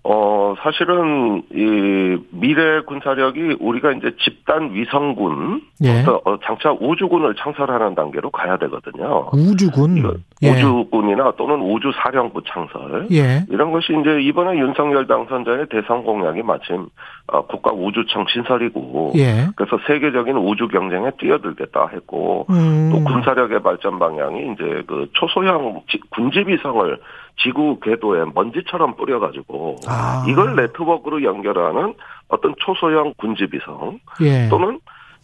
어, 0.04 0.56
사실은, 0.64 1.44
이, 1.54 2.18
미래 2.32 2.82
군사력이 2.82 3.58
우리가 3.60 3.92
이제 3.92 4.12
집단 4.20 4.74
위성군, 4.74 5.62
예. 5.84 6.04
어, 6.08 6.40
장차 6.44 6.72
우주군을 6.72 7.36
창설하는 7.36 7.94
단계로 7.94 8.32
가야 8.32 8.58
되거든요. 8.58 9.30
우주군. 9.32 10.24
예. 10.42 10.50
우주군이나 10.52 11.34
또는 11.38 11.62
우주사령부 11.62 12.42
창설. 12.48 13.10
예. 13.12 13.46
이런 13.50 13.72
것이 13.72 13.94
이제 14.02 14.22
이번에 14.24 14.58
윤석열 14.58 15.06
당선자의 15.06 15.68
대선 15.70 16.04
공약이 16.04 16.42
마침, 16.42 16.88
어, 17.28 17.46
국가 17.46 17.72
우주청 17.72 18.26
신설이고. 18.28 19.14
예. 19.18 19.50
그래서 19.56 19.78
세계적인 19.86 20.36
우주 20.36 20.68
경쟁에 20.68 21.12
뛰어들겠다 21.20 21.90
했고. 21.94 22.48
음. 22.50 22.90
또 22.92 23.04
군사력의 23.04 23.62
발전 23.62 24.00
방향이 24.00 24.54
이제 24.54 24.84
그 24.88 25.08
초소형 25.14 25.84
지- 25.88 26.00
군집 26.10 26.48
위성을 26.48 26.98
지구 27.38 27.80
궤도에 27.80 28.26
먼지처럼 28.34 28.96
뿌려가지고 28.96 29.78
아. 29.88 30.26
이걸 30.28 30.56
네트워크로 30.56 31.24
연결하는 31.24 31.94
어떤 32.28 32.54
초소형 32.58 33.14
군집위성 33.18 34.00
예. 34.22 34.48
또는 34.50 34.80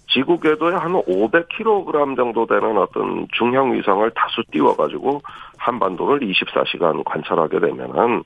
지구 0.09 0.39
궤도에 0.39 0.73
한 0.73 0.93
500kg 0.93 2.15
정도 2.15 2.45
되는 2.45 2.77
어떤 2.77 3.27
중형 3.33 3.73
위성을 3.73 4.09
다수 4.11 4.41
띄워가지고 4.51 5.21
한반도를 5.57 6.19
24시간 6.19 7.03
관찰하게 7.03 7.59
되면은 7.59 8.23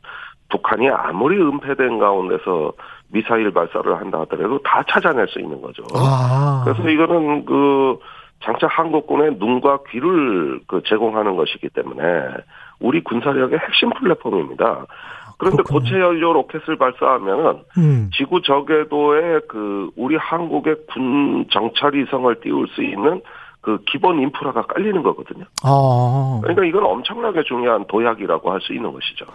북한이 0.50 0.90
아무리 0.90 1.38
은폐된 1.42 1.98
가운데서 1.98 2.74
미사일 3.08 3.52
발사를 3.52 3.96
한다 3.98 4.22
하더라도 4.22 4.60
다 4.60 4.84
찾아낼 4.88 5.28
수 5.28 5.40
있는 5.40 5.62
거죠. 5.62 5.84
아. 5.96 6.62
그래서 6.64 6.88
이거는 6.90 7.46
그 7.46 7.98
장차 8.44 8.68
한국군의 8.68 9.36
눈과 9.38 9.80
귀를 9.90 10.60
그 10.68 10.82
제공하는 10.86 11.36
것이기 11.36 11.70
때문에 11.70 12.04
우리 12.82 13.04
군사력의 13.04 13.60
핵심 13.60 13.90
플랫폼입니다. 13.92 14.86
그런데 15.38 15.64
그렇군요. 15.64 15.80
고체 15.80 16.00
연료 16.00 16.34
로켓을 16.34 16.78
발사하면은 16.78 17.64
음. 17.78 18.10
지구 18.16 18.42
저궤도에 18.42 19.40
그 19.50 19.90
우리 19.96 20.16
한국의 20.16 20.76
군 20.94 21.46
정찰 21.52 21.96
위성을 21.96 22.34
띄울 22.42 22.68
수 22.70 22.84
있는 22.84 23.22
그 23.62 23.80
기본 23.88 24.20
인프라가 24.20 24.64
깔리는 24.64 25.02
거거든요. 25.04 25.46
아. 25.64 26.40
그러니까 26.42 26.66
이건 26.66 26.84
엄청나게 26.84 27.44
중요한 27.44 27.86
도약이라고 27.88 28.52
할 28.52 28.60
수 28.62 28.74
있는 28.74 28.92
것이죠. 28.92 29.26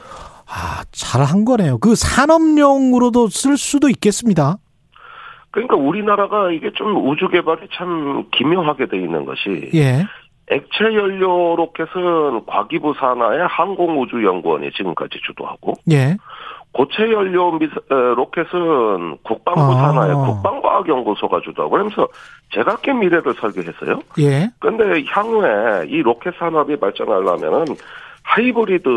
아, 0.48 0.84
잘한 0.92 1.44
거네요. 1.44 1.78
그 1.78 1.94
산업용으로도 1.96 3.28
쓸 3.28 3.56
수도 3.56 3.88
있겠습니다. 3.88 4.56
그러니까 5.50 5.76
우리나라가 5.76 6.50
이게 6.52 6.70
좀 6.72 7.08
우주 7.08 7.28
개발이 7.28 7.68
참 7.74 8.24
기묘하게 8.30 8.86
돼 8.86 8.98
있는 8.98 9.24
것이 9.24 9.70
예. 9.74 10.04
액체 10.48 10.84
연료 10.84 11.56
로켓은 11.56 12.46
과기부 12.46 12.94
산하의 12.98 13.46
항공우주연구원이 13.48 14.70
지금까지 14.72 15.18
주도하고 15.26 15.74
예. 15.90 16.16
고체 16.72 17.10
연료 17.10 17.52
미사, 17.52 17.74
로켓은 17.88 19.18
국방부 19.22 19.72
아. 19.72 19.74
산하의 19.74 20.14
국방과학연구소가 20.14 21.40
주도하고 21.40 21.72
그러면서 21.72 22.06
제각기 22.52 22.92
미래를 22.92 23.34
설계했어요. 23.34 24.00
예. 24.20 24.50
근데 24.60 25.02
향후에 25.06 25.86
이 25.88 26.02
로켓 26.02 26.34
산업이 26.38 26.76
발전하려면은 26.76 27.64
하이브리드 28.22 28.88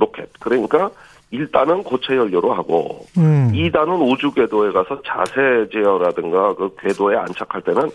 로켓 0.00 0.30
그러니까 0.40 0.90
1단은 1.32 1.84
고체 1.84 2.16
연료로 2.16 2.54
하고 2.54 3.04
음. 3.18 3.50
2단은 3.52 4.10
우주 4.10 4.32
궤도에 4.32 4.72
가서 4.72 5.00
자세 5.02 5.68
제어라든가 5.72 6.54
그 6.54 6.74
궤도에 6.80 7.16
안착할 7.16 7.62
때는 7.62 7.90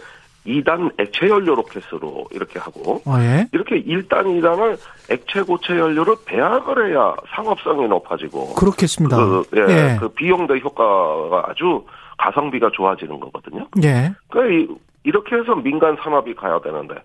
2단 0.45 0.91
액체 0.99 1.27
연료 1.29 1.53
로켓으로 1.55 2.25
이렇게 2.31 2.57
하고 2.59 3.01
어, 3.05 3.15
예. 3.19 3.47
이렇게 3.51 3.81
1단, 3.83 4.23
2단을 4.25 4.77
액체 5.11 5.41
고체 5.43 5.77
연료를 5.77 6.15
배합을 6.25 6.89
해야 6.91 7.13
상업성이 7.35 7.87
높아지고 7.87 8.55
그렇겠습니다. 8.55 9.17
그, 9.17 9.43
예, 9.55 9.61
예. 9.93 9.97
그 9.99 10.09
비용 10.09 10.47
대 10.47 10.59
효과가 10.59 11.43
아주 11.47 11.85
가성비가 12.17 12.69
좋아지는 12.73 13.19
거거든요. 13.19 13.67
예. 13.83 14.11
그러니까 14.29 14.73
이- 14.73 14.75
이렇게 15.03 15.35
해서 15.35 15.55
민간 15.55 15.97
산업이 16.01 16.33
가야 16.35 16.59
되는데 16.61 16.95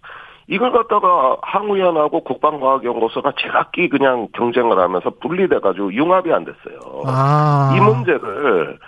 이걸 0.48 0.70
갖다가 0.72 1.36
항우연하고 1.42 2.22
국방과학연구소가 2.24 3.32
제각기 3.40 3.88
그냥 3.88 4.28
경쟁을 4.34 4.78
하면서 4.78 5.10
분리돼가지고 5.20 5.92
융합이 5.92 6.32
안 6.32 6.44
됐어요. 6.44 7.02
아. 7.06 7.74
이 7.76 7.80
문제를 7.80 8.78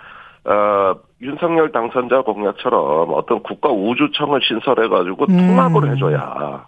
어, 0.49 0.95
윤석열 1.21 1.71
당선자 1.71 2.21
공약처럼 2.21 3.13
어떤 3.13 3.43
국가 3.43 3.69
우주청을 3.69 4.41
신설해가지고 4.41 5.25
음. 5.29 5.37
통합을 5.37 5.91
해줘야 5.91 6.65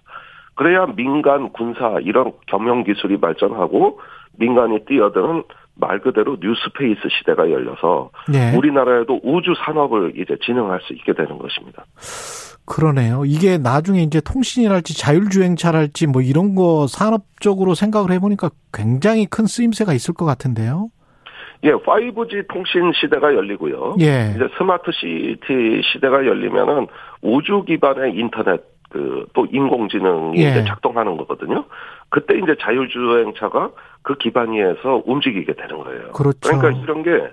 그래야 0.53 0.85
민간 0.85 1.51
군사 1.51 1.97
이런 2.01 2.33
경영 2.45 2.83
기술이 2.83 3.19
발전하고 3.19 3.99
민간이 4.37 4.85
뛰어드는 4.85 5.43
말 5.75 5.99
그대로 5.99 6.37
new 6.39 6.63
space 6.63 7.01
시대가 7.17 7.49
열려서 7.49 8.11
예. 8.33 8.55
우리나라에도 8.55 9.19
우주 9.23 9.53
산업을 9.65 10.13
이제 10.15 10.37
진행할 10.45 10.79
수 10.81 10.93
있게 10.93 11.13
되는 11.13 11.39
것입니다. 11.39 11.85
그러네요. 12.65 13.23
이게 13.25 13.57
나중에 13.57 14.03
이제 14.03 14.21
통신이랄지 14.21 14.95
자율주행차랄지 14.95 16.07
뭐 16.07 16.21
이런 16.21 16.53
거 16.53 16.85
산업적으로 16.87 17.73
생각을 17.73 18.11
해보니까 18.11 18.51
굉장히 18.71 19.25
큰 19.25 19.45
쓰임새가 19.47 19.93
있을 19.93 20.13
것 20.13 20.25
같은데요. 20.25 20.89
예, 21.63 21.71
5G 21.73 22.47
통신 22.51 22.91
시대가 22.93 23.33
열리고요. 23.33 23.95
예. 24.01 24.33
이제 24.35 24.47
스마트 24.57 24.91
시티 24.91 25.81
시대가 25.91 26.25
열리면은 26.25 26.88
우주 27.21 27.63
기반의 27.63 28.15
인터넷 28.15 28.61
그 28.89 29.25
또 29.33 29.45
인공지능이 29.49 30.43
예. 30.43 30.49
이제 30.49 30.63
작동하는 30.65 31.17
거거든요. 31.17 31.65
그때 32.09 32.38
이제 32.38 32.55
자율주행차가 32.59 33.71
그 34.01 34.15
기반 34.15 34.51
위에서 34.51 35.01
움직이게 35.05 35.53
되는 35.53 35.77
거예요. 35.83 36.11
그렇죠. 36.11 36.39
그러니까 36.41 36.71
이런 36.81 37.03
게 37.03 37.31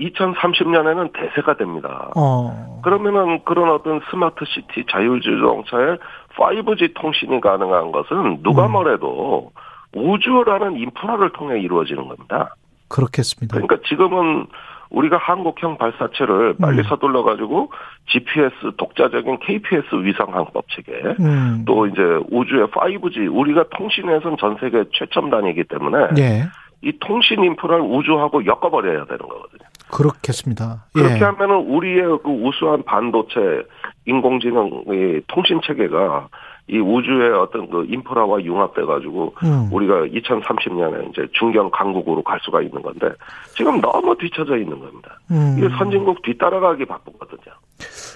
2030년에는 0.00 1.12
대세가 1.12 1.56
됩니다. 1.56 2.10
어. 2.16 2.80
그러면은 2.82 3.40
그런 3.44 3.70
어떤 3.70 4.00
스마트 4.10 4.44
시티 4.44 4.86
자율주행차에 4.90 5.96
5G 6.36 6.94
통신이 6.94 7.40
가능한 7.40 7.92
것은 7.92 8.42
누가 8.42 8.66
음. 8.66 8.72
뭐래도 8.72 9.52
우주라는 9.94 10.76
인프라를 10.76 11.30
통해 11.32 11.60
이루어지는 11.60 12.06
겁니다. 12.08 12.54
그렇겠습니다. 12.88 13.54
그러니까 13.54 13.76
지금은 13.88 14.46
우리가 14.90 15.18
한국형 15.18 15.76
발사체를 15.76 16.56
빨리 16.58 16.78
음. 16.78 16.84
서둘러 16.84 17.22
가지고 17.22 17.70
GPS 18.06 18.76
독자적인 18.78 19.38
KPS 19.40 19.94
위성 20.02 20.34
항법 20.34 20.64
체계 20.70 20.92
음. 21.20 21.64
또 21.66 21.86
이제 21.86 22.00
우주의 22.30 22.66
5G 22.66 23.28
우리가 23.30 23.64
통신에선 23.76 24.36
전 24.38 24.56
세계 24.60 24.84
최첨단이기 24.94 25.64
때문에 25.64 26.08
예. 26.18 26.44
이 26.80 26.92
통신 27.00 27.42
인프라를 27.44 27.84
우주하고 27.84 28.46
엮어버려야 28.46 29.04
되는 29.04 29.18
거거든요. 29.18 29.68
그렇겠습니다. 29.90 30.86
예. 30.96 31.02
그렇게 31.02 31.24
하면은 31.24 31.56
우리의 31.56 32.18
그 32.22 32.30
우수한 32.30 32.82
반도체 32.84 33.64
인공지능 34.06 34.84
이 34.88 35.20
통신 35.26 35.60
체계가 35.64 36.28
이 36.68 36.78
우주의 36.78 37.30
어떤 37.32 37.68
그 37.70 37.86
인프라와 37.88 38.42
융합돼 38.42 38.84
가지고 38.84 39.34
음. 39.42 39.68
우리가 39.72 40.02
2030년에 40.06 41.10
이제 41.10 41.26
중견 41.32 41.70
강국으로 41.70 42.22
갈 42.22 42.38
수가 42.42 42.60
있는 42.60 42.82
건데 42.82 43.08
지금 43.56 43.80
너무 43.80 44.16
뒤쳐져 44.18 44.58
있는 44.58 44.78
겁니다. 44.78 45.18
음. 45.30 45.56
이게 45.58 45.68
선진국 45.76 46.20
뒤따라가기 46.22 46.84
바쁘거든요. 46.84 47.54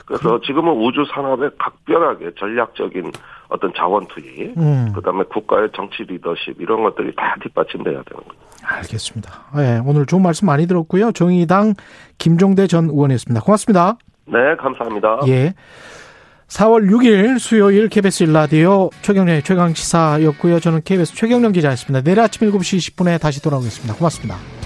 그래서 0.05 0.41
지금은 0.43 0.73
우주 0.73 1.05
산업에 1.15 1.49
각별하게 1.59 2.33
전략적인 2.39 3.13
어떤 3.49 3.73
자원 3.75 4.07
투입, 4.07 4.57
음. 4.59 4.93
그다음에 4.95 5.25
국가의 5.25 5.71
정치 5.75 6.03
리더십 6.03 6.61
이런 6.61 6.83
것들이 6.83 7.15
다 7.15 7.37
뒷받침돼야 7.43 8.03
되는 8.03 8.23
거죠. 8.25 8.39
알겠습니다. 8.65 9.33
예, 9.59 9.81
오늘 9.85 10.07
좋은 10.07 10.23
말씀 10.23 10.47
많이 10.47 10.67
들었고요. 10.67 11.13
정의당 11.13 11.75
김종대 12.19 12.67
전 12.67 12.87
의원이었습니다. 12.91 13.43
고맙습니다. 13.45 13.97
네, 14.27 14.57
감사합니다. 14.57 15.21
예. 15.29 15.55
4월 16.53 16.91
6일 16.91 17.39
수요일 17.39 17.89
KBS 17.89 18.25
일라디오 18.25 18.91
최경련의 19.01 19.43
최강 19.43 19.73
시사였고요. 19.73 20.61
저는 20.61 20.83
KBS 20.85 21.15
최경련 21.15 21.53
기자였습니다. 21.53 22.03
내일 22.03 22.21
아침 22.21 22.51
7시 22.51 22.95
20분에 22.95 23.19
다시 23.19 23.41
돌아오겠습니다. 23.41 23.95
고맙습니다. 23.95 24.62